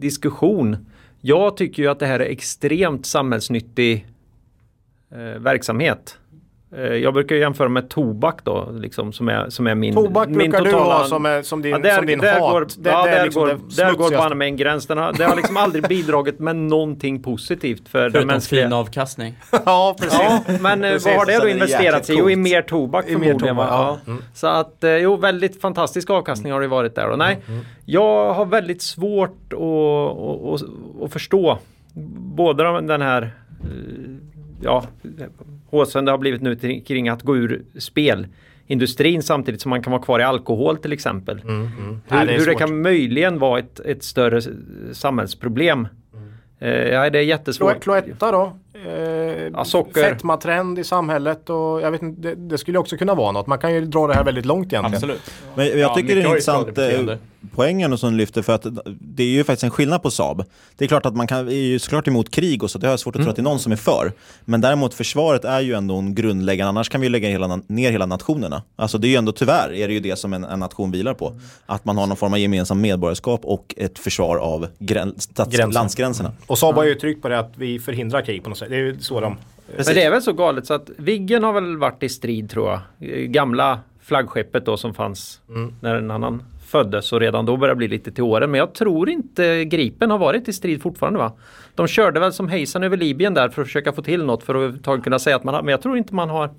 diskussion. 0.00 0.76
Jag 1.20 1.56
tycker 1.56 1.82
ju 1.82 1.88
att 1.88 1.98
det 1.98 2.06
här 2.06 2.20
är 2.20 2.24
extremt 2.30 3.06
samhällsnyttig 3.06 4.06
eh, 5.12 5.18
verksamhet. 5.40 6.18
Eh, 6.76 6.82
Jag 6.82 7.14
brukar 7.14 7.36
jämföra 7.36 7.68
med 7.68 7.88
tobak 7.88 8.44
då, 8.44 8.68
liksom, 8.72 9.12
som, 9.12 9.28
är, 9.28 9.50
som 9.50 9.66
är 9.66 9.74
min 9.74 9.94
Tobak 9.94 10.28
min 10.28 10.38
brukar 10.38 10.64
du 10.64 10.72
ha 10.72 11.04
som, 11.04 11.26
är, 11.26 11.42
som 11.42 11.62
din, 11.62 11.82
där, 11.82 11.96
som 11.96 12.06
din 12.06 12.18
där 12.18 12.40
hat. 12.40 12.52
Går, 12.52 12.66
Det- 12.78 12.90
ja, 12.90 13.04
där, 13.06 13.24
liksom 13.24 13.40
går, 13.42 13.48
det 13.48 13.82
där 13.82 13.92
går 13.92 14.10
banne 14.10 14.34
med 14.34 14.46
en 14.48 14.56
gräns. 14.56 14.86
Den 14.86 14.98
har, 14.98 15.12
det 15.12 15.24
har 15.24 15.36
liksom 15.36 15.56
aldrig 15.56 15.88
bidragit 15.88 16.38
med 16.38 16.56
någonting 16.56 17.22
positivt 17.22 17.88
för 17.88 18.00
den 18.02 18.10
Förutom 18.12 18.26
mänskliga... 18.26 18.64
fin 18.64 18.72
avkastning. 18.72 19.34
ja, 19.66 19.96
precis. 20.00 20.18
Ja, 20.22 20.40
men 20.60 20.84
eh, 20.84 20.90
Precis. 20.90 21.06
vad 21.06 21.14
har 21.16 21.26
det 21.26 21.38
då 21.38 21.48
investerats 21.48 22.10
i? 22.10 22.14
Jo, 22.18 22.30
i 22.30 22.36
mer 22.36 22.62
tobak 22.62 23.04
I 23.08 23.16
mer 23.16 23.24
förmodligen. 23.24 23.56
tobak, 23.56 23.70
va? 23.70 23.98
ja. 24.06 24.12
Mm. 24.12 24.22
Så 24.34 24.46
att, 24.46 24.84
eh, 24.84 24.90
jo, 24.96 25.16
väldigt 25.16 25.60
fantastisk 25.60 26.10
avkastning 26.10 26.52
har 26.52 26.60
det 26.60 26.68
varit 26.68 26.94
där. 26.94 27.08
Och 27.08 27.18
nej, 27.18 27.38
jag 27.84 28.34
har 28.34 28.44
väldigt 28.46 28.82
svårt 28.82 29.52
att, 29.52 29.58
att, 29.58 30.62
att, 30.62 31.02
att 31.04 31.12
förstå 31.12 31.58
både 32.36 32.64
de- 32.64 32.86
den 32.86 33.02
här 33.02 33.30
ja, 34.60 34.84
håsen 35.72 36.04
det 36.04 36.10
har 36.10 36.18
blivit 36.18 36.42
nu 36.42 36.80
kring 36.86 37.08
att 37.08 37.22
gå 37.22 37.36
ur 37.36 37.62
spelindustrin 37.78 39.22
samtidigt 39.22 39.60
som 39.60 39.70
man 39.70 39.82
kan 39.82 39.90
vara 39.90 40.02
kvar 40.02 40.20
i 40.20 40.22
alkohol 40.22 40.76
till 40.76 40.92
exempel. 40.92 41.40
Hur, 41.40 41.68
Nej, 42.08 42.26
det 42.26 42.32
hur 42.32 42.46
det 42.46 42.54
kan 42.54 42.82
möjligen 42.82 43.38
vara 43.38 43.58
ett, 43.58 43.80
ett 43.80 44.02
större 44.02 44.40
samhällsproblem. 44.92 45.88
Eh, 46.58 46.70
ja, 46.70 47.10
det 47.10 47.18
är 47.18 47.22
jättesvårt. 47.22 47.80
Cloetta 47.82 48.30
då? 48.32 48.52
Eh, 48.86 48.92
Ja, 49.52 49.64
socker. 49.64 50.02
Fetmatrend 50.02 50.78
i 50.78 50.84
samhället 50.84 51.50
och 51.50 51.80
jag 51.80 51.90
vet 51.90 52.02
inte, 52.02 52.20
det, 52.28 52.34
det 52.34 52.58
skulle 52.58 52.78
också 52.78 52.96
kunna 52.96 53.14
vara 53.14 53.32
något. 53.32 53.46
Man 53.46 53.58
kan 53.58 53.74
ju 53.74 53.80
dra 53.80 54.06
det 54.06 54.14
här 54.14 54.24
väldigt 54.24 54.46
långt 54.46 54.72
egentligen. 54.72 54.94
Absolut. 54.94 55.30
Men 55.54 55.66
jag 55.66 55.78
Ja, 55.78 55.94
tycker 55.94 56.08
det 56.08 56.14
mycket 56.14 56.48
är 56.48 56.58
intressant 56.60 56.78
eh, 56.78 57.16
poängen 57.54 57.92
och 57.92 58.00
som 58.00 58.14
lyfter 58.14 58.42
för 58.42 58.54
att 58.54 58.66
det 59.00 59.22
är 59.22 59.26
ju 59.28 59.44
faktiskt 59.44 59.64
en 59.64 59.70
skillnad 59.70 60.02
på 60.02 60.10
Saab. 60.10 60.44
Det 60.76 60.84
är 60.84 60.88
klart 60.88 61.06
att 61.06 61.16
man 61.16 61.26
kan, 61.26 61.48
är 61.48 61.52
ju 61.52 61.78
såklart 61.78 62.08
emot 62.08 62.30
krig 62.30 62.62
och 62.62 62.70
så, 62.70 62.78
det 62.78 62.86
har 62.86 62.92
jag 62.92 63.00
svårt 63.00 63.16
att 63.16 63.22
tro 63.22 63.30
att 63.30 63.36
det 63.36 63.42
är 63.42 63.44
någon 63.44 63.58
som 63.58 63.72
är 63.72 63.76
för. 63.76 64.12
Men 64.44 64.60
däremot 64.60 64.94
försvaret 64.94 65.44
är 65.44 65.60
ju 65.60 65.74
ändå 65.74 65.96
en 65.96 66.14
grundläggande, 66.14 66.68
annars 66.68 66.88
kan 66.88 67.00
vi 67.00 67.08
lägga 67.08 67.28
hela, 67.28 67.60
ner 67.66 67.90
hela 67.90 68.06
nationerna. 68.06 68.62
Alltså 68.76 68.98
det 68.98 69.06
är 69.06 69.10
ju 69.10 69.16
ändå 69.16 69.32
tyvärr, 69.32 69.72
är 69.72 69.88
det 69.88 69.94
ju 69.94 70.00
det 70.00 70.16
som 70.16 70.32
en, 70.32 70.44
en 70.44 70.60
nation 70.60 70.90
vilar 70.90 71.14
på. 71.14 71.40
Att 71.66 71.84
man 71.84 71.98
har 71.98 72.06
någon 72.06 72.16
form 72.16 72.32
av 72.32 72.38
gemensam 72.38 72.80
medborgarskap 72.80 73.40
och 73.44 73.74
ett 73.76 73.98
försvar 73.98 74.36
av 74.36 74.66
grän, 74.78 75.14
stats, 75.18 75.56
landsgränserna. 75.72 76.32
Och 76.46 76.58
Saab 76.58 76.74
har 76.74 76.84
ju 76.84 76.94
tryckt 76.94 77.22
på 77.22 77.28
det 77.28 77.38
att 77.38 77.52
vi 77.56 77.78
förhindrar 77.78 78.22
krig 78.22 78.42
på 78.42 78.48
något 78.48 78.58
sätt. 78.58 78.70
Det 78.70 78.76
är 78.76 78.80
ju 78.80 78.98
så 79.00 79.20
de... 79.20 79.36
Men 79.76 79.84
det 79.84 80.02
är 80.02 80.10
väl 80.10 80.22
så 80.22 80.32
galet 80.32 80.66
så 80.66 80.74
att 80.74 80.90
Viggen 80.96 81.44
har 81.44 81.52
väl 81.52 81.76
varit 81.76 82.02
i 82.02 82.08
strid 82.08 82.50
tror 82.50 82.70
jag. 82.70 82.80
Gamla 83.32 83.80
flaggskeppet 84.02 84.66
då 84.66 84.76
som 84.76 84.94
fanns 84.94 85.40
Mm. 85.48 85.74
när 85.80 85.94
en 85.94 86.10
annan 86.10 86.42
föddes 86.72 87.12
och 87.12 87.20
redan 87.20 87.46
då 87.46 87.56
började 87.56 87.76
bli 87.76 87.88
lite 87.88 88.12
till 88.12 88.24
åren. 88.24 88.50
Men 88.50 88.58
jag 88.58 88.74
tror 88.74 89.08
inte 89.08 89.64
Gripen 89.64 90.10
har 90.10 90.18
varit 90.18 90.48
i 90.48 90.52
strid 90.52 90.82
fortfarande 90.82 91.18
va? 91.18 91.32
De 91.74 91.86
körde 91.86 92.20
väl 92.20 92.32
som 92.32 92.48
hejsan 92.48 92.82
över 92.82 92.96
Libyen 92.96 93.34
där 93.34 93.48
för 93.48 93.62
att 93.62 93.68
försöka 93.68 93.92
få 93.92 94.02
till 94.02 94.24
något 94.24 94.42
för 94.42 94.54
att 94.54 94.58
överhuvudtaget 94.58 95.04
kunna 95.04 95.18
säga 95.18 95.36
att 95.36 95.44
man 95.44 95.54
har, 95.54 95.62
men 95.62 95.70
jag 95.70 95.82
tror 95.82 95.98
inte 95.98 96.14
man 96.14 96.30
har 96.30 96.50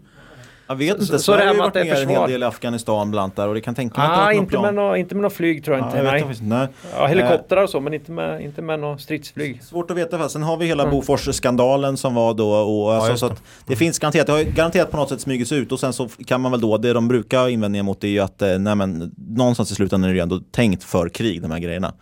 jag 0.73 0.77
vet 0.77 0.93
inte, 0.93 1.05
Så- 1.05 1.11
så, 1.13 1.19
så 1.19 1.31
har 1.31 1.37
det 1.39 1.45
här 1.45 1.53
ju 1.53 1.59
varit 1.59 1.73
ner 1.75 2.01
en 2.01 2.09
hel 2.09 2.29
del 2.29 2.41
i 2.43 2.45
Afghanistan 2.45 3.11
bland 3.11 3.31
där 3.35 3.47
och 3.47 3.53
det 3.53 3.61
kan 3.61 3.75
tänka 3.75 4.01
mig 4.01 4.09
Ah, 4.09 4.15
har 4.23 4.31
inte 4.31 4.41
något 4.43 4.51
med, 4.51 4.73
plan. 4.73 4.75
nå 4.75 4.95
inte 4.95 5.15
med 5.15 5.21
något 5.21 5.33
flyg 5.33 5.65
tror 5.65 5.77
jag 5.77 5.83
Ja, 5.83 5.87
inte. 5.87 5.97
jag 5.97 6.27
vet 6.27 6.41
nej. 6.41 6.49
nej. 6.59 6.67
Ja, 6.97 7.05
helikoptrar 7.07 7.63
och 7.63 7.69
så 7.69 7.79
men 7.79 7.93
inte 7.93 8.11
med, 8.11 8.41
inte 8.41 8.61
med 8.61 8.79
något 8.79 9.01
stridsflyg. 9.01 9.63
Svårt 9.63 9.91
att 9.91 9.97
veta. 9.97 10.17
för 10.17 10.27
Sen 10.27 10.43
har 10.43 10.57
vi 10.57 10.65
hela 10.65 10.83
Mm. 10.83 10.95
Bofors-skandalen 10.95 11.97
som 11.97 12.15
var 12.15 12.33
då. 12.33 12.49
Och 12.51 12.93
alltså, 12.93 13.09
just 13.09 13.19
så 13.19 13.27
det. 13.27 13.33
att 13.33 13.43
det 13.67 13.75
finns 13.75 13.99
garanterat, 13.99 14.25
det 14.27 14.31
har 14.33 14.39
ju 14.39 14.45
garanterat 14.45 14.91
på 14.91 14.97
något 14.97 15.09
sätt 15.09 15.21
smugits 15.21 15.51
ut 15.51 15.71
och 15.71 15.79
sen 15.79 15.93
så 15.93 16.07
kan 16.25 16.41
man 16.41 16.51
väl 16.51 16.61
då, 16.61 16.77
det 16.77 16.93
de 16.93 17.07
brukar 17.07 17.39
ha 17.39 17.49
invändningar 17.49 17.83
mot 17.83 18.03
är 18.03 18.07
ju 18.07 18.19
att 18.19 18.41
eh, 18.41 18.59
nej, 18.59 18.75
men, 18.75 19.11
någonstans 19.29 19.71
i 19.71 19.75
slutändan 19.75 20.09
är 20.09 20.13
det 20.13 20.17
ju 20.17 20.23
ändå 20.23 20.39
tänkt 20.51 20.83
för 20.83 21.09
krig, 21.09 21.41
de 21.41 21.51
här 21.51 21.59
grejerna. 21.59 21.93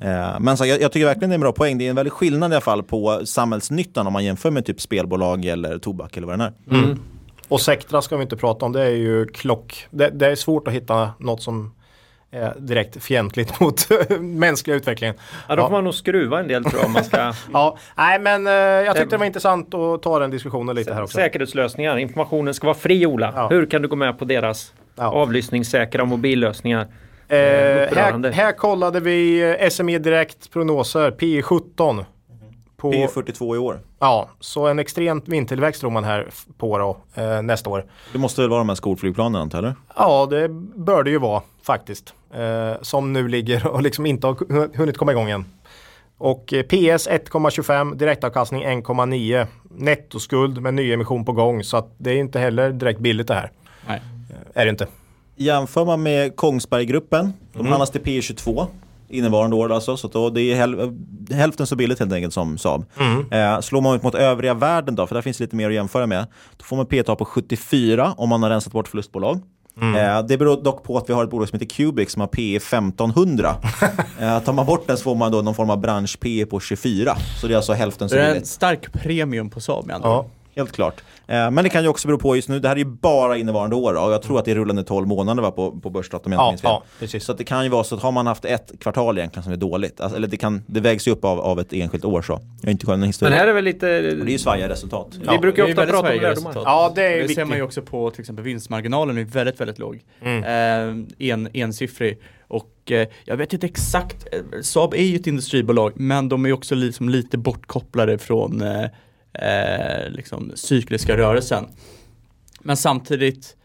Eh, 0.00 0.40
men 0.40 0.56
så, 0.56 0.66
jag, 0.66 0.80
jag 0.80 0.92
tycker 0.92 1.06
verkligen 1.06 1.30
det 1.30 1.34
är 1.34 1.36
en 1.36 1.40
bra 1.40 1.52
poäng. 1.52 1.78
Det 1.78 1.86
är 1.86 1.90
en 1.90 1.96
väldig 1.96 2.12
skillnad 2.12 2.52
i 2.52 2.54
alla 2.54 2.60
fall 2.60 2.82
på 2.82 3.20
samhällsnyttan 3.24 4.06
om 4.06 4.12
man 4.12 4.24
jämför 4.24 4.50
med 4.50 4.64
typ 4.66 4.80
spelbolag 4.80 5.44
eller 5.44 5.78
tobak 5.78 6.16
eller 6.16 6.26
vad 6.26 6.38
det 6.38 6.44
är. 6.44 6.76
Mm. 6.76 6.98
Och 7.48 7.60
Sectra 7.60 8.02
ska 8.02 8.16
vi 8.16 8.22
inte 8.22 8.36
prata 8.36 8.66
om. 8.66 8.72
Det 8.72 8.82
är 8.82 8.90
ju 8.96 9.26
klock. 9.26 9.86
Det, 9.90 10.10
det 10.10 10.26
är 10.26 10.34
svårt 10.34 10.68
att 10.68 10.74
hitta 10.74 11.10
något 11.18 11.42
som 11.42 11.74
är 12.30 12.54
direkt 12.58 13.02
fientligt 13.02 13.60
mot 13.60 13.88
mänskliga 14.20 14.76
utvecklingen. 14.76 15.14
Ja, 15.48 15.56
då 15.56 15.62
får 15.62 15.70
man 15.70 15.84
nog 15.84 15.94
skruva 15.94 16.40
en 16.40 16.48
del 16.48 16.64
tror 16.64 16.76
jag 16.76 16.86
om 16.86 16.92
man 16.92 17.04
ska 17.04 17.32
Ja, 17.52 17.78
nej 17.96 18.18
men 18.20 18.46
eh, 18.46 18.52
jag 18.52 18.96
tyckte 18.96 19.10
det 19.10 19.18
var 19.18 19.26
intressant 19.26 19.74
att 19.74 20.02
ta 20.02 20.18
den 20.18 20.30
diskussionen 20.30 20.76
lite 20.76 20.94
här 20.94 21.02
också. 21.02 21.16
Säkerhetslösningar, 21.16 21.96
informationen 21.96 22.54
ska 22.54 22.66
vara 22.66 22.76
fri 22.76 23.06
Ola. 23.06 23.32
Ja. 23.36 23.48
Hur 23.48 23.66
kan 23.66 23.82
du 23.82 23.88
gå 23.88 23.96
med 23.96 24.18
på 24.18 24.24
deras 24.24 24.72
Ja. 24.96 25.04
avlyssningssäkra 25.04 26.04
mobillösningar? 26.04 26.86
Eh, 27.28 27.36
här, 27.38 27.86
upprörande. 27.86 28.30
här 28.30 28.52
kollade 28.52 29.00
vi 29.00 29.40
eh, 29.60 29.68
SME 29.70 29.98
Direkt 29.98 30.50
prognoser, 30.52 31.10
P 31.10 31.42
17. 31.42 32.04
På, 32.80 32.92
P 32.92 33.08
42 33.08 33.54
i 33.56 33.58
år. 33.58 33.80
Ja, 33.98 34.28
så 34.40 34.66
en 34.66 34.78
extremt 34.78 35.28
vindtillväxt 35.28 35.80
tror 35.80 35.90
man 35.90 36.04
här 36.04 36.28
på 36.58 36.78
då, 36.78 36.96
eh, 37.22 37.42
nästa 37.42 37.70
år. 37.70 37.84
Det 38.12 38.18
måste 38.18 38.40
väl 38.40 38.50
vara 38.50 38.58
de 38.60 38.68
här 38.68 38.76
skolflygplanen 38.76 39.40
antar 39.42 39.58
jag, 39.58 39.64
eller? 39.64 39.76
Ja, 39.96 40.26
det 40.26 40.48
bör 40.78 41.02
det 41.02 41.10
ju 41.10 41.18
vara 41.18 41.42
faktiskt. 41.62 42.14
Eh, 42.34 42.72
som 42.82 43.12
nu 43.12 43.28
ligger 43.28 43.66
och 43.66 43.82
liksom 43.82 44.06
inte 44.06 44.26
har 44.26 44.34
hu- 44.34 44.76
hunnit 44.76 44.98
komma 44.98 45.12
igång 45.12 45.30
än. 45.30 45.44
Och 46.18 46.52
eh, 46.52 46.62
PS 46.62 47.08
1,25, 47.08 47.94
direktavkastning 47.94 48.64
1,9, 48.64 49.46
nettoskuld 49.70 50.62
med 50.62 50.74
nyemission 50.74 51.24
på 51.24 51.32
gång. 51.32 51.64
Så 51.64 51.76
att 51.76 51.94
det 51.98 52.10
är 52.10 52.16
inte 52.16 52.38
heller 52.40 52.70
direkt 52.72 53.00
billigt 53.00 53.28
det 53.28 53.34
här. 53.34 53.50
Nej. 53.88 54.02
Är 54.54 54.64
det 54.64 54.70
inte. 54.70 54.86
Jämför 55.36 55.84
man 55.84 56.02
med 56.02 56.36
Kongsberggruppen, 56.36 57.32
de 57.52 57.58
Mm. 57.58 57.70
handlas 57.72 57.90
till 57.90 58.00
P 58.00 58.22
22 58.22 58.66
innevarande 59.08 59.56
år 59.56 59.72
alltså, 59.72 59.96
så 59.96 60.06
att 60.06 60.12
då 60.12 60.30
det 60.30 60.42
är 60.42 60.56
häl 60.56 60.92
hälften 61.30 61.66
så 61.66 61.76
billigt 61.76 61.98
helt 61.98 62.12
enkelt 62.12 62.34
som 62.34 62.58
Saab. 62.58 62.84
Mm. 63.00 63.32
Eh, 63.32 63.60
slår 63.60 63.80
man 63.80 63.96
ut 63.96 64.02
mot 64.02 64.14
övriga 64.14 64.54
världen 64.54 64.94
då, 64.94 65.06
för 65.06 65.14
där 65.14 65.22
finns 65.22 65.40
lite 65.40 65.56
mer 65.56 65.68
att 65.68 65.74
jämföra 65.74 66.06
med, 66.06 66.26
då 66.56 66.64
får 66.64 66.76
man 66.76 66.86
P 66.86 67.02
tal 67.02 67.16
på 67.16 67.24
74 67.24 68.14
om 68.16 68.28
man 68.28 68.42
har 68.42 68.50
rensat 68.50 68.72
bort 68.72 68.88
förlustbolag. 68.88 69.40
Mm. 69.80 70.16
Eh, 70.16 70.26
det 70.26 70.38
beror 70.38 70.62
dock 70.62 70.82
på 70.82 70.98
att 70.98 71.08
vi 71.08 71.12
har 71.14 71.24
ett 71.24 71.30
bolag 71.30 71.48
som 71.48 71.58
heter 71.60 71.74
Cubic 71.76 72.12
som 72.12 72.20
har 72.20 72.26
P 72.26 72.56
1500. 72.56 73.54
eh, 74.20 74.38
tar 74.38 74.52
man 74.52 74.66
bort 74.66 74.86
den 74.86 74.96
så 74.96 75.02
får 75.02 75.14
man 75.14 75.32
då 75.32 75.42
någon 75.42 75.54
form 75.54 75.70
av 75.70 75.80
bransch 75.80 76.18
P 76.20 76.46
på 76.46 76.60
24. 76.60 77.16
Så 77.40 77.46
det 77.46 77.52
är 77.52 77.56
alltså 77.56 77.72
hälften 77.72 78.08
så 78.08 78.14
Det 78.14 78.22
är 78.22 78.26
en 78.26 78.32
billigt. 78.32 78.48
stark 78.48 78.92
premium 78.92 79.50
på 79.50 79.60
Saab 79.60 79.86
med 79.86 79.96
andra 79.96 80.18
ord. 80.18 80.30
Helt 80.58 80.72
klart. 80.72 81.00
Eh, 81.26 81.50
men 81.50 81.64
det 81.64 81.68
kan 81.68 81.82
ju 81.82 81.88
också 81.88 82.08
bero 82.08 82.18
på 82.18 82.36
just 82.36 82.48
nu, 82.48 82.60
det 82.60 82.68
här 82.68 82.76
är 82.76 82.78
ju 82.78 82.84
bara 82.84 83.36
innevarande 83.36 83.76
år 83.76 83.94
och 83.94 84.12
jag 84.12 84.22
tror 84.22 84.38
att 84.38 84.44
det 84.44 84.50
är 84.50 84.54
rullande 84.54 84.84
12 84.84 85.08
månader 85.08 85.42
va, 85.42 85.50
på, 85.50 85.80
på 85.80 85.90
börsdatum 85.90 86.32
om 86.32 86.32
jag 86.32 86.40
Ja, 86.40 86.44
inte 86.44 86.52
minns 86.52 86.62
fel. 86.62 86.70
ja, 86.70 86.82
precis. 86.98 87.24
Så 87.24 87.32
att 87.32 87.38
det 87.38 87.44
kan 87.44 87.64
ju 87.64 87.70
vara 87.70 87.84
så 87.84 87.94
att 87.94 88.02
har 88.02 88.12
man 88.12 88.26
haft 88.26 88.44
ett 88.44 88.72
kvartal 88.80 89.18
egentligen 89.18 89.44
som 89.44 89.52
är 89.52 89.56
dåligt, 89.56 90.00
alltså, 90.00 90.16
eller 90.16 90.28
det, 90.28 90.36
kan, 90.36 90.62
det 90.66 90.80
vägs 90.80 91.08
ju 91.08 91.12
upp 91.12 91.24
av, 91.24 91.40
av 91.40 91.60
ett 91.60 91.72
enskilt 91.72 92.04
år 92.04 92.22
så. 92.22 92.40
Jag 92.60 92.66
har 92.68 92.70
inte 92.70 92.86
någon 92.86 93.02
historia. 93.02 93.30
Men 93.30 93.38
här 93.38 93.48
är 93.48 93.52
väl 93.52 93.64
lite... 93.64 93.86
Och 93.86 94.02
det 94.02 94.30
är 94.30 94.32
ju 94.32 94.38
svajiga 94.38 94.68
resultat. 94.68 95.08
Vi 95.32 95.38
brukar 95.38 95.66
ju 95.66 95.68
är 95.68 95.72
ofta 95.72 95.86
prata 95.86 96.14
om 96.14 96.20
lärdomar. 96.20 96.52
Ja, 96.54 96.92
det 96.94 97.02
är 97.02 97.10
det 97.10 97.16
viktigt. 97.16 97.34
ser 97.34 97.44
man 97.44 97.56
ju 97.56 97.62
också 97.62 97.82
på 97.82 98.10
till 98.10 98.20
exempel 98.20 98.44
vinstmarginalen 98.44 99.18
är 99.18 99.24
väldigt, 99.24 99.60
väldigt 99.60 99.78
låg. 99.78 100.00
Mm. 100.22 100.44
Eh, 101.18 101.28
en, 101.28 101.48
ensiffrig. 101.52 102.18
Och 102.48 102.92
eh, 102.92 103.08
jag 103.24 103.36
vet 103.36 103.52
inte 103.52 103.66
exakt, 103.66 104.26
eh, 104.32 104.60
Saab 104.62 104.94
är 104.94 105.02
ju 105.02 105.16
ett 105.16 105.26
industribolag 105.26 105.92
men 105.96 106.28
de 106.28 106.46
är 106.46 106.52
också 106.52 106.74
liksom 106.74 107.08
lite 107.08 107.38
bortkopplade 107.38 108.18
från 108.18 108.62
eh, 108.62 108.84
eh, 109.38 110.10
liksom 110.10 110.52
cykliska 110.54 111.16
rörelsen. 111.16 111.64
Men 112.60 112.76
samtidigt 112.76 113.56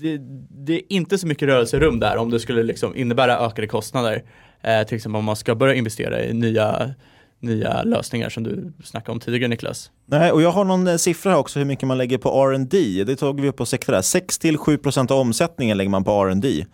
det, 0.00 0.18
det 0.50 0.74
är 0.74 0.82
inte 0.88 1.18
så 1.18 1.26
mycket 1.26 1.48
rörelserum 1.48 2.00
där 2.00 2.16
om 2.16 2.30
det 2.30 2.40
skulle 2.40 2.62
liksom 2.62 2.96
innebära 2.96 3.38
ökade 3.38 3.66
kostnader. 3.66 4.24
Eh, 4.62 4.86
till 4.86 4.96
exempel 4.96 5.18
om 5.18 5.24
man 5.24 5.36
ska 5.36 5.54
börja 5.54 5.74
investera 5.74 6.24
i 6.24 6.32
nya, 6.32 6.94
nya 7.40 7.82
lösningar 7.82 8.28
som 8.28 8.42
du 8.42 8.72
snackade 8.84 9.12
om 9.12 9.20
tidigare 9.20 9.48
Niklas. 9.48 9.90
Nej, 10.06 10.32
och 10.32 10.42
jag 10.42 10.50
har 10.50 10.64
någon 10.64 10.86
eh, 10.86 10.96
siffra 10.96 11.30
här 11.30 11.38
också 11.38 11.58
hur 11.58 11.66
mycket 11.66 11.88
man 11.88 11.98
lägger 11.98 12.18
på 12.18 12.48
R&D. 12.48 13.04
Det 13.04 13.16
tog 13.16 13.40
vi 13.40 13.48
upp 13.48 13.56
på 13.56 13.66
sektorn 13.66 13.94
där. 13.94 14.00
6-7% 14.00 15.12
av 15.12 15.18
omsättningen 15.18 15.76
lägger 15.76 15.90
man 15.90 16.04
på 16.04 16.24
R&D. 16.24 16.66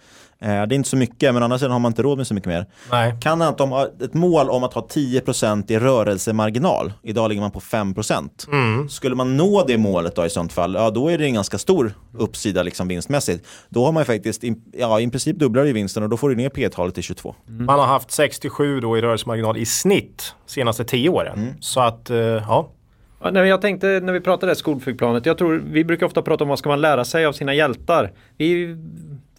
Eh, 0.43 0.49
det 0.49 0.53
är 0.53 0.73
inte 0.73 0.89
så 0.89 0.97
mycket, 0.97 1.35
men 1.35 1.43
å 1.43 1.45
andra 1.45 1.59
sidan 1.59 1.73
har 1.73 1.79
man 1.79 1.91
inte 1.91 2.03
råd 2.03 2.19
med 2.19 2.27
så 2.27 2.35
mycket 2.35 2.49
mer. 2.49 2.67
Nej. 2.91 3.15
Kan 3.21 3.43
att 3.43 3.59
de 3.59 3.73
har 3.73 3.91
ett 4.05 4.15
mål 4.15 4.51
om 4.51 4.65
att 4.65 4.75
ha 4.75 4.87
10% 4.87 5.71
i 5.71 5.79
rörelsemarginal. 5.79 6.93
Idag 7.03 7.29
ligger 7.29 7.43
man 7.43 7.51
på 7.51 7.61
5%. 7.61 8.49
Mm. 8.53 8.89
Skulle 8.89 9.15
man 9.15 9.37
nå 9.37 9.65
det 9.67 9.79
målet 9.79 10.17
då 10.17 10.27
i 10.27 10.31
sånt 10.31 10.53
fall, 10.53 10.75
ja 10.75 10.91
då 10.91 11.09
är 11.09 11.19
det 11.19 11.25
en 11.25 11.35
ganska 11.35 11.59
stor 11.59 11.93
uppsida 12.19 12.63
liksom 12.63 12.89
vinstmässigt. 12.89 13.47
Då 13.69 13.85
har 13.85 13.93
man 13.93 14.01
ju 14.01 14.05
faktiskt, 14.05 14.45
in, 14.45 14.63
ja 14.73 15.01
i 15.01 15.11
princip 15.11 15.37
dubblar 15.37 15.65
ju 15.65 15.73
vinsten 15.73 16.03
och 16.03 16.09
då 16.09 16.17
får 16.17 16.29
du 16.29 16.37
ner 16.37 16.49
P-talet 16.49 16.95
till 16.95 17.03
22. 17.03 17.35
Man 17.47 17.79
har 17.79 17.87
haft 17.87 18.11
67 18.11 18.81
då 18.81 18.99
i 18.99 19.01
rörelsemarginal 19.01 19.57
i 19.57 19.67
snitt 19.67 20.35
senaste 20.47 20.85
10 20.85 21.09
åren. 21.09 21.39
Mm. 21.39 21.55
Så 21.61 21.81
att, 21.81 22.11
eh, 22.11 22.17
ja. 22.17 22.71
Ja, 23.23 23.31
nej, 23.31 23.49
jag 23.49 23.61
tänkte 23.61 23.87
när 23.87 24.13
vi 24.13 24.21
pratade 24.21 24.57
skolflygplanet, 24.57 25.27
jag 25.27 25.39
tror 25.39 25.63
vi 25.67 25.85
brukar 25.85 26.07
ofta 26.07 26.23
prata 26.23 26.45
om 26.45 26.49
vad 26.49 26.59
ska 26.59 26.69
man 26.69 26.81
lära 26.81 27.05
sig 27.05 27.27
av 27.27 27.33
sina 27.33 27.55
hjältar. 27.55 28.13
Vi 28.37 28.77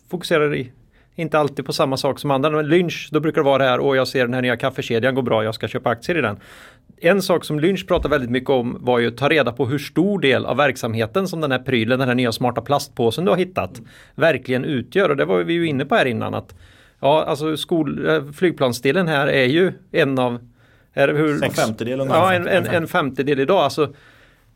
fokuserar 0.10 0.56
i, 0.56 0.72
inte 1.16 1.40
alltid 1.40 1.66
på 1.66 1.74
samma 1.74 1.98
sak 1.98 2.20
som 2.20 2.32
andra. 2.32 2.50
Men 2.50 2.68
Lynch, 2.68 3.10
då 3.12 3.20
brukar 3.20 3.42
det 3.42 3.46
vara 3.46 3.58
det 3.58 3.70
här, 3.70 3.80
åh 3.80 3.98
jag 3.98 4.08
ser 4.08 4.26
den 4.26 4.34
här 4.34 4.42
nya 4.42 4.58
kaffekedjan 4.58 5.16
går 5.16 5.22
bra, 5.22 5.44
jag 5.44 5.56
ska 5.56 5.68
köpa 5.68 5.90
aktier 5.90 6.18
i 6.18 6.22
den. 6.22 6.40
En 6.98 7.22
sak 7.22 7.46
som 7.46 7.60
Lynch 7.60 7.88
pratar 7.88 8.10
väldigt 8.10 8.30
mycket 8.30 8.50
om 8.50 8.78
var 8.80 9.00
ju 9.00 9.08
att 9.08 9.18
ta 9.18 9.30
reda 9.30 9.52
på 9.52 9.66
hur 9.66 9.80
stor 9.80 10.20
del 10.20 10.46
av 10.46 10.58
verksamheten 10.58 11.28
som 11.28 11.42
den 11.42 11.52
här 11.52 11.60
prylen, 11.60 12.00
den 12.00 12.08
här 12.08 12.16
nya 12.16 12.32
smarta 12.32 12.62
plastpåsen 12.62 13.26
du 13.26 13.32
har 13.32 13.38
hittat, 13.38 13.82
verkligen 14.16 14.66
utgör. 14.66 15.10
Och 15.10 15.18
det 15.18 15.26
var 15.26 15.44
vi 15.44 15.54
ju 15.54 15.68
inne 15.68 15.86
på 15.86 15.96
här 15.96 16.06
innan 16.06 16.34
att 16.34 16.54
Ja, 17.04 17.24
alltså 17.24 17.58
skol, 17.58 18.08
eh, 18.10 18.24
flygplansdelen 18.34 19.08
här 19.08 19.28
är 19.28 19.46
ju 19.46 19.74
en 19.92 20.20
av 20.20 20.40
är 20.94 21.08
hur, 21.08 21.44
En 21.44 21.52
femtedel. 21.52 22.00
Ja, 22.10 22.34
en, 22.34 22.48
en, 22.48 22.66
en 22.66 22.88
femtedel 22.88 23.40
idag. 23.40 23.58
Alltså, 23.58 23.94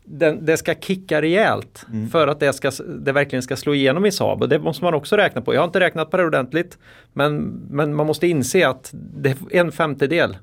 den, 0.06 0.44
det 0.44 0.56
ska 0.56 0.74
kicka 0.74 1.22
rejält 1.22 1.86
Mm. 1.92 2.08
för 2.08 2.28
att 2.28 2.40
det, 2.40 2.52
ska, 2.52 2.70
det 3.00 3.12
verkligen 3.12 3.42
ska 3.42 3.56
slå 3.56 3.74
igenom 3.74 4.06
i 4.06 4.12
Saab. 4.12 4.42
Och 4.42 4.48
det 4.48 4.58
måste 4.58 4.84
man 4.84 4.94
också 4.94 5.16
räkna 5.16 5.40
på. 5.40 5.54
Jag 5.54 5.60
har 5.60 5.66
inte 5.66 5.80
räknat 5.80 6.10
på 6.10 6.16
det 6.16 6.24
ordentligt. 6.24 6.78
Men, 7.12 7.36
men 7.70 7.94
man 7.94 8.06
måste 8.06 8.26
inse 8.26 8.68
att 8.68 8.90
det 8.92 9.30
är 9.30 9.36
en 9.50 9.72
femtedel. 9.72 10.36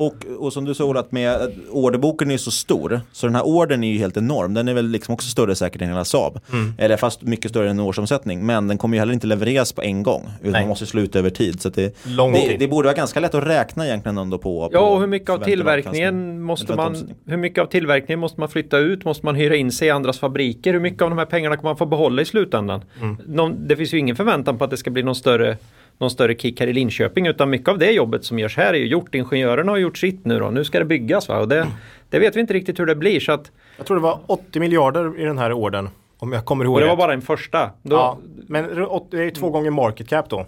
Och, 0.00 0.14
och 0.38 0.52
som 0.52 0.64
du 0.64 0.74
sa 0.74 0.98
att 0.98 1.12
med 1.12 1.34
att 1.34 1.50
orderboken 1.70 2.30
är 2.30 2.36
så 2.36 2.50
stor, 2.50 3.00
så 3.12 3.26
den 3.26 3.34
här 3.34 3.46
ordern 3.46 3.84
är 3.84 3.92
ju 3.92 3.98
helt 3.98 4.16
enorm. 4.16 4.54
Den 4.54 4.68
är 4.68 4.74
väl 4.74 4.88
liksom 4.88 5.14
också 5.14 5.28
större 5.28 5.54
säkert 5.54 5.82
än 5.82 5.88
hela 5.88 6.04
Saab. 6.04 6.40
Mm. 6.52 6.74
Eller 6.78 6.96
fast 6.96 7.22
mycket 7.22 7.50
större 7.50 7.70
än 7.70 7.78
en 7.78 7.84
årsomsättning. 7.84 8.46
Men 8.46 8.68
den 8.68 8.78
kommer 8.78 8.96
ju 8.96 8.98
heller 8.98 9.12
inte 9.12 9.26
levereras 9.26 9.72
på 9.72 9.82
en 9.82 10.02
gång. 10.02 10.30
Utan 10.40 10.52
Nej. 10.52 10.62
man 10.62 10.68
måste 10.68 10.86
sluta 10.86 11.18
över 11.18 11.30
tid. 11.30 11.60
Så 11.60 11.68
att 11.68 11.74
det, 11.74 12.06
Lång 12.06 12.32
det, 12.32 12.38
tid. 12.38 12.58
det 12.58 12.68
borde 12.68 12.86
vara 12.86 12.96
ganska 12.96 13.20
lätt 13.20 13.34
att 13.34 13.46
räkna 13.46 13.86
egentligen 13.86 14.18
ändå 14.18 14.38
på, 14.38 14.68
på 14.68 14.70
Ja, 14.72 14.80
och 14.80 15.00
hur 15.00 15.06
mycket 15.06 15.30
av 15.30 15.44
tillverkningen 15.44 16.42
måste 16.42 16.76
man, 16.76 16.96
hur 17.26 17.36
mycket 17.36 17.62
av 17.62 17.66
tillverkningen 17.66 18.20
måste 18.20 18.40
man 18.40 18.48
flytta 18.48 18.78
ut? 18.78 19.04
Måste 19.04 19.26
man 19.26 19.34
hyra 19.34 19.56
in 19.56 19.72
sig 19.72 19.88
i 19.88 19.90
andras 19.90 20.18
fabriker? 20.18 20.72
Hur 20.72 20.80
mycket 20.80 21.02
av 21.02 21.10
de 21.10 21.18
här 21.18 21.26
pengarna 21.26 21.56
kommer 21.56 21.70
man 21.70 21.76
få 21.76 21.86
behålla 21.86 22.22
i 22.22 22.24
slutändan? 22.24 22.84
Mm. 23.00 23.16
Någon, 23.26 23.68
det 23.68 23.76
finns 23.76 23.94
ju 23.94 23.98
ingen 23.98 24.16
förväntan 24.16 24.58
på 24.58 24.64
att 24.64 24.70
det 24.70 24.76
ska 24.76 24.90
bli 24.90 25.02
någon 25.02 25.14
större 25.14 25.56
någon 26.00 26.10
större 26.10 26.34
kick 26.34 26.60
här 26.60 26.66
i 26.66 26.72
Linköping 26.72 27.26
utan 27.26 27.50
mycket 27.50 27.68
av 27.68 27.78
det 27.78 27.90
jobbet 27.90 28.24
som 28.24 28.38
görs 28.38 28.56
här 28.56 28.74
är 28.74 28.78
ju 28.78 28.86
gjort. 28.86 29.14
Ingenjörerna 29.14 29.72
har 29.72 29.76
gjort 29.78 29.98
sitt 29.98 30.24
nu 30.24 30.38
då. 30.38 30.50
Nu 30.50 30.64
ska 30.64 30.78
det 30.78 30.84
byggas 30.84 31.28
va? 31.28 31.38
Och 31.38 31.48
det, 31.48 31.66
det 32.10 32.18
vet 32.18 32.36
vi 32.36 32.40
inte 32.40 32.54
riktigt 32.54 32.78
hur 32.80 32.86
det 32.86 32.94
blir. 32.94 33.20
Så 33.20 33.32
att, 33.32 33.50
Jag 33.76 33.86
tror 33.86 33.96
det 33.96 34.02
var 34.02 34.18
80 34.26 34.60
miljarder 34.60 35.20
i 35.20 35.24
den 35.24 35.38
här 35.38 35.52
ordern. 35.52 35.88
Om 36.18 36.32
jag 36.32 36.44
kommer 36.44 36.64
ihåg 36.64 36.74
och 36.74 36.80
det 36.80 36.86
var 36.86 36.92
rätt. 36.92 36.98
bara 36.98 37.12
en 37.12 37.22
första. 37.22 37.70
Då, 37.82 37.96
ja, 37.96 38.18
men 38.48 38.64
det 39.10 39.18
är 39.18 39.22
ju 39.22 39.30
två 39.30 39.50
gånger 39.50 39.70
market 39.70 40.08
cap 40.08 40.28
då. 40.30 40.46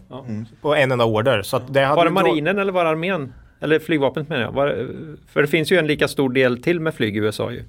På 0.61 0.75
en 0.75 0.93
enda 0.93 1.05
order. 1.05 1.43
Så 1.43 1.57
att 1.57 1.75
det 1.75 1.81
hade 1.81 1.97
Var 1.97 2.05
det 2.05 2.09
ju 2.11 2.15
då- 2.15 2.21
marinen 2.21 2.59
eller 2.59 2.73
var 2.73 2.85
det 2.85 2.91
armén? 2.91 3.33
Eller 3.61 3.79
flygvapnet 3.79 4.29
menar 4.29 4.43
jag. 4.43 4.53
Var, 4.53 4.89
för 5.33 5.41
det 5.43 5.49
finns 5.49 5.73
ju 5.73 5.79
en 5.79 5.87
lika 5.87 6.09
stor 6.09 6.31
del 6.31 6.63
till 6.63 6.81
med 6.81 6.95
flyg 6.95 7.17
i 7.17 7.19
USA 7.19 7.51
ju. 7.51 7.63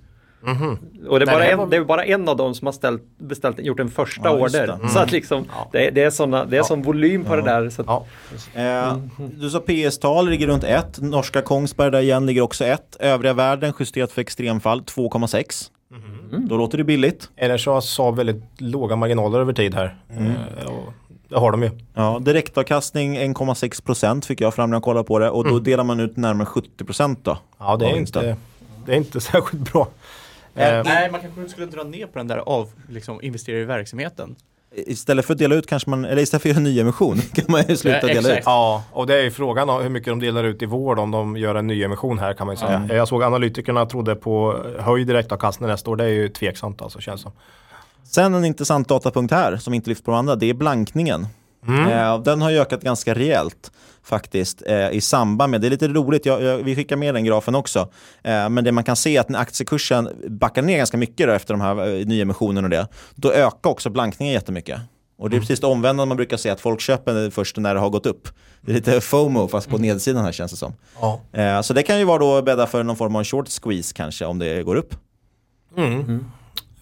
Mhm. 0.45 0.77
Och 1.09 1.19
det 1.19 1.23
är, 1.25 1.31
bara 1.31 1.45
en, 1.45 1.57
var- 1.57 1.67
det 1.67 1.77
är 1.77 1.83
bara 1.83 2.05
en 2.05 2.29
av 2.29 2.37
dem 2.37 2.55
som 2.55 2.65
har 2.67 2.71
ställt, 2.71 3.03
beställt, 3.17 3.59
gjort 3.59 3.79
en 3.79 3.89
första 3.89 4.21
Ja, 4.29 4.31
order. 4.35 4.67
det. 4.67 4.73
Mm. 4.73 4.89
Så 4.89 4.99
att 4.99 5.11
liksom, 5.11 5.45
det, 5.71 5.89
det 5.89 6.03
är, 6.03 6.09
såna, 6.09 6.45
det 6.45 6.57
är 6.57 6.63
sån 6.63 6.81
volym 6.81 7.23
på 7.23 7.35
det 7.35 7.41
där. 7.41 7.69
Så 7.69 7.81
att, 7.81 7.87
Ja. 7.87 8.05
Eh, 8.61 8.97
du 9.17 9.49
sa 9.49 9.59
PS-tal 9.59 10.29
ligger 10.29 10.47
runt 10.47 10.63
1. 10.63 11.01
Norska 11.01 11.41
Kongsberg 11.41 11.91
där 11.91 11.99
igen 12.01 12.25
ligger 12.25 12.41
också 12.41 12.65
1. 12.65 12.97
Övriga 12.99 13.33
världen 13.33 13.73
justerat 13.79 14.11
för 14.11 14.21
extremfall 14.21 14.81
2,6. 14.81 15.69
Mhm. 15.91 16.47
Då 16.47 16.57
låter 16.57 16.77
det 16.77 16.83
billigt. 16.83 17.29
Eller 17.35 17.57
så 17.57 17.73
har 17.73 17.81
Saab 17.81 18.15
väldigt 18.15 18.43
låga 18.57 18.95
marginaler 18.95 19.39
över 19.39 19.53
tid 19.53 19.73
här. 19.75 19.95
Mm. 20.11 20.25
Eh, 20.31 20.65
och 20.67 20.93
det 21.29 21.39
har 21.39 21.51
de 21.51 21.63
ju. 21.63 21.69
Ja, 21.93 22.19
direktavkastning 22.21 23.17
1,6% 23.17 24.25
fick 24.25 24.41
jag 24.41 24.53
fram 24.53 24.69
när 24.69 24.75
jag 24.75 24.83
kollade 24.83 25.03
på 25.07 25.19
det. 25.19 25.29
Och 25.29 25.47
då 25.47 25.59
delar 25.59 25.83
man 25.83 25.99
ut 25.99 26.17
närmare 26.17 26.47
70% 26.47 27.17
då. 27.23 27.37
Ja, 27.59 27.77
det 27.77 27.85
är, 27.85 27.97
inte, 27.97 28.35
det 28.85 28.91
är 28.93 28.97
inte 28.97 29.21
särskilt 29.31 29.73
bra. 29.73 29.87
Eh, 30.55 30.81
Nej, 30.85 31.11
man 31.11 31.21
kanske 31.21 31.49
skulle 31.49 31.65
dra 31.67 31.83
ner 31.83 32.05
på 32.07 32.17
den 32.19 32.27
där 32.27 32.37
av 32.37 32.69
liksom, 32.89 33.21
investera 33.21 33.57
i 33.59 33.65
verksamheten. 33.65 34.35
Istället 34.75 35.25
för 35.25 35.33
att 35.33 35.37
dela 35.39 35.55
ut 35.55 35.67
kanske 35.67 35.89
man, 35.89 36.05
eller 36.05 36.21
istället 36.21 36.41
för 36.41 36.49
att 36.49 36.55
göra 36.55 36.57
en 36.67 36.73
nyemission 36.73 37.17
kan 37.33 37.45
man 37.47 37.63
ju 37.67 37.77
sluta 37.77 37.97
Ja, 38.01 38.07
dela 38.07 38.19
exakt. 38.19 38.37
ut. 38.39 38.43
Ja, 38.45 38.83
och 38.91 39.07
det 39.07 39.15
är 39.19 39.23
ju 39.23 39.31
frågan 39.31 39.69
om 39.69 39.81
hur 39.81 39.89
mycket 39.89 40.07
de 40.11 40.19
delar 40.19 40.43
ut 40.43 40.61
i 40.61 40.65
vård 40.65 40.99
om 40.99 41.11
de 41.11 41.37
gör 41.37 41.55
en 41.55 41.67
nyemission 41.67 42.19
här 42.19 42.33
kan 42.33 42.47
man 42.47 42.55
ju 42.55 42.59
säga. 42.59 42.75
Mm. 42.75 42.97
Jag 42.97 43.07
såg 43.07 43.23
analytikerna 43.23 43.85
trodde 43.85 44.15
på 44.15 44.63
höjd 44.79 45.07
direktavkastning 45.07 45.69
nästa 45.69 45.91
år. 45.91 45.95
Det 45.95 46.03
är 46.03 46.07
ju 46.09 46.29
tveksamt 46.29 46.81
alltså 46.81 46.99
känns 46.99 47.21
som. 47.21 47.31
Sen 48.03 48.33
en 48.33 48.45
intressant 48.45 48.87
datapunkt 48.87 49.33
här 49.33 49.57
som 49.57 49.73
inte 49.73 49.89
lyfts 49.89 50.03
på 50.03 50.11
de 50.11 50.17
andra, 50.17 50.35
det 50.35 50.49
är 50.49 50.53
blankningen. 50.53 51.27
Mm. 51.67 51.89
Eh, 51.89 52.19
den 52.23 52.41
har 52.41 52.49
ju 52.49 52.59
ökat 52.59 52.81
ganska 52.81 53.13
rejält 53.13 53.71
faktiskt 54.03 54.63
eh, 54.65 54.89
i 54.89 55.01
samband 55.01 55.51
med, 55.51 55.61
det 55.61 55.67
är 55.67 55.69
lite 55.69 55.87
roligt, 55.87 56.25
jag, 56.25 56.41
jag, 56.41 56.57
vi 56.57 56.75
skickar 56.75 56.95
med 56.95 57.13
den 57.13 57.23
grafen 57.23 57.55
också, 57.55 57.79
eh, 58.23 58.49
men 58.49 58.63
det 58.63 58.71
man 58.71 58.83
kan 58.83 58.95
se 58.95 59.17
är 59.17 59.21
att 59.21 59.29
när 59.29 59.39
aktiekursen 59.39 60.09
backar 60.27 60.61
ner 60.61 60.77
ganska 60.77 60.97
mycket 60.97 61.27
då, 61.27 61.33
efter 61.33 61.53
de 61.53 61.61
här 61.61 61.87
eh, 61.87 62.05
nyemissionerna 62.05 62.65
och 62.65 62.69
det, 62.69 62.87
då 63.15 63.31
ökar 63.31 63.69
också 63.69 63.89
blankningen 63.89 64.33
jättemycket. 64.33 64.81
Och 65.17 65.29
det 65.29 65.35
är 65.35 65.39
precis 65.39 65.59
det 65.59 65.67
omvända 65.67 66.05
man 66.05 66.17
brukar 66.17 66.37
säga, 66.37 66.53
att 66.53 66.61
folk 66.61 66.81
köper 66.81 67.29
först 67.29 67.57
när 67.57 67.73
det 67.73 67.79
har 67.79 67.89
gått 67.89 68.05
upp. 68.05 68.27
Det 68.61 68.71
är 68.71 68.75
lite 68.75 69.01
FOMO 69.01 69.47
fast 69.47 69.69
på 69.69 69.77
nedsidan 69.77 70.25
här 70.25 70.31
känns 70.31 70.51
det 70.51 70.57
som. 70.57 70.73
Ja. 71.01 71.21
Eh, 71.31 71.61
så 71.61 71.73
det 71.73 71.83
kan 71.83 71.99
ju 71.99 72.05
vara 72.05 72.17
då 72.17 72.41
bädda 72.41 72.67
för 72.67 72.83
någon 72.83 72.95
form 72.95 73.15
av 73.15 73.23
short 73.23 73.47
squeeze 73.61 73.93
kanske 73.95 74.25
om 74.25 74.39
det 74.39 74.63
går 74.63 74.75
upp. 74.75 74.95
Mm. 75.77 76.25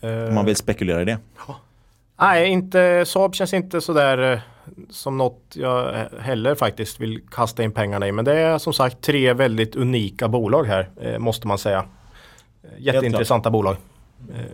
Om 0.01 0.35
man 0.35 0.45
vill 0.45 0.55
spekulera 0.55 1.01
i 1.01 1.05
det. 1.05 1.17
Nej, 2.19 2.47
inte, 2.49 3.05
Saab 3.07 3.35
känns 3.35 3.53
inte 3.53 3.81
sådär 3.81 4.41
som 4.89 5.17
något 5.17 5.41
jag 5.53 6.07
heller 6.19 6.55
faktiskt 6.55 6.99
vill 6.99 7.21
kasta 7.31 7.63
in 7.63 7.71
pengarna 7.71 8.07
i. 8.07 8.11
Men 8.11 8.25
det 8.25 8.39
är 8.39 8.57
som 8.57 8.73
sagt 8.73 9.01
tre 9.01 9.33
väldigt 9.33 9.75
unika 9.75 10.27
bolag 10.27 10.63
här, 10.63 10.89
eh, 11.01 11.19
måste 11.19 11.47
man 11.47 11.57
säga. 11.57 11.85
Eh, 12.63 12.69
Jätteintressanta 12.77 13.49
bolag. 13.49 13.75
Eh, 14.33 14.45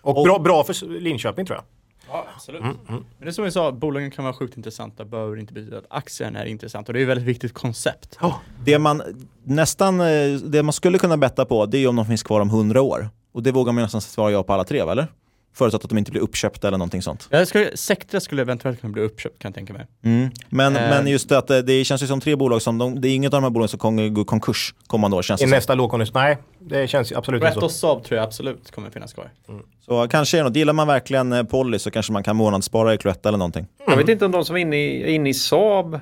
och, 0.00 0.18
och 0.18 0.24
bra, 0.24 0.38
bra 0.38 0.64
för 0.64 1.00
Linköping 1.00 1.46
tror 1.46 1.56
jag. 1.56 1.64
Ja, 2.08 2.26
absolut. 2.34 2.60
Mm, 2.60 2.76
mm. 2.88 3.04
Men 3.18 3.26
det 3.26 3.28
är 3.28 3.32
som 3.32 3.44
vi 3.44 3.50
sa, 3.50 3.72
bolagen 3.72 4.10
kan 4.10 4.24
vara 4.24 4.34
sjukt 4.34 4.56
intressanta, 4.56 5.04
behöver 5.04 5.36
inte 5.36 5.52
betyda 5.52 5.78
att 5.78 5.86
aktien 5.90 6.36
är 6.36 6.44
intressant. 6.44 6.88
Och 6.88 6.94
det 6.94 7.00
är 7.00 7.02
ett 7.02 7.08
väldigt 7.08 7.26
viktigt 7.26 7.54
koncept. 7.54 8.18
Oh. 8.22 8.38
Det 8.64 8.78
man 8.78 9.02
nästan, 9.44 9.98
det 10.44 10.62
man 10.62 10.72
skulle 10.72 10.98
kunna 10.98 11.16
betta 11.16 11.44
på, 11.44 11.66
det 11.66 11.78
är 11.78 11.88
om 11.88 11.96
de 11.96 12.06
finns 12.06 12.22
kvar 12.22 12.40
om 12.40 12.50
hundra 12.50 12.82
år. 12.82 13.10
Och 13.32 13.42
det 13.42 13.52
vågar 13.52 13.72
man 13.72 13.82
nästan 13.82 14.00
svara 14.00 14.30
ja 14.30 14.42
på 14.42 14.52
alla 14.52 14.64
tre, 14.64 14.78
eller? 14.78 15.08
Förutsatt 15.54 15.84
att 15.84 15.90
de 15.90 15.98
inte 15.98 16.10
blir 16.10 16.20
uppköpta 16.20 16.68
eller 16.68 16.78
någonting 16.78 17.02
sånt. 17.02 17.28
Jag 17.30 17.48
skulle, 17.48 17.76
Sectra 17.76 18.20
skulle 18.20 18.42
eventuellt 18.42 18.80
kunna 18.80 18.92
bli 18.92 19.02
uppköpt 19.02 19.38
kan 19.38 19.48
jag 19.48 19.54
tänka 19.54 19.72
mig. 19.72 19.86
Mm. 20.04 20.30
Men, 20.48 20.76
eh. 20.76 20.82
men 20.82 21.06
just 21.06 21.28
det 21.28 21.38
att 21.38 21.48
det 21.48 21.84
känns 21.84 22.02
ju 22.02 22.06
som 22.06 22.20
tre 22.20 22.36
bolag 22.36 22.62
som, 22.62 22.78
de, 22.78 23.00
det 23.00 23.08
är 23.08 23.14
inget 23.14 23.34
av 23.34 23.40
de 23.40 23.44
här 23.44 23.50
bolagen 23.50 23.68
som 23.68 23.78
kommer 23.78 24.08
gå 24.08 24.24
konkurs 24.24 24.74
kommande 24.86 25.16
år. 25.16 25.22
Känns 25.22 25.42
I 25.42 25.46
nästa 25.46 25.74
lågkonjunktur? 25.74 26.14
Nej, 26.14 26.38
det 26.58 26.88
känns 26.88 27.12
absolut 27.12 27.42
inte 27.42 27.52
så. 27.52 27.60
Rätt 27.60 27.64
och 27.64 27.70
Saab 27.70 28.04
tror 28.04 28.16
jag 28.16 28.24
absolut 28.24 28.70
kommer 28.70 28.90
finnas 28.90 29.12
kvar. 29.12 29.30
Mm. 29.48 29.62
Så 29.80 30.08
kanske 30.08 30.38
är 30.38 30.44
något, 30.44 30.56
gillar 30.56 30.72
man 30.72 30.86
verkligen 30.86 31.32
eh, 31.32 31.42
Polly 31.42 31.78
så 31.78 31.90
kanske 31.90 32.12
man 32.12 32.22
kan 32.22 32.36
månadsspara 32.36 32.94
i 32.94 32.98
Cloetta 32.98 33.28
eller 33.28 33.38
någonting. 33.38 33.66
Mm. 33.78 33.90
Jag 33.90 33.96
vet 33.96 34.08
inte 34.08 34.24
om 34.24 34.32
de 34.32 34.44
som 34.44 34.56
är 34.56 34.60
inne 34.60 34.76
i, 34.76 35.14
inne 35.14 35.28
i 35.28 35.34
Saab, 35.34 35.94
eh, 35.94 36.00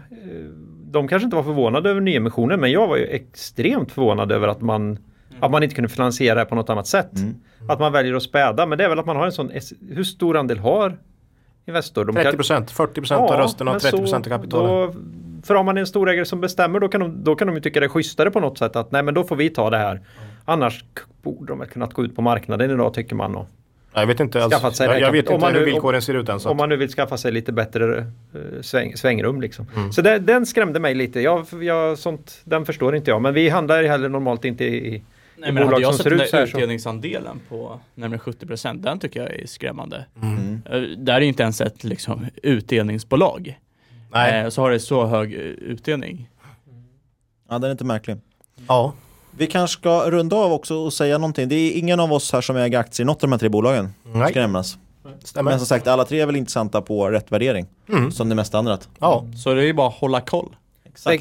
de 0.90 1.09
kanske 1.09 1.24
inte 1.24 1.36
var 1.36 1.43
förvånade 1.43 1.90
över 1.90 2.01
nyemissionen 2.01 2.60
men 2.60 2.72
jag 2.72 2.86
var 2.86 2.97
ju 2.97 3.06
extremt 3.06 3.93
förvånad 3.93 4.32
över 4.32 4.48
att 4.48 4.60
man 4.60 4.98
att 5.41 5.51
man 5.51 5.62
inte 5.62 5.75
kunde 5.75 5.89
finansiera 5.89 6.39
det 6.39 6.45
på 6.45 6.55
något 6.55 6.71
annat 6.71 6.87
sätt. 6.87 7.17
Mm. 7.17 7.35
Att 7.69 7.81
man 7.81 7.93
väljer 7.93 8.15
att 8.15 8.23
späda. 8.23 8.67
Men 8.67 8.79
det 8.79 8.85
är 8.85 8.89
väl 8.89 8.99
att 8.99 9.07
man 9.07 9.17
har 9.17 9.27
en 9.27 9.33
sån, 9.33 9.51
hur 9.91 10.05
stor 10.05 10.37
andel 10.37 10.59
har 10.59 10.99
Investor? 11.67 12.05
De 12.05 12.15
30 12.15 12.37
procent, 12.37 12.71
40 12.71 12.95
procent 12.95 13.25
ja, 13.29 13.35
av 13.35 13.41
rösterna 13.41 13.71
och 13.71 13.81
30 13.83 13.97
procent 13.97 14.27
av 14.27 14.31
kapitalet. 14.31 14.97
för 15.45 15.55
om 15.55 15.67
man 15.67 15.77
är 15.77 15.81
en 15.81 15.87
storägare 15.87 16.25
som 16.25 16.41
bestämmer 16.41 16.81
då 16.81 16.89
kan, 16.89 17.01
de, 17.01 17.25
då 17.25 17.35
kan 17.35 17.47
de 17.47 17.57
ju 17.57 17.62
tycka 17.62 17.81
det 17.81 17.87
är 17.87 17.89
schysstare 17.89 18.31
på 18.31 18.41
något 18.41 18.59
sätt 18.59 18.77
att 18.77 18.93
nej 18.93 19.03
men 19.03 19.15
då 19.15 19.25
får 19.25 19.37
vi 19.37 19.51
ta 19.51 19.71
det 19.71 19.79
här. 19.79 19.93
Mm. 19.93 20.05
Annars 20.45 20.85
borde 21.23 21.47
de 21.47 21.59
väl 21.59 21.69
kunnat 21.69 21.95
gå 21.95 22.05
ut 22.05 22.17
på 22.17 22.23
marknaden 22.23 22.71
idag 22.71 22.95
tycker 22.95 23.15
man. 23.17 23.37
Och, 23.37 23.47
jag 23.95 24.07
vet 24.07 24.21
inte, 24.21 24.45
alls, 24.45 24.77
sig 24.77 24.87
jag, 24.87 25.01
jag 25.01 25.12
vet 25.12 25.31
inte 25.31 25.47
hur 25.47 25.53
nu, 25.53 25.65
villkoren 25.65 26.03
ser 26.03 26.15
ut 26.15 26.29
än. 26.29 26.39
Om 26.45 26.57
man 26.57 26.69
nu 26.69 26.77
vill 26.77 26.89
skaffa 26.89 27.17
sig 27.17 27.33
lite 27.33 27.53
bättre 27.53 27.85
uh, 27.87 28.05
sväng, 28.61 28.97
svängrum. 28.97 29.41
Liksom. 29.41 29.67
Mm. 29.77 29.93
Så 29.93 30.03
det, 30.03 30.19
den 30.19 30.47
skrämde 30.47 30.81
mig 30.81 30.95
lite. 30.95 31.21
Jag, 31.21 31.47
jag, 31.61 31.99
sånt, 31.99 32.41
den 32.45 32.67
förstår 32.67 32.97
inte 32.97 33.11
jag. 33.11 33.23
Men 33.23 33.35
vi 33.35 33.49
handlar 33.49 33.83
heller 33.83 34.09
normalt 34.09 34.45
inte 34.45 34.65
i, 34.65 35.03
Nej, 35.41 35.53
men 35.53 35.69
hade 35.69 35.81
jag 35.81 35.95
sett 35.95 36.05
den 36.05 36.19
där 36.19 36.43
utdelningsandelen 36.43 37.41
på 37.49 37.81
närmare 37.95 38.19
70 38.19 38.47
den 38.75 38.99
tycker 38.99 39.21
jag 39.21 39.35
är 39.35 39.47
skrämmande. 39.47 40.07
Mm. 40.23 40.62
Eh, 40.71 40.81
där 40.81 41.15
är 41.15 41.21
inte 41.21 41.43
ens 41.43 41.61
ett 41.61 41.85
liksom, 41.85 42.27
utdelningsbolag. 42.43 43.59
Nej. 44.12 44.43
Eh, 44.43 44.49
så 44.49 44.62
har 44.62 44.71
det 44.71 44.81
så 44.81 45.07
hög 45.07 45.35
eh, 45.35 45.41
utdelning. 45.41 46.29
Ja, 47.49 47.59
den 47.59 47.65
är 47.65 47.71
inte 47.71 47.85
märklig. 47.85 48.17
Ja. 48.69 48.93
Vi 49.31 49.47
kanske 49.47 49.81
ska 49.81 50.11
runda 50.11 50.37
av 50.37 50.53
också 50.53 50.75
och 50.75 50.93
säga 50.93 51.19
någonting. 51.19 51.49
Det 51.49 51.55
är 51.55 51.79
ingen 51.79 52.01
av 52.01 52.12
oss 52.12 52.33
här 52.33 52.41
som 52.41 52.57
äger 52.57 52.79
aktier 52.79 53.05
i 53.05 53.07
något 53.07 53.17
av 53.17 53.21
de 53.21 53.33
här 53.33 53.39
tre 53.39 53.49
bolagen. 53.49 53.95
Nej. 54.03 54.31
Ska 54.31 54.41
nämnas. 54.41 54.79
Stämmer. 55.25 55.51
Men 55.51 55.59
som 55.59 55.67
sagt, 55.67 55.87
alla 55.87 56.05
tre 56.05 56.21
är 56.21 56.27
väl 56.27 56.37
intressanta 56.37 56.83
på 56.83 57.11
rätt 57.11 57.33
värdering. 57.33 57.67
Mm. 57.89 58.12
Som 58.12 58.29
det 58.29 58.35
mesta 58.35 58.59
andra. 58.59 58.79
Ja. 58.99 59.27
Så 59.37 59.55
det 59.55 59.69
är 59.69 59.73
bara 59.73 59.89
att 59.89 59.95
hålla 59.95 60.21
koll. 60.21 60.57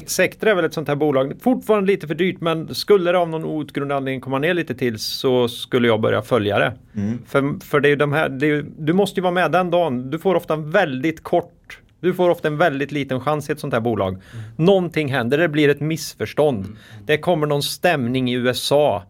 Sectra 0.06 0.50
är 0.50 0.54
väl 0.54 0.64
ett 0.64 0.74
sånt 0.74 0.88
här 0.88 0.94
bolag, 0.94 1.32
fortfarande 1.40 1.86
lite 1.92 2.06
för 2.06 2.14
dyrt 2.14 2.40
men 2.40 2.74
skulle 2.74 3.12
det 3.12 3.18
av 3.18 3.28
någon 3.28 3.44
outgrundlig 3.44 3.96
anledning 3.96 4.20
komma 4.20 4.38
ner 4.38 4.54
lite 4.54 4.74
till 4.74 4.98
så 4.98 5.48
skulle 5.48 5.88
jag 5.88 6.00
börja 6.00 6.22
följa 6.22 6.58
det. 6.58 6.72
Mm. 6.94 7.18
För, 7.26 7.64
för 7.64 7.80
det 7.80 7.88
är 7.88 7.96
de 7.96 8.12
här, 8.12 8.44
är, 8.44 8.64
du 8.78 8.92
måste 8.92 9.20
ju 9.20 9.22
vara 9.22 9.34
med 9.34 9.52
den 9.52 9.70
dagen. 9.70 10.10
Du 10.10 10.18
får 10.18 10.34
ofta 10.34 10.54
en 10.54 10.70
väldigt 10.70 11.22
kort 11.22 11.80
du 12.00 12.14
får 12.14 12.30
ofta 12.30 12.48
en 12.48 12.56
väldigt 12.56 12.92
liten 12.92 13.20
chans 13.20 13.48
i 13.48 13.52
ett 13.52 13.60
sånt 13.60 13.72
här 13.72 13.80
bolag. 13.80 14.08
Mm. 14.12 14.44
Någonting 14.56 15.12
händer, 15.12 15.38
det 15.38 15.48
blir 15.48 15.68
ett 15.68 15.80
missförstånd. 15.80 16.64
Mm. 16.64 16.76
Det 17.04 17.18
kommer 17.18 17.46
någon 17.46 17.62
stämning 17.62 18.30
i 18.30 18.34
USA. 18.34 19.02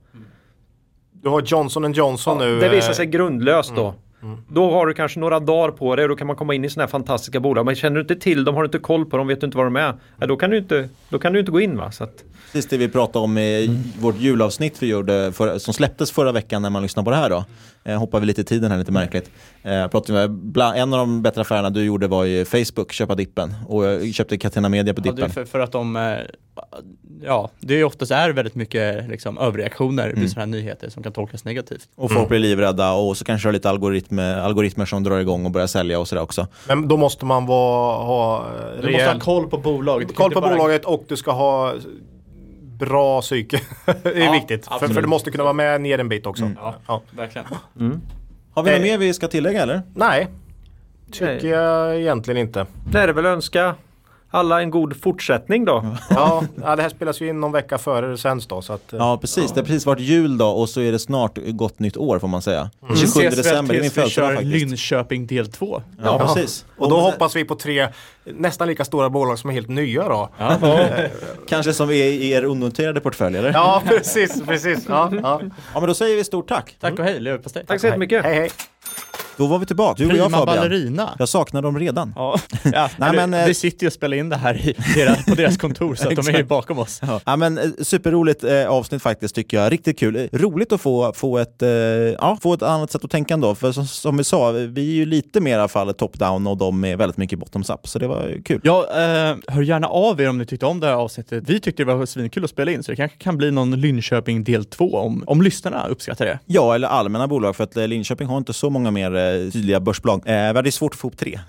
Du 1.13 1.29
har 1.29 1.43
Johnson 1.43 1.93
Johnson 1.93 2.41
ja, 2.41 2.47
nu. 2.47 2.61
Det 2.61 2.69
visar 2.69 2.93
sig 2.93 3.07
grundlöst 3.07 3.77
då. 3.77 3.95
Mm. 4.23 4.37
Då 4.49 4.71
har 4.71 4.87
du 4.87 4.95
kanske 4.95 5.21
några 5.21 5.41
dagar 5.41 5.71
på 5.71 5.97
dig 5.97 6.05
och 6.05 6.09
då 6.09 6.17
kan 6.17 6.27
man 6.27 6.37
komma 6.37 6.55
in 6.55 6.65
i 6.65 6.71
sådana 6.71 6.87
här 6.87 6.91
fantastiska 6.91 7.41
bolag. 7.41 7.67
Men 7.67 7.75
känner 7.75 7.95
du 7.95 8.01
inte 8.01 8.17
till 8.17 8.45
dem, 8.45 8.55
har 8.55 8.63
du 8.63 8.67
inte 8.67 8.79
koll 8.79 9.07
på 9.07 9.17
dem, 9.17 9.27
vet 9.27 9.41
du 9.41 9.45
inte 9.45 9.57
vad 9.57 9.67
de 9.67 9.77
är. 9.77 9.95
Ja, 10.17 10.27
då, 10.27 10.37
kan 10.37 10.51
du 10.51 10.59
inte, 10.59 10.89
då 11.09 11.19
kan 11.19 11.33
du 11.33 11.41
inte 11.41 11.53
gå 11.53 11.61
in 11.61 11.77
va. 11.77 11.91
Så 11.91 12.05
att... 12.05 12.25
Precis 12.53 12.71
det 12.71 12.77
vi 12.77 12.89
pratade 12.89 13.25
om 13.25 13.39
i 13.39 13.67
mm. 13.67 13.83
vårt 14.01 14.19
julavsnitt 14.19 14.83
vi 14.83 14.87
gjorde 14.87 15.33
för, 15.33 15.59
som 15.59 15.75
släpptes 15.75 16.11
förra 16.11 16.33
veckan 16.33 16.63
när 16.63 16.71
man 16.71 16.83
lyssnade 16.83 17.05
på 17.05 17.11
det 17.11 17.17
här 17.17 17.31
då. 17.31 17.45
Eh, 17.85 17.99
hoppar 17.99 18.21
vi 18.21 18.27
lite 18.27 18.41
i 18.41 18.45
tiden 18.45 18.71
här, 18.71 18.79
lite 18.79 18.93
märkligt. 18.93 19.31
Eh, 19.63 19.87
pratade 19.87 20.29
med, 20.29 20.77
en 20.77 20.93
av 20.93 20.99
de 20.99 21.23
bättre 21.23 21.41
affärerna 21.41 21.71
du 21.71 21.85
gjorde 21.85 22.07
var 22.09 22.25
i 22.25 22.45
Facebook, 22.45 22.93
köpa 22.93 23.15
dippen. 23.15 23.55
Och 23.69 23.85
jag 23.85 24.15
köpte 24.15 24.39
Catena 24.39 24.69
Media 24.69 24.95
på 24.95 25.01
dippen. 25.01 25.21
Ja, 25.21 25.29
för, 25.29 25.45
för, 25.45 25.61
att 25.61 25.73
de, 25.73 25.97
eh, 25.97 26.19
ja, 27.23 27.51
det 27.61 27.75
är 27.75 27.85
oftast 27.85 28.13
är 28.13 28.31
väldigt 28.31 28.55
mycket 28.55 29.09
liksom, 29.09 29.39
överreaktioner 29.39 30.09
mm. 30.09 30.21
vid 30.21 30.31
sådana 30.31 30.57
här 30.57 30.63
nyheter 30.63 30.89
som 30.89 31.03
kan 31.03 31.13
tolkas 31.13 31.45
negativt. 31.45 31.89
Och 31.97 32.11
folk 32.11 32.19
mm. 32.19 32.29
blir 32.29 32.39
livrädda 32.39 32.93
och 32.93 33.17
så 33.17 33.25
kanske 33.25 33.49
det 33.49 33.51
är 33.51 33.53
lite 33.53 33.71
algoritmer, 33.71 34.39
algoritmer 34.39 34.85
som 34.85 35.05
drar 35.05 35.19
igång 35.19 35.45
och 35.45 35.51
börjar 35.51 35.67
sälja 35.67 36.01
och 36.01 36.09
sådär 36.09 36.23
också. 36.23 36.47
Men 36.69 36.89
då 36.89 36.97
måste 36.97 37.25
man 37.25 37.47
vara, 37.47 38.05
ha 38.05 38.47
rejäl... 38.47 38.83
Du 38.83 38.93
måste 38.93 39.13
ha 39.13 39.21
koll 39.21 39.51
på 39.51 39.59
bolaget. 39.59 40.15
Koll 40.15 40.33
på 40.33 40.41
bara... 40.41 40.51
bolaget 40.51 40.85
och 40.85 41.05
du 41.09 41.17
ska 41.17 41.33
ha 41.33 41.75
bra 42.81 43.21
psyke. 43.21 43.61
det 44.03 44.09
är 44.09 44.25
ja, 44.25 44.33
viktigt. 44.33 44.67
För, 44.67 44.89
för, 44.89 45.03
du 45.03 45.09
måste 45.09 45.31
kunna 45.31 45.45
vara 45.45 45.53
med 45.53 45.81
ner 45.81 45.99
en 45.99 46.09
bit 46.09 46.27
också. 46.27 46.45
Mm. 46.45 46.57
Ja, 46.61 46.75
ja, 46.87 47.03
verkligen. 47.11 47.47
Mm. 47.81 48.01
Har 48.55 48.63
vi 48.63 48.71
något 48.71 48.81
mer 48.81 48.99
vi 48.99 49.15
ska 49.15 49.29
tillägga 49.29 49.63
eller? 49.63 49.83
Nej, 49.95 50.29
tycker 51.13 51.27
Nej. 51.27 51.47
jag 51.47 52.01
egentligen 52.01 52.41
inte. 52.41 52.67
Det 52.93 52.99
är 52.99 53.07
det 53.07 53.13
väl 53.13 53.27
önska 53.27 53.75
alla 54.31 54.63
en 54.63 54.71
god 54.71 55.03
fortsättning 55.03 55.65
då. 55.65 55.97
ja, 56.11 56.43
ja, 56.63 56.77
det 56.77 56.83
här 56.83 56.89
spelas 56.89 57.21
ju 57.21 57.29
in 57.29 57.41
någon 57.41 57.53
vecka 57.53 57.79
före 57.79 58.07
det 58.07 58.19
sänds 58.19 58.47
då. 58.47 58.63
Så 58.63 58.73
att, 58.73 58.93
eh, 58.93 58.99
ja, 58.99 59.19
precis. 59.21 59.45
Ja. 59.49 59.55
Det 59.55 59.61
har 59.61 59.67
precis 59.67 59.87
varit 59.87 60.01
jul 60.01 60.39
då 60.39 60.47
och 60.47 60.69
så 60.69 60.81
är 60.81 60.93
det 60.93 60.99
snart 60.99 61.39
gott 61.47 61.79
nytt 61.79 61.97
år 61.97 62.19
får 62.19 62.29
man 62.29 62.43
säga. 62.43 62.71
Mm. 62.83 62.97
27 62.97 63.21
december, 63.21 63.75
det 63.75 63.79
är 63.79 63.83
min 63.83 63.91
födelsedag 63.91 64.35
faktiskt. 64.35 64.53
Linköping 64.53 65.27
del 65.27 65.53
2. 65.53 65.83
Ja, 65.97 66.05
ja, 66.05 66.27
precis. 66.27 66.65
Och 66.77 66.91
då 66.91 66.97
och 66.97 67.03
hoppas 67.03 67.37
vi 67.37 67.45
på 67.45 67.55
tre 67.55 67.89
nästan 68.25 68.69
lika 68.69 68.85
stora 68.85 69.11
bolag 69.11 69.39
som 69.39 69.51
är 69.51 69.55
helt 69.55 69.69
nya 69.69 70.09
då. 70.09 70.29
Ja. 70.39 70.57
Kanske 71.49 71.73
som 71.73 71.91
är 71.91 71.95
i 71.95 72.31
er 72.31 72.47
onoterade 72.47 73.01
portfölj 73.01 73.39
eller? 73.39 73.53
Ja, 73.53 73.83
precis. 73.87 74.43
precis. 74.47 74.87
Ja, 74.89 75.11
ja. 75.23 75.41
ja, 75.75 75.81
men 75.81 75.87
då 75.87 75.95
säger 75.95 76.17
vi 76.17 76.25
stort 76.25 76.49
tack. 76.49 76.77
Tack 76.81 76.99
och 76.99 77.05
hej, 77.05 77.21
leverpastej. 77.21 77.67
Tack 77.67 77.81
så 77.81 77.87
jättemycket. 77.87 78.25
Hej, 78.25 78.35
hej. 78.35 78.51
Då 79.41 79.47
var 79.47 79.59
vi 79.59 79.67
tillbaka, 79.67 80.03
du 80.03 80.11
och 80.11 80.17
jag 80.17 80.31
Fabian. 80.31 80.47
ballerina. 80.47 81.17
Jag 81.19 81.29
saknar 81.29 81.63
dem 81.63 81.79
redan. 81.79 82.13
Ja. 82.17 82.41
ja 82.73 82.91
Nej, 82.97 83.13
men, 83.13 83.31
vi 83.31 83.49
eh, 83.49 83.53
sitter 83.53 83.85
ju 83.85 83.87
och 83.87 83.93
spelar 83.93 84.17
in 84.17 84.29
det 84.29 84.37
här 84.37 84.55
i 84.55 84.77
deras, 84.95 85.25
på 85.25 85.35
deras 85.35 85.57
kontor 85.57 85.95
så 85.95 86.09
att 86.09 86.17
de 86.17 86.29
är 86.29 86.39
ju 86.39 86.45
bakom 86.59 86.79
oss. 86.79 87.01
Ja. 87.03 87.21
ja 87.25 87.37
men, 87.37 87.59
eh, 87.59 87.65
superroligt 87.83 88.45
eh, 88.45 88.69
avsnitt 88.69 89.03
faktiskt 89.03 89.35
tycker 89.35 89.57
jag. 89.57 89.73
Riktigt 89.73 89.99
kul. 89.99 90.17
Eh, 90.17 90.23
roligt 90.33 90.73
att 90.73 90.81
få, 90.81 91.13
få, 91.13 91.39
ett, 91.39 91.63
eh, 91.63 91.69
ja, 91.69 92.39
få 92.43 92.55
ett 92.55 92.63
annat 92.63 92.91
sätt 92.91 93.05
att 93.05 93.11
tänka 93.11 93.35
ändå. 93.35 93.55
För 93.55 93.73
som, 93.73 93.87
som 93.87 94.17
vi 94.17 94.25
sa, 94.25 94.51
vi 94.51 94.91
är 94.91 94.95
ju 94.95 95.07
lite 95.07 95.41
mer 95.41 95.51
i 95.51 95.55
alla 95.55 95.69
fall 95.69 95.89
top-down 95.95 96.47
och 96.51 96.57
de 96.57 96.85
är 96.85 96.97
väldigt 96.97 97.17
mycket 97.17 97.39
bottoms-up. 97.39 97.89
Så 97.89 97.99
det 97.99 98.07
var 98.07 98.45
kul. 98.45 98.61
Ja, 98.65 98.87
eh, 98.91 99.37
hör 99.47 99.63
gärna 99.63 99.87
av 99.87 100.21
er 100.21 100.29
om 100.29 100.39
ni 100.39 100.47
tyckte 100.47 100.67
om 100.67 100.81
det 100.81 100.87
här 100.87 100.95
avsnittet. 100.95 101.45
Vi 101.47 101.61
tyckte 101.61 101.85
det 101.85 101.95
var 101.95 102.07
svinkul 102.07 102.45
att 102.45 102.51
spela 102.51 102.71
in 102.71 102.83
så 102.83 102.93
det 102.93 102.97
kanske 102.97 103.19
kan 103.19 103.37
bli 103.37 103.51
någon 103.51 103.81
Linköping 103.81 104.45
del 104.45 104.65
två 104.65 104.95
om, 104.95 105.25
om 105.27 105.43
lyssnarna 105.43 105.87
uppskattar 105.87 106.25
det. 106.27 106.39
Ja, 106.47 106.75
eller 106.75 106.89
allmänna 106.89 107.29
bolag 107.29 107.57
för 107.57 107.65
att 107.65 107.77
Linköping 107.77 108.27
har 108.27 108.39
inte 108.39 108.53
så 108.53 108.71
många 108.71 108.91
mer 108.91 109.30
tydliga 109.53 109.81
börsbolag. 109.81 110.19
Eh, 110.19 110.63
det 110.63 110.69
är 110.69 110.71
svårt 110.71 110.95
att 110.95 111.01
få 111.01 111.07
ihop 111.07 111.19
tre. 111.19 111.41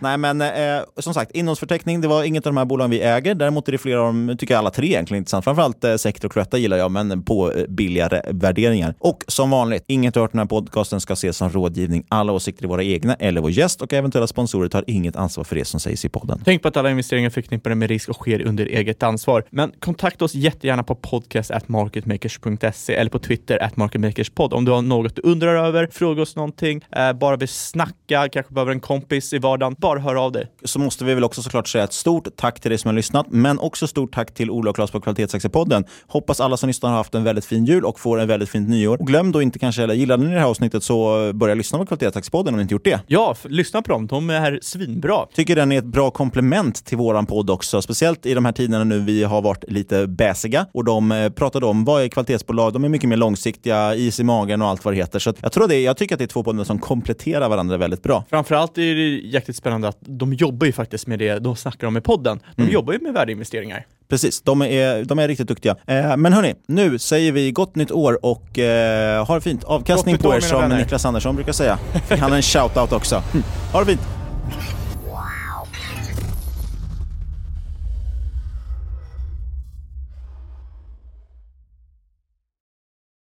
Nej 0.00 0.18
men 0.18 0.40
eh, 0.40 0.82
som 0.98 1.14
sagt, 1.14 1.30
innehållsförteckning, 1.30 2.00
det 2.00 2.08
var 2.08 2.24
inget 2.24 2.46
av 2.46 2.52
de 2.52 2.56
här 2.56 2.64
bolagen 2.64 2.90
vi 2.90 3.00
äger. 3.00 3.34
Däremot 3.34 3.68
är 3.68 3.72
det 3.72 3.78
flera 3.78 4.00
av 4.00 4.06
dem, 4.06 4.36
tycker 4.38 4.54
jag 4.54 4.58
alla 4.58 4.70
tre 4.70 4.86
egentligen 4.86 5.18
intressant. 5.18 5.44
Framförallt 5.44 5.84
eh, 5.84 5.96
Sector 5.96 6.28
och 6.28 6.32
Cloetta 6.32 6.58
gillar 6.58 6.76
jag, 6.76 6.90
men 6.90 7.22
på 7.22 7.52
eh, 7.52 7.64
billigare 7.68 8.22
värderingar. 8.30 8.94
Och 8.98 9.24
som 9.28 9.50
vanligt, 9.50 9.84
inget 9.86 10.16
hört 10.16 10.32
den 10.32 10.38
här 10.38 10.46
podcasten 10.46 11.00
ska 11.00 11.12
ses 11.12 11.36
som 11.36 11.50
rådgivning. 11.50 12.04
Alla 12.08 12.32
åsikter 12.32 12.64
är 12.64 12.68
våra 12.68 12.84
egna 12.84 13.14
eller 13.14 13.40
vår 13.40 13.50
gäst 13.50 13.82
och 13.82 13.92
eventuella 13.92 14.26
sponsorer 14.26 14.68
tar 14.68 14.84
inget 14.86 15.16
ansvar 15.16 15.44
för 15.44 15.56
det 15.56 15.64
som 15.64 15.80
sägs 15.80 16.04
i 16.04 16.08
podden. 16.08 16.42
Tänk 16.44 16.62
på 16.62 16.68
att 16.68 16.76
alla 16.76 16.90
investeringar 16.90 17.30
förknippade 17.30 17.74
med 17.74 17.88
risk 17.88 18.08
och 18.08 18.16
sker 18.16 18.46
under 18.46 18.66
eget 18.66 19.02
ansvar. 19.02 19.44
Men 19.50 19.72
kontakta 19.80 20.24
oss 20.24 20.34
jättegärna 20.34 20.82
på 20.82 20.94
podcast 20.94 21.50
marketmakers.se 21.66 22.94
eller 22.94 23.10
på 23.10 23.18
Twitter 23.18 23.62
at 23.62 23.76
marketmakerspod 23.76 24.52
om 24.52 24.64
du 24.64 24.72
har 24.72 24.82
något 24.82 25.16
du 25.16 25.22
undrar 25.22 25.66
över, 25.66 25.88
fråga 25.92 26.22
oss 26.24 26.36
någonting, 26.36 26.84
eh, 26.96 27.12
bara 27.12 27.36
vill 27.36 27.48
snacka, 27.48 28.28
kanske 28.32 28.54
behöver 28.54 28.72
en 28.72 28.80
kompis 28.80 29.32
i 29.32 29.38
vardagen, 29.38 29.76
bara 29.78 29.98
hör 29.98 30.14
av 30.14 30.32
dig. 30.32 30.46
Så 30.64 30.78
måste 30.78 31.04
vi 31.04 31.14
väl 31.14 31.24
också 31.24 31.42
såklart 31.42 31.68
säga 31.68 31.84
ett 31.84 31.92
stort 31.92 32.28
tack 32.36 32.60
till 32.60 32.70
dig 32.70 32.78
som 32.78 32.88
har 32.88 32.94
lyssnat, 32.94 33.26
men 33.30 33.58
också 33.58 33.86
stort 33.86 34.14
tack 34.14 34.34
till 34.34 34.50
Ola 34.50 34.70
och 34.70 34.76
Klas 34.76 34.90
på 34.90 35.00
Kvalitetsaktiepodden. 35.00 35.84
Hoppas 36.06 36.40
alla 36.40 36.56
som 36.56 36.66
lyssnar 36.66 36.90
har 36.90 36.96
haft 36.96 37.14
en 37.14 37.24
väldigt 37.24 37.44
fin 37.44 37.64
jul 37.64 37.84
och 37.84 38.00
får 38.00 38.20
en 38.20 38.28
väldigt 38.28 38.48
fint 38.48 38.68
nyår. 38.68 39.00
Och 39.00 39.06
glöm 39.06 39.32
då 39.32 39.42
inte 39.42 39.58
kanske, 39.58 39.82
eller 39.82 39.94
gillade 39.94 40.24
ni 40.24 40.34
det 40.34 40.40
här 40.40 40.46
avsnittet 40.46 40.82
så 40.82 41.30
börja 41.32 41.54
lyssna 41.54 41.78
på 41.78 41.86
Kvalitetsaktiepodden 41.86 42.54
om 42.54 42.58
ni 42.58 42.62
inte 42.62 42.74
gjort 42.74 42.84
det. 42.84 43.00
Ja, 43.06 43.36
lyssna 43.42 43.82
på 43.82 43.92
dem. 43.92 44.06
De 44.06 44.30
är 44.30 44.58
svinbra. 44.62 45.26
Tycker 45.34 45.56
den 45.56 45.72
är 45.72 45.78
ett 45.78 45.84
bra 45.84 46.10
komplement 46.10 46.84
till 46.84 46.98
våran 46.98 47.26
podd 47.26 47.50
också, 47.50 47.82
speciellt 47.82 48.26
i 48.26 48.34
de 48.34 48.44
här 48.44 48.52
tiderna 48.52 48.84
nu 48.84 48.98
vi 48.98 49.24
har 49.24 49.42
varit 49.42 49.64
lite 49.68 50.06
bäsiga 50.06 50.66
och 50.72 50.84
de 50.84 51.12
eh, 51.12 51.30
pratade 51.30 51.66
om 51.66 51.84
vad 51.84 52.02
är 52.02 52.08
kvalitetsbolag, 52.08 52.72
de 52.72 52.84
är 52.84 52.88
mycket 52.88 53.08
mer 53.08 53.16
långsiktiga, 53.16 53.94
is 53.94 54.20
i 54.20 54.24
magen 54.24 54.62
och 54.62 54.68
allt 54.68 54.84
vad 54.84 54.94
det 54.94 54.98
heter. 54.98 55.18
Så 55.18 55.34
jag 55.40 55.52
tror 55.52 55.68
det, 55.68 55.80
jag 55.80 55.96
tycker 55.96 56.13
tycker 56.18 56.24
att 56.24 56.30
det 56.30 56.32
är 56.32 56.32
två 56.34 56.42
poddar 56.42 56.64
som 56.64 56.78
kompletterar 56.78 57.48
varandra 57.48 57.76
väldigt 57.76 58.02
bra. 58.02 58.24
Framförallt 58.30 58.78
är 58.78 58.94
det 58.94 59.28
jäkligt 59.28 59.56
spännande 59.56 59.88
att 59.88 59.98
de 60.00 60.32
jobbar 60.32 60.66
ju 60.66 60.72
faktiskt 60.72 61.06
med 61.06 61.18
det 61.18 61.38
de 61.38 61.56
snackar 61.56 61.86
om 61.86 61.96
i 61.96 62.00
podden. 62.00 62.40
De 62.56 62.62
Mm. 62.62 62.74
jobbar 62.74 62.92
ju 62.92 62.98
med 62.98 63.12
värdeinvesteringar. 63.12 63.86
Precis, 64.08 64.42
de 64.42 64.62
är, 64.62 65.04
de 65.04 65.18
är 65.18 65.28
riktigt 65.28 65.48
duktiga. 65.48 65.76
Eh, 65.86 66.16
men 66.16 66.32
hörni, 66.32 66.54
nu 66.66 66.98
säger 66.98 67.32
vi 67.32 67.52
gott 67.52 67.74
nytt 67.76 67.90
år 67.90 68.18
och 68.24 68.58
eh, 68.58 69.26
ha 69.26 69.34
det 69.34 69.40
fint. 69.40 69.64
Avkastning 69.64 70.18
på 70.18 70.34
er 70.34 70.40
som 70.40 70.60
vänner. 70.60 70.78
Niklas 70.78 71.04
Andersson 71.04 71.34
brukar 71.36 71.52
säga. 71.52 71.78
Fick 72.08 72.18
han 72.18 72.32
en 72.32 72.40
shout-out 72.42 72.92
också. 72.92 73.22
Mm. 73.32 73.44
Ha 73.72 73.80
det 73.80 73.86
fint! 73.86 74.23